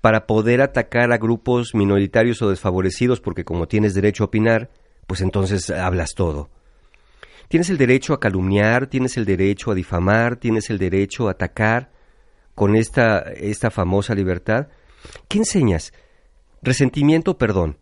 para 0.00 0.26
poder 0.26 0.62
atacar 0.62 1.12
a 1.12 1.18
grupos 1.18 1.74
minoritarios 1.74 2.40
o 2.40 2.48
desfavorecidos 2.48 3.20
porque 3.20 3.44
como 3.44 3.66
tienes 3.68 3.92
derecho 3.94 4.24
a 4.24 4.26
opinar, 4.28 4.70
pues 5.06 5.20
entonces 5.20 5.68
hablas 5.68 6.14
todo? 6.14 6.48
Tienes 7.48 7.68
el 7.70 7.76
derecho 7.76 8.14
a 8.14 8.20
calumniar, 8.20 8.86
tienes 8.86 9.16
el 9.18 9.24
derecho 9.26 9.70
a 9.70 9.74
difamar, 9.74 10.36
tienes 10.36 10.70
el 10.70 10.78
derecho 10.78 11.28
a 11.28 11.32
atacar 11.32 11.90
con 12.56 12.74
esta, 12.74 13.18
esta 13.18 13.70
famosa 13.70 14.14
libertad. 14.14 14.68
¿Qué 15.28 15.38
enseñas? 15.38 15.92
¿Resentimiento 16.62 17.32
o 17.32 17.38
perdón? 17.38 17.76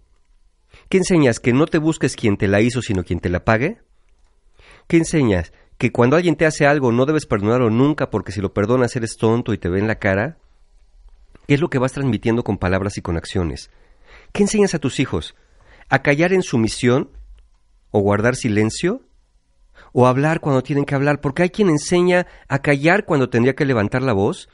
¿Qué 0.90 0.98
enseñas? 0.98 1.38
¿Que 1.38 1.52
no 1.52 1.66
te 1.66 1.78
busques 1.78 2.16
quien 2.16 2.36
te 2.36 2.48
la 2.48 2.60
hizo, 2.60 2.82
sino 2.82 3.04
quien 3.04 3.20
te 3.20 3.30
la 3.30 3.44
pague? 3.44 3.78
¿Qué 4.88 4.96
enseñas? 4.96 5.52
¿Que 5.78 5.92
cuando 5.92 6.16
alguien 6.16 6.34
te 6.34 6.44
hace 6.44 6.66
algo 6.66 6.90
no 6.90 7.06
debes 7.06 7.24
perdonarlo 7.24 7.70
nunca 7.70 8.10
porque 8.10 8.32
si 8.32 8.40
lo 8.40 8.52
perdonas 8.52 8.96
eres 8.96 9.16
tonto 9.16 9.54
y 9.54 9.58
te 9.58 9.68
ve 9.68 9.78
en 9.78 9.86
la 9.86 10.00
cara? 10.00 10.38
¿Qué 11.46 11.54
es 11.54 11.60
lo 11.60 11.70
que 11.70 11.78
vas 11.78 11.92
transmitiendo 11.92 12.42
con 12.42 12.58
palabras 12.58 12.98
y 12.98 13.00
con 13.00 13.16
acciones? 13.16 13.70
¿Qué 14.32 14.42
enseñas 14.42 14.74
a 14.74 14.80
tus 14.80 14.98
hijos? 14.98 15.36
¿A 15.88 16.02
callar 16.02 16.32
en 16.32 16.42
sumisión? 16.42 17.10
¿O 17.92 18.00
guardar 18.00 18.34
silencio? 18.34 19.02
¿O 19.92 20.08
hablar 20.08 20.40
cuando 20.40 20.64
tienen 20.64 20.84
que 20.84 20.96
hablar? 20.96 21.20
Porque 21.20 21.44
hay 21.44 21.50
quien 21.50 21.68
enseña 21.68 22.26
a 22.48 22.58
callar 22.58 23.04
cuando 23.04 23.30
tendría 23.30 23.54
que 23.54 23.64
levantar 23.64 24.02
la 24.02 24.12
voz 24.12 24.48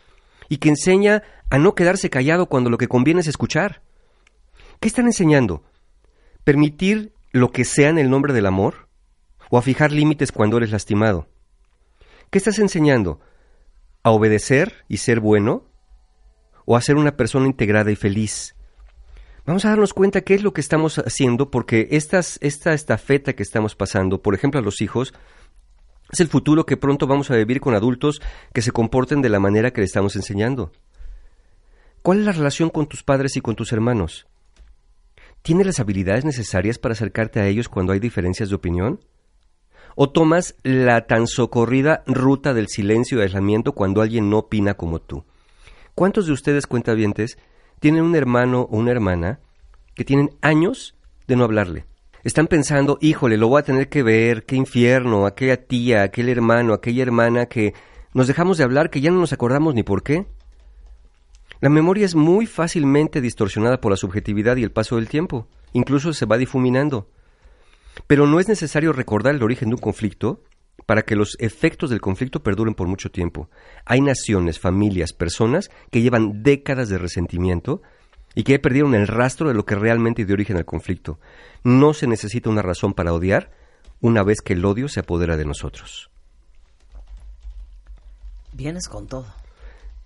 y 0.50 0.58
que 0.58 0.68
enseña 0.68 1.22
a 1.48 1.58
no 1.58 1.74
quedarse 1.74 2.10
callado 2.10 2.46
cuando 2.46 2.68
lo 2.68 2.76
que 2.76 2.88
conviene 2.88 3.20
es 3.20 3.28
escuchar. 3.28 3.82
¿Qué 4.80 4.88
están 4.88 5.06
enseñando? 5.06 5.62
¿Permitir 6.44 7.14
lo 7.30 7.52
que 7.52 7.64
sea 7.64 7.88
en 7.88 7.98
el 7.98 8.10
nombre 8.10 8.34
del 8.34 8.46
amor? 8.46 8.88
¿O 9.48 9.56
a 9.56 9.62
fijar 9.62 9.92
límites 9.92 10.32
cuando 10.32 10.56
eres 10.58 10.72
lastimado? 10.72 11.28
¿Qué 12.30 12.38
estás 12.38 12.58
enseñando? 12.58 13.20
¿A 14.02 14.10
obedecer 14.10 14.84
y 14.88 14.98
ser 14.98 15.20
bueno? 15.20 15.64
¿O 16.66 16.76
a 16.76 16.82
ser 16.82 16.96
una 16.96 17.16
persona 17.16 17.46
integrada 17.46 17.92
y 17.92 17.96
feliz? 17.96 18.56
Vamos 19.46 19.64
a 19.64 19.68
darnos 19.68 19.94
cuenta 19.94 20.22
qué 20.22 20.34
es 20.34 20.42
lo 20.42 20.52
que 20.52 20.60
estamos 20.60 20.98
haciendo 20.98 21.50
porque 21.50 21.88
estas, 21.92 22.38
esta 22.42 22.74
estafeta 22.74 23.34
que 23.34 23.44
estamos 23.44 23.76
pasando, 23.76 24.20
por 24.20 24.34
ejemplo 24.34 24.58
a 24.58 24.64
los 24.64 24.80
hijos, 24.80 25.14
es 26.12 26.20
el 26.20 26.28
futuro 26.28 26.66
que 26.66 26.76
pronto 26.76 27.06
vamos 27.06 27.30
a 27.30 27.36
vivir 27.36 27.60
con 27.60 27.74
adultos 27.74 28.20
que 28.52 28.62
se 28.62 28.72
comporten 28.72 29.22
de 29.22 29.28
la 29.28 29.38
manera 29.38 29.72
que 29.72 29.80
le 29.80 29.86
estamos 29.86 30.16
enseñando. 30.16 30.72
¿Cuál 32.02 32.20
es 32.20 32.24
la 32.24 32.32
relación 32.32 32.70
con 32.70 32.86
tus 32.86 33.02
padres 33.02 33.36
y 33.36 33.40
con 33.40 33.54
tus 33.54 33.72
hermanos? 33.72 34.26
¿Tienes 35.42 35.66
las 35.66 35.80
habilidades 35.80 36.24
necesarias 36.24 36.78
para 36.78 36.92
acercarte 36.92 37.40
a 37.40 37.46
ellos 37.46 37.68
cuando 37.68 37.92
hay 37.92 37.98
diferencias 37.98 38.48
de 38.48 38.56
opinión? 38.56 39.00
¿O 39.94 40.10
tomas 40.10 40.54
la 40.62 41.06
tan 41.06 41.26
socorrida 41.26 42.02
ruta 42.06 42.54
del 42.54 42.68
silencio 42.68 43.18
y 43.18 43.22
aislamiento 43.22 43.72
cuando 43.72 44.02
alguien 44.02 44.30
no 44.30 44.38
opina 44.38 44.74
como 44.74 45.00
tú? 45.00 45.24
¿Cuántos 45.94 46.26
de 46.26 46.32
ustedes, 46.32 46.66
cuentavientes, 46.66 47.38
tienen 47.80 48.02
un 48.02 48.16
hermano 48.16 48.62
o 48.62 48.76
una 48.76 48.90
hermana 48.92 49.40
que 49.94 50.04
tienen 50.04 50.30
años 50.40 50.96
de 51.26 51.36
no 51.36 51.44
hablarle? 51.44 51.89
Están 52.22 52.48
pensando, 52.48 52.98
híjole, 53.00 53.38
lo 53.38 53.48
voy 53.48 53.60
a 53.60 53.64
tener 53.64 53.88
que 53.88 54.02
ver, 54.02 54.44
qué 54.44 54.56
infierno, 54.56 55.26
aquella 55.26 55.56
tía, 55.56 56.02
aquel 56.02 56.28
hermano, 56.28 56.74
aquella 56.74 57.02
hermana 57.02 57.46
que 57.46 57.72
nos 58.12 58.26
dejamos 58.26 58.58
de 58.58 58.64
hablar, 58.64 58.90
que 58.90 59.00
ya 59.00 59.10
no 59.10 59.20
nos 59.20 59.32
acordamos 59.32 59.74
ni 59.74 59.82
por 59.82 60.02
qué. 60.02 60.26
La 61.60 61.70
memoria 61.70 62.04
es 62.04 62.14
muy 62.14 62.46
fácilmente 62.46 63.20
distorsionada 63.20 63.80
por 63.80 63.90
la 63.90 63.96
subjetividad 63.96 64.56
y 64.56 64.62
el 64.62 64.72
paso 64.72 64.96
del 64.96 65.08
tiempo. 65.08 65.48
Incluso 65.72 66.12
se 66.12 66.26
va 66.26 66.36
difuminando. 66.36 67.08
Pero 68.06 68.26
no 68.26 68.40
es 68.40 68.48
necesario 68.48 68.92
recordar 68.92 69.34
el 69.34 69.42
origen 69.42 69.68
de 69.68 69.76
un 69.76 69.80
conflicto 69.80 70.42
para 70.86 71.02
que 71.02 71.16
los 71.16 71.36
efectos 71.38 71.90
del 71.90 72.00
conflicto 72.00 72.42
perduren 72.42 72.74
por 72.74 72.88
mucho 72.88 73.10
tiempo. 73.10 73.48
Hay 73.84 74.00
naciones, 74.00 74.58
familias, 74.58 75.12
personas 75.12 75.70
que 75.90 76.02
llevan 76.02 76.42
décadas 76.42 76.88
de 76.88 76.98
resentimiento 76.98 77.82
y 78.34 78.44
que 78.44 78.58
perdieron 78.58 78.94
el 78.94 79.06
rastro 79.06 79.48
de 79.48 79.54
lo 79.54 79.64
que 79.64 79.74
realmente 79.74 80.24
dio 80.24 80.34
origen 80.34 80.56
al 80.56 80.64
conflicto. 80.64 81.18
No 81.64 81.94
se 81.94 82.06
necesita 82.06 82.50
una 82.50 82.62
razón 82.62 82.94
para 82.94 83.12
odiar 83.12 83.50
una 84.00 84.22
vez 84.22 84.40
que 84.40 84.54
el 84.54 84.64
odio 84.64 84.88
se 84.88 85.00
apodera 85.00 85.36
de 85.36 85.44
nosotros. 85.44 86.10
Vienes 88.52 88.88
con 88.88 89.06
todo. 89.06 89.26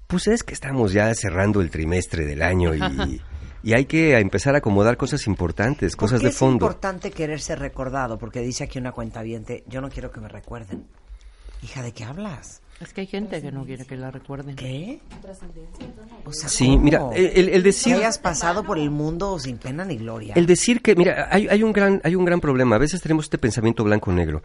Pues 0.06 0.26
es 0.28 0.42
que 0.42 0.54
estamos 0.54 0.92
ya 0.92 1.12
cerrando 1.14 1.60
el 1.60 1.70
trimestre 1.70 2.24
del 2.24 2.42
año 2.42 2.74
y, 2.74 3.22
y 3.62 3.72
hay 3.72 3.86
que 3.86 4.18
empezar 4.18 4.54
a 4.54 4.58
acomodar 4.58 4.96
cosas 4.96 5.26
importantes, 5.26 5.96
cosas 5.96 6.20
¿Por 6.20 6.28
qué 6.28 6.32
de 6.32 6.32
fondo. 6.32 6.66
Es 6.66 6.70
importante 6.70 7.10
querer 7.10 7.40
ser 7.40 7.58
recordado, 7.58 8.18
porque 8.18 8.40
dice 8.40 8.64
aquí 8.64 8.78
una 8.78 8.92
cuenta 8.92 9.22
yo 9.66 9.80
no 9.80 9.88
quiero 9.88 10.12
que 10.12 10.20
me 10.20 10.28
recuerden. 10.28 10.86
Hija, 11.62 11.82
¿de 11.82 11.92
qué 11.92 12.04
hablas? 12.04 12.60
Es 12.80 12.92
que 12.92 13.02
hay 13.02 13.06
gente 13.06 13.40
que 13.40 13.52
no 13.52 13.64
quiere 13.64 13.84
que 13.86 13.96
la 13.96 14.10
recuerden. 14.10 14.56
¿Qué? 14.56 15.00
O 16.24 16.32
sea, 16.32 16.48
Sí, 16.48 16.66
¿cómo? 16.66 16.78
mira, 16.80 17.00
el, 17.14 17.48
el 17.48 17.62
decir... 17.62 17.94
Que 17.94 18.00
hayas 18.00 18.18
pasado 18.18 18.64
por 18.64 18.78
el 18.78 18.90
mundo 18.90 19.38
sin 19.38 19.58
pena 19.58 19.84
ni 19.84 19.96
gloria. 19.96 20.34
El 20.34 20.46
decir 20.46 20.82
que, 20.82 20.94
mira, 20.96 21.28
hay, 21.30 21.46
hay 21.48 21.62
un 21.62 21.72
gran, 21.72 22.00
hay 22.04 22.14
un 22.16 22.24
gran 22.24 22.40
problema. 22.40 22.76
A 22.76 22.80
veces 22.80 23.00
tenemos 23.00 23.26
este 23.26 23.38
pensamiento 23.38 23.84
blanco-negro. 23.84 24.42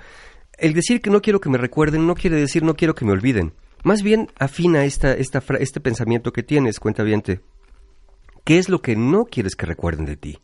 El 0.57 0.73
decir 0.73 1.01
que 1.01 1.09
no 1.09 1.21
quiero 1.21 1.41
que 1.41 1.49
me 1.49 1.57
recuerden 1.57 2.05
no 2.05 2.15
quiere 2.15 2.37
decir 2.37 2.63
no 2.63 2.75
quiero 2.75 2.93
que 2.95 3.03
me 3.05 3.11
olviden. 3.13 3.53
Más 3.83 4.03
bien 4.03 4.29
afina 4.37 4.85
esta, 4.85 5.13
esta, 5.13 5.41
fra- 5.41 5.57
este 5.57 5.79
pensamiento 5.79 6.31
que 6.31 6.43
tienes, 6.43 6.79
cuenta 6.79 7.03
¿Qué 7.03 8.57
es 8.57 8.69
lo 8.69 8.81
que 8.81 8.95
no 8.95 9.25
quieres 9.25 9.55
que 9.55 9.65
recuerden 9.65 10.05
de 10.05 10.17
ti? 10.17 10.39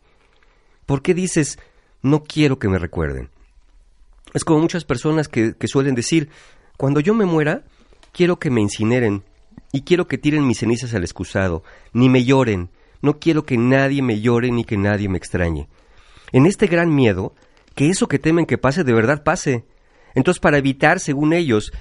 ¿Por 0.86 1.02
qué 1.02 1.14
dices 1.14 1.60
no 2.02 2.24
quiero 2.24 2.60
que 2.60 2.68
me 2.70 2.80
recuerden? 2.80 3.30
Es 4.34 4.44
como 4.44 4.60
muchas 4.60 4.86
personas 4.86 5.28
que, 5.28 5.54
que 5.56 5.68
suelen 5.68 5.96
decir, 5.96 6.30
cuando 6.78 7.00
yo 7.00 7.14
me 7.14 7.26
muera, 7.26 7.64
quiero 8.16 8.40
que 8.40 8.50
me 8.50 8.62
incineren 8.62 9.24
y 9.74 9.82
quiero 9.82 10.08
que 10.08 10.18
tiren 10.18 10.48
mis 10.48 10.60
cenizas 10.60 10.94
al 10.94 11.04
excusado, 11.04 11.64
ni 11.92 12.08
me 12.08 12.24
lloren, 12.24 12.70
no 13.02 13.20
quiero 13.20 13.46
que 13.46 13.58
nadie 13.58 14.02
me 14.02 14.22
llore 14.22 14.52
ni 14.52 14.64
que 14.64 14.78
nadie 14.78 15.10
me 15.10 15.18
extrañe. 15.18 15.68
En 16.32 16.46
este 16.46 16.68
gran 16.68 16.96
miedo, 16.96 17.36
que 17.76 17.90
eso 17.90 18.08
que 18.08 18.18
temen 18.18 18.46
que 18.46 18.58
pase 18.58 18.86
de 18.86 18.94
verdad 18.94 19.24
pase. 19.24 19.66
Entonces, 20.16 20.40
para 20.40 20.58
evitar, 20.58 21.02
según 21.02 21.34
ellos, 21.34 21.74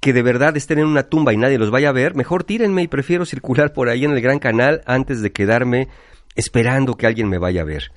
que 0.00 0.14
de 0.14 0.22
verdad 0.22 0.56
estén 0.56 0.78
en 0.78 0.86
una 0.86 1.02
tumba 1.02 1.34
y 1.34 1.36
nadie 1.36 1.58
los 1.58 1.70
vaya 1.70 1.90
a 1.90 1.92
ver, 1.92 2.14
mejor 2.14 2.42
tírenme 2.42 2.82
y 2.82 2.88
prefiero 2.88 3.26
circular 3.26 3.74
por 3.74 3.90
ahí 3.90 4.06
en 4.06 4.12
el 4.12 4.22
gran 4.22 4.38
canal 4.38 4.82
antes 4.86 5.20
de 5.20 5.30
quedarme 5.30 5.88
esperando 6.34 6.96
que 6.96 7.06
alguien 7.06 7.28
me 7.28 7.36
vaya 7.36 7.60
a 7.60 7.66
ver. 7.66 7.92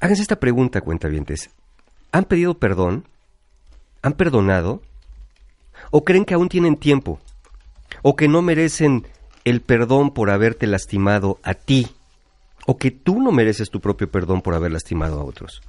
Háganse 0.00 0.20
esta 0.20 0.38
pregunta, 0.38 0.82
cuentavientes. 0.82 1.48
¿Han 2.12 2.26
pedido 2.26 2.58
perdón? 2.58 3.08
¿Han 4.02 4.12
perdonado? 4.12 4.82
¿O 5.90 6.04
creen 6.04 6.24
que 6.24 6.34
aún 6.34 6.48
tienen 6.48 6.76
tiempo? 6.76 7.20
¿O 8.02 8.16
que 8.16 8.28
no 8.28 8.42
merecen 8.42 9.06
el 9.44 9.60
perdón 9.60 10.12
por 10.12 10.30
haberte 10.30 10.66
lastimado 10.66 11.38
a 11.42 11.54
ti? 11.54 11.88
¿O 12.66 12.76
que 12.76 12.90
tú 12.90 13.20
no 13.20 13.32
mereces 13.32 13.70
tu 13.70 13.80
propio 13.80 14.10
perdón 14.10 14.42
por 14.42 14.54
haber 14.54 14.72
lastimado 14.72 15.20
a 15.20 15.24
otros? 15.24 15.62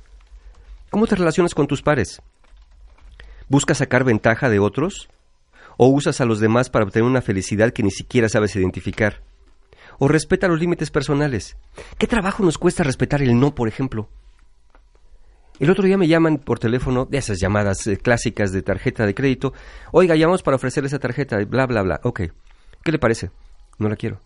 ¿Cómo 0.89 1.07
te 1.07 1.15
relacionas 1.15 1.53
con 1.55 1.67
tus 1.67 1.81
pares? 1.81 2.21
¿Buscas 3.47 3.77
sacar 3.77 4.03
ventaja 4.03 4.49
de 4.49 4.59
otros? 4.59 5.09
¿O 5.77 5.87
usas 5.87 6.19
a 6.19 6.25
los 6.25 6.39
demás 6.39 6.69
para 6.69 6.85
obtener 6.85 7.07
una 7.07 7.21
felicidad 7.21 7.71
que 7.71 7.83
ni 7.83 7.91
siquiera 7.91 8.27
sabes 8.27 8.55
identificar? 8.55 9.21
¿O 9.97 10.07
respeta 10.07 10.47
los 10.47 10.59
límites 10.59 10.91
personales? 10.91 11.55
¿Qué 11.97 12.07
trabajo 12.07 12.43
nos 12.43 12.57
cuesta 12.57 12.83
respetar 12.83 13.21
el 13.21 13.39
no, 13.39 13.55
por 13.55 13.67
ejemplo? 13.67 14.09
El 15.60 15.69
otro 15.69 15.84
día 15.84 15.98
me 15.98 16.07
llaman 16.07 16.38
por 16.38 16.57
teléfono 16.57 17.06
de 17.06 17.18
esas 17.18 17.40
llamadas 17.40 17.86
eh, 17.88 17.98
clásicas 17.98 18.52
de 18.52 18.61
tarjeta 18.61 19.06
de 19.06 19.14
crédito. 19.14 19.53
Oiga, 19.91 20.15
llamamos 20.15 20.41
para 20.41 20.56
ofrecerle 20.56 20.88
esa 20.88 20.99
tarjeta, 20.99 21.41
y 21.41 21.45
bla, 21.45 21.65
bla, 21.65 21.81
bla. 21.81 21.99
Ok. 22.03 22.22
¿Qué 22.84 22.91
le 22.91 22.99
parece? 22.99 23.30
No 23.77 23.90
la 23.90 23.98
quiero. 23.98 24.19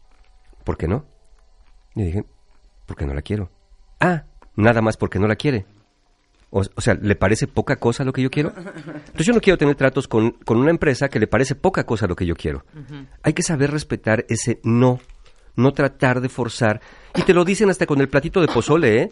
¿Por 0.64 0.77
qué 0.77 0.88
no? 0.88 1.05
Y 1.95 2.03
dije, 2.03 2.26
porque 2.85 3.05
no 3.05 3.14
la 3.14 3.22
quiero. 3.22 3.49
Ah, 3.99 4.26
nada 4.55 4.81
más 4.81 4.95
porque 4.95 5.18
no 5.18 5.27
la 5.27 5.35
quiere. 5.35 5.65
O, 6.51 6.61
o 6.76 6.81
sea, 6.81 6.93
¿le 6.93 7.15
parece 7.15 7.47
poca 7.47 7.77
cosa 7.77 8.03
lo 8.03 8.14
que 8.14 8.22
yo 8.22 8.30
quiero? 8.30 8.53
Entonces 8.55 9.26
yo 9.26 9.34
no 9.34 9.41
quiero 9.41 9.57
tener 9.57 9.73
tratos 9.73 10.07
con, 10.07 10.31
con 10.31 10.57
una 10.57 10.69
empresa 10.69 11.10
que 11.10 11.19
le 11.19 11.26
parece 11.26 11.55
poca 11.55 11.84
cosa 11.84 12.05
lo 12.05 12.15
que 12.15 12.27
yo 12.27 12.35
quiero. 12.35 12.64
Hay 13.23 13.34
que 13.34 13.41
saber 13.41 13.72
respetar 13.72 14.23
ese 14.30 14.60
no, 14.64 14.99
no 15.55 15.73
tratar 15.73 16.22
de 16.22 16.30
forzar. 16.30 16.80
Y 17.15 17.23
te 17.23 17.34
lo 17.34 17.43
dicen 17.43 17.72
hasta 17.72 17.88
con 17.88 18.01
el 18.01 18.07
platito 18.07 18.39
de 18.39 18.47
pozole, 18.47 19.01
¿eh? 19.01 19.11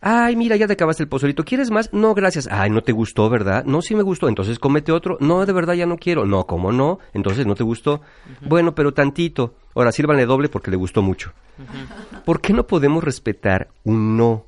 Ay, 0.00 0.36
mira, 0.36 0.56
ya 0.56 0.66
te 0.66 0.74
acabaste 0.74 1.02
el 1.02 1.08
pozolito. 1.08 1.44
¿Quieres 1.44 1.70
más? 1.70 1.92
No, 1.92 2.14
gracias. 2.14 2.48
Ay, 2.50 2.70
no 2.70 2.82
te 2.82 2.92
gustó, 2.92 3.28
¿verdad? 3.30 3.64
No, 3.64 3.82
sí 3.82 3.94
me 3.94 4.02
gustó. 4.02 4.28
Entonces 4.28 4.58
cómete 4.58 4.92
otro. 4.92 5.16
No, 5.20 5.44
de 5.46 5.52
verdad 5.52 5.74
ya 5.74 5.86
no 5.86 5.96
quiero. 5.96 6.26
No, 6.26 6.46
¿cómo 6.46 6.70
no? 6.70 6.98
Entonces 7.14 7.46
no 7.46 7.54
te 7.54 7.64
gustó. 7.64 8.02
Bueno, 8.42 8.74
pero 8.74 8.92
tantito. 8.92 9.54
Ahora 9.74 9.92
sírvanle 9.92 10.26
doble 10.26 10.48
porque 10.48 10.70
le 10.70 10.76
gustó 10.76 11.02
mucho. 11.02 11.32
¿Por 12.24 12.40
qué 12.40 12.52
no 12.52 12.66
podemos 12.66 13.02
respetar 13.02 13.68
un 13.84 14.16
no? 14.16 14.46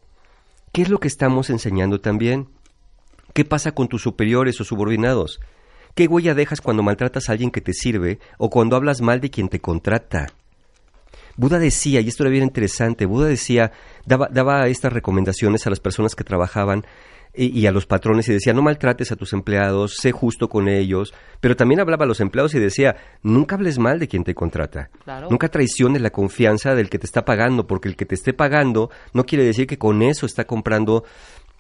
¿Qué 0.72 0.82
es 0.82 0.90
lo 0.90 1.00
que 1.00 1.08
estamos 1.08 1.50
enseñando 1.50 2.00
también? 2.00 2.48
¿Qué 3.32 3.44
pasa 3.44 3.72
con 3.72 3.88
tus 3.88 4.02
superiores 4.02 4.60
o 4.60 4.64
subordinados? 4.64 5.40
¿Qué 5.94 6.06
huella 6.06 6.34
dejas 6.34 6.60
cuando 6.60 6.82
maltratas 6.82 7.28
a 7.28 7.32
alguien 7.32 7.50
que 7.50 7.60
te 7.60 7.72
sirve 7.72 8.20
o 8.36 8.50
cuando 8.50 8.76
hablas 8.76 9.00
mal 9.00 9.20
de 9.20 9.30
quien 9.30 9.48
te 9.48 9.60
contrata? 9.60 10.26
Buda 11.38 11.58
decía, 11.58 12.00
y 12.00 12.08
esto 12.08 12.24
era 12.24 12.30
bien 12.30 12.42
interesante, 12.44 13.06
Buda 13.06 13.28
decía, 13.28 13.72
daba, 14.04 14.28
daba 14.30 14.66
estas 14.68 14.92
recomendaciones 14.92 15.66
a 15.66 15.70
las 15.70 15.80
personas 15.80 16.14
que 16.14 16.24
trabajaban 16.24 16.84
y, 17.34 17.56
y 17.58 17.66
a 17.66 17.72
los 17.72 17.86
patrones 17.86 18.28
y 18.28 18.32
decía, 18.32 18.52
no 18.52 18.60
maltrates 18.62 19.12
a 19.12 19.16
tus 19.16 19.32
empleados, 19.32 19.94
sé 19.96 20.10
justo 20.12 20.48
con 20.48 20.68
ellos, 20.68 21.14
pero 21.40 21.54
también 21.56 21.78
hablaba 21.80 22.04
a 22.04 22.08
los 22.08 22.20
empleados 22.20 22.54
y 22.54 22.58
decía, 22.58 22.96
nunca 23.22 23.54
hables 23.54 23.78
mal 23.78 23.98
de 24.00 24.08
quien 24.08 24.24
te 24.24 24.34
contrata, 24.34 24.90
Claro. 25.04 25.28
nunca 25.30 25.48
traiciones 25.48 26.02
la 26.02 26.10
confianza 26.10 26.74
del 26.74 26.90
que 26.90 26.98
te 26.98 27.06
está 27.06 27.24
pagando, 27.24 27.66
porque 27.68 27.88
el 27.88 27.96
que 27.96 28.04
te 28.06 28.16
esté 28.16 28.32
pagando 28.34 28.90
no 29.14 29.24
quiere 29.24 29.44
decir 29.44 29.66
que 29.66 29.78
con 29.78 30.02
eso 30.02 30.26
está 30.26 30.44
comprando 30.44 31.04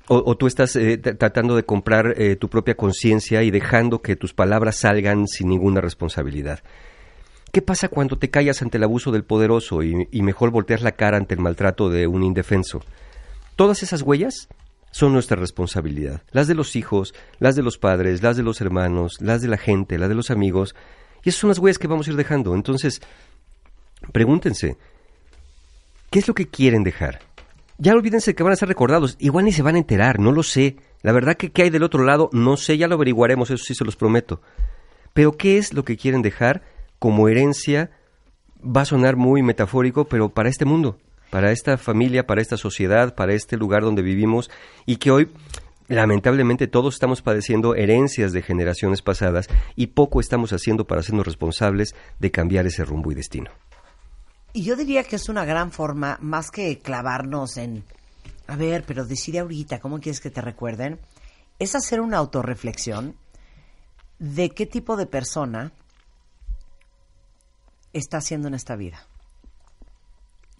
o, 0.08 0.22
o 0.24 0.36
tú 0.36 0.46
estás 0.48 0.74
eh, 0.74 0.96
tratando 0.98 1.54
de 1.54 1.62
comprar 1.64 2.14
eh, 2.16 2.34
tu 2.36 2.48
propia 2.48 2.74
conciencia 2.74 3.42
y 3.42 3.50
dejando 3.50 4.00
que 4.02 4.16
tus 4.16 4.32
palabras 4.34 4.76
salgan 4.78 5.28
sin 5.28 5.48
ninguna 5.50 5.80
responsabilidad. 5.82 6.60
¿Qué 7.58 7.62
pasa 7.62 7.88
cuando 7.88 8.16
te 8.16 8.30
callas 8.30 8.62
ante 8.62 8.76
el 8.76 8.84
abuso 8.84 9.10
del 9.10 9.24
poderoso 9.24 9.82
y, 9.82 10.22
mejor 10.22 10.52
volteas 10.52 10.80
la 10.80 10.92
cara 10.92 11.16
ante 11.16 11.34
el 11.34 11.40
maltrato 11.40 11.90
de 11.90 12.06
un 12.06 12.22
indefenso? 12.22 12.84
Todas 13.56 13.82
esas 13.82 14.02
huellas 14.02 14.46
son 14.92 15.12
nuestra 15.12 15.36
responsabilidad. 15.36 16.22
Las 16.30 16.46
de 16.46 16.54
los 16.54 16.76
hijos, 16.76 17.14
las 17.40 17.56
de 17.56 17.64
los 17.64 17.76
padres, 17.76 18.22
las 18.22 18.36
de 18.36 18.44
los 18.44 18.60
hermanos, 18.60 19.16
las 19.20 19.42
de 19.42 19.48
la 19.48 19.56
gente, 19.56 19.98
las 19.98 20.08
de 20.08 20.14
los 20.14 20.30
amigos. 20.30 20.76
Y 21.24 21.30
esas 21.30 21.40
son 21.40 21.48
las 21.48 21.58
huellas 21.58 21.80
que 21.80 21.88
vamos 21.88 22.06
a 22.06 22.10
ir 22.10 22.16
dejando. 22.16 22.54
Entonces, 22.54 23.00
pregúntense, 24.12 24.76
¿qué 26.10 26.20
es 26.20 26.28
lo 26.28 26.34
que 26.34 26.46
quieren 26.46 26.84
dejar? 26.84 27.18
Ya 27.76 27.92
olvídense 27.92 28.36
que 28.36 28.44
van 28.44 28.52
a 28.52 28.56
ser 28.56 28.68
recordados. 28.68 29.16
Igual 29.18 29.46
ni 29.46 29.50
se 29.50 29.62
van 29.62 29.74
a 29.74 29.78
enterar, 29.78 30.20
no 30.20 30.30
lo 30.30 30.44
sé. 30.44 30.76
La 31.02 31.10
verdad 31.10 31.36
que 31.36 31.50
qué 31.50 31.62
hay 31.62 31.70
del 31.70 31.82
otro 31.82 32.04
lado, 32.04 32.30
no 32.32 32.56
sé, 32.56 32.78
ya 32.78 32.86
lo 32.86 32.94
averiguaremos, 32.94 33.50
eso 33.50 33.64
sí 33.64 33.74
se 33.74 33.84
los 33.84 33.96
prometo. 33.96 34.42
Pero 35.12 35.32
¿qué 35.32 35.58
es 35.58 35.72
lo 35.72 35.84
que 35.84 35.96
quieren 35.96 36.22
dejar 36.22 36.77
como 36.98 37.28
herencia? 37.28 37.90
Va 38.64 38.82
a 38.82 38.86
sonar 38.86 39.16
muy 39.16 39.42
metafórico, 39.42 40.06
pero 40.08 40.30
para 40.30 40.48
este 40.48 40.64
mundo, 40.64 40.98
para 41.30 41.52
esta 41.52 41.78
familia, 41.78 42.26
para 42.26 42.42
esta 42.42 42.56
sociedad, 42.56 43.14
para 43.14 43.34
este 43.34 43.56
lugar 43.56 43.82
donde 43.82 44.02
vivimos 44.02 44.50
y 44.86 44.96
que 44.96 45.10
hoy 45.10 45.30
lamentablemente 45.88 46.66
todos 46.66 46.94
estamos 46.94 47.22
padeciendo 47.22 47.74
herencias 47.74 48.32
de 48.32 48.42
generaciones 48.42 49.02
pasadas 49.02 49.48
y 49.74 49.88
poco 49.88 50.20
estamos 50.20 50.52
haciendo 50.52 50.86
para 50.86 51.00
hacernos 51.00 51.26
responsables 51.26 51.94
de 52.18 52.30
cambiar 52.30 52.66
ese 52.66 52.84
rumbo 52.84 53.10
y 53.10 53.14
destino. 53.14 53.50
Y 54.52 54.62
yo 54.62 54.76
diría 54.76 55.04
que 55.04 55.16
es 55.16 55.28
una 55.28 55.44
gran 55.44 55.72
forma, 55.72 56.18
más 56.20 56.50
que 56.50 56.78
clavarnos 56.78 57.56
en, 57.56 57.84
a 58.46 58.56
ver, 58.56 58.84
pero 58.86 59.04
decide 59.04 59.40
ahorita, 59.40 59.78
¿cómo 59.80 60.00
quieres 60.00 60.20
que 60.20 60.30
te 60.30 60.40
recuerden? 60.40 60.98
Es 61.58 61.74
hacer 61.74 62.00
una 62.00 62.18
autorreflexión 62.18 63.14
de 64.18 64.50
qué 64.50 64.66
tipo 64.66 64.96
de 64.96 65.06
persona 65.06 65.72
está 67.92 68.20
siendo 68.20 68.48
en 68.48 68.54
esta 68.54 68.76
vida. 68.76 69.06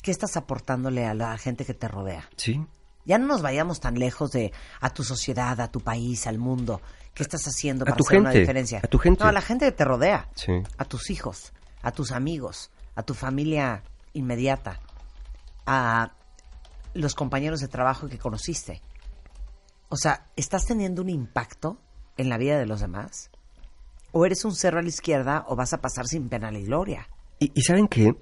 ¿qué 0.03 0.13
estás 0.13 0.37
aportándole 0.37 1.05
a 1.07 1.13
la 1.13 1.37
gente 1.37 1.65
que 1.67 1.75
te 1.75 1.89
rodea? 1.89 2.31
Sí. 2.37 2.65
Ya 3.05 3.19
no 3.19 3.27
nos 3.27 3.43
vayamos 3.43 3.81
tan 3.81 3.99
lejos 3.99 4.31
de 4.31 4.53
a 4.81 4.91
tu 4.91 5.03
sociedad, 5.05 5.61
a 5.61 5.71
tu 5.71 5.81
país, 5.81 6.27
al 6.27 6.39
mundo. 6.39 6.81
¿Qué 7.15 7.23
estás 7.23 7.47
haciendo 7.47 7.85
A 7.85 7.87
para 7.87 7.97
tu 7.97 8.05
hacer 8.05 8.21
una 8.21 8.31
gente, 8.31 8.41
diferencia? 8.41 8.81
a 8.83 8.87
tu 8.87 8.99
gente. 8.99 9.23
No, 9.23 9.29
a 9.29 9.33
la 9.33 9.41
gente 9.41 9.67
que 9.67 9.73
te 9.73 9.85
rodea. 9.85 10.29
Sí. 10.35 10.53
A 10.77 10.85
tus 10.85 11.11
hijos, 11.11 11.53
a 11.83 11.93
tus 11.93 12.13
amigos, 12.13 12.71
a 12.95 13.03
tu 13.03 13.15
familia 13.15 13.83
inmediata, 14.13 14.81
a 15.67 16.13
los 16.95 17.15
compañeros 17.15 17.61
de 17.61 17.69
trabajo 17.69 18.09
que 18.09 18.19
conociste. 18.19 18.81
O 19.91 19.97
sea, 19.97 20.27
¿estás 20.37 20.65
teniendo 20.65 21.03
un 21.03 21.09
impacto 21.11 21.79
en 22.17 22.29
la 22.29 22.39
vida 22.39 22.59
de 22.59 22.67
los 22.67 22.81
demás? 22.81 23.31
¿O 24.13 24.25
eres 24.25 24.45
un 24.45 24.55
cerro 24.55 24.79
a 24.79 24.83
la 24.83 24.89
izquierda 24.89 25.45
o 25.49 25.57
vas 25.57 25.73
a 25.73 25.83
pasar 25.83 26.07
sin 26.07 26.29
pena 26.29 26.51
ni 26.51 26.63
gloria? 26.65 27.09
Y, 27.39 27.60
¿saben 27.62 27.89
qué? 27.89 28.15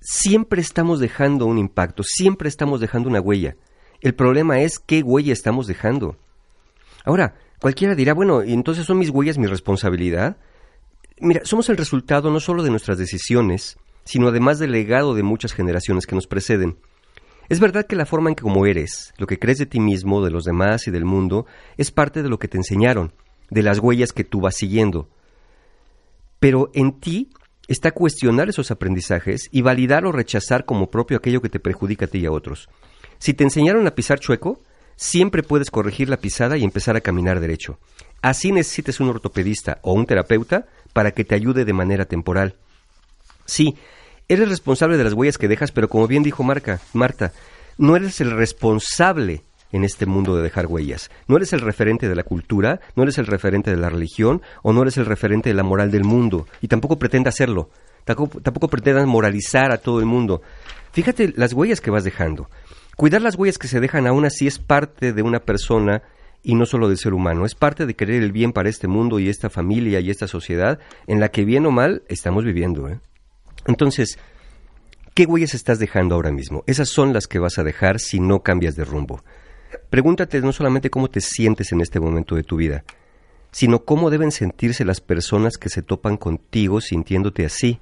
Siempre 0.00 0.60
estamos 0.60 1.00
dejando 1.00 1.46
un 1.46 1.58
impacto, 1.58 2.02
siempre 2.04 2.48
estamos 2.48 2.80
dejando 2.80 3.08
una 3.08 3.20
huella. 3.20 3.56
El 4.00 4.14
problema 4.14 4.60
es 4.60 4.78
qué 4.78 5.02
huella 5.02 5.32
estamos 5.32 5.66
dejando. 5.66 6.16
Ahora, 7.04 7.34
cualquiera 7.60 7.94
dirá, 7.94 8.14
bueno, 8.14 8.44
¿y 8.44 8.52
entonces 8.52 8.86
son 8.86 8.98
mis 8.98 9.10
huellas 9.10 9.38
mi 9.38 9.46
responsabilidad? 9.46 10.36
Mira, 11.20 11.40
somos 11.44 11.68
el 11.68 11.76
resultado 11.76 12.30
no 12.30 12.38
solo 12.38 12.62
de 12.62 12.70
nuestras 12.70 12.96
decisiones, 12.96 13.76
sino 14.04 14.28
además 14.28 14.60
del 14.60 14.70
legado 14.70 15.14
de 15.14 15.24
muchas 15.24 15.52
generaciones 15.52 16.06
que 16.06 16.14
nos 16.14 16.28
preceden. 16.28 16.78
Es 17.48 17.60
verdad 17.60 17.86
que 17.86 17.96
la 17.96 18.06
forma 18.06 18.28
en 18.28 18.36
que 18.36 18.42
como 18.42 18.66
eres, 18.66 19.14
lo 19.16 19.26
que 19.26 19.38
crees 19.38 19.58
de 19.58 19.66
ti 19.66 19.80
mismo, 19.80 20.22
de 20.22 20.30
los 20.30 20.44
demás 20.44 20.86
y 20.86 20.90
del 20.92 21.04
mundo, 21.04 21.46
es 21.76 21.90
parte 21.90 22.22
de 22.22 22.28
lo 22.28 22.38
que 22.38 22.46
te 22.46 22.58
enseñaron, 22.58 23.14
de 23.50 23.62
las 23.62 23.78
huellas 23.78 24.12
que 24.12 24.22
tú 24.22 24.40
vas 24.40 24.54
siguiendo. 24.54 25.08
Pero 26.38 26.70
en 26.74 27.00
ti 27.00 27.30
está 27.68 27.92
cuestionar 27.92 28.48
esos 28.48 28.70
aprendizajes 28.70 29.48
y 29.52 29.60
validar 29.60 30.06
o 30.06 30.12
rechazar 30.12 30.64
como 30.64 30.90
propio 30.90 31.18
aquello 31.18 31.42
que 31.42 31.50
te 31.50 31.60
perjudica 31.60 32.06
a 32.06 32.08
ti 32.08 32.18
y 32.18 32.26
a 32.26 32.32
otros. 32.32 32.68
Si 33.18 33.34
te 33.34 33.44
enseñaron 33.44 33.86
a 33.86 33.94
pisar 33.94 34.18
chueco, 34.18 34.62
siempre 34.96 35.42
puedes 35.42 35.70
corregir 35.70 36.08
la 36.08 36.16
pisada 36.16 36.56
y 36.56 36.64
empezar 36.64 36.96
a 36.96 37.02
caminar 37.02 37.40
derecho. 37.40 37.78
Así 38.22 38.50
necesites 38.50 38.98
un 39.00 39.08
ortopedista 39.10 39.78
o 39.82 39.92
un 39.92 40.06
terapeuta 40.06 40.66
para 40.92 41.12
que 41.12 41.24
te 41.24 41.34
ayude 41.34 41.64
de 41.64 41.72
manera 41.72 42.06
temporal. 42.06 42.56
Sí, 43.44 43.76
eres 44.28 44.48
responsable 44.48 44.96
de 44.96 45.04
las 45.04 45.12
huellas 45.12 45.38
que 45.38 45.48
dejas, 45.48 45.70
pero 45.70 45.88
como 45.88 46.08
bien 46.08 46.22
dijo 46.22 46.42
Marca, 46.42 46.80
Marta, 46.94 47.32
no 47.76 47.96
eres 47.96 48.20
el 48.20 48.32
responsable 48.32 49.44
en 49.72 49.84
este 49.84 50.06
mundo 50.06 50.36
de 50.36 50.42
dejar 50.42 50.66
huellas. 50.66 51.10
No 51.26 51.36
eres 51.36 51.52
el 51.52 51.60
referente 51.60 52.08
de 52.08 52.14
la 52.14 52.22
cultura, 52.22 52.80
no 52.96 53.02
eres 53.02 53.18
el 53.18 53.26
referente 53.26 53.70
de 53.70 53.76
la 53.76 53.90
religión 53.90 54.42
o 54.62 54.72
no 54.72 54.82
eres 54.82 54.96
el 54.96 55.06
referente 55.06 55.50
de 55.50 55.54
la 55.54 55.62
moral 55.62 55.90
del 55.90 56.04
mundo 56.04 56.46
y 56.60 56.68
tampoco 56.68 56.98
pretenda 56.98 57.28
hacerlo. 57.28 57.70
Tampoco, 58.04 58.40
tampoco 58.40 58.68
pretendas 58.68 59.06
moralizar 59.06 59.70
a 59.70 59.78
todo 59.78 60.00
el 60.00 60.06
mundo. 60.06 60.40
Fíjate 60.92 61.34
las 61.36 61.52
huellas 61.52 61.80
que 61.80 61.90
vas 61.90 62.04
dejando. 62.04 62.48
Cuidar 62.96 63.22
las 63.22 63.36
huellas 63.36 63.58
que 63.58 63.68
se 63.68 63.80
dejan 63.80 64.06
aún 64.06 64.24
así 64.24 64.46
es 64.46 64.58
parte 64.58 65.12
de 65.12 65.22
una 65.22 65.40
persona 65.40 66.02
y 66.42 66.54
no 66.54 66.66
solo 66.66 66.88
del 66.88 66.98
ser 66.98 67.14
humano. 67.14 67.44
Es 67.44 67.54
parte 67.54 67.86
de 67.86 67.94
querer 67.94 68.22
el 68.22 68.32
bien 68.32 68.52
para 68.52 68.68
este 68.68 68.88
mundo 68.88 69.18
y 69.18 69.28
esta 69.28 69.50
familia 69.50 70.00
y 70.00 70.10
esta 70.10 70.26
sociedad 70.26 70.78
en 71.06 71.20
la 71.20 71.28
que 71.28 71.44
bien 71.44 71.66
o 71.66 71.70
mal 71.70 72.02
estamos 72.08 72.44
viviendo. 72.44 72.88
¿eh? 72.88 73.00
Entonces, 73.66 74.18
¿qué 75.14 75.26
huellas 75.26 75.54
estás 75.54 75.78
dejando 75.78 76.14
ahora 76.14 76.32
mismo? 76.32 76.64
Esas 76.66 76.88
son 76.88 77.12
las 77.12 77.26
que 77.26 77.38
vas 77.38 77.58
a 77.58 77.64
dejar 77.64 78.00
si 78.00 78.18
no 78.18 78.40
cambias 78.40 78.76
de 78.76 78.84
rumbo. 78.84 79.22
Pregúntate 79.90 80.40
no 80.40 80.52
solamente 80.52 80.90
cómo 80.90 81.08
te 81.08 81.20
sientes 81.20 81.72
en 81.72 81.80
este 81.80 82.00
momento 82.00 82.34
de 82.34 82.42
tu 82.42 82.56
vida, 82.56 82.84
sino 83.50 83.84
cómo 83.84 84.10
deben 84.10 84.32
sentirse 84.32 84.84
las 84.84 85.00
personas 85.00 85.56
que 85.56 85.68
se 85.68 85.82
topan 85.82 86.16
contigo 86.16 86.80
sintiéndote 86.80 87.44
así. 87.44 87.80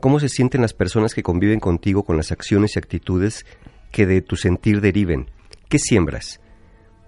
¿Cómo 0.00 0.20
se 0.20 0.28
sienten 0.28 0.60
las 0.60 0.74
personas 0.74 1.14
que 1.14 1.22
conviven 1.22 1.60
contigo 1.60 2.04
con 2.04 2.16
las 2.16 2.32
acciones 2.32 2.76
y 2.76 2.78
actitudes 2.78 3.46
que 3.90 4.06
de 4.06 4.20
tu 4.20 4.36
sentir 4.36 4.80
deriven? 4.80 5.30
¿Qué 5.68 5.78
siembras? 5.78 6.40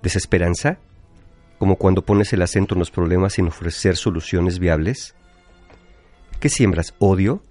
¿Desesperanza? 0.03 0.79
¿Como 1.59 1.77
cuando 1.77 2.05
pones 2.05 2.33
el 2.33 2.43
acento 2.43 2.75
en 2.75 2.79
los 2.79 2.91
problemas 2.91 3.35
sin 3.35 3.49
ofrecer 3.49 3.97
soluciones 3.97 4.59
viables? 4.59 5.15
¿Qué 6.41 6.49
siembras? 6.49 6.95
¿Odio? 6.99 7.43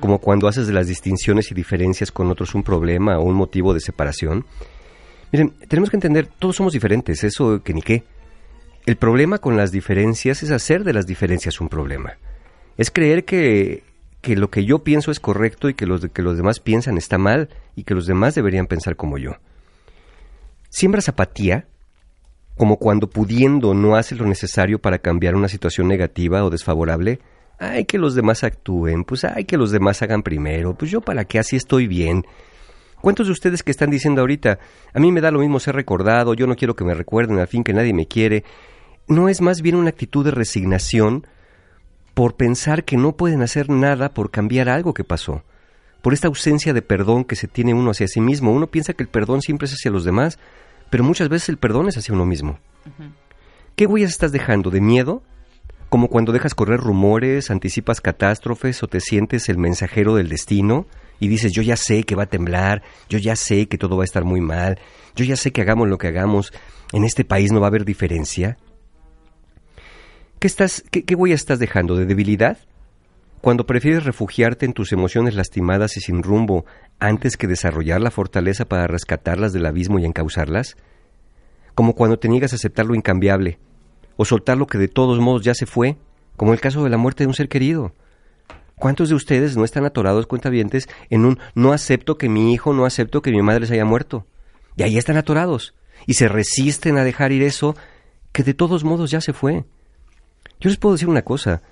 ¿Como 0.00 0.20
cuando 0.20 0.48
haces 0.48 0.66
de 0.66 0.72
las 0.72 0.86
distinciones 0.86 1.50
y 1.50 1.54
diferencias 1.54 2.12
con 2.12 2.30
otros 2.30 2.54
un 2.54 2.62
problema 2.62 3.18
o 3.18 3.22
un 3.22 3.34
motivo 3.34 3.74
de 3.74 3.80
separación? 3.80 4.46
Miren, 5.32 5.54
tenemos 5.66 5.88
que 5.88 5.96
entender, 5.96 6.28
todos 6.38 6.56
somos 6.56 6.74
diferentes, 6.74 7.24
eso 7.24 7.62
que 7.62 7.72
ni 7.72 7.80
qué. 7.80 8.04
El 8.84 8.96
problema 8.96 9.38
con 9.38 9.56
las 9.56 9.72
diferencias 9.72 10.42
es 10.42 10.50
hacer 10.50 10.84
de 10.84 10.92
las 10.92 11.06
diferencias 11.06 11.60
un 11.60 11.68
problema. 11.68 12.18
Es 12.76 12.90
creer 12.90 13.24
que, 13.24 13.82
que 14.20 14.36
lo 14.36 14.50
que 14.50 14.64
yo 14.64 14.80
pienso 14.80 15.10
es 15.10 15.20
correcto 15.20 15.68
y 15.68 15.74
que 15.74 15.86
los, 15.86 16.06
que 16.08 16.22
los 16.22 16.36
demás 16.36 16.60
piensan 16.60 16.98
está 16.98 17.16
mal 17.16 17.48
y 17.76 17.84
que 17.84 17.94
los 17.94 18.06
demás 18.06 18.34
deberían 18.34 18.66
pensar 18.66 18.96
como 18.96 19.16
yo. 19.16 19.32
Siembras 20.68 21.08
apatía, 21.08 21.66
como 22.56 22.76
cuando 22.76 23.08
pudiendo 23.08 23.72
no 23.72 23.96
haces 23.96 24.18
lo 24.18 24.26
necesario 24.26 24.80
para 24.80 24.98
cambiar 24.98 25.34
una 25.34 25.48
situación 25.48 25.88
negativa 25.88 26.44
o 26.44 26.50
desfavorable. 26.50 27.20
Ay, 27.58 27.84
que 27.84 27.98
los 27.98 28.14
demás 28.14 28.44
actúen, 28.44 29.04
pues 29.04 29.24
ay, 29.24 29.44
que 29.44 29.56
los 29.56 29.70
demás 29.70 30.02
hagan 30.02 30.22
primero, 30.22 30.74
pues 30.74 30.90
yo 30.90 31.00
para 31.00 31.24
qué 31.24 31.38
así 31.38 31.56
estoy 31.56 31.86
bien. 31.86 32.24
¿Cuántos 33.02 33.26
de 33.26 33.32
ustedes 33.32 33.64
que 33.64 33.72
están 33.72 33.90
diciendo 33.90 34.20
ahorita, 34.20 34.60
a 34.94 35.00
mí 35.00 35.10
me 35.10 35.20
da 35.20 35.32
lo 35.32 35.40
mismo 35.40 35.58
ser 35.58 35.74
recordado, 35.74 36.34
yo 36.34 36.46
no 36.46 36.54
quiero 36.54 36.76
que 36.76 36.84
me 36.84 36.94
recuerden, 36.94 37.40
al 37.40 37.48
fin 37.48 37.64
que 37.64 37.72
nadie 37.72 37.92
me 37.92 38.06
quiere? 38.06 38.44
¿No 39.08 39.28
es 39.28 39.40
más 39.40 39.60
bien 39.60 39.74
una 39.74 39.88
actitud 39.88 40.24
de 40.24 40.30
resignación 40.30 41.26
por 42.14 42.36
pensar 42.36 42.84
que 42.84 42.96
no 42.96 43.16
pueden 43.16 43.42
hacer 43.42 43.70
nada 43.70 44.14
por 44.14 44.30
cambiar 44.30 44.68
algo 44.68 44.94
que 44.94 45.02
pasó? 45.02 45.42
Por 46.00 46.12
esta 46.12 46.28
ausencia 46.28 46.72
de 46.72 46.80
perdón 46.80 47.24
que 47.24 47.34
se 47.34 47.48
tiene 47.48 47.74
uno 47.74 47.90
hacia 47.90 48.06
sí 48.06 48.20
mismo. 48.20 48.52
Uno 48.52 48.68
piensa 48.68 48.92
que 48.92 49.02
el 49.02 49.08
perdón 49.08 49.42
siempre 49.42 49.66
es 49.66 49.72
hacia 49.72 49.90
los 49.90 50.04
demás, 50.04 50.38
pero 50.88 51.02
muchas 51.02 51.28
veces 51.28 51.48
el 51.48 51.56
perdón 51.56 51.88
es 51.88 51.96
hacia 51.96 52.14
uno 52.14 52.24
mismo. 52.24 52.60
¿Qué 53.74 53.86
huellas 53.86 54.12
estás 54.12 54.30
dejando? 54.30 54.70
¿De 54.70 54.80
miedo? 54.80 55.24
Como 55.88 56.06
cuando 56.06 56.30
dejas 56.30 56.54
correr 56.54 56.78
rumores, 56.78 57.50
anticipas 57.50 58.00
catástrofes 58.00 58.80
o 58.84 58.86
te 58.86 59.00
sientes 59.00 59.48
el 59.48 59.58
mensajero 59.58 60.14
del 60.14 60.28
destino 60.28 60.86
y 61.22 61.28
dices, 61.28 61.52
yo 61.52 61.62
ya 61.62 61.76
sé 61.76 62.02
que 62.02 62.16
va 62.16 62.24
a 62.24 62.28
temblar, 62.28 62.82
yo 63.08 63.16
ya 63.16 63.36
sé 63.36 63.68
que 63.68 63.78
todo 63.78 63.96
va 63.96 64.02
a 64.02 64.04
estar 64.04 64.24
muy 64.24 64.40
mal, 64.40 64.80
yo 65.14 65.24
ya 65.24 65.36
sé 65.36 65.52
que 65.52 65.60
hagamos 65.60 65.88
lo 65.88 65.96
que 65.96 66.08
hagamos, 66.08 66.52
en 66.92 67.04
este 67.04 67.24
país 67.24 67.52
no 67.52 67.60
va 67.60 67.68
a 67.68 67.68
haber 67.68 67.84
diferencia. 67.84 68.58
¿Qué, 70.40 70.48
estás, 70.48 70.82
qué, 70.90 71.04
qué 71.04 71.14
huella 71.14 71.36
estás 71.36 71.60
dejando? 71.60 71.94
¿De 71.94 72.06
debilidad? 72.06 72.58
Cuando 73.40 73.66
prefieres 73.66 74.02
refugiarte 74.02 74.66
en 74.66 74.72
tus 74.72 74.90
emociones 74.90 75.36
lastimadas 75.36 75.96
y 75.96 76.00
sin 76.00 76.24
rumbo 76.24 76.66
antes 76.98 77.36
que 77.36 77.46
desarrollar 77.46 78.00
la 78.00 78.10
fortaleza 78.10 78.64
para 78.64 78.88
rescatarlas 78.88 79.52
del 79.52 79.66
abismo 79.66 80.00
y 80.00 80.04
encauzarlas? 80.04 80.76
Como 81.76 81.94
cuando 81.94 82.18
te 82.18 82.28
niegas 82.28 82.52
a 82.52 82.56
aceptar 82.56 82.86
lo 82.86 82.96
incambiable, 82.96 83.60
o 84.16 84.24
soltar 84.24 84.58
lo 84.58 84.66
que 84.66 84.78
de 84.78 84.88
todos 84.88 85.20
modos 85.20 85.44
ya 85.44 85.54
se 85.54 85.66
fue, 85.66 85.98
como 86.36 86.52
el 86.52 86.60
caso 86.60 86.82
de 86.82 86.90
la 86.90 86.98
muerte 86.98 87.22
de 87.22 87.28
un 87.28 87.34
ser 87.34 87.48
querido. 87.48 87.92
¿Cuántos 88.82 89.10
de 89.10 89.14
ustedes 89.14 89.56
no 89.56 89.64
están 89.64 89.84
atorados 89.84 90.26
cuentavientes 90.26 90.88
en 91.08 91.24
un 91.24 91.38
no 91.54 91.72
acepto 91.72 92.18
que 92.18 92.28
mi 92.28 92.52
hijo, 92.52 92.72
no 92.72 92.84
acepto 92.84 93.22
que 93.22 93.30
mi 93.30 93.40
madre 93.40 93.64
se 93.64 93.74
haya 93.74 93.84
muerto? 93.84 94.26
Y 94.74 94.82
ahí 94.82 94.98
están 94.98 95.16
atorados, 95.16 95.72
y 96.04 96.14
se 96.14 96.26
resisten 96.26 96.98
a 96.98 97.04
dejar 97.04 97.30
ir 97.30 97.44
eso 97.44 97.76
que 98.32 98.42
de 98.42 98.54
todos 98.54 98.82
modos 98.82 99.12
ya 99.12 99.20
se 99.20 99.32
fue. 99.32 99.64
Yo 100.58 100.68
les 100.68 100.78
puedo 100.78 100.96
decir 100.96 101.08
una 101.08 101.22
cosa, 101.22 101.62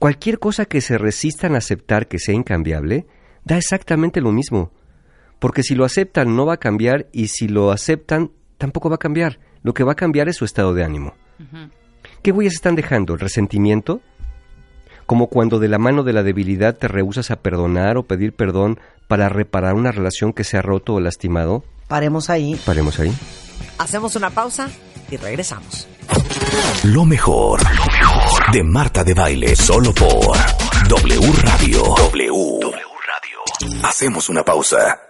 cualquier 0.00 0.40
cosa 0.40 0.64
que 0.64 0.80
se 0.80 0.98
resistan 0.98 1.54
a 1.54 1.58
aceptar 1.58 2.08
que 2.08 2.18
sea 2.18 2.34
incambiable, 2.34 3.06
da 3.44 3.56
exactamente 3.56 4.20
lo 4.20 4.32
mismo. 4.32 4.72
Porque 5.38 5.62
si 5.62 5.76
lo 5.76 5.84
aceptan 5.84 6.34
no 6.34 6.44
va 6.44 6.54
a 6.54 6.56
cambiar 6.56 7.06
y 7.12 7.28
si 7.28 7.46
lo 7.46 7.70
aceptan 7.70 8.32
tampoco 8.56 8.88
va 8.88 8.96
a 8.96 8.98
cambiar. 8.98 9.38
Lo 9.62 9.74
que 9.74 9.84
va 9.84 9.92
a 9.92 9.94
cambiar 9.94 10.28
es 10.28 10.34
su 10.34 10.44
estado 10.44 10.74
de 10.74 10.82
ánimo. 10.82 11.14
¿Qué 12.20 12.32
huellas 12.32 12.54
están 12.54 12.74
dejando? 12.74 13.14
¿El 13.14 13.20
resentimiento? 13.20 14.00
Como 15.08 15.28
cuando 15.28 15.58
de 15.58 15.68
la 15.68 15.78
mano 15.78 16.02
de 16.02 16.12
la 16.12 16.22
debilidad 16.22 16.76
te 16.76 16.86
rehusas 16.86 17.30
a 17.30 17.36
perdonar 17.36 17.96
o 17.96 18.02
pedir 18.02 18.34
perdón 18.34 18.78
para 19.06 19.30
reparar 19.30 19.72
una 19.72 19.90
relación 19.90 20.34
que 20.34 20.44
se 20.44 20.58
ha 20.58 20.60
roto 20.62 20.92
o 20.92 21.00
lastimado. 21.00 21.64
Paremos 21.86 22.28
ahí, 22.28 22.60
Paremos 22.66 23.00
ahí. 23.00 23.10
hacemos 23.78 24.16
una 24.16 24.28
pausa 24.28 24.68
y 25.10 25.16
regresamos. 25.16 25.88
Lo 26.84 27.06
mejor, 27.06 27.62
lo 27.62 27.86
mejor 27.86 28.52
de 28.52 28.62
Marta 28.62 29.02
de 29.02 29.14
Baile, 29.14 29.56
solo 29.56 29.94
por 29.94 30.36
W 30.88 31.32
Radio. 31.42 31.82
W. 32.12 32.60
Radio. 32.60 33.78
Hacemos 33.84 34.28
una 34.28 34.44
pausa. 34.44 35.00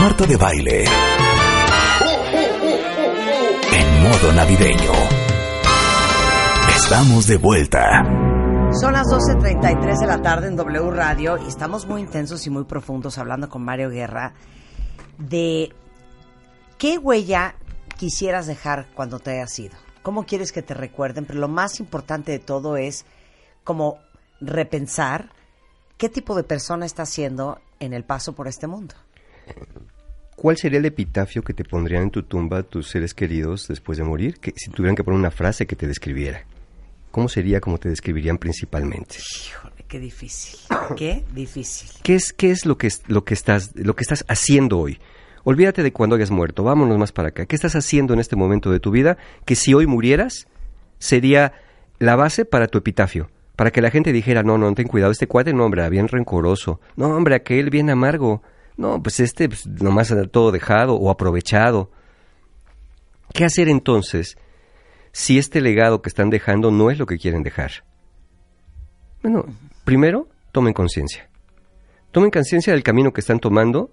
Marta 0.00 0.24
de 0.24 0.36
Baile. 0.36 0.84
En 3.72 4.02
modo 4.04 4.32
navideño. 4.32 4.92
Estamos 6.76 7.26
de 7.26 7.36
vuelta. 7.38 8.02
Son 8.80 8.94
las 8.94 9.06
12.33 9.08 10.00
de 10.00 10.06
la 10.06 10.22
tarde 10.22 10.48
en 10.48 10.56
W 10.56 10.90
Radio 10.90 11.36
y 11.36 11.46
estamos 11.46 11.86
muy 11.86 12.00
intensos 12.00 12.46
y 12.46 12.50
muy 12.50 12.64
profundos 12.64 13.18
hablando 13.18 13.48
con 13.48 13.62
Mario 13.62 13.90
Guerra 13.90 14.32
de 15.18 15.72
qué 16.78 16.96
huella 16.96 17.54
quisieras 17.98 18.46
dejar 18.46 18.86
cuando 18.94 19.18
te 19.18 19.32
hayas 19.32 19.58
ido. 19.58 19.74
¿Cómo 20.02 20.24
quieres 20.24 20.52
que 20.52 20.62
te 20.62 20.72
recuerden? 20.72 21.26
Pero 21.26 21.38
lo 21.38 21.48
más 21.48 21.80
importante 21.80 22.32
de 22.32 22.38
todo 22.38 22.76
es 22.76 23.04
como 23.62 23.98
repensar 24.40 25.30
¿qué 25.98 26.08
tipo 26.08 26.34
de 26.34 26.42
persona 26.42 26.86
estás 26.86 27.10
siendo 27.10 27.60
en 27.78 27.92
el 27.92 28.04
paso 28.04 28.34
por 28.34 28.48
este 28.48 28.66
mundo? 28.66 28.94
¿Cuál 30.34 30.56
sería 30.56 30.80
el 30.80 30.86
epitafio 30.86 31.42
que 31.42 31.54
te 31.54 31.62
pondrían 31.62 32.04
en 32.04 32.10
tu 32.10 32.22
tumba 32.22 32.62
tus 32.62 32.88
seres 32.88 33.14
queridos 33.14 33.68
después 33.68 33.98
de 33.98 34.04
morir? 34.04 34.40
Que, 34.40 34.52
si 34.56 34.70
tuvieran 34.70 34.96
que 34.96 35.04
poner 35.04 35.20
una 35.20 35.30
frase 35.30 35.66
que 35.66 35.76
te 35.76 35.86
describiera. 35.86 36.44
¿Cómo 37.12 37.28
sería 37.28 37.60
como 37.60 37.78
te 37.78 37.88
describirían 37.88 38.38
principalmente? 38.38 39.16
Híjole, 39.46 39.84
qué 39.86 40.00
difícil. 40.00 40.58
Qué 40.96 41.24
difícil. 41.32 41.90
¿Qué 42.02 42.14
es, 42.16 42.32
qué 42.32 42.50
es 42.50 42.66
lo, 42.66 42.76
que, 42.78 42.88
es- 42.88 43.02
lo, 43.06 43.24
que 43.24 43.34
estás, 43.34 43.70
lo 43.76 43.94
que 43.94 44.02
estás 44.02 44.24
haciendo 44.28 44.78
hoy? 44.80 44.98
Olvídate 45.44 45.82
de 45.82 45.92
cuando 45.92 46.16
hayas 46.16 46.30
muerto, 46.30 46.64
vámonos 46.64 46.98
más 46.98 47.12
para 47.12 47.28
acá. 47.28 47.46
¿Qué 47.46 47.54
estás 47.54 47.76
haciendo 47.76 48.14
en 48.14 48.20
este 48.20 48.34
momento 48.34 48.70
de 48.72 48.80
tu 48.80 48.90
vida 48.90 49.16
que 49.44 49.54
si 49.54 49.74
hoy 49.74 49.86
murieras 49.86 50.46
sería 50.98 51.52
la 51.98 52.16
base 52.16 52.44
para 52.44 52.66
tu 52.66 52.78
epitafio? 52.78 53.30
Para 53.56 53.70
que 53.70 53.82
la 53.82 53.90
gente 53.90 54.12
dijera, 54.12 54.42
no, 54.42 54.56
no, 54.56 54.72
ten 54.74 54.88
cuidado, 54.88 55.12
este 55.12 55.26
cuate, 55.26 55.52
no, 55.52 55.64
hombre, 55.66 55.88
bien 55.90 56.08
rencoroso. 56.08 56.80
No, 56.96 57.08
hombre, 57.14 57.34
aquel 57.34 57.70
bien 57.70 57.90
amargo. 57.90 58.42
No, 58.78 59.02
pues 59.02 59.20
este 59.20 59.48
pues, 59.48 59.66
nomás 59.66 60.14
todo 60.30 60.50
dejado 60.50 60.94
o 60.94 61.10
aprovechado. 61.10 61.90
¿Qué 63.34 63.44
hacer 63.44 63.68
entonces 63.68 64.36
si 65.12 65.38
este 65.38 65.60
legado 65.60 66.02
que 66.02 66.08
están 66.08 66.30
dejando 66.30 66.70
no 66.70 66.90
es 66.90 66.98
lo 66.98 67.06
que 67.06 67.18
quieren 67.18 67.42
dejar? 67.42 67.84
Bueno, 69.22 69.44
primero, 69.84 70.28
tomen 70.52 70.72
conciencia. 70.74 71.28
Tomen 72.10 72.30
conciencia 72.30 72.72
del 72.72 72.82
camino 72.82 73.12
que 73.12 73.20
están 73.20 73.38
tomando. 73.40 73.90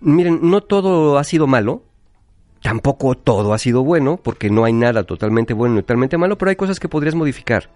Miren, 0.00 0.38
no 0.42 0.60
todo 0.62 1.18
ha 1.18 1.24
sido 1.24 1.46
malo, 1.46 1.82
tampoco 2.62 3.14
todo 3.14 3.52
ha 3.54 3.58
sido 3.58 3.82
bueno, 3.84 4.16
porque 4.16 4.50
no 4.50 4.64
hay 4.64 4.72
nada 4.72 5.04
totalmente 5.04 5.54
bueno 5.54 5.74
ni 5.76 5.80
totalmente 5.82 6.16
malo, 6.18 6.38
pero 6.38 6.50
hay 6.50 6.56
cosas 6.56 6.80
que 6.80 6.88
podrías 6.88 7.14
modificar. 7.14 7.70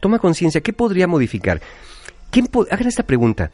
Toma 0.00 0.18
conciencia, 0.18 0.60
¿qué 0.62 0.72
podría 0.72 1.06
modificar? 1.06 1.60
¿Quién 2.30 2.46
po- 2.46 2.66
Hagan 2.70 2.86
esta 2.88 3.02
pregunta. 3.02 3.50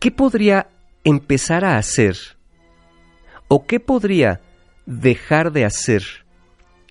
¿Qué 0.00 0.10
podría 0.10 0.68
empezar 1.04 1.64
a 1.64 1.76
hacer 1.78 2.16
o 3.48 3.64
qué 3.66 3.78
podría 3.78 4.40
dejar 4.86 5.52
de 5.52 5.64
hacer 5.64 6.02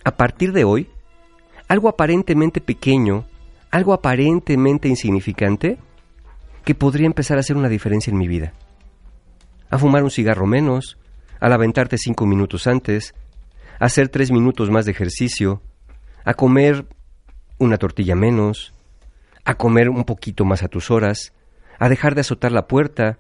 a 0.04 0.16
partir 0.16 0.54
de 0.54 0.64
hoy? 0.64 0.90
Algo 1.68 1.90
aparentemente 1.90 2.62
pequeño, 2.62 3.26
algo 3.72 3.94
aparentemente 3.94 4.88
insignificante, 4.88 5.78
que 6.64 6.76
podría 6.76 7.06
empezar 7.06 7.38
a 7.38 7.42
hacer 7.42 7.58
una 7.58 7.70
diferencia 7.70 8.12
en 8.12 8.18
mi 8.18 8.28
vida. 8.28 8.54
A 9.70 9.78
fumar 9.78 10.04
un 10.04 10.12
cigarro 10.12 10.46
menos, 10.46 10.98
al 11.40 11.54
aventarte 11.54 11.98
cinco 11.98 12.26
minutos 12.26 12.68
antes, 12.68 13.14
a 13.80 13.86
hacer 13.86 14.10
tres 14.10 14.32
minutos 14.32 14.70
más 14.70 14.86
de 14.86 14.92
ejercicio, 14.92 15.62
a 16.24 16.34
comer 16.34 16.86
una 17.58 17.78
tortilla 17.78 18.16
menos, 18.16 18.74
a 19.44 19.56
comer 19.56 19.90
un 19.90 20.04
poquito 20.06 20.46
más 20.46 20.64
a 20.64 20.68
tus 20.68 20.90
horas, 20.92 21.34
a 21.78 21.90
dejar 21.90 22.16
de 22.16 22.22
azotar 22.22 22.52
la 22.52 22.68
puerta, 22.68 23.20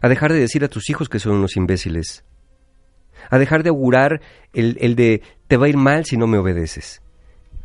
a 0.00 0.08
dejar 0.08 0.32
de 0.32 0.40
decir 0.40 0.64
a 0.64 0.68
tus 0.68 0.90
hijos 0.90 1.08
que 1.08 1.20
son 1.20 1.34
unos 1.34 1.56
imbéciles, 1.56 2.24
a 3.30 3.38
dejar 3.38 3.62
de 3.62 3.68
augurar 3.68 4.20
el, 4.52 4.76
el 4.80 4.96
de 4.96 5.22
te 5.46 5.56
va 5.56 5.66
a 5.66 5.68
ir 5.68 5.76
mal 5.76 6.04
si 6.04 6.16
no 6.16 6.26
me 6.26 6.38
obedeces. 6.38 7.03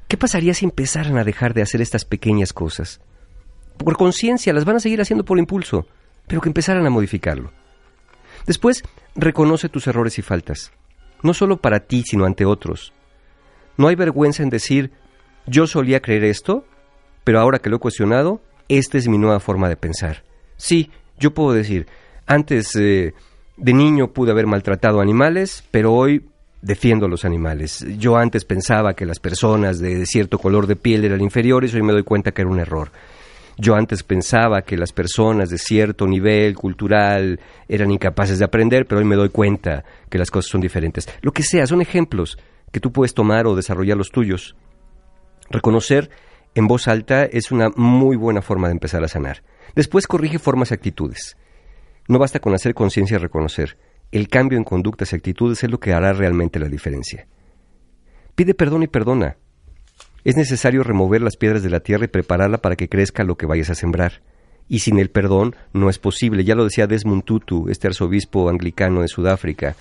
¿Qué 0.10 0.18
pasaría 0.18 0.56
si 0.56 0.66
empezaran 0.66 1.20
a 1.20 1.24
dejar 1.24 1.54
de 1.54 1.62
hacer 1.62 1.82
estas 1.82 2.04
pequeñas 2.04 2.52
cosas? 2.52 3.00
Por 3.78 3.96
conciencia, 3.96 4.52
las 4.54 4.66
van 4.66 4.78
a 4.78 4.80
seguir 4.80 5.00
haciendo 5.00 5.24
por 5.24 5.38
impulso, 5.38 5.86
pero 6.26 6.42
que 6.42 6.50
empezaran 6.50 6.84
a 6.88 6.90
modificarlo. 6.90 7.52
Después, 8.48 8.82
reconoce 9.16 9.70
tus 9.70 9.86
errores 9.86 10.18
y 10.18 10.24
faltas, 10.24 10.74
no 11.22 11.36
solo 11.36 11.58
para 11.58 11.82
ti, 11.82 12.02
sino 12.04 12.26
ante 12.26 12.44
otros. 12.44 12.92
No 13.78 13.88
hay 13.88 13.96
vergüenza 13.96 14.42
en 14.42 14.50
decir, 14.50 14.92
yo 15.46 15.68
solía 15.68 16.02
creer 16.02 16.24
esto, 16.24 16.66
pero 17.24 17.40
ahora 17.40 17.60
que 17.60 17.70
lo 17.70 17.76
he 17.76 17.80
cuestionado, 17.80 18.42
esta 18.68 18.98
es 18.98 19.08
mi 19.08 19.20
nueva 19.20 19.40
forma 19.40 19.70
de 19.70 19.78
pensar. 19.78 20.24
Sí, 20.58 20.90
yo 21.20 21.36
puedo 21.36 21.54
decir, 21.54 21.86
antes 22.26 22.76
eh, 22.76 23.14
de 23.58 23.74
niño 23.74 24.12
pude 24.12 24.32
haber 24.32 24.48
maltratado 24.48 25.02
animales, 25.02 25.64
pero 25.70 25.94
hoy 25.94 26.29
defiendo 26.62 27.06
a 27.06 27.10
los 27.10 27.26
animales. 27.26 27.86
Yo 27.98 28.18
antes 28.18 28.46
pensaba 28.46 28.94
que 28.94 29.06
las 29.06 29.20
personas 29.20 29.80
de 29.80 30.06
cierto 30.06 30.40
color 30.40 30.68
de 30.68 30.76
piel 30.76 31.06
eran 31.06 31.22
inferiores, 31.22 31.74
hoy 31.74 31.82
me 31.82 31.94
doy 31.94 32.04
cuenta 32.04 32.32
que 32.32 32.42
era 32.42 32.52
un 32.52 32.60
error. 32.60 32.92
Yo 33.58 33.76
antes 33.76 34.04
pensaba 34.04 34.62
que 34.62 34.78
las 34.78 34.94
personas 34.94 35.50
de 35.50 35.58
cierto 35.58 36.08
nivel 36.08 36.56
cultural 36.56 37.42
eran 37.68 37.92
incapaces 37.92 38.40
de 38.40 38.46
aprender, 38.46 38.86
pero 38.86 39.00
hoy 39.00 39.06
me 39.06 39.18
doy 39.18 39.30
cuenta 39.30 39.84
que 40.10 40.18
las 40.18 40.32
cosas 40.32 40.50
son 40.50 40.62
diferentes. 40.62 41.10
Lo 41.22 41.34
que 41.34 41.44
sea, 41.44 41.68
son 41.68 41.82
ejemplos 41.82 42.38
que 42.72 42.80
tú 42.80 42.94
puedes 42.94 43.14
tomar 43.14 43.48
o 43.48 43.56
desarrollar 43.56 43.98
los 43.98 44.12
tuyos. 44.12 44.56
Reconocer 45.50 46.10
en 46.56 46.68
voz 46.68 46.88
alta 46.88 47.26
es 47.26 47.52
una 47.52 47.70
muy 47.76 48.16
buena 48.16 48.42
forma 48.42 48.68
de 48.68 48.74
empezar 48.74 49.04
a 49.04 49.10
sanar. 49.10 49.44
Después 49.76 50.08
corrige 50.08 50.40
formas 50.40 50.72
y 50.72 50.76
actitudes. 50.76 51.36
No 52.08 52.18
basta 52.18 52.40
con 52.40 52.54
hacer 52.54 52.74
conciencia 52.74 53.16
y 53.16 53.20
reconocer. 53.20 53.78
El 54.12 54.28
cambio 54.28 54.58
en 54.58 54.64
conductas 54.64 55.14
y 55.14 55.16
actitudes 55.16 55.64
es 55.64 55.70
lo 55.70 55.80
que 55.80 55.94
hará 55.94 56.14
realmente 56.14 56.60
la 56.60 56.68
diferencia. 56.68 57.28
Pide 58.36 58.54
perdón 58.54 58.84
y 58.84 58.88
perdona. 58.88 59.38
Es 60.24 60.36
necesario 60.36 60.84
remover 60.84 61.22
las 61.22 61.38
piedras 61.38 61.64
de 61.64 61.70
la 61.70 61.80
tierra 61.80 62.06
y 62.06 62.10
prepararla 62.10 62.58
para 62.58 62.76
que 62.76 62.90
crezca 62.90 63.24
lo 63.24 63.38
que 63.38 63.46
vayas 63.46 63.70
a 63.70 63.76
sembrar. 63.76 64.22
Y 64.68 64.80
sin 64.80 65.00
el 65.00 65.10
perdón 65.10 65.56
no 65.74 65.90
es 65.90 66.00
posible. 66.00 66.44
Ya 66.44 66.56
lo 66.56 66.64
decía 66.64 66.88
Desmond 66.88 67.24
Tutu, 67.24 67.70
este 67.70 67.88
arzobispo 67.88 68.50
anglicano 68.50 69.02
de 69.02 69.08
Sudáfrica, 69.08 69.76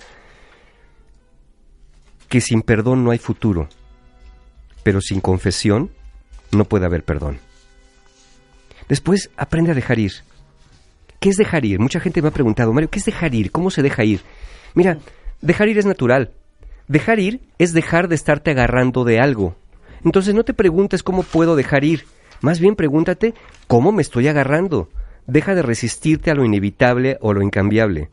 que 2.27 2.41
sin 2.41 2.61
perdón 2.61 3.03
no 3.03 3.11
hay 3.11 3.17
futuro, 3.17 3.67
pero 4.83 5.01
sin 5.01 5.19
confesión 5.19 5.91
no 6.51 6.65
puede 6.65 6.85
haber 6.85 7.03
perdón. 7.03 7.39
Después 8.87 9.29
aprende 9.37 9.71
a 9.71 9.75
dejar 9.75 9.99
ir. 9.99 10.13
¿Qué 11.19 11.29
es 11.29 11.35
dejar 11.35 11.65
ir? 11.65 11.79
Mucha 11.79 11.99
gente 11.99 12.21
me 12.21 12.29
ha 12.29 12.31
preguntado, 12.31 12.71
Mario, 12.73 12.89
¿qué 12.89 12.99
es 12.99 13.05
dejar 13.05 13.35
ir? 13.35 13.51
¿Cómo 13.51 13.71
se 13.71 13.81
deja 13.81 14.03
ir? 14.03 14.21
Mira, 14.73 14.99
dejar 15.41 15.67
ir 15.67 15.77
es 15.77 15.85
natural. 15.85 16.31
Dejar 16.87 17.19
ir 17.19 17.41
es 17.57 17.73
dejar 17.73 18.07
de 18.07 18.15
estarte 18.15 18.51
agarrando 18.51 19.03
de 19.03 19.19
algo. 19.19 19.55
Entonces 20.03 20.33
no 20.33 20.43
te 20.43 20.53
preguntes 20.53 21.03
cómo 21.03 21.23
puedo 21.23 21.55
dejar 21.55 21.83
ir. 21.83 22.05
Más 22.41 22.59
bien 22.59 22.75
pregúntate 22.75 23.33
cómo 23.67 23.91
me 23.91 24.01
estoy 24.01 24.27
agarrando. 24.27 24.89
Deja 25.27 25.55
de 25.55 25.61
resistirte 25.61 26.31
a 26.31 26.35
lo 26.35 26.45
inevitable 26.45 27.17
o 27.21 27.33
lo 27.33 27.41
incambiable. 27.41 28.09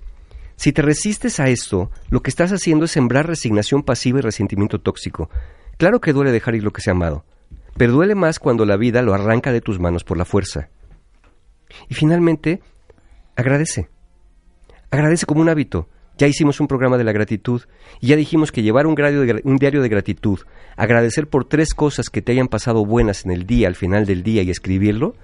Si 0.56 0.72
te 0.72 0.82
resistes 0.82 1.38
a 1.38 1.48
esto, 1.48 1.90
lo 2.10 2.22
que 2.22 2.30
estás 2.30 2.50
haciendo 2.50 2.86
es 2.86 2.90
sembrar 2.90 3.26
resignación 3.26 3.82
pasiva 3.82 4.18
y 4.18 4.22
resentimiento 4.22 4.80
tóxico. 4.80 5.30
Claro 5.76 6.00
que 6.00 6.12
duele 6.12 6.32
dejar 6.32 6.54
ir 6.54 6.64
lo 6.64 6.72
que 6.72 6.80
se 6.80 6.90
ha 6.90 6.94
amado, 6.94 7.24
pero 7.76 7.92
duele 7.92 8.14
más 8.14 8.38
cuando 8.38 8.64
la 8.64 8.76
vida 8.76 9.02
lo 9.02 9.12
arranca 9.14 9.52
de 9.52 9.60
tus 9.60 9.78
manos 9.78 10.02
por 10.02 10.16
la 10.16 10.24
fuerza. 10.24 10.70
Y 11.88 11.94
finalmente, 11.94 12.62
agradece. 13.36 13.88
Agradece 14.90 15.26
como 15.26 15.40
un 15.40 15.48
hábito. 15.48 15.88
Ya 16.18 16.26
hicimos 16.26 16.60
un 16.60 16.66
programa 16.66 16.96
de 16.96 17.04
la 17.04 17.12
gratitud 17.12 17.62
y 18.00 18.08
ya 18.08 18.16
dijimos 18.16 18.50
que 18.50 18.62
llevar 18.62 18.86
un, 18.86 18.94
de, 18.94 19.42
un 19.44 19.56
diario 19.58 19.82
de 19.82 19.88
gratitud, 19.90 20.40
agradecer 20.76 21.26
por 21.26 21.44
tres 21.44 21.74
cosas 21.74 22.08
que 22.08 22.22
te 22.22 22.32
hayan 22.32 22.48
pasado 22.48 22.86
buenas 22.86 23.26
en 23.26 23.32
el 23.32 23.46
día, 23.46 23.68
al 23.68 23.74
final 23.74 24.06
del 24.06 24.22
día 24.22 24.42
y 24.42 24.48
escribirlo, 24.48 25.14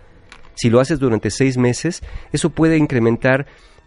si 0.54 0.68
lo 0.68 0.80
haces 0.80 0.98
durante 0.98 1.30
seis 1.30 1.56
meses, 1.56 2.02
eso 2.32 2.50
puede 2.50 2.76
incrementar 2.76 3.46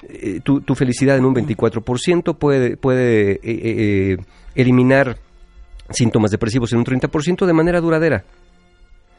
eh, 0.09 0.39
tu, 0.43 0.61
tu 0.61 0.73
felicidad 0.73 1.17
en 1.17 1.25
un 1.25 1.35
24%, 1.35 2.37
puede, 2.37 2.75
puede 2.75 3.33
eh, 3.33 3.39
eh, 3.43 4.17
eliminar 4.55 5.17
síntomas 5.91 6.31
depresivos 6.31 6.73
en 6.73 6.79
un 6.79 6.85
30% 6.85 7.45
de 7.45 7.53
manera 7.53 7.81
duradera. 7.81 8.25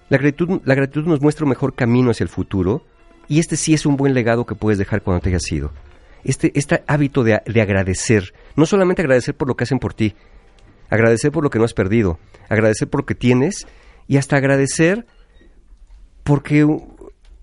La 0.08 0.18
gratitud, 0.18 0.60
la 0.64 0.74
gratitud 0.74 1.06
nos 1.06 1.20
muestra 1.20 1.44
un 1.44 1.50
mejor 1.50 1.74
camino 1.74 2.10
hacia 2.10 2.24
el 2.24 2.30
futuro 2.30 2.82
y 3.28 3.38
este 3.38 3.56
sí 3.56 3.74
es 3.74 3.86
un 3.86 3.96
buen 3.96 4.14
legado 4.14 4.46
que 4.46 4.54
puedes 4.54 4.78
dejar 4.78 5.02
cuando 5.02 5.20
te 5.20 5.30
hayas 5.30 5.50
ido. 5.50 5.72
Este, 6.24 6.52
este 6.54 6.82
hábito 6.86 7.22
de, 7.22 7.40
de 7.46 7.60
agradecer, 7.60 8.34
no 8.56 8.66
solamente 8.66 9.02
agradecer 9.02 9.34
por 9.34 9.48
lo 9.48 9.56
que 9.56 9.64
hacen 9.64 9.78
por 9.78 9.94
ti, 9.94 10.14
agradecer 10.90 11.30
por 11.30 11.44
lo 11.44 11.50
que 11.50 11.58
no 11.58 11.64
has 11.64 11.74
perdido, 11.74 12.18
agradecer 12.48 12.88
por 12.88 13.02
lo 13.02 13.06
que 13.06 13.14
tienes 13.14 13.66
y 14.08 14.16
hasta 14.16 14.36
agradecer 14.36 15.06
porque 16.24 16.66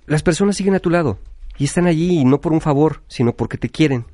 las 0.05 0.23
personas 0.23 0.57
siguen 0.57 0.75
a 0.75 0.79
tu 0.79 0.89
lado 0.89 1.17
y 1.57 1.65
están 1.65 1.87
allí 1.87 2.19
y 2.19 2.25
no 2.25 2.41
por 2.41 2.51
un 2.51 2.61
favor, 2.61 3.01
sino 3.07 3.33
porque 3.33 3.57
te 3.57 3.69
quieren. 3.69 4.05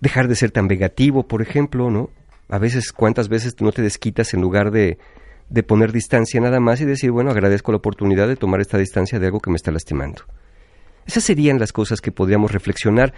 Dejar 0.00 0.28
de 0.28 0.36
ser 0.36 0.50
tan 0.50 0.68
vengativo, 0.68 1.26
por 1.26 1.42
ejemplo, 1.42 1.90
¿no? 1.90 2.10
A 2.48 2.58
veces, 2.58 2.92
¿cuántas 2.92 3.28
veces 3.28 3.54
no 3.60 3.72
te 3.72 3.82
desquitas 3.82 4.32
en 4.32 4.40
lugar 4.40 4.70
de, 4.70 4.98
de 5.50 5.62
poner 5.62 5.92
distancia 5.92 6.40
nada 6.40 6.60
más 6.60 6.80
y 6.80 6.84
decir, 6.84 7.10
bueno, 7.10 7.30
agradezco 7.30 7.72
la 7.72 7.78
oportunidad 7.78 8.28
de 8.28 8.36
tomar 8.36 8.60
esta 8.60 8.78
distancia 8.78 9.18
de 9.18 9.26
algo 9.26 9.40
que 9.40 9.50
me 9.50 9.56
está 9.56 9.70
lastimando? 9.70 10.22
Esas 11.08 11.24
serían 11.24 11.58
las 11.58 11.72
cosas 11.72 12.02
que 12.02 12.12
podríamos 12.12 12.52
reflexionar. 12.52 13.14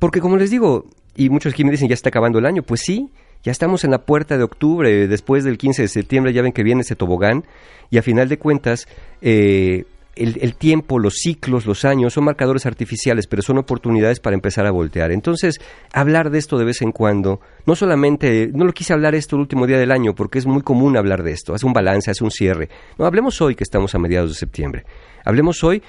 Porque 0.00 0.20
como 0.20 0.36
les 0.36 0.50
digo, 0.50 0.86
y 1.14 1.30
muchos 1.30 1.52
aquí 1.52 1.64
me 1.64 1.70
dicen, 1.70 1.88
ya 1.88 1.94
está 1.94 2.08
acabando 2.08 2.40
el 2.40 2.44
año, 2.44 2.64
pues 2.64 2.80
sí, 2.80 3.08
ya 3.44 3.52
estamos 3.52 3.84
en 3.84 3.92
la 3.92 4.04
puerta 4.04 4.36
de 4.36 4.42
octubre, 4.42 5.06
después 5.06 5.44
del 5.44 5.56
15 5.56 5.82
de 5.82 5.88
septiembre 5.88 6.32
ya 6.32 6.42
ven 6.42 6.52
que 6.52 6.64
viene 6.64 6.80
ese 6.80 6.96
tobogán, 6.96 7.44
y 7.88 7.98
a 7.98 8.02
final 8.02 8.28
de 8.28 8.38
cuentas, 8.38 8.88
eh, 9.22 9.84
el, 10.16 10.38
el 10.40 10.56
tiempo, 10.56 10.98
los 10.98 11.14
ciclos, 11.14 11.66
los 11.66 11.84
años 11.84 12.14
son 12.14 12.24
marcadores 12.24 12.66
artificiales, 12.66 13.28
pero 13.28 13.42
son 13.42 13.58
oportunidades 13.58 14.18
para 14.18 14.34
empezar 14.34 14.66
a 14.66 14.72
voltear. 14.72 15.12
Entonces, 15.12 15.60
hablar 15.92 16.30
de 16.30 16.38
esto 16.38 16.58
de 16.58 16.64
vez 16.64 16.82
en 16.82 16.90
cuando, 16.90 17.40
no 17.64 17.76
solamente, 17.76 18.50
no 18.52 18.64
lo 18.64 18.72
quise 18.72 18.92
hablar 18.92 19.14
esto 19.14 19.36
el 19.36 19.42
último 19.42 19.68
día 19.68 19.78
del 19.78 19.92
año, 19.92 20.16
porque 20.16 20.40
es 20.40 20.46
muy 20.46 20.62
común 20.62 20.96
hablar 20.96 21.22
de 21.22 21.30
esto, 21.30 21.54
hace 21.54 21.64
un 21.64 21.72
balance, 21.72 22.10
hace 22.10 22.24
un 22.24 22.32
cierre. 22.32 22.68
No, 22.98 23.06
hablemos 23.06 23.40
hoy 23.40 23.54
que 23.54 23.62
estamos 23.62 23.94
a 23.94 23.98
mediados 23.98 24.30
de 24.30 24.36
septiembre. 24.36 24.84
Hablemos 25.24 25.62
hoy 25.62 25.80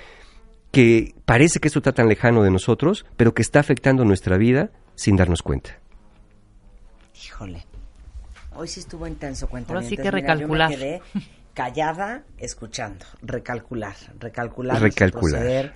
que 0.75 1.15
parece 1.23 1.61
que 1.61 1.69
esto 1.69 1.79
está 1.79 1.93
tan 1.93 2.09
lejano 2.09 2.43
de 2.43 2.51
nosotros, 2.51 3.05
pero 3.15 3.33
que 3.33 3.41
está 3.41 3.61
afectando 3.61 4.03
nuestra 4.03 4.35
vida 4.35 4.71
sin 4.95 5.15
darnos 5.15 5.41
cuenta. 5.41 5.79
Híjole. 7.25 7.65
Hoy 8.53 8.67
sí 8.67 8.81
estuvo 8.81 9.07
intenso, 9.07 9.47
cuéntame. 9.47 9.77
Ahora 9.77 9.87
sí 9.87 9.95
que 9.95 10.11
recalcular. 10.11 10.69
Yo 10.69 10.77
me 10.77 10.83
quedé 10.83 11.01
callada, 11.53 12.25
escuchando. 12.37 13.05
Recalcular. 13.21 13.95
Recalcular. 14.19 14.81
Recalcular. 14.81 15.31
proceder, 15.31 15.73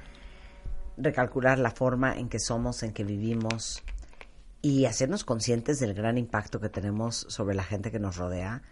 recalcular 0.97 1.59
la 1.59 1.71
forma 1.71 2.17
en 2.17 2.27
que 2.27 2.39
somos, 2.39 2.83
en 2.83 2.91
que 2.91 3.05
vivimos. 3.05 3.81
Y 4.61 4.83
hacernos 4.83 5.23
conscientes 5.23 5.79
del 5.79 5.93
gran 5.93 6.17
impacto 6.17 6.59
que 6.59 6.67
tenemos 6.67 7.25
sobre 7.29 7.55
la 7.55 7.63
gente 7.63 7.89
que 7.89 7.99
nos 7.99 8.17
rodea. 8.17 8.63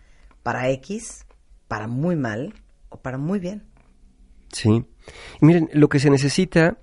Para 0.44 0.68
X, 0.72 1.26
para 1.70 1.88
muy 1.88 2.18
mal 2.18 2.54
o 2.90 2.98
para 2.98 3.18
muy 3.18 3.40
bien. 3.40 3.64
Sí. 4.52 4.69
Y 5.41 5.45
miren, 5.45 5.69
lo 5.74 5.90
que 5.90 5.99
se 5.99 6.10
necesita, 6.10 6.78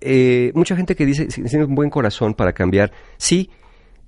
eh, 0.00 0.52
mucha 0.54 0.76
gente 0.76 0.94
que 0.96 1.06
dice, 1.06 1.30
se 1.30 1.40
necesita 1.40 1.64
un 1.66 1.74
buen 1.74 1.90
corazón 1.90 2.34
para 2.34 2.52
cambiar. 2.52 2.92
Sí, 3.16 3.50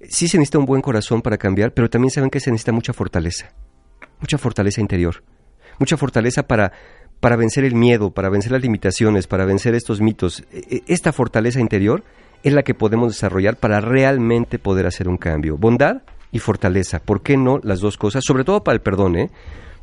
sí 0.08 0.28
se 0.28 0.38
necesita 0.38 0.58
un 0.58 0.66
buen 0.66 0.82
corazón 0.82 1.22
para 1.22 1.36
cambiar, 1.38 1.72
pero 1.72 1.90
también 1.90 2.10
saben 2.10 2.30
que 2.30 2.40
se 2.40 2.50
necesita 2.50 2.72
mucha 2.72 2.92
fortaleza. 2.92 3.52
Mucha 4.20 4.38
fortaleza 4.38 4.80
interior. 4.80 5.22
Mucha 5.78 5.96
fortaleza 5.96 6.42
para, 6.46 6.72
para 7.20 7.36
vencer 7.36 7.64
el 7.64 7.74
miedo, 7.74 8.10
para 8.10 8.28
vencer 8.30 8.52
las 8.52 8.62
limitaciones, 8.62 9.26
para 9.26 9.44
vencer 9.44 9.74
estos 9.74 10.00
mitos. 10.00 10.44
E- 10.52 10.62
e- 10.76 10.82
Esta 10.88 11.12
fortaleza 11.12 11.60
interior 11.60 12.04
es 12.42 12.52
la 12.52 12.62
que 12.62 12.74
podemos 12.74 13.12
desarrollar 13.12 13.56
para 13.56 13.80
realmente 13.80 14.58
poder 14.58 14.86
hacer 14.86 15.08
un 15.08 15.16
cambio. 15.18 15.56
Bondad 15.56 16.02
y 16.32 16.38
fortaleza. 16.40 17.00
¿Por 17.00 17.22
qué 17.22 17.36
no 17.36 17.58
las 17.62 17.80
dos 17.80 17.96
cosas? 17.96 18.24
Sobre 18.24 18.44
todo 18.44 18.62
para 18.64 18.74
el 18.74 18.80
perdón, 18.80 19.16
¿eh? 19.16 19.30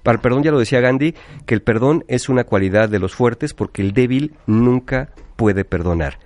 Para 0.06 0.18
el 0.18 0.22
perdón 0.22 0.44
ya 0.44 0.52
lo 0.52 0.60
decía 0.60 0.82
Gandhi, 0.82 1.16
que 1.48 1.56
el 1.56 1.64
perdón 1.64 2.06
es 2.08 2.30
una 2.30 2.44
cualidad 2.44 2.90
de 2.90 3.00
los 3.00 3.16
fuertes 3.16 3.56
porque 3.56 3.82
el 3.82 3.92
débil 3.92 4.36
nunca 4.46 5.10
puede 5.36 5.66
perdonar. 5.66 6.20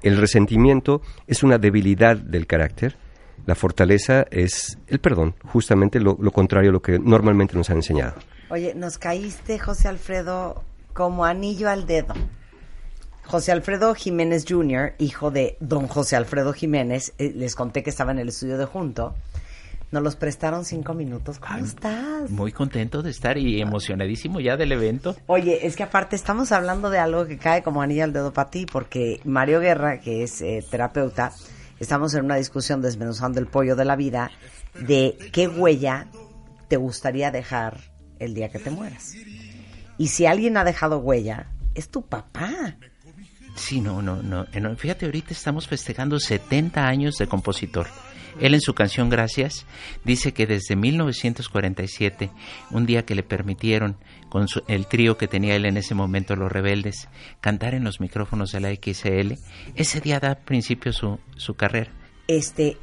El 0.00 0.16
resentimiento 0.16 1.02
es 1.26 1.42
una 1.42 1.58
debilidad 1.58 2.16
del 2.16 2.46
carácter. 2.46 2.96
La 3.44 3.56
fortaleza 3.56 4.26
es 4.30 4.78
el 4.86 5.00
perdón, 5.00 5.34
justamente 5.44 5.98
lo, 5.98 6.16
contrario 6.30 6.70
a 6.70 6.72
lo 6.74 6.80
que 6.80 7.00
normalmente 7.00 7.56
nos 7.56 7.68
han 7.68 7.78
enseñado. 7.78 8.14
Oye, 8.48 8.74
nos 8.76 8.96
caíste, 8.96 9.58
José 9.58 9.88
Alfredo, 9.88 10.62
como 10.92 11.24
anillo 11.24 11.68
al 11.68 11.84
dedo. 11.84 12.14
José 13.24 13.50
Alfredo 13.50 13.92
Jiménez 13.96 14.44
Jr., 14.48 14.94
hijo 14.98 15.32
de 15.32 15.56
don 15.58 15.88
José 15.88 16.14
Alfredo 16.14 16.52
Jiménez, 16.52 17.12
eh, 17.18 17.32
les 17.34 17.56
conté 17.56 17.82
que 17.82 17.90
estaba 17.90 18.12
en 18.12 18.20
el 18.20 18.28
estudio 18.28 18.56
de 18.56 18.66
junto. 18.66 19.16
Nos 19.92 20.02
los 20.02 20.16
prestaron 20.16 20.64
cinco 20.64 20.94
minutos. 20.94 21.38
¿Cómo 21.38 21.64
estás? 21.64 22.28
Muy 22.30 22.50
contento 22.50 23.02
de 23.02 23.10
estar 23.10 23.38
y 23.38 23.60
emocionadísimo 23.60 24.40
ya 24.40 24.56
del 24.56 24.72
evento. 24.72 25.16
Oye, 25.26 25.66
es 25.66 25.76
que 25.76 25.84
aparte 25.84 26.16
estamos 26.16 26.50
hablando 26.50 26.90
de 26.90 26.98
algo 26.98 27.26
que 27.26 27.38
cae 27.38 27.62
como 27.62 27.82
anillo 27.82 28.04
al 28.04 28.12
dedo 28.12 28.32
para 28.32 28.50
ti, 28.50 28.66
porque 28.66 29.20
Mario 29.24 29.60
Guerra, 29.60 30.00
que 30.00 30.24
es 30.24 30.40
eh, 30.42 30.64
terapeuta, 30.68 31.32
estamos 31.78 32.14
en 32.14 32.24
una 32.24 32.36
discusión 32.36 32.82
desmenuzando 32.82 33.38
el 33.38 33.46
pollo 33.46 33.76
de 33.76 33.84
la 33.84 33.94
vida 33.94 34.32
de 34.74 35.16
qué 35.32 35.46
huella 35.46 36.08
te 36.68 36.76
gustaría 36.76 37.30
dejar 37.30 37.78
el 38.18 38.34
día 38.34 38.48
que 38.48 38.58
te 38.58 38.70
mueras. 38.70 39.14
Y 39.98 40.08
si 40.08 40.26
alguien 40.26 40.56
ha 40.56 40.64
dejado 40.64 40.98
huella, 40.98 41.52
es 41.74 41.88
tu 41.90 42.02
papá. 42.02 42.76
Sí, 43.54 43.80
no, 43.80 44.02
no, 44.02 44.22
no. 44.22 44.46
eh, 44.52 44.60
no, 44.60 44.76
Fíjate, 44.76 45.06
ahorita 45.06 45.32
estamos 45.32 45.66
festejando 45.68 46.18
70 46.18 46.86
años 46.86 47.16
de 47.16 47.26
compositor. 47.26 47.86
Él 48.40 48.54
en 48.54 48.60
su 48.60 48.74
canción 48.74 49.08
Gracias 49.08 49.66
dice 50.04 50.32
que 50.32 50.46
desde 50.46 50.76
1947, 50.76 52.30
un 52.70 52.86
día 52.86 53.04
que 53.04 53.14
le 53.14 53.22
permitieron 53.22 53.96
con 54.28 54.48
su- 54.48 54.62
el 54.68 54.86
trío 54.86 55.16
que 55.16 55.28
tenía 55.28 55.54
él 55.56 55.66
en 55.66 55.76
ese 55.76 55.94
momento, 55.94 56.36
Los 56.36 56.50
Rebeldes, 56.52 57.08
cantar 57.40 57.74
en 57.74 57.84
los 57.84 58.00
micrófonos 58.00 58.52
de 58.52 58.60
la 58.60 58.70
XL, 58.72 59.34
ese 59.74 60.00
día 60.00 60.20
da 60.20 60.34
principio 60.34 60.92
su, 60.92 61.18
su 61.36 61.54
carrera. 61.54 61.90
Este, 62.28 62.76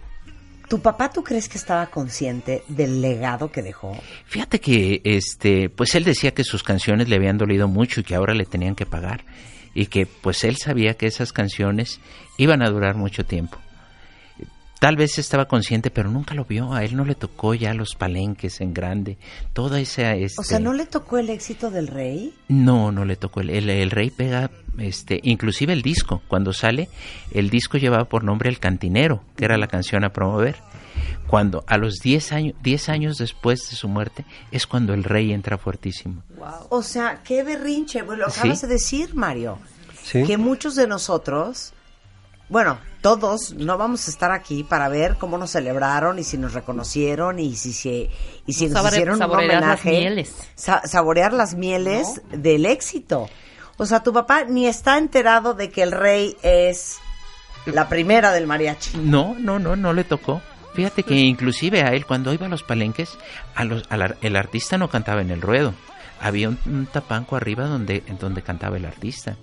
¿tu 0.70 0.82
papá 0.82 1.12
tú 1.12 1.24
crees 1.24 1.50
que 1.50 1.58
estaba 1.58 1.86
consciente 1.88 2.64
del 2.68 3.02
legado 3.02 3.52
que 3.52 3.62
dejó? 3.62 3.96
Fíjate 4.26 4.60
que, 4.60 5.02
este, 5.04 5.70
pues 5.70 5.96
él 5.96 6.04
decía 6.04 6.34
que 6.34 6.44
sus 6.44 6.64
canciones 6.64 7.10
le 7.10 7.16
habían 7.18 7.38
dolido 7.38 7.68
mucho 7.68 8.00
y 8.00 8.04
que 8.04 8.16
ahora 8.16 8.34
le 8.34 8.46
tenían 8.46 8.76
que 8.76 8.86
pagar. 8.86 9.26
Y 9.76 9.88
que, 9.88 10.06
pues 10.06 10.44
él 10.44 10.58
sabía 10.58 10.94
que 10.94 11.08
esas 11.08 11.34
canciones 11.34 12.00
iban 12.38 12.62
a 12.62 12.70
durar 12.70 12.96
mucho 12.96 13.26
tiempo. 13.26 13.58
Tal 14.84 14.98
vez 14.98 15.18
estaba 15.18 15.48
consciente, 15.48 15.92
pero 15.92 16.10
nunca 16.12 16.34
lo 16.36 16.44
vio. 16.44 16.74
A 16.74 16.84
él 16.84 16.98
no 16.98 17.06
le 17.06 17.16
tocó 17.16 17.54
ya 17.54 17.74
los 17.74 17.96
palenques 17.96 18.60
en 18.60 18.74
grande. 18.74 19.18
Toda 19.54 19.80
esa, 19.80 20.14
este... 20.14 20.42
O 20.42 20.44
sea, 20.44 20.60
¿no 20.60 20.74
le 20.74 20.86
tocó 20.86 21.18
el 21.20 21.30
éxito 21.30 21.72
del 21.72 21.88
rey? 21.88 22.34
No, 22.50 22.92
no 22.92 23.06
le 23.06 23.16
tocó. 23.16 23.40
El, 23.40 23.50
el- 23.50 23.70
el 23.70 23.92
rey 23.92 24.10
pega, 24.10 24.52
este, 24.78 25.22
inclusive 25.24 25.72
el 25.72 25.84
disco. 25.84 26.22
Cuando 26.28 26.52
sale, 26.52 26.90
el 27.32 27.50
disco 27.50 27.78
llevaba 27.78 28.04
por 28.10 28.26
nombre 28.26 28.50
El 28.50 28.60
Cantinero, 28.60 29.24
que 29.38 29.46
era 29.46 29.58
la 29.58 29.68
canción 29.68 30.04
a 30.04 30.12
promover. 30.12 30.58
Cuando 31.28 31.64
a 31.68 31.78
los 31.78 32.00
10 32.02 32.32
años, 32.34 32.56
10 32.62 32.90
años 32.90 33.18
después 33.18 33.70
de 33.70 33.78
su 33.78 33.88
muerte, 33.88 34.26
es 34.52 34.68
cuando 34.68 34.94
el 34.94 35.06
rey 35.06 35.32
entra 35.32 35.58
fuertísimo. 35.58 36.24
O 36.70 36.82
sea, 36.84 37.22
qué 37.24 37.42
berrinche. 37.44 38.02
Bueno, 38.02 38.26
lo 38.26 38.32
Sí. 38.32 38.40
acabas 38.42 38.62
de 38.62 38.68
decir, 38.68 39.16
Mario. 39.16 39.60
Sí. 40.04 40.24
Que 40.26 40.36
muchos 40.38 40.76
de 40.76 40.88
nosotros, 40.88 41.72
bueno, 42.50 42.78
todos 43.02 43.54
no 43.54 43.78
vamos 43.78 44.08
a 44.08 44.12
estar 44.12 44.32
aquí 44.32 44.64
para 44.64 44.88
ver 44.90 45.16
cómo 45.18 45.38
nos 45.38 45.52
celebraron 45.52 46.20
y 46.20 46.24
si 46.24 46.38
nos 46.38 46.54
reconocieron 46.54 47.40
y 47.40 47.56
si, 47.56 47.74
si, 47.74 48.10
y 48.46 48.54
si 48.54 48.68
nos 48.68 48.78
Sabore- 48.84 48.92
hicieron 48.94 49.14
un 49.16 49.20
saborear 49.20 49.50
las 49.54 49.62
homenaje. 49.64 49.90
mieles. 49.92 50.36
Sa- 50.56 50.82
saborear 50.86 51.34
las 51.34 51.56
mieles 51.56 52.22
del 52.32 52.66
éxito. 52.66 53.30
O 53.78 53.86
sea, 53.86 54.04
tu 54.04 54.14
papá 54.14 54.44
ni 54.46 54.68
está 54.68 54.98
enterado 54.98 55.54
de 55.56 55.70
que 55.72 55.82
el 55.84 55.92
rey 55.92 56.38
es 56.44 56.98
la 57.66 57.90
primera 57.90 58.32
del 58.32 58.46
mariachi. 58.46 58.98
No, 58.98 59.36
no, 59.40 59.58
no, 59.60 59.76
no 59.76 59.94
le 59.94 60.04
tocó. 60.04 60.42
Fíjate 60.76 61.04
que 61.04 61.16
inclusive 61.16 61.82
a 61.84 61.90
él 61.94 62.06
cuando 62.06 62.34
iba 62.34 62.46
a 62.46 62.50
los 62.50 62.64
palenques, 62.64 63.10
a 63.56 63.64
los, 63.64 63.84
al 63.90 64.02
ar- 64.02 64.18
el 64.22 64.36
artista 64.36 64.78
no 64.78 64.90
cantaba 64.90 65.22
en 65.22 65.32
el 65.32 65.42
ruedo. 65.42 65.74
Había 66.22 66.50
un, 66.50 66.58
un 66.66 66.86
tapanco 66.86 67.36
arriba 67.36 67.66
donde, 67.66 68.04
en 68.08 68.18
donde 68.18 68.42
cantaba 68.44 68.78
el 68.78 68.86
artista. 68.86 69.36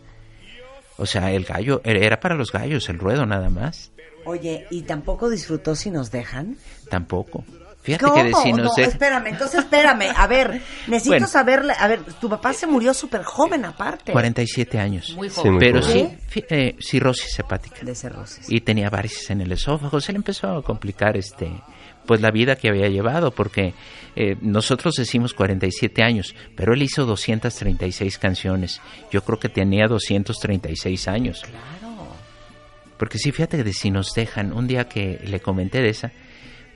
O 1.00 1.06
sea, 1.06 1.32
el 1.32 1.44
gallo, 1.44 1.80
era 1.84 2.20
para 2.20 2.34
los 2.34 2.52
gallos, 2.52 2.88
el 2.88 2.98
ruedo 2.98 3.26
nada 3.26 3.48
más. 3.50 3.90
Oye, 4.24 4.66
¿y 4.70 4.82
tampoco 4.82 5.28
disfrutó 5.30 5.74
si 5.74 5.90
nos 5.90 6.10
dejan? 6.10 6.56
Tampoco. 6.90 7.44
Fíjate 7.82 8.04
¿Cómo? 8.04 8.16
que 8.16 8.24
de 8.24 8.34
si 8.34 8.52
no 8.52 8.64
no, 8.64 8.68
sé- 8.74 8.82
espérame, 8.82 9.28
entonces 9.28 9.60
espérame. 9.60 10.12
A 10.14 10.26
ver, 10.26 10.60
necesito 10.86 11.12
Bueno. 11.12 11.26
saberle. 11.26 11.72
A 11.78 11.88
ver, 11.88 12.02
tu 12.20 12.28
papá 12.28 12.52
se 12.52 12.66
murió 12.66 12.92
súper 12.92 13.22
joven 13.22 13.64
aparte. 13.64 14.12
47 14.12 14.78
años. 14.78 15.14
Muy 15.16 15.30
Sí, 15.30 15.36
joven. 15.36 15.52
muy 15.54 15.60
Pero 15.60 15.80
joven. 15.80 16.18
sí, 16.28 16.44
eh, 16.50 16.76
cirrosis 16.78 17.38
hepática. 17.38 17.76
De 17.82 17.94
cirrosis. 17.94 18.50
y 18.50 18.60
tenía 18.60 18.90
varices 18.90 19.30
en 19.30 19.40
el 19.40 19.52
esófago. 19.52 19.98
Se 19.98 20.12
le 20.12 20.16
empezó 20.18 20.48
a 20.58 20.62
complicar 20.62 21.16
este 21.16 21.50
pues 22.06 22.20
la 22.20 22.30
vida 22.30 22.56
que 22.56 22.68
había 22.68 22.88
llevado 22.88 23.30
porque 23.30 23.74
eh, 24.16 24.36
nosotros 24.40 24.94
decimos 24.96 25.32
47 25.34 26.02
años, 26.02 26.34
pero 26.56 26.74
él 26.74 26.82
hizo 26.82 27.06
236 27.06 28.18
canciones. 28.18 28.80
Yo 29.12 29.22
creo 29.22 29.38
que 29.38 29.48
tenía 29.48 29.86
236 29.86 31.08
años. 31.08 31.42
Porque 32.96 33.18
sí, 33.18 33.32
fíjate 33.32 33.56
que 33.58 33.64
de 33.64 33.72
si 33.72 33.90
nos 33.90 34.12
dejan, 34.14 34.52
un 34.52 34.66
día 34.66 34.88
que 34.88 35.20
le 35.24 35.40
comenté 35.40 35.80
de 35.80 35.88
esa, 35.88 36.12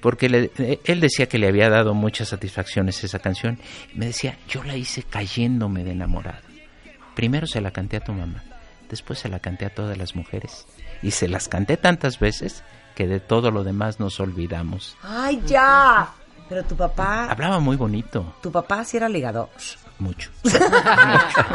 porque 0.00 0.28
le- 0.28 0.50
él 0.84 1.00
decía 1.00 1.26
que 1.28 1.38
le 1.38 1.48
había 1.48 1.68
dado 1.68 1.92
muchas 1.94 2.28
satisfacciones 2.28 3.02
esa 3.04 3.18
canción, 3.18 3.58
me 3.94 4.06
decía, 4.06 4.38
yo 4.48 4.62
la 4.64 4.76
hice 4.76 5.02
cayéndome 5.02 5.84
de 5.84 5.90
enamorado. 5.92 6.38
Primero 7.14 7.46
se 7.46 7.60
la 7.60 7.72
canté 7.72 7.96
a 7.98 8.00
tu 8.04 8.12
mamá, 8.12 8.42
después 8.90 9.18
se 9.18 9.28
la 9.28 9.38
canté 9.38 9.66
a 9.66 9.74
todas 9.74 9.98
las 9.98 10.14
mujeres, 10.14 10.66
y 11.02 11.10
se 11.10 11.28
las 11.28 11.48
canté 11.48 11.76
tantas 11.76 12.18
veces 12.18 12.62
que 12.94 13.06
de 13.06 13.20
todo 13.20 13.50
lo 13.50 13.64
demás 13.64 14.00
nos 14.00 14.20
olvidamos. 14.20 14.96
¡Ay, 15.02 15.42
ya! 15.46 16.08
Pero 16.48 16.62
tu 16.64 16.76
papá. 16.76 17.30
Hablaba 17.30 17.58
muy 17.58 17.76
bonito, 17.76 18.34
Tu 18.42 18.52
papá 18.52 18.84
sí 18.84 18.96
era 18.98 19.08
ligador. 19.08 19.48
mucho. 19.98 20.30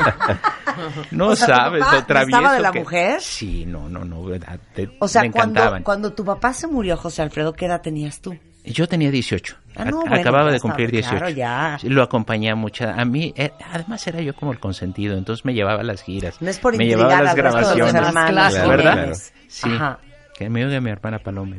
no 1.11 1.27
O 1.27 1.35
sea, 1.35 1.47
¿tu 1.47 1.53
sabes, 1.53 1.83
lo 1.91 2.03
travieso 2.05 2.37
gustaba 2.39 2.55
de 2.55 2.61
la 2.61 2.71
que- 2.71 2.79
mujer? 2.79 3.21
Sí, 3.21 3.65
no, 3.65 3.89
no, 3.89 4.03
no, 4.05 4.23
¿verdad? 4.23 4.59
Te- 4.73 4.95
O 4.99 5.07
sea, 5.07 5.21
me 5.23 5.31
cuando, 5.31 5.59
encantaban. 5.59 5.83
cuando 5.83 6.13
tu 6.13 6.23
papá 6.25 6.53
se 6.53 6.67
murió, 6.67 6.97
José 6.97 7.21
Alfredo, 7.21 7.53
¿qué 7.53 7.65
edad 7.65 7.81
tenías 7.81 8.21
tú? 8.21 8.37
Yo 8.65 8.87
tenía 8.87 9.09
18. 9.09 9.55
Ah, 9.75 9.85
no, 9.85 10.01
bueno, 10.01 10.15
Acababa 10.15 10.47
ya 10.49 10.53
de 10.53 10.59
cumplir 10.59 10.91
18. 10.91 11.17
claro, 11.17 11.29
ya. 11.29 11.77
Lo 11.83 12.03
acompañé 12.03 12.51
a 12.51 12.55
mucha. 12.55 12.93
A 12.93 13.05
mí, 13.05 13.33
eh, 13.37 13.51
además 13.71 14.05
era 14.07 14.21
yo 14.21 14.35
como 14.35 14.51
el 14.51 14.59
consentido, 14.59 15.17
entonces 15.17 15.45
me 15.45 15.53
llevaba 15.53 15.79
a 15.79 15.83
las 15.83 16.01
giras. 16.03 16.41
No 16.41 16.49
es 16.49 16.59
por 16.59 16.75
me 16.75 16.85
llevaba 16.85 17.19
a 17.19 17.23
las 17.23 17.35
grabaciones. 17.35 17.93
hermanos 17.95 18.53
Claro, 18.53 18.69
¿verdad? 18.69 19.13
Sí. 19.47 19.69
Ajá. 19.73 19.99
Que 20.39 20.49
me 20.49 20.65
oiga 20.65 20.79
mi 20.79 20.89
hermana 20.89 21.19
Paloma. 21.19 21.57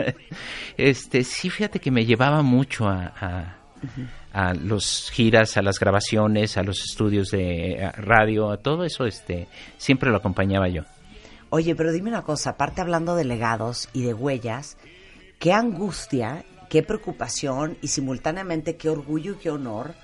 este, 0.76 1.22
sí, 1.22 1.48
fíjate 1.48 1.78
que 1.78 1.92
me 1.92 2.04
llevaba 2.04 2.42
mucho 2.42 2.88
a, 2.88 3.14
a, 3.20 3.56
a 4.32 4.52
los 4.52 5.12
giras, 5.12 5.56
a 5.56 5.62
las 5.62 5.78
grabaciones, 5.78 6.56
a 6.56 6.64
los 6.64 6.80
estudios 6.80 7.30
de 7.30 7.88
radio, 7.98 8.50
a 8.50 8.56
todo 8.56 8.82
eso, 8.82 9.06
este, 9.06 9.46
siempre 9.78 10.10
lo 10.10 10.16
acompañaba 10.16 10.68
yo. 10.68 10.82
Oye, 11.50 11.76
pero 11.76 11.92
dime 11.92 12.10
una 12.10 12.22
cosa, 12.22 12.50
aparte 12.50 12.80
hablando 12.80 13.14
de 13.14 13.24
legados 13.24 13.88
y 13.92 14.02
de 14.02 14.12
huellas, 14.12 14.76
qué 15.38 15.52
angustia, 15.52 16.44
qué 16.68 16.82
preocupación 16.82 17.78
y 17.80 17.86
simultáneamente 17.86 18.74
qué 18.74 18.88
orgullo 18.88 19.34
y 19.34 19.36
qué 19.36 19.50
honor 19.50 19.94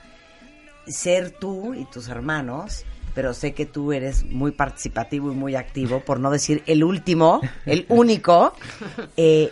ser 0.87 1.33
tú 1.33 1.74
y 1.74 1.87
tus 1.87 2.07
hermanos 2.07 2.85
pero 3.16 3.34
sé 3.34 3.52
que 3.55 3.66
tú 3.66 3.93
eres 3.93 4.24
muy 4.26 4.52
participativo 4.52 5.32
y 5.32 5.34
muy 5.34 5.56
activo, 5.56 6.01
por 6.01 6.20
no 6.20 6.30
decir 6.30 6.62
el 6.66 6.84
último, 6.84 7.40
el 7.64 7.84
único, 7.88 8.52
eh, 9.16 9.51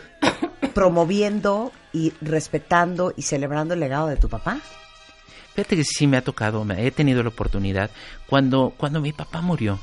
promoviendo 0.74 1.72
y 1.92 2.12
respetando 2.20 3.12
y 3.16 3.22
celebrando 3.22 3.74
el 3.74 3.80
legado 3.80 4.06
de 4.08 4.16
tu 4.16 4.28
papá. 4.28 4.60
Fíjate 5.54 5.76
que 5.76 5.84
sí 5.84 6.06
me 6.06 6.16
ha 6.16 6.22
tocado, 6.22 6.64
me- 6.64 6.86
he 6.86 6.90
tenido 6.90 7.22
la 7.22 7.28
oportunidad. 7.30 7.90
Cuando, 8.26 8.74
cuando 8.76 9.00
mi 9.00 9.12
papá 9.12 9.40
murió, 9.40 9.78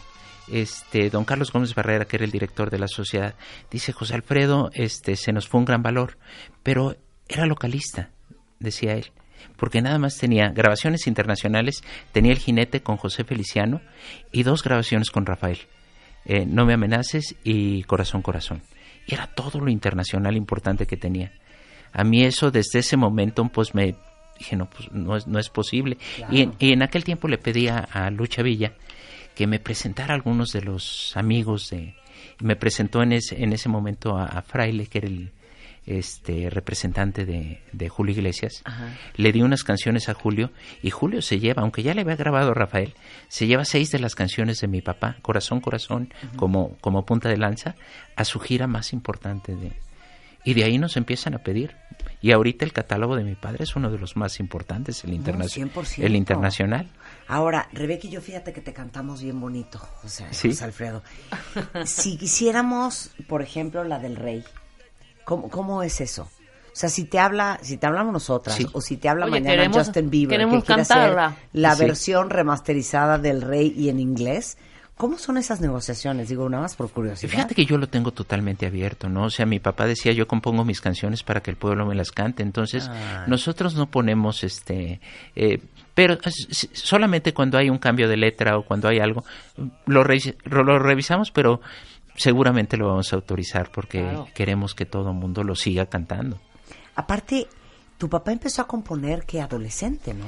este, 0.51 1.09
don 1.09 1.23
Carlos 1.23 1.51
Gómez 1.51 1.73
Barrera, 1.73 2.05
que 2.05 2.17
era 2.17 2.25
el 2.25 2.31
director 2.31 2.69
de 2.69 2.79
la 2.79 2.87
sociedad, 2.87 3.35
dice, 3.71 3.93
José 3.93 4.15
Alfredo, 4.15 4.69
este, 4.73 5.15
se 5.15 5.31
nos 5.31 5.47
fue 5.47 5.59
un 5.59 5.65
gran 5.65 5.81
valor, 5.81 6.17
pero 6.61 6.97
era 7.27 7.45
localista, 7.45 8.09
decía 8.59 8.93
él, 8.95 9.11
porque 9.57 9.81
nada 9.81 9.99
más 9.99 10.17
tenía 10.17 10.49
grabaciones 10.49 11.07
internacionales, 11.07 11.83
tenía 12.11 12.31
el 12.31 12.39
jinete 12.39 12.81
con 12.81 12.97
José 12.97 13.23
Feliciano 13.23 13.81
y 14.31 14.43
dos 14.43 14.63
grabaciones 14.63 15.11
con 15.11 15.25
Rafael, 15.25 15.59
eh, 16.25 16.45
No 16.45 16.65
me 16.65 16.73
amenaces 16.73 17.35
y 17.43 17.83
Corazón, 17.83 18.21
Corazón. 18.21 18.61
Y 19.07 19.13
era 19.13 19.27
todo 19.27 19.59
lo 19.59 19.69
internacional 19.69 20.35
importante 20.35 20.85
que 20.85 20.97
tenía. 20.97 21.31
A 21.93 22.03
mí 22.03 22.23
eso 22.23 22.51
desde 22.51 22.79
ese 22.79 22.97
momento 22.97 23.43
pues 23.45 23.73
me 23.75 23.95
dije, 24.37 24.55
no, 24.55 24.69
pues 24.69 24.91
no 24.91 25.17
es, 25.17 25.27
no 25.27 25.39
es 25.39 25.49
posible. 25.49 25.97
Y, 26.29 26.41
en, 26.41 26.53
y 26.59 26.73
en 26.73 26.83
aquel 26.83 27.03
tiempo 27.03 27.27
le 27.27 27.37
pedí 27.37 27.67
a, 27.67 27.79
a 27.79 28.09
Lucha 28.09 28.41
Villa 28.41 28.73
que 29.35 29.47
me 29.47 29.59
presentara 29.59 30.13
a 30.13 30.15
algunos 30.15 30.51
de 30.51 30.61
los 30.61 31.15
amigos 31.15 31.69
de... 31.69 31.95
Me 32.39 32.55
presentó 32.55 33.03
en 33.03 33.13
ese, 33.13 33.43
en 33.43 33.53
ese 33.53 33.69
momento 33.69 34.17
a, 34.17 34.25
a 34.25 34.41
Fraile, 34.41 34.87
que 34.87 34.97
era 34.99 35.07
el 35.07 35.31
este 35.85 36.49
representante 36.49 37.25
de, 37.25 37.59
de 37.71 37.89
Julio 37.89 38.13
Iglesias. 38.13 38.63
Le 39.15 39.31
di 39.31 39.41
unas 39.41 39.63
canciones 39.63 40.09
a 40.09 40.13
Julio 40.13 40.51
y 40.83 40.89
Julio 40.91 41.21
se 41.21 41.39
lleva, 41.39 41.63
aunque 41.63 41.83
ya 41.83 41.93
le 41.93 42.01
había 42.01 42.15
grabado 42.15 42.53
Rafael, 42.53 42.93
se 43.27 43.47
lleva 43.47 43.65
seis 43.65 43.91
de 43.91 43.99
las 43.99 44.13
canciones 44.15 44.59
de 44.61 44.67
mi 44.67 44.81
papá, 44.81 45.17
Corazón, 45.21 45.59
Corazón, 45.59 46.13
como, 46.35 46.77
como 46.81 47.05
punta 47.05 47.29
de 47.29 47.37
lanza, 47.37 47.75
a 48.15 48.25
su 48.25 48.39
gira 48.39 48.67
más 48.67 48.93
importante 48.93 49.55
de, 49.55 49.73
y 50.45 50.53
de 50.53 50.63
ahí 50.63 50.77
nos 50.77 50.97
empiezan 50.97 51.33
a 51.33 51.39
pedir. 51.39 51.75
Y 52.23 52.31
ahorita 52.31 52.65
el 52.65 52.73
catálogo 52.73 53.15
de 53.15 53.23
mi 53.23 53.33
padre 53.33 53.63
es 53.63 53.75
uno 53.75 53.89
de 53.89 53.97
los 53.97 54.15
más 54.15 54.39
importantes, 54.39 55.03
el, 55.03 55.13
interna- 55.13 55.45
100%. 55.45 56.03
el 56.03 56.15
internacional. 56.15 56.87
Ahora, 57.27 57.67
Rebeca 57.73 58.05
y 58.07 58.11
yo, 58.11 58.21
fíjate 58.21 58.53
que 58.53 58.61
te 58.61 58.73
cantamos 58.73 59.23
bien 59.23 59.39
bonito, 59.39 59.79
José, 59.79 60.27
Sí. 60.29 60.49
José 60.49 60.63
Alfredo. 60.65 61.01
Si 61.85 62.17
quisiéramos, 62.17 63.09
por 63.27 63.41
ejemplo, 63.41 63.83
la 63.83 63.97
del 63.97 64.15
rey, 64.17 64.43
¿cómo, 65.25 65.49
cómo 65.49 65.83
es 65.83 66.01
eso? 66.01 66.23
O 66.23 66.73
sea, 66.75 66.89
si 66.89 67.03
te 67.05 67.19
habla, 67.19 67.59
si 67.61 67.75
te 67.77 67.85
hablamos 67.87 68.13
nosotras, 68.13 68.55
Sí. 68.55 68.65
o 68.71 68.79
si 68.81 68.95
te 68.97 69.09
habla 69.09 69.25
Oye, 69.25 69.31
mañana 69.31 69.55
queremos- 69.63 69.77
Justin 69.77 70.09
Bieber, 70.09 70.37
queremos 70.37 70.63
que 70.63 70.67
quiere 70.67 70.81
cantarla. 70.87 71.25
hacer 71.27 71.39
la 71.53 71.75
Sí. 71.75 71.85
versión 71.85 72.29
remasterizada 72.29 73.17
del 73.17 73.41
rey 73.41 73.73
y 73.75 73.89
en 73.89 73.99
inglés, 73.99 74.57
¿cómo 74.95 75.17
son 75.17 75.37
esas 75.37 75.59
negociaciones? 75.59 76.29
Digo, 76.29 76.47
nada 76.47 76.63
más 76.63 76.75
por 76.77 76.89
curiosidad. 76.89 77.29
Fíjate 77.31 77.55
que 77.55 77.65
yo 77.65 77.77
lo 77.77 77.87
tengo 77.89 78.11
totalmente 78.11 78.65
abierto, 78.67 79.09
¿no? 79.09 79.23
O 79.25 79.29
sea, 79.29 79.45
mi 79.45 79.59
papá 79.59 79.85
decía, 79.85 80.13
yo 80.13 80.27
compongo 80.27 80.63
mis 80.63 80.79
canciones 80.79 81.23
para 81.23 81.41
que 81.41 81.51
el 81.51 81.57
pueblo 81.57 81.85
me 81.85 81.95
las 81.95 82.11
cante. 82.11 82.41
Entonces, 82.43 82.89
nosotros 83.27 83.75
no 83.75 83.87
ponemos 83.89 84.43
este... 84.45 85.01
eh, 85.35 85.59
pero 85.93 86.17
solamente 86.73 87.33
cuando 87.33 87.57
hay 87.57 87.69
un 87.69 87.77
cambio 87.77 88.07
de 88.07 88.15
letra 88.17 88.57
o 88.57 88.63
cuando 88.65 88.87
hay 88.87 88.99
algo, 88.99 89.25
lo, 89.85 90.03
re- 90.05 90.35
lo 90.45 90.79
revisamos, 90.79 91.31
pero 91.31 91.59
seguramente 92.15 92.77
lo 92.77 92.87
vamos 92.87 93.11
a 93.13 93.15
autorizar 93.15 93.71
porque 93.71 93.99
Claro. 94.01 94.27
queremos 94.33 94.75
que 94.75 94.85
todo 94.85 95.09
el 95.11 95.15
mundo 95.17 95.43
lo 95.43 95.55
siga 95.55 95.85
cantando. 95.87 96.39
Aparte, 96.95 97.47
tu 97.97 98.09
papá 98.09 98.31
empezó 98.31 98.63
a 98.63 98.67
componer 98.67 99.25
que 99.25 99.41
adolescente, 99.41 100.13
¿no? 100.13 100.25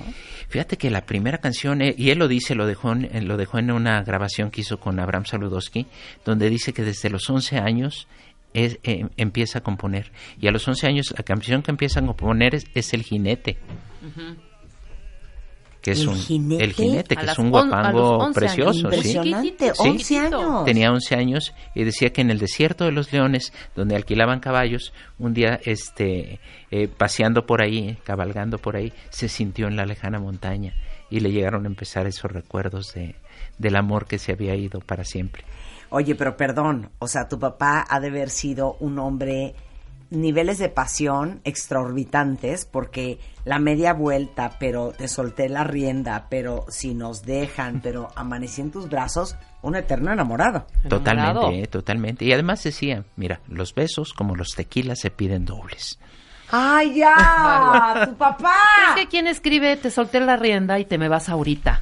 Fíjate 0.47 0.77
que 0.77 0.89
la 0.91 1.05
primera 1.05 1.39
canción, 1.39 1.81
eh, 1.81 1.95
y 1.97 2.11
él 2.11 2.19
lo 2.19 2.27
dice, 2.27 2.53
lo 2.55 2.67
dejó, 2.67 2.91
en, 2.91 3.09
en- 3.15 3.27
lo 3.27 3.35
dejó 3.35 3.57
en 3.57 3.71
una 3.71 4.03
grabación 4.03 4.51
que 4.51 4.61
hizo 4.61 4.79
con 4.79 4.99
Abraham 4.99 5.25
Saludowski, 5.25 5.87
donde 6.23 6.49
dice 6.49 6.71
que 6.73 6.83
desde 6.83 7.09
los 7.09 7.27
11 7.29 7.57
años 7.57 8.07
es- 8.53 8.77
eh, 8.83 9.07
empieza 9.17 9.59
a 9.59 9.63
componer. 9.63 10.11
Y 10.39 10.47
a 10.47 10.51
los 10.51 10.67
11 10.67 10.85
años 10.87 11.13
la 11.17 11.23
canción 11.23 11.63
que 11.63 11.71
empieza 11.71 11.99
a 11.99 12.05
componer 12.05 12.53
es, 12.53 12.65
es 12.75 12.93
El 12.93 13.01
Jinete. 13.03 13.57
Que 15.83 15.91
es 15.91 15.99
¿El 16.01 16.07
un, 16.07 16.15
Jinete? 16.15 16.63
El 16.63 16.73
Jinete, 16.73 17.15
que 17.17 17.25
es 17.25 17.37
un 17.37 17.47
on- 17.47 17.51
guapango 17.51 18.17
11 18.19 18.47
años. 18.47 18.83
precioso. 18.83 18.91
Sí. 19.03 19.53
11 19.77 20.17
años. 20.17 20.65
Tenía 20.65 20.91
11 20.91 21.15
años 21.15 21.53
y 21.75 21.83
decía 21.83 22.11
que 22.13 22.21
en 22.21 22.31
el 22.31 22.39
desierto 22.39 22.85
de 22.85 22.93
los 22.93 23.11
leones, 23.11 23.51
donde 23.75 23.95
alquilaban 23.97 24.39
caballos, 24.39 24.93
un 25.19 25.33
día 25.33 25.59
este 25.65 26.39
eh, 26.71 26.87
paseando 26.87 27.45
por 27.45 27.61
ahí, 27.61 27.97
cabalgando 28.05 28.57
por 28.59 28.77
ahí, 28.77 28.93
se 29.09 29.27
sintió 29.27 29.67
en 29.67 29.75
la 29.75 29.85
lejana 29.85 30.19
montaña 30.19 30.73
y 31.09 31.19
le 31.19 31.31
llegaron 31.31 31.65
a 31.65 31.67
empezar 31.67 32.07
esos 32.07 32.31
recuerdos 32.31 32.93
de, 32.93 33.15
del 33.57 33.75
amor 33.75 34.07
que 34.07 34.19
se 34.19 34.31
había 34.31 34.55
ido 34.55 34.79
para 34.79 35.03
siempre. 35.03 35.43
Oye, 35.89 36.15
pero 36.15 36.37
perdón, 36.37 36.89
o 36.97 37.07
sea, 37.09 37.27
tu 37.27 37.37
papá 37.37 37.85
ha 37.87 37.99
de 37.99 38.07
haber 38.07 38.29
sido 38.29 38.77
un 38.79 38.97
hombre 38.99 39.53
niveles 40.13 40.57
de 40.57 40.69
pasión 40.69 41.41
extraorbitantes 41.43 42.65
porque 42.65 43.19
la 43.45 43.59
media 43.59 43.93
vuelta, 43.93 44.57
pero 44.59 44.91
te 44.91 45.07
solté 45.07 45.49
la 45.49 45.63
rienda, 45.63 46.27
pero 46.29 46.65
si 46.69 46.93
nos 46.93 47.23
dejan, 47.23 47.81
pero 47.81 48.09
amanecí 48.15 48.61
en 48.61 48.71
tus 48.71 48.89
brazos, 48.89 49.35
un 49.61 49.75
eterno 49.75 50.11
enamorado. 50.11 50.65
Totalmente, 50.87 51.11
Enamorado. 51.31 51.51
eh, 51.51 51.67
totalmente. 51.67 52.25
Y 52.25 52.33
además 52.33 52.63
decía, 52.63 53.03
mira, 53.15 53.41
los 53.47 53.73
besos 53.75 54.13
como 54.13 54.35
los 54.35 54.49
tequilas 54.55 54.99
se 54.99 55.09
piden 55.11 55.45
dobles. 55.45 55.99
¡Ay, 56.55 56.93
ya! 56.93 58.05
¡Tu 58.09 58.15
papá! 58.15 58.53
Es 58.89 59.01
que 59.01 59.07
quien 59.07 59.25
escribe, 59.25 59.75
te 59.75 59.89
solté 59.89 60.19
la 60.19 60.37
rienda 60.37 60.77
y 60.77 60.85
te 60.85 60.99
me 60.99 61.09
vas 61.09 61.27
ahorita. 61.27 61.81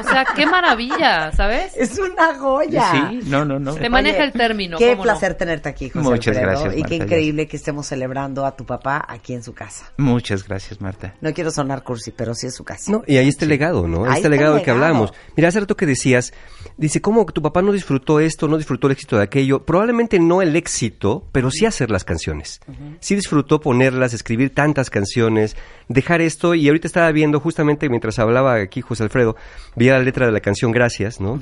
o 0.00 0.02
sea, 0.02 0.24
qué 0.34 0.46
maravilla, 0.46 1.30
¿sabes? 1.30 1.72
Es 1.76 1.96
una 1.96 2.34
joya. 2.34 2.90
Sí, 2.90 3.20
no, 3.26 3.44
no, 3.44 3.60
no. 3.60 3.74
Te 3.74 3.88
maneja 3.88 4.24
el 4.24 4.32
término. 4.32 4.78
Qué 4.78 4.96
placer 4.96 5.34
tenerte 5.34 5.68
aquí, 5.68 5.90
José 5.90 6.08
Muchas 6.08 6.36
Alfredo, 6.36 6.60
gracias, 6.62 6.76
Y 6.76 6.82
qué 6.82 6.96
increíble 6.96 7.46
que 7.46 7.56
estemos 7.56 7.86
celebrando 7.86 8.44
a 8.44 8.56
tu 8.56 8.66
papá 8.66 9.04
aquí 9.06 9.32
en 9.32 9.44
su 9.44 9.54
casa. 9.54 9.92
Muchas 9.96 10.48
gracias, 10.48 10.80
Marta. 10.80 11.14
No 11.20 11.32
quiero 11.32 11.52
sonar 11.52 11.84
cursi, 11.84 12.10
pero 12.10 12.34
sí 12.34 12.48
es 12.48 12.54
su 12.56 12.64
casa. 12.64 12.90
No, 12.90 13.04
y 13.06 13.16
ahí 13.18 13.28
está 13.28 13.44
el 13.44 13.50
legado, 13.50 13.86
¿no? 13.86 14.06
Ahí, 14.06 14.10
Ahí 14.10 14.16
está 14.16 14.28
legado 14.28 14.54
del 14.54 14.64
que 14.64 14.72
hablamos. 14.72 15.12
Mira, 15.36 15.50
hace 15.50 15.60
rato 15.60 15.76
que 15.76 15.86
decías, 15.86 16.32
dice, 16.76 17.00
¿cómo 17.00 17.24
tu 17.26 17.42
papá 17.42 17.62
no 17.62 17.70
disfrutó 17.70 18.18
esto, 18.18 18.48
no 18.48 18.56
disfrutó 18.56 18.88
el 18.88 18.94
éxito 18.94 19.18
de 19.18 19.22
aquello? 19.22 19.64
Probablemente 19.64 20.18
no 20.18 20.42
el 20.42 20.56
éxito, 20.56 21.28
pero 21.30 21.52
sí 21.52 21.64
hacer 21.64 21.92
las 21.92 22.02
canciones. 22.02 22.60
Sí 22.98 23.14
disfrutó 23.14 23.35
ponerlas, 23.44 24.14
escribir 24.14 24.54
tantas 24.54 24.88
canciones, 24.90 25.56
dejar 25.88 26.20
esto, 26.20 26.54
y 26.54 26.66
ahorita 26.68 26.86
estaba 26.86 27.12
viendo 27.12 27.38
justamente 27.40 27.88
mientras 27.88 28.18
hablaba 28.18 28.54
aquí 28.54 28.80
José 28.80 29.02
Alfredo, 29.02 29.36
veía 29.74 29.92
la 29.92 30.00
letra 30.04 30.26
de 30.26 30.32
la 30.32 30.40
canción 30.40 30.72
Gracias, 30.72 31.20
¿no? 31.20 31.38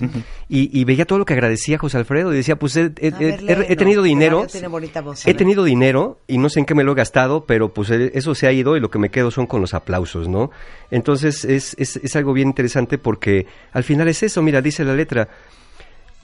y, 0.48 0.78
y 0.78 0.84
veía 0.84 1.04
todo 1.06 1.18
lo 1.18 1.24
que 1.24 1.34
agradecía 1.34 1.78
José 1.78 1.98
Alfredo 1.98 2.32
y 2.32 2.36
decía, 2.36 2.56
pues 2.56 2.76
he, 2.76 2.92
he- 3.00 3.10
ver, 3.10 3.40
he- 3.48 3.72
he 3.72 3.76
tenido 3.76 4.02
dinero. 4.02 4.46
Tiene 4.50 4.68
bonita 4.68 5.00
voz. 5.00 5.26
He 5.26 5.34
tenido 5.34 5.64
dinero 5.64 6.18
y 6.26 6.38
no 6.38 6.48
sé 6.48 6.60
en 6.60 6.66
qué 6.66 6.74
me 6.74 6.84
lo 6.84 6.92
he 6.92 6.94
gastado, 6.94 7.44
pero 7.44 7.72
pues 7.74 7.90
eh, 7.90 8.10
eso 8.14 8.34
se 8.34 8.46
ha 8.46 8.52
ido 8.52 8.76
y 8.76 8.80
lo 8.80 8.90
que 8.90 8.98
me 8.98 9.10
quedo 9.10 9.30
son 9.30 9.46
con 9.46 9.60
los 9.60 9.74
aplausos, 9.74 10.28
¿no? 10.28 10.50
Entonces 10.90 11.44
es, 11.44 11.74
es, 11.78 11.96
es 11.96 12.16
algo 12.16 12.32
bien 12.32 12.48
interesante 12.48 12.98
porque 12.98 13.46
al 13.72 13.84
final 13.84 14.08
es 14.08 14.22
eso, 14.22 14.42
mira, 14.42 14.60
dice 14.62 14.84
la 14.84 14.94
letra, 14.94 15.28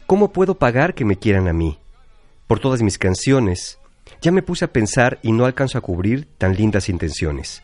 ¿cómo 0.07 0.33
puedo 0.33 0.55
pagar 0.57 0.95
que 0.95 1.05
me 1.05 1.17
quieran 1.17 1.49
a 1.49 1.53
mí? 1.53 1.79
Por 2.47 2.61
todas 2.61 2.83
mis 2.83 2.99
canciones. 2.99 3.79
Ya 4.23 4.33
me 4.33 4.43
puse 4.43 4.67
a 4.67 4.73
pensar 4.73 5.19
y 5.23 5.33
no 5.33 5.47
alcanzo 5.47 5.79
a 5.79 5.81
cubrir 5.81 6.29
tan 6.37 6.55
lindas 6.55 6.89
intenciones. 6.89 7.63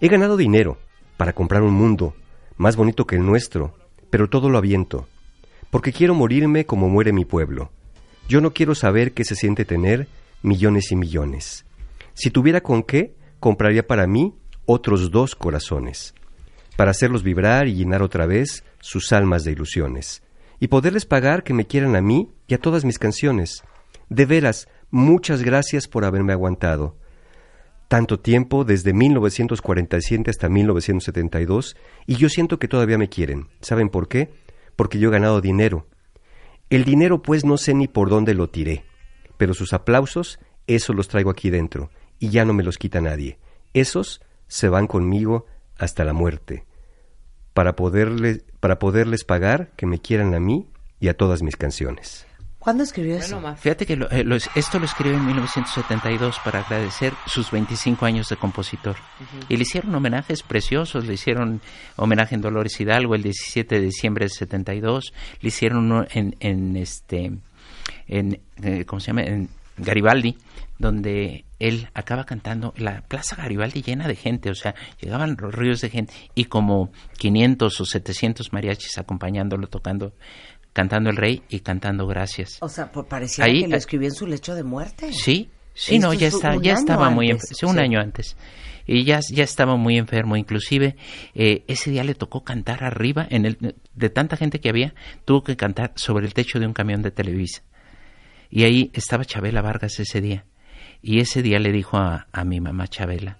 He 0.00 0.08
ganado 0.08 0.36
dinero 0.36 0.78
para 1.18 1.34
comprar 1.34 1.62
un 1.62 1.74
mundo 1.74 2.14
más 2.56 2.76
bonito 2.76 3.06
que 3.06 3.16
el 3.16 3.26
nuestro, 3.26 3.74
pero 4.08 4.28
todo 4.28 4.48
lo 4.48 4.58
aviento, 4.58 5.06
porque 5.70 5.92
quiero 5.92 6.14
morirme 6.14 6.64
como 6.64 6.88
muere 6.88 7.12
mi 7.12 7.24
pueblo. 7.24 7.70
Yo 8.28 8.40
no 8.40 8.52
quiero 8.52 8.74
saber 8.74 9.12
qué 9.12 9.24
se 9.24 9.34
siente 9.34 9.64
tener 9.64 10.08
millones 10.42 10.92
y 10.92 10.96
millones. 10.96 11.64
Si 12.14 12.30
tuviera 12.30 12.62
con 12.62 12.82
qué, 12.82 13.14
compraría 13.40 13.86
para 13.86 14.06
mí 14.06 14.34
otros 14.64 15.10
dos 15.10 15.34
corazones, 15.34 16.14
para 16.76 16.92
hacerlos 16.92 17.22
vibrar 17.22 17.68
y 17.68 17.74
llenar 17.74 18.02
otra 18.02 18.26
vez 18.26 18.64
sus 18.80 19.12
almas 19.12 19.44
de 19.44 19.52
ilusiones, 19.52 20.22
y 20.58 20.68
poderles 20.68 21.04
pagar 21.04 21.42
que 21.42 21.54
me 21.54 21.66
quieran 21.66 21.96
a 21.96 22.00
mí 22.00 22.30
y 22.46 22.54
a 22.54 22.58
todas 22.58 22.84
mis 22.84 22.98
canciones. 22.98 23.62
De 24.08 24.26
veras, 24.26 24.68
muchas 24.92 25.42
gracias 25.42 25.88
por 25.88 26.04
haberme 26.04 26.32
aguantado. 26.32 26.96
Tanto 27.88 28.20
tiempo, 28.20 28.64
desde 28.64 28.92
1947 28.92 30.30
hasta 30.30 30.48
1972, 30.48 31.76
y 32.06 32.14
yo 32.14 32.28
siento 32.28 32.58
que 32.58 32.68
todavía 32.68 32.96
me 32.96 33.08
quieren. 33.08 33.48
¿Saben 33.60 33.88
por 33.88 34.06
qué? 34.06 34.30
Porque 34.76 34.98
yo 34.98 35.08
he 35.08 35.12
ganado 35.12 35.40
dinero. 35.40 35.88
El 36.70 36.84
dinero 36.84 37.20
pues 37.20 37.44
no 37.44 37.58
sé 37.58 37.74
ni 37.74 37.88
por 37.88 38.08
dónde 38.08 38.32
lo 38.32 38.48
tiré, 38.48 38.84
pero 39.36 39.52
sus 39.52 39.72
aplausos, 39.72 40.38
eso 40.66 40.94
los 40.94 41.08
traigo 41.08 41.30
aquí 41.30 41.50
dentro, 41.50 41.90
y 42.18 42.30
ya 42.30 42.44
no 42.44 42.54
me 42.54 42.62
los 42.62 42.78
quita 42.78 43.00
nadie. 43.00 43.38
Esos 43.74 44.22
se 44.46 44.68
van 44.68 44.86
conmigo 44.86 45.46
hasta 45.76 46.04
la 46.04 46.12
muerte, 46.12 46.64
para, 47.52 47.76
poderle, 47.76 48.42
para 48.60 48.78
poderles 48.78 49.24
pagar 49.24 49.72
que 49.76 49.86
me 49.86 50.00
quieran 50.00 50.34
a 50.34 50.40
mí 50.40 50.68
y 51.00 51.08
a 51.08 51.16
todas 51.16 51.42
mis 51.42 51.56
canciones. 51.56 52.26
¿Cuándo 52.62 52.84
escribió 52.84 53.16
eso? 53.16 53.34
Bueno, 53.34 53.48
más. 53.48 53.60
Fíjate 53.60 53.84
que 53.86 53.96
lo- 53.96 54.08
eh, 54.10 54.22
lo 54.22 54.36
esto 54.36 54.78
lo 54.78 54.84
escribe 54.84 55.16
en 55.16 55.26
1972 55.26 56.38
para 56.44 56.60
agradecer 56.60 57.12
sus 57.26 57.50
25 57.50 58.06
años 58.06 58.28
de 58.28 58.36
compositor. 58.36 58.94
Y 59.48 59.56
le 59.56 59.62
hicieron 59.62 59.92
homenajes 59.94 60.44
preciosos, 60.44 61.04
le 61.04 61.14
hicieron 61.14 61.60
homenaje 61.96 62.36
en 62.36 62.40
Dolores 62.40 62.80
Hidalgo 62.80 63.16
el 63.16 63.22
17 63.24 63.74
de 63.74 63.80
diciembre 63.80 64.24
del 64.26 64.30
72, 64.30 65.12
le 65.40 65.48
hicieron 65.48 65.78
uno 65.90 66.06
en, 66.12 66.36
en 66.38 66.76
este 66.76 67.32
en 68.06 68.40
eh, 68.62 68.84
¿cómo 68.84 69.00
se 69.00 69.08
llama? 69.08 69.22
en 69.22 69.48
Garibaldi, 69.78 70.36
donde 70.78 71.44
él 71.58 71.88
acaba 71.94 72.24
cantando 72.24 72.74
la 72.76 73.00
Plaza 73.02 73.36
Garibaldi 73.36 73.82
llena 73.82 74.06
de 74.06 74.16
gente, 74.16 74.50
o 74.50 74.54
sea, 74.54 74.74
llegaban 75.00 75.36
los 75.40 75.54
ríos 75.54 75.80
de 75.80 75.88
gente 75.90 76.12
y 76.34 76.44
como 76.44 76.92
500 77.18 77.80
o 77.80 77.84
700 77.84 78.52
mariachis 78.52 78.98
acompañándolo 78.98 79.68
tocando 79.68 80.12
cantando 80.72 81.10
el 81.10 81.16
rey 81.16 81.42
y 81.48 81.60
cantando 81.60 82.06
gracias. 82.06 82.58
O 82.60 82.68
sea, 82.68 82.90
pues 82.90 83.06
parecía 83.06 83.44
Ahí- 83.44 83.62
que 83.62 83.68
lo 83.68 83.76
escribió 83.76 84.08
en 84.08 84.14
su 84.14 84.26
lecho 84.26 84.54
de 84.54 84.62
muerte. 84.64 85.12
Sí, 85.12 85.50
sí, 85.74 85.98
no, 85.98 86.12
ya 86.14 86.28
es 86.28 86.34
está, 86.34 86.56
ya 86.60 86.74
estaba 86.74 87.10
muy 87.10 87.30
antes, 87.30 87.50
enfermo, 87.52 87.70
un 87.72 87.76
sí. 87.78 87.82
año 87.84 88.00
antes. 88.00 88.36
Y 88.84 89.04
ya, 89.04 89.20
ya 89.30 89.44
estaba 89.44 89.76
muy 89.76 89.96
enfermo, 89.96 90.36
inclusive 90.36 90.96
eh, 91.34 91.62
ese 91.68 91.90
día 91.92 92.02
le 92.02 92.14
tocó 92.16 92.42
cantar 92.42 92.82
arriba, 92.82 93.26
en 93.30 93.46
el, 93.46 93.76
de 93.94 94.10
tanta 94.10 94.36
gente 94.36 94.58
que 94.60 94.68
había, 94.70 94.92
tuvo 95.24 95.44
que 95.44 95.56
cantar 95.56 95.92
sobre 95.94 96.26
el 96.26 96.34
techo 96.34 96.58
de 96.58 96.66
un 96.66 96.72
camión 96.72 97.00
de 97.00 97.12
Televisa. 97.12 97.62
Y 98.50 98.64
ahí 98.64 98.90
estaba 98.92 99.24
Chabela 99.24 99.62
Vargas 99.62 100.00
ese 100.00 100.20
día. 100.20 100.44
Y 101.00 101.20
ese 101.20 101.42
día 101.42 101.58
le 101.60 101.70
dijo 101.72 101.96
a, 101.96 102.26
a 102.32 102.44
mi 102.44 102.60
mamá 102.60 102.88
Chabela, 102.88 103.38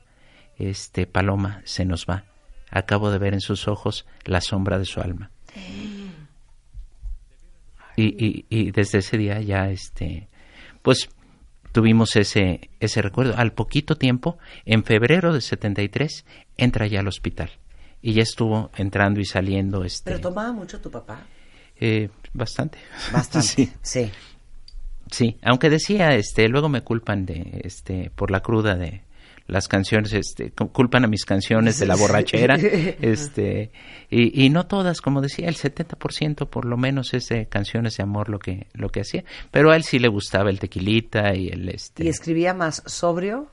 este, 0.58 1.06
Paloma, 1.06 1.60
se 1.64 1.84
nos 1.84 2.06
va. 2.06 2.24
Acabo 2.70 3.10
de 3.10 3.18
ver 3.18 3.34
en 3.34 3.40
sus 3.40 3.66
ojos 3.68 4.06
la 4.24 4.40
sombra 4.40 4.78
de 4.78 4.84
su 4.84 5.00
alma. 5.00 5.30
Y, 7.96 8.24
y, 8.24 8.46
y 8.48 8.70
desde 8.70 8.98
ese 8.98 9.18
día 9.18 9.40
ya, 9.40 9.70
este, 9.70 10.28
pues 10.82 11.08
tuvimos 11.72 12.16
ese, 12.16 12.70
ese 12.80 13.02
recuerdo. 13.02 13.34
Al 13.36 13.52
poquito 13.52 13.96
tiempo, 13.96 14.38
en 14.64 14.84
febrero 14.84 15.32
de 15.32 15.40
73, 15.40 16.24
entra 16.56 16.86
ya 16.86 17.00
al 17.00 17.08
hospital. 17.08 17.50
Y 18.00 18.14
ya 18.14 18.22
estuvo 18.22 18.70
entrando 18.76 19.20
y 19.20 19.24
saliendo, 19.24 19.84
este, 19.84 20.10
Pero 20.10 20.20
tomaba 20.20 20.52
mucho 20.52 20.80
tu 20.80 20.90
papá. 20.90 21.22
eh, 21.78 22.08
bastante. 22.32 22.78
Bastante. 23.12 23.46
sí, 23.48 23.72
sí. 23.82 24.10
sí. 25.10 25.36
Aunque 25.42 25.70
decía, 25.70 26.14
este, 26.14 26.48
luego 26.48 26.68
me 26.68 26.82
culpan 26.82 27.26
de, 27.26 27.60
este, 27.64 28.10
por 28.14 28.30
la 28.30 28.40
cruda 28.40 28.74
de 28.74 29.02
las 29.46 29.68
canciones, 29.68 30.12
este, 30.12 30.50
cu- 30.50 30.70
culpan 30.72 31.04
a 31.04 31.08
mis 31.08 31.24
canciones 31.24 31.78
de 31.78 31.86
la 31.86 31.96
borrachera, 31.96 32.54
este, 33.00 33.70
y, 34.10 34.44
y 34.44 34.50
no 34.50 34.66
todas, 34.66 35.00
como 35.00 35.20
decía, 35.20 35.48
el 35.48 35.56
70% 35.56 36.48
por 36.48 36.64
lo 36.64 36.76
menos 36.76 37.14
es 37.14 37.28
de 37.28 37.46
canciones 37.46 37.96
de 37.96 38.02
amor 38.02 38.28
lo 38.28 38.38
que, 38.38 38.66
lo 38.72 38.88
que 38.90 39.00
hacía, 39.00 39.24
pero 39.50 39.70
a 39.70 39.76
él 39.76 39.84
sí 39.84 39.98
le 39.98 40.08
gustaba 40.08 40.50
el 40.50 40.58
tequilita 40.58 41.34
y 41.34 41.48
el, 41.48 41.68
este, 41.68 42.04
¿Y 42.04 42.08
escribía 42.08 42.54
más 42.54 42.82
sobrio 42.86 43.48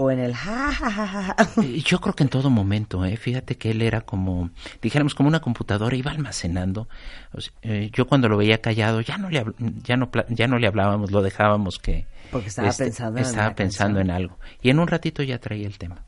o 0.00 0.12
en 0.12 0.20
el 0.20 0.32
ja, 0.32 0.70
ja, 0.72 0.90
ja, 0.92 1.06
ja, 1.08 1.22
ja? 1.36 1.62
Yo 1.84 2.00
creo 2.00 2.14
que 2.14 2.22
en 2.22 2.28
todo 2.28 2.50
momento, 2.50 3.04
¿eh? 3.04 3.16
fíjate 3.16 3.56
que 3.56 3.72
él 3.72 3.82
era 3.82 4.02
como, 4.02 4.50
dijéramos, 4.80 5.16
como 5.16 5.28
una 5.28 5.40
computadora, 5.40 5.96
iba 5.96 6.12
almacenando. 6.12 6.88
O 7.32 7.40
sea, 7.40 7.52
eh, 7.62 7.90
yo 7.92 8.06
cuando 8.06 8.28
lo 8.28 8.36
veía 8.36 8.60
callado, 8.60 9.00
ya 9.00 9.18
no 9.18 9.28
le, 9.28 9.44
ya 9.82 9.96
no, 9.96 10.08
ya 10.28 10.46
no 10.46 10.58
le 10.60 10.68
hablábamos, 10.68 11.10
lo 11.10 11.20
dejábamos 11.20 11.80
que... 11.80 12.06
Porque 12.30 12.46
estaba 12.46 12.70
pensando 12.70 13.18
en 13.18 13.24
Estaba 13.24 13.54
pensando 13.56 13.96
canción. 13.96 14.10
en 14.16 14.22
algo. 14.22 14.38
Y 14.62 14.70
en 14.70 14.78
un 14.78 14.86
ratito 14.86 15.24
ya 15.24 15.38
traía 15.40 15.66
el 15.66 15.78
tema, 15.78 16.04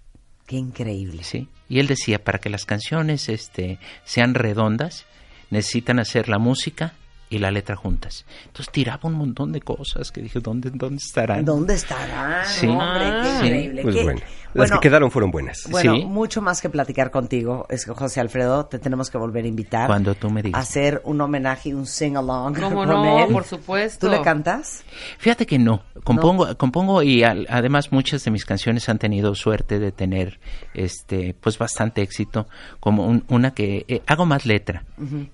Qué 0.46 0.54
increíble. 0.54 1.24
¿sí? 1.24 1.48
Y 1.68 1.80
él 1.80 1.88
decía, 1.88 2.22
para 2.22 2.38
que 2.38 2.48
las 2.48 2.66
canciones 2.66 3.28
este, 3.28 3.80
sean 4.04 4.34
redondas, 4.34 5.04
necesitan 5.50 5.98
hacer 5.98 6.28
la 6.28 6.38
música 6.38 6.92
y 7.30 7.38
la 7.38 7.50
letra 7.50 7.76
juntas. 7.76 8.26
Entonces 8.46 8.70
tiraba 8.72 9.00
un 9.08 9.14
montón 9.14 9.52
de 9.52 9.60
cosas 9.62 10.10
que 10.10 10.20
dije, 10.20 10.40
¿dónde, 10.40 10.70
dónde 10.74 10.96
estarán? 11.02 11.44
¿Dónde 11.44 11.74
estarán? 11.74 12.44
Sí. 12.46 12.66
Hombre, 12.66 13.04
qué 13.04 13.28
Ah. 13.28 13.40
increíble. 13.44 13.82
Pues 13.82 13.94
Qué- 13.94 14.02
bueno, 14.02 14.20
las 14.54 14.70
que 14.72 14.78
quedaron 14.80 15.10
fueron 15.10 15.30
buenas. 15.30 15.66
Bueno, 15.70 15.94
Sí. 15.94 16.04
mucho 16.04 16.42
más 16.42 16.60
que 16.60 16.68
platicar 16.68 17.10
contigo. 17.10 17.66
Es 17.70 17.84
que 17.84 17.92
José 17.92 18.20
Alfredo, 18.20 18.66
te 18.66 18.78
tenemos 18.78 19.10
que 19.10 19.18
volver 19.18 19.44
a 19.44 19.48
invitar. 19.48 19.86
Cuando 19.86 20.14
tú 20.14 20.30
me 20.30 20.42
digas. 20.42 20.58
a 20.58 20.62
hacer 20.62 21.00
un 21.04 21.20
homenaje 21.20 21.70
y 21.70 21.72
un 21.72 21.86
sing-along 21.86 22.54
¿Cómo 22.58 22.76
con 22.76 22.88
no? 22.88 23.24
él. 23.26 23.32
Por 23.32 23.44
supuesto. 23.44 24.06
¿Tú 24.06 24.12
le 24.12 24.20
cantas? 24.22 24.84
Fíjate 25.18 25.46
que 25.46 25.58
no, 25.58 25.82
compongo, 26.04 26.56
compongo 26.56 27.02
y 27.02 27.22
al- 27.22 27.46
además 27.50 27.92
muchas 27.92 28.24
de 28.24 28.30
mis 28.30 28.44
canciones 28.44 28.88
han 28.88 28.98
tenido 28.98 29.34
suerte 29.34 29.78
de 29.78 29.92
tener 29.92 30.40
este 30.74 31.34
pues 31.40 31.58
bastante 31.58 32.02
éxito, 32.02 32.46
como 32.80 33.06
un- 33.06 33.24
una 33.28 33.52
que 33.52 33.84
eh, 33.88 34.02
hago 34.06 34.26
más 34.26 34.46
letra 34.46 34.84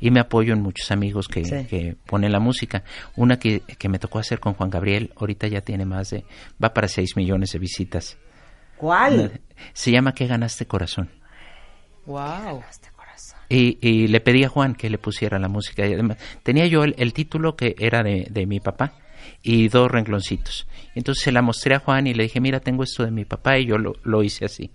y 0.00 0.10
me 0.10 0.20
apoyo 0.20 0.52
en 0.52 0.62
muchos 0.62 0.90
amigos 0.90 1.28
que, 1.28 1.44
Sí. 1.44 1.66
que 1.66 1.96
ponen 2.06 2.32
la 2.32 2.40
música. 2.40 2.84
Una 3.16 3.38
que, 3.38 3.60
que 3.60 3.88
me 3.88 3.98
tocó 3.98 4.18
hacer 4.18 4.40
con 4.40 4.54
Juan 4.54 4.70
Gabriel, 4.70 5.12
ahorita 5.16 5.46
ya 5.48 5.60
tiene 5.60 5.84
más 5.84 6.10
de, 6.10 6.24
va 6.62 6.72
para 6.74 6.88
6 6.88 7.16
millones 7.16 7.52
de 7.52 7.58
visitas. 7.58 8.16
¿Cuál? 8.76 9.40
Se 9.72 9.90
llama 9.90 10.12
¿Qué 10.12 10.26
ganaste 10.26 10.66
corazón? 10.66 11.10
Wow. 12.06 12.62
Y, 13.48 13.78
y 13.80 14.08
le 14.08 14.20
pedí 14.20 14.44
a 14.44 14.48
Juan 14.48 14.74
que 14.74 14.90
le 14.90 14.98
pusiera 14.98 15.38
la 15.38 15.48
música. 15.48 15.86
Y 15.86 15.92
además, 15.92 16.18
tenía 16.42 16.66
yo 16.66 16.84
el, 16.84 16.94
el 16.98 17.12
título 17.12 17.56
que 17.56 17.74
era 17.78 18.02
de, 18.02 18.26
de 18.30 18.46
mi 18.46 18.60
papá 18.60 18.94
y 19.42 19.68
dos 19.68 19.90
rengloncitos. 19.90 20.66
Entonces 20.94 21.24
se 21.24 21.32
la 21.32 21.42
mostré 21.42 21.74
a 21.74 21.78
Juan 21.78 22.06
y 22.06 22.14
le 22.14 22.24
dije, 22.24 22.40
mira, 22.40 22.60
tengo 22.60 22.82
esto 22.82 23.04
de 23.04 23.10
mi 23.10 23.24
papá 23.24 23.58
y 23.58 23.66
yo 23.66 23.78
lo, 23.78 23.94
lo 24.02 24.22
hice 24.22 24.44
así. 24.44 24.70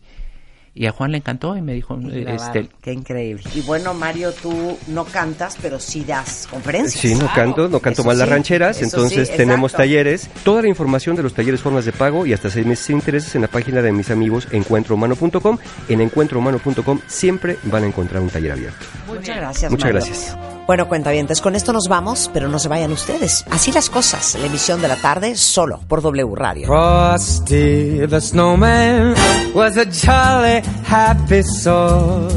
Y 0.73 0.85
a 0.85 0.91
Juan 0.91 1.11
le 1.11 1.18
encantó 1.18 1.57
y 1.57 1.61
me 1.61 1.73
dijo, 1.73 1.99
Y 1.99 2.19
eh, 2.19 2.22
grabar. 2.22 2.57
este, 2.57 2.69
Qué 2.81 2.93
increíble. 2.93 3.43
Y 3.53 3.61
bueno, 3.61 3.93
Mario, 3.93 4.31
tú 4.31 4.77
no 4.88 5.03
cantas, 5.03 5.57
pero 5.61 5.80
sí 5.80 6.06
das 6.06 6.48
conferencias. 6.49 7.02
Sí, 7.02 7.14
no 7.15 7.30
canto, 7.34 7.68
no 7.68 7.80
canto 7.81 8.02
Eso 8.02 8.07
mal 8.07 8.18
las 8.18 8.27
sí, 8.27 8.34
rancheras, 8.34 8.77
eso 8.81 8.85
entonces 8.85 9.27
sí, 9.27 9.34
tenemos 9.35 9.73
talleres, 9.73 10.30
toda 10.45 10.61
la 10.61 10.69
información 10.69 11.18
de 11.18 11.23
los 11.23 11.34
talleres, 11.34 11.60
formas 11.61 11.84
de 11.84 11.91
pago 11.91 12.26
y 12.26 12.31
hasta 12.34 12.49
seis 12.49 12.65
meses 12.65 12.85
sin 12.85 12.95
intereses 12.98 13.35
en 13.35 13.41
la 13.41 13.48
página 13.49 13.81
de 13.81 13.91
mis 13.91 14.10
amigos 14.11 14.48
encuentrohumano.com. 14.52 15.57
En 15.89 15.99
encuentrohumano.com 16.02 16.99
siempre 17.07 17.57
van 17.64 17.84
a 17.84 17.88
encontrar 17.88 18.22
un 18.22 18.30
taller 18.30 18.53
abierto. 18.53 18.85
Muchas 19.07 19.35
gracias. 19.35 19.72
Muchas 19.72 19.91
Mario. 19.93 20.06
gracias. 20.07 20.51
Bueno, 20.72 20.88
cuentavientes, 20.88 21.41
con 21.41 21.53
esto 21.57 21.73
nos 21.73 21.89
vamos, 21.89 22.31
pero 22.34 22.48
no 22.48 22.57
se 22.57 22.69
vayan 22.69 22.93
ustedes. 22.93 23.43
Así 23.52 23.73
las 23.73 23.89
cosas. 23.89 24.38
La 24.39 24.45
emisión 24.45 24.81
de 24.81 24.88
la 24.88 24.95
tarde 24.95 25.35
solo 25.35 25.81
por 25.85 26.02
W 26.02 26.34
Radio. 26.34 26.65
Frosty 26.65 28.07
the 28.07 28.22
snowman 28.22 29.14
was 29.53 29.76
a 29.76 29.84
jolly 29.84 30.61
happy 30.88 31.43
soul 31.43 32.30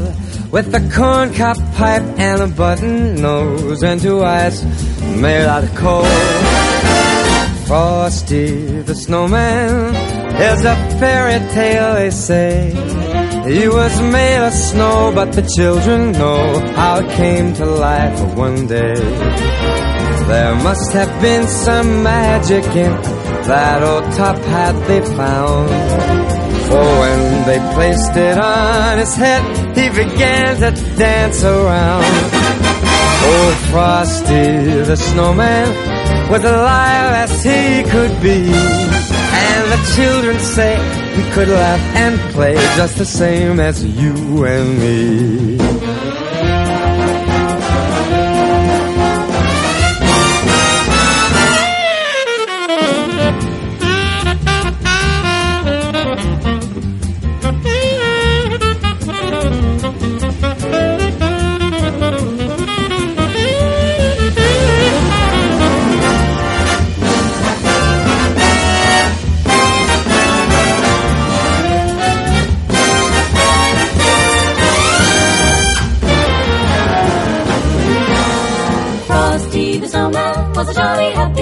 with 0.51 0.67
a 0.75 0.81
corncob 0.93 1.55
pipe 1.77 2.03
and 2.17 2.41
a 2.41 2.47
button 2.47 3.21
nose 3.21 3.81
and 3.83 4.01
two 4.01 4.21
eyes 4.21 4.65
made 5.15 5.45
out 5.45 5.63
of 5.63 5.73
coal. 5.75 6.03
Frosty 7.67 8.81
the 8.81 8.95
snowman 8.95 9.95
is 10.41 10.65
a 10.65 10.75
fairy 10.99 11.39
tale, 11.53 11.93
they 11.93 12.11
say. 12.11 13.24
He 13.45 13.67
was 13.67 14.01
made 14.01 14.43
of 14.43 14.51
snow, 14.53 15.11
but 15.13 15.31
the 15.33 15.43
children 15.55 16.13
know 16.13 16.59
how 16.73 17.01
it 17.01 17.11
came 17.11 17.53
to 17.53 17.65
life 17.65 18.35
one 18.35 18.65
day. 18.65 18.95
There 20.25 20.55
must 20.55 20.91
have 20.93 21.21
been 21.21 21.47
some 21.47 22.01
magic 22.01 22.65
in 22.75 22.91
that 23.45 23.83
old 23.83 24.11
top 24.13 24.37
hat 24.37 24.73
they 24.87 25.01
found. 25.15 25.69
For 26.69 26.85
when 27.01 27.45
they 27.45 27.59
placed 27.75 28.17
it 28.17 28.35
on 28.39 28.97
his 28.97 29.15
head, 29.15 29.43
he 29.77 29.89
began 29.89 30.55
to 30.61 30.71
dance 30.95 31.43
around. 31.43 32.03
Old 33.29 33.57
Frosty 33.69 34.81
the 34.89 34.97
snowman 34.97 35.67
was 36.31 36.43
alive 36.43 37.29
as 37.29 37.43
he 37.43 37.83
could 37.91 38.19
be. 38.23 38.49
And 38.49 39.71
the 39.71 39.93
children 39.95 40.39
say 40.39 41.04
he 41.15 41.23
could 41.31 41.47
laugh 41.47 41.95
and 41.95 42.19
play 42.33 42.55
just 42.75 42.97
the 42.97 43.05
same 43.05 43.59
as 43.59 43.83
you 43.83 44.45
and 44.45 44.79
me. 44.79 46.34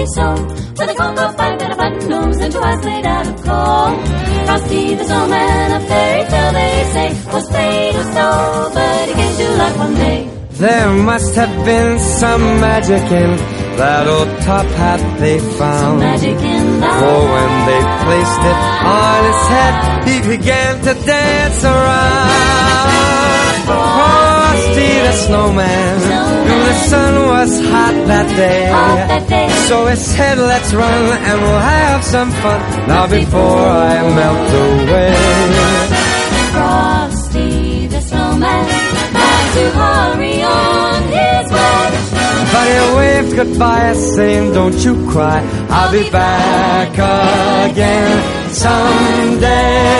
Happy 0.04 0.12
soul 0.14 0.46
with 0.76 0.90
a 0.90 0.94
corn 0.94 1.16
cob 1.16 1.36
pipe 1.36 1.60
and 1.62 1.72
a 1.72 1.76
button 1.76 2.08
nose 2.08 2.38
and 2.38 2.52
two 2.52 2.58
eyes 2.60 2.84
made 2.84 3.06
out 3.06 3.26
of 3.26 3.36
coal. 3.36 3.90
Frosty 4.46 4.94
the 4.94 5.04
snowman, 5.04 5.72
a 5.72 5.80
fairy 5.86 6.28
tale 6.28 6.52
they 6.52 6.84
say, 6.92 7.32
was 7.32 7.50
made 7.52 7.96
of 7.96 8.04
snow, 8.12 8.70
but 8.74 9.08
he 9.08 9.14
came 9.14 9.36
to 9.36 9.56
life 9.56 9.78
one 9.78 9.94
day. 9.94 10.30
There 10.50 10.90
must 10.90 11.34
have 11.34 11.64
been 11.64 11.98
some 11.98 12.42
magic 12.60 13.02
in 13.02 13.36
that 13.76 14.06
old 14.06 14.28
top 14.42 14.66
hat 14.66 15.18
they 15.18 15.38
found. 15.38 15.98
Magic 15.98 16.38
in 16.38 16.80
the 16.80 16.92
For 17.00 17.20
when 17.34 17.52
they 17.68 17.82
placed 18.04 18.42
it 18.52 18.58
on 19.02 19.20
his 19.30 19.42
head, 19.54 19.74
he 20.08 20.36
began 20.36 20.80
to 20.84 20.94
dance 21.06 21.64
around. 21.64 22.53
Frosty 24.74 24.98
the 25.06 25.12
snowman, 25.12 25.98
knew 26.46 26.62
the 26.66 26.74
sun 26.90 27.14
was 27.28 27.60
hot 27.70 27.94
that 28.08 28.26
day. 28.34 28.66
Hot 28.72 29.06
that 29.06 29.28
day. 29.28 29.48
So 29.68 29.86
he 29.86 29.94
said, 29.94 30.38
let's 30.38 30.74
run 30.74 31.02
and 31.28 31.40
we'll 31.42 31.60
have 31.60 32.02
some 32.02 32.30
fun 32.42 32.60
now 32.88 33.06
before 33.06 33.40
I 33.40 34.02
melt 34.18 34.50
away. 34.66 35.14
Frosty 36.54 37.86
the 37.86 38.00
snowman 38.00 38.66
had 39.14 39.46
to 39.54 39.64
hurry 39.78 40.42
on 40.42 41.02
his 41.18 41.46
way. 41.54 41.90
But 42.52 42.66
he 42.72 42.78
waved 42.96 43.32
goodbye, 43.36 43.92
saying, 43.92 44.54
Don't 44.54 44.84
you 44.84 44.94
cry, 45.08 45.40
I'll 45.70 45.92
be 45.92 46.10
back 46.10 46.98
again 47.70 48.52
someday. 48.52 49.94